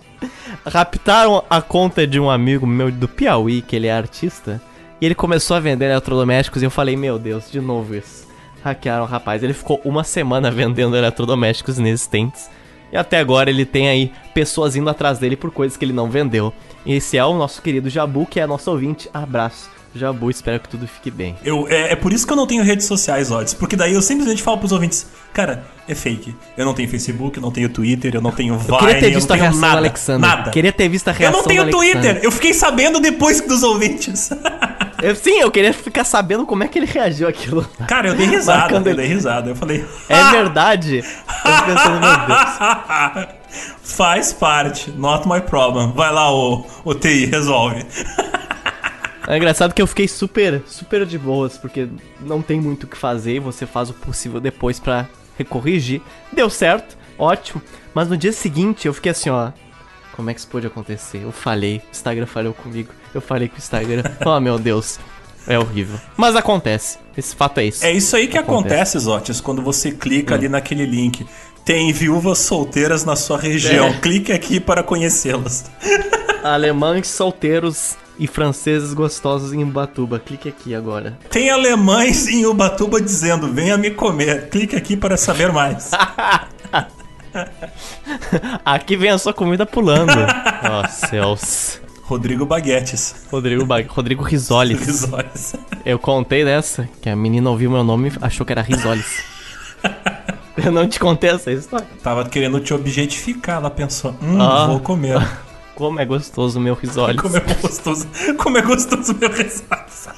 Raptaram 0.66 1.42
a 1.48 1.60
conta 1.60 2.06
de 2.06 2.18
um 2.18 2.30
amigo 2.30 2.66
meu 2.66 2.90
do 2.90 3.08
Piauí, 3.08 3.62
que 3.62 3.76
ele 3.76 3.86
é 3.86 3.92
artista, 3.92 4.60
e 5.00 5.06
ele 5.06 5.14
começou 5.14 5.56
a 5.56 5.60
vender 5.60 5.86
eletrodomésticos 5.86 6.62
e 6.62 6.64
eu 6.64 6.70
falei, 6.70 6.96
meu 6.96 7.18
Deus, 7.18 7.50
de 7.50 7.60
novo 7.60 7.94
isso 7.94 8.24
hackearam 8.64 9.04
o 9.04 9.06
rapaz. 9.06 9.42
Ele 9.42 9.52
ficou 9.52 9.80
uma 9.84 10.02
semana 10.02 10.50
vendendo 10.50 10.96
eletrodomésticos 10.96 11.78
inexistentes. 11.78 12.48
E 12.94 12.96
até 12.96 13.18
agora 13.18 13.50
ele 13.50 13.66
tem 13.66 13.88
aí 13.88 14.12
pessoas 14.32 14.76
indo 14.76 14.88
atrás 14.88 15.18
dele 15.18 15.34
por 15.34 15.50
coisas 15.50 15.76
que 15.76 15.84
ele 15.84 15.92
não 15.92 16.08
vendeu. 16.08 16.52
E 16.86 16.94
esse 16.94 17.16
é 17.16 17.24
o 17.24 17.34
nosso 17.34 17.60
querido 17.60 17.90
Jabu, 17.90 18.24
que 18.24 18.38
é 18.38 18.46
nosso 18.46 18.70
ouvinte. 18.70 19.10
Abraço. 19.12 19.68
Jabu, 19.96 20.30
espero 20.30 20.60
que 20.60 20.68
tudo 20.68 20.86
fique 20.86 21.10
bem. 21.10 21.36
Eu, 21.44 21.66
é, 21.68 21.92
é 21.92 21.96
por 21.96 22.12
isso 22.12 22.24
que 22.24 22.32
eu 22.32 22.36
não 22.36 22.46
tenho 22.46 22.62
redes 22.62 22.86
sociais, 22.86 23.32
Odds. 23.32 23.52
Porque 23.52 23.74
daí 23.74 23.94
eu 23.94 24.02
simplesmente 24.02 24.42
falo 24.42 24.58
pros 24.58 24.70
ouvintes, 24.70 25.08
cara, 25.32 25.64
é 25.88 25.94
fake. 25.94 26.36
Eu 26.56 26.64
não 26.64 26.72
tenho 26.72 26.88
Facebook, 26.88 27.36
eu 27.36 27.42
não 27.42 27.50
tenho 27.50 27.68
Twitter, 27.68 28.14
eu 28.14 28.20
não 28.20 28.30
tenho 28.30 28.56
Vine, 28.58 28.70
eu 28.70 28.78
queria 28.78 29.00
ter 29.00 29.10
visto 29.10 29.30
a 29.32 29.36
reação 29.36 29.60
nada, 29.60 29.72
do 29.72 29.78
Alexander. 29.78 30.30
Nada. 30.30 30.50
Queria 30.50 30.72
ter 30.72 30.88
visto 30.88 31.08
a 31.08 31.12
reação 31.12 31.40
Eu 31.40 31.42
não 31.42 31.48
tenho 31.48 31.70
Twitter, 31.70 32.20
eu 32.22 32.30
fiquei 32.30 32.54
sabendo 32.54 33.00
depois 33.00 33.40
dos 33.40 33.62
ouvintes. 33.62 34.30
Eu, 35.04 35.14
sim, 35.14 35.38
eu 35.38 35.50
queria 35.50 35.74
ficar 35.74 36.02
sabendo 36.02 36.46
como 36.46 36.64
é 36.64 36.68
que 36.68 36.78
ele 36.78 36.86
reagiu 36.86 37.28
aquilo. 37.28 37.62
Cara, 37.86 38.08
eu 38.08 38.14
dei 38.14 38.26
risada, 38.26 38.74
eu 38.74 38.80
dei 38.80 39.06
risada. 39.06 39.50
Eu 39.50 39.54
falei. 39.54 39.84
É 40.08 40.30
verdade? 40.30 41.04
Eu 41.44 41.64
pensando, 41.66 42.00
meu 42.00 42.26
Deus. 42.26 43.28
Faz 43.84 44.32
parte, 44.32 44.90
not 44.92 45.28
my 45.28 45.42
problem. 45.42 45.92
Vai 45.92 46.10
lá, 46.10 46.34
o, 46.34 46.64
o 46.86 46.94
TI, 46.94 47.26
resolve. 47.26 47.84
É 49.28 49.36
engraçado 49.36 49.74
que 49.74 49.82
eu 49.82 49.86
fiquei 49.86 50.08
super, 50.08 50.62
super 50.66 51.04
de 51.04 51.18
boas, 51.18 51.58
porque 51.58 51.86
não 52.20 52.40
tem 52.40 52.58
muito 52.58 52.84
o 52.84 52.86
que 52.86 52.96
fazer, 52.96 53.40
você 53.40 53.66
faz 53.66 53.90
o 53.90 53.94
possível 53.94 54.40
depois 54.40 54.80
para 54.80 55.06
recorrigir. 55.36 56.00
Deu 56.32 56.48
certo, 56.48 56.96
ótimo. 57.18 57.60
Mas 57.92 58.08
no 58.08 58.16
dia 58.16 58.32
seguinte 58.32 58.86
eu 58.86 58.94
fiquei 58.94 59.12
assim, 59.12 59.28
ó. 59.28 59.52
Como 60.16 60.30
é 60.30 60.34
que 60.34 60.40
isso 60.40 60.48
pode 60.48 60.66
acontecer? 60.66 61.24
Eu 61.24 61.32
falei, 61.32 61.82
o 61.86 61.90
Instagram 61.90 62.26
falhou 62.26 62.54
comigo. 62.54 62.90
Eu 63.14 63.20
falei 63.20 63.48
com 63.48 63.54
o 63.54 63.58
Instagram. 63.58 64.02
oh, 64.24 64.40
meu 64.40 64.58
Deus. 64.58 64.98
É 65.46 65.58
horrível. 65.58 65.98
Mas 66.16 66.36
acontece. 66.36 66.98
Esse 67.16 67.36
fato 67.36 67.58
é 67.58 67.66
isso. 67.66 67.84
É 67.84 67.92
isso 67.92 68.16
aí 68.16 68.26
que 68.26 68.38
acontece, 68.38 68.96
acontece 68.96 68.98
Zotis, 68.98 69.40
quando 69.40 69.62
você 69.62 69.92
clica 69.92 70.34
hum. 70.34 70.38
ali 70.38 70.48
naquele 70.48 70.86
link. 70.86 71.26
Tem 71.64 71.92
viúvas 71.92 72.38
solteiras 72.38 73.04
na 73.04 73.16
sua 73.16 73.38
região. 73.38 73.86
É. 73.86 73.92
Clique 73.94 74.32
aqui 74.32 74.60
para 74.60 74.82
conhecê-las. 74.82 75.70
Alemães 76.42 77.08
solteiros 77.08 77.96
e 78.18 78.26
franceses 78.26 78.92
gostosos 78.92 79.52
em 79.52 79.62
Ubatuba. 79.62 80.18
Clique 80.18 80.48
aqui 80.48 80.74
agora. 80.74 81.18
Tem 81.30 81.50
alemães 81.50 82.28
em 82.28 82.44
Ubatuba 82.44 83.00
dizendo: 83.00 83.52
venha 83.52 83.78
me 83.78 83.90
comer. 83.90 84.48
Clique 84.50 84.76
aqui 84.76 84.96
para 84.96 85.16
saber 85.16 85.52
mais. 85.52 85.90
aqui 88.64 88.96
vem 88.96 89.10
a 89.10 89.18
sua 89.18 89.32
comida 89.32 89.64
pulando. 89.64 90.12
Ó 90.12 90.82
oh, 90.82 90.88
céus. 90.88 91.83
Rodrigo 92.04 92.44
Baguetes. 92.44 93.26
Rodrigo, 93.30 93.64
ba... 93.64 93.82
Rodrigo 93.88 94.22
Risoles. 94.22 94.78
Risoles. 94.84 95.54
Eu 95.84 95.98
contei 95.98 96.44
dessa, 96.44 96.88
que 97.00 97.08
a 97.08 97.16
menina 97.16 97.48
ouviu 97.50 97.70
meu 97.70 97.82
nome 97.82 98.10
e 98.10 98.12
achou 98.20 98.44
que 98.44 98.52
era 98.52 98.62
Risoles. 98.62 99.24
Eu 100.56 100.70
não 100.70 100.86
te 100.86 101.00
contei 101.00 101.30
essa 101.30 101.50
história. 101.50 101.86
Tava 102.02 102.28
querendo 102.28 102.60
te 102.60 102.72
objetificar, 102.72 103.56
ela 103.56 103.70
pensou, 103.70 104.14
hum, 104.22 104.40
ah. 104.40 104.66
vou 104.68 104.80
comer. 104.80 105.18
Como 105.74 105.98
é 105.98 106.04
gostoso 106.04 106.60
o 106.60 106.62
meu 106.62 106.74
risole. 106.74 107.18
Como 107.18 107.36
é 107.36 107.40
gostoso, 107.40 108.06
como 108.38 108.58
é 108.58 108.62
gostoso 108.62 109.12
meu 109.18 109.28
risoles. 109.28 110.08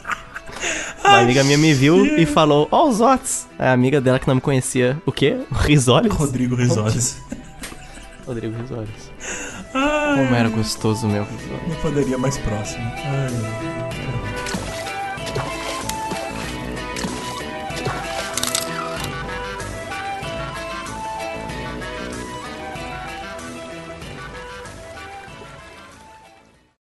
Uma 1.03 1.21
amiga 1.21 1.43
minha 1.43 1.57
me 1.57 1.73
viu 1.73 2.05
e 2.05 2.27
falou, 2.27 2.69
ó 2.71 2.87
os 2.87 3.01
Otis. 3.01 3.47
A 3.59 3.73
amiga 3.73 3.99
dela 3.99 4.19
que 4.19 4.29
não 4.29 4.35
me 4.35 4.41
conhecia. 4.43 5.01
O 5.07 5.13
quê? 5.13 5.39
Risoles? 5.51 6.13
Rodrigo 6.13 6.57
Risoles. 6.57 7.23
Rodrigo 8.27 8.55
Risoles. 8.61 9.11
Ai, 9.77 10.17
Como 10.25 10.35
era 10.35 10.49
gostoso 10.49 11.07
o 11.07 11.11
meu 11.11 11.25
risole. 11.25 11.61
Uma 11.67 11.77
padaria 11.77 12.19
mais 12.19 12.39
próxima. 12.39 12.93
Ai, 12.97 13.76